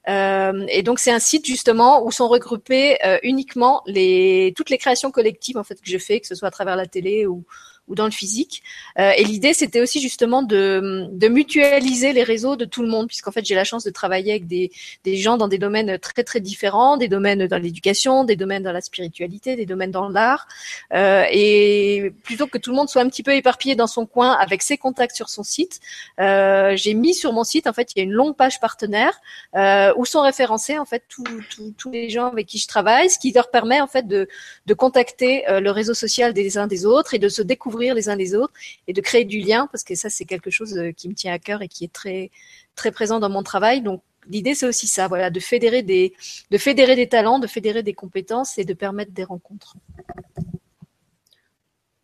Euh, 0.09 0.67
et 0.69 0.83
donc 0.83 0.99
c'est 0.99 1.13
un 1.13 1.19
site 1.19 1.47
justement 1.47 2.05
où 2.05 2.11
sont 2.11 2.29
regroupées 2.29 2.99
euh, 3.07 3.19
uniquement 3.23 3.83
les 3.87 4.53
toutes 4.55 4.69
les 4.69 4.77
créations 4.77 5.11
collectives 5.11 5.57
en 5.57 5.65
fait 5.65 5.77
que 5.77 5.89
je 5.89 5.97
fais, 5.97 6.21
que 6.21 6.27
ce 6.27 6.35
soit 6.35 6.49
à 6.49 6.51
travers 6.51 6.77
la 6.77 6.85
télé 6.85 7.27
ou 7.27 7.45
ou 7.89 7.95
dans 7.95 8.05
le 8.05 8.11
physique. 8.11 8.63
Euh, 8.99 9.13
et 9.17 9.25
l'idée, 9.25 9.53
c'était 9.53 9.81
aussi 9.81 10.01
justement 10.01 10.43
de, 10.43 11.07
de, 11.11 11.29
mutualiser 11.29 12.13
les 12.13 12.23
réseaux 12.23 12.57
de 12.57 12.65
tout 12.65 12.83
le 12.83 12.89
monde, 12.89 13.07
puisqu'en 13.09 13.33
fait, 13.33 13.45
j'ai 13.45 13.55
la 13.55 13.65
chance 13.65 13.85
de 13.85 13.91
travailler 13.91 14.33
avec 14.33 14.47
des, 14.47 14.71
des, 15.05 15.17
gens 15.17 15.37
dans 15.37 15.49
des 15.49 15.59
domaines 15.59 15.99
très 15.99 16.25
très 16.25 16.41
différents, 16.41 16.97
des 16.97 17.09
domaines 17.09 17.47
dans 17.47 17.59
l'éducation, 17.59 18.25
des 18.25 18.37
domaines 18.37 18.63
dans 18.63 18.73
la 18.73 18.81
spiritualité, 18.81 19.57
des 19.57 19.67
domaines 19.67 19.91
dans 19.91 20.09
l'art. 20.09 20.47
Euh, 20.93 21.25
et 21.31 22.13
plutôt 22.23 22.47
que 22.47 22.59
tout 22.59 22.71
le 22.71 22.77
monde 22.77 22.89
soit 22.89 23.03
un 23.03 23.09
petit 23.09 23.23
peu 23.23 23.35
éparpillé 23.35 23.75
dans 23.75 23.87
son 23.87 24.07
coin 24.07 24.33
avec 24.33 24.63
ses 24.63 24.79
contacts 24.79 25.17
sur 25.17 25.29
son 25.29 25.43
site, 25.43 25.81
euh, 26.21 26.77
j'ai 26.77 26.95
mis 26.95 27.15
sur 27.15 27.33
mon 27.33 27.45
site, 27.45 27.67
en 27.67 27.73
fait, 27.73 27.91
il 27.95 27.99
y 27.99 28.01
a 28.01 28.05
une 28.05 28.13
longue 28.13 28.37
page 28.37 28.61
partenaire 28.61 29.21
euh, 29.57 29.93
où 29.97 30.05
sont 30.05 30.23
référencés 30.23 30.79
en 30.79 30.85
fait 30.85 31.03
tous 31.09 31.91
les 31.91 32.09
gens 32.09 32.29
avec 32.29 32.47
qui 32.47 32.59
je 32.59 32.67
travaille, 32.67 33.11
ce 33.11 33.19
qui 33.19 33.33
leur 33.33 33.51
permet 33.51 33.81
en 33.81 33.87
fait 33.87 34.07
de, 34.07 34.29
de 34.67 34.75
contacter 34.75 35.49
euh, 35.49 35.61
le 35.61 35.71
réseau 35.71 35.95
social 35.95 36.33
des 36.33 36.59
uns 36.59 36.67
des 36.67 36.87
autres 36.87 37.15
et 37.15 37.19
de 37.19 37.29
se 37.29 37.43
découvrir 37.43 37.74
les 37.79 38.09
uns 38.09 38.17
les 38.17 38.35
autres 38.35 38.53
et 38.87 38.93
de 38.93 39.01
créer 39.01 39.25
du 39.25 39.41
lien 39.41 39.69
parce 39.71 39.85
que 39.85 39.95
ça 39.95 40.11
c'est 40.11 40.25
quelque 40.25 40.51
chose 40.51 40.77
euh, 40.79 40.93
qui 40.93 41.09
me 41.09 41.15
tient 41.15 41.33
à 41.33 41.39
cœur 41.39 41.63
et 41.63 41.69
qui 41.69 41.85
est 41.85 41.93
très 41.93 42.31
très 42.77 42.93
présent 42.93 43.21
dans 43.21 43.31
mon 43.31 43.43
travail. 43.43 43.83
Donc 43.83 44.03
l'idée 44.29 44.55
c'est 44.55 44.67
aussi 44.67 44.87
ça, 44.87 45.09
voilà, 45.09 45.31
de 45.31 45.41
fédérer 45.41 45.83
des 45.83 46.15
de 46.51 46.59
fédérer 46.59 46.97
des 46.97 47.09
talents, 47.09 47.39
de 47.39 47.47
fédérer 47.47 47.83
des 47.83 47.95
compétences 47.95 48.59
et 48.59 48.65
de 48.65 48.75
permettre 48.75 49.13
des 49.13 49.25
rencontres. 49.25 49.77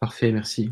Parfait, 0.01 0.32
merci. 0.32 0.70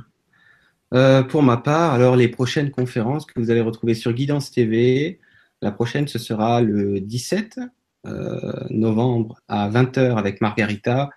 Euh, 0.94 1.22
pour 1.22 1.42
ma 1.42 1.58
part, 1.58 1.92
alors 1.92 2.16
les 2.16 2.28
prochaines 2.28 2.70
conférences 2.70 3.26
que 3.26 3.38
vous 3.38 3.50
allez 3.50 3.60
retrouver 3.60 3.94
sur 3.94 4.12
Guidance 4.12 4.50
TV, 4.50 5.20
la 5.60 5.70
prochaine 5.70 6.08
ce 6.08 6.18
sera 6.18 6.62
le 6.62 7.00
17 7.00 7.60
euh, 8.06 8.52
novembre 8.70 9.40
à 9.48 9.68
20h 9.68 10.16
avec 10.16 10.40
Margarita 10.40 11.10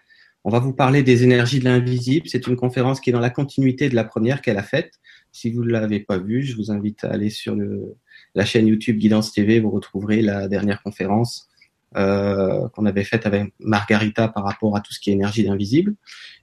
on 0.43 0.49
va 0.49 0.59
vous 0.59 0.73
parler 0.73 1.03
des 1.03 1.23
énergies 1.23 1.59
de 1.59 1.65
l'invisible. 1.65 2.27
C'est 2.27 2.47
une 2.47 2.55
conférence 2.55 2.99
qui 2.99 3.09
est 3.09 3.13
dans 3.13 3.19
la 3.19 3.29
continuité 3.29 3.89
de 3.89 3.95
la 3.95 4.03
première 4.03 4.41
qu'elle 4.41 4.57
a 4.57 4.63
faite. 4.63 4.93
Si 5.31 5.51
vous 5.51 5.63
ne 5.63 5.71
l'avez 5.71 5.99
pas 5.99 6.17
vue, 6.17 6.43
je 6.43 6.55
vous 6.55 6.71
invite 6.71 7.03
à 7.03 7.11
aller 7.11 7.29
sur 7.29 7.55
la 8.35 8.45
chaîne 8.45 8.67
YouTube 8.67 8.97
Guidance 8.97 9.31
TV. 9.31 9.59
Vous 9.59 9.69
retrouverez 9.69 10.21
la 10.21 10.47
dernière 10.47 10.81
conférence 10.81 11.47
euh, 11.95 12.67
qu'on 12.69 12.85
avait 12.85 13.03
faite 13.03 13.25
avec 13.25 13.53
Margarita 13.59 14.27
par 14.27 14.43
rapport 14.43 14.75
à 14.75 14.81
tout 14.81 14.93
ce 14.93 14.99
qui 14.99 15.11
est 15.11 15.13
énergie 15.13 15.43
d'invisible. 15.43 15.95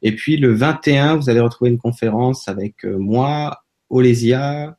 Et 0.03 0.15
puis 0.15 0.37
le 0.37 0.53
21, 0.53 1.17
vous 1.17 1.29
allez 1.31 1.41
retrouver 1.41 1.71
une 1.71 1.79
conférence 1.79 2.49
avec 2.49 2.85
euh, 2.85 2.97
moi, 2.99 3.65
Olésia, 3.91 4.79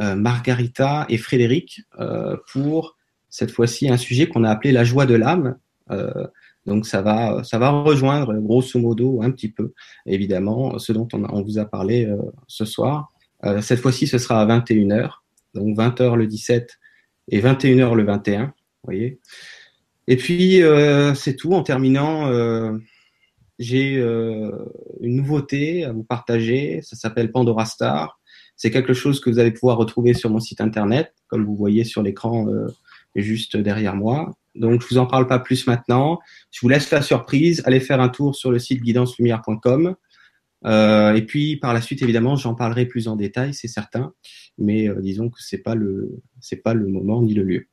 euh, 0.00 0.16
Margarita 0.16 1.06
et 1.08 1.18
Frédéric 1.18 1.82
euh, 2.00 2.36
pour 2.52 2.96
cette 3.30 3.52
fois-ci 3.52 3.88
un 3.88 3.96
sujet 3.96 4.26
qu'on 4.26 4.42
a 4.42 4.50
appelé 4.50 4.72
la 4.72 4.82
joie 4.82 5.06
de 5.06 5.14
l'âme. 5.14 5.56
Euh, 5.90 6.26
donc 6.66 6.86
ça 6.86 7.02
va, 7.02 7.44
ça 7.44 7.58
va 7.58 7.70
rejoindre 7.70 8.34
grosso 8.34 8.78
modo 8.78 9.20
un 9.22 9.30
petit 9.30 9.50
peu, 9.50 9.74
évidemment, 10.06 10.78
ce 10.78 10.92
dont 10.92 11.08
on, 11.12 11.42
vous 11.42 11.58
a 11.58 11.66
parlé 11.66 12.06
euh, 12.06 12.16
ce 12.46 12.64
soir. 12.64 13.10
Euh, 13.44 13.60
cette 13.60 13.80
fois-ci, 13.80 14.06
ce 14.06 14.18
sera 14.18 14.40
à 14.40 14.46
21h, 14.46 15.10
donc 15.54 15.76
20h 15.76 16.16
le 16.16 16.26
17 16.26 16.78
et 17.28 17.40
21h 17.40 17.94
le 17.94 18.04
21, 18.04 18.54
voyez. 18.82 19.20
Et 20.06 20.16
puis, 20.16 20.62
euh, 20.62 21.14
c'est 21.14 21.36
tout. 21.36 21.52
En 21.52 21.62
terminant, 21.62 22.30
j'ai 23.58 23.96
une 23.96 25.16
nouveauté 25.16 25.84
à 25.84 25.92
vous 25.92 26.04
partager. 26.04 26.80
Ça 26.82 26.96
s'appelle 26.96 27.30
Pandora 27.30 27.64
Star. 27.64 28.20
C'est 28.56 28.70
quelque 28.70 28.92
chose 28.92 29.20
que 29.20 29.30
vous 29.30 29.38
allez 29.38 29.50
pouvoir 29.50 29.78
retrouver 29.78 30.14
sur 30.14 30.30
mon 30.30 30.40
site 30.40 30.60
internet, 30.60 31.14
comme 31.28 31.44
vous 31.44 31.56
voyez 31.56 31.84
sur 31.84 32.02
l'écran 32.02 32.46
juste 33.14 33.56
derrière 33.56 33.96
moi. 33.96 34.34
Donc, 34.54 34.82
je 34.82 34.88
vous 34.88 34.98
en 34.98 35.06
parle 35.06 35.26
pas 35.26 35.38
plus 35.38 35.66
maintenant. 35.66 36.20
Je 36.50 36.60
vous 36.60 36.68
laisse 36.68 36.90
la 36.90 37.02
surprise. 37.02 37.62
Allez 37.64 37.80
faire 37.80 38.00
un 38.00 38.08
tour 38.08 38.34
sur 38.34 38.50
le 38.50 38.58
site 38.58 38.82
guidancelumière.com. 38.82 39.96
Euh, 40.66 41.14
et 41.14 41.22
puis, 41.22 41.56
par 41.56 41.74
la 41.74 41.80
suite, 41.80 42.02
évidemment, 42.02 42.36
j'en 42.36 42.54
parlerai 42.54 42.86
plus 42.86 43.08
en 43.08 43.16
détail, 43.16 43.52
c'est 43.54 43.68
certain. 43.68 44.12
Mais 44.56 44.88
euh, 44.88 45.00
disons 45.00 45.28
que 45.28 45.42
c'est 45.42 45.58
pas 45.58 45.74
le, 45.74 46.22
c'est 46.40 46.62
pas 46.62 46.74
le 46.74 46.86
moment 46.86 47.20
ni 47.22 47.34
le 47.34 47.42
lieu. 47.42 47.68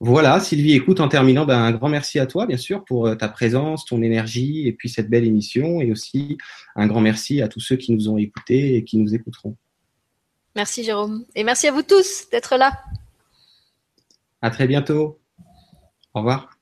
Voilà, 0.00 0.38
Sylvie, 0.38 0.74
écoute, 0.74 1.00
en 1.00 1.08
terminant, 1.08 1.44
ben, 1.44 1.58
un 1.58 1.72
grand 1.72 1.88
merci 1.88 2.20
à 2.20 2.26
toi, 2.26 2.46
bien 2.46 2.56
sûr, 2.56 2.84
pour 2.84 3.08
euh, 3.08 3.16
ta 3.16 3.28
présence, 3.28 3.84
ton 3.84 4.00
énergie 4.00 4.68
et 4.68 4.72
puis 4.72 4.88
cette 4.88 5.10
belle 5.10 5.24
émission. 5.24 5.80
Et 5.80 5.90
aussi, 5.90 6.38
un 6.76 6.86
grand 6.86 7.00
merci 7.00 7.42
à 7.42 7.48
tous 7.48 7.60
ceux 7.60 7.76
qui 7.76 7.92
nous 7.92 8.08
ont 8.08 8.16
écoutés 8.16 8.76
et 8.76 8.84
qui 8.84 8.96
nous 8.96 9.14
écouteront. 9.14 9.56
Merci, 10.54 10.84
Jérôme. 10.84 11.24
Et 11.34 11.44
merci 11.44 11.66
à 11.66 11.72
vous 11.72 11.82
tous 11.82 12.28
d'être 12.30 12.56
là. 12.56 12.72
À 14.40 14.50
très 14.50 14.68
bientôt. 14.68 15.17
Au 16.14 16.18
revoir. 16.20 16.57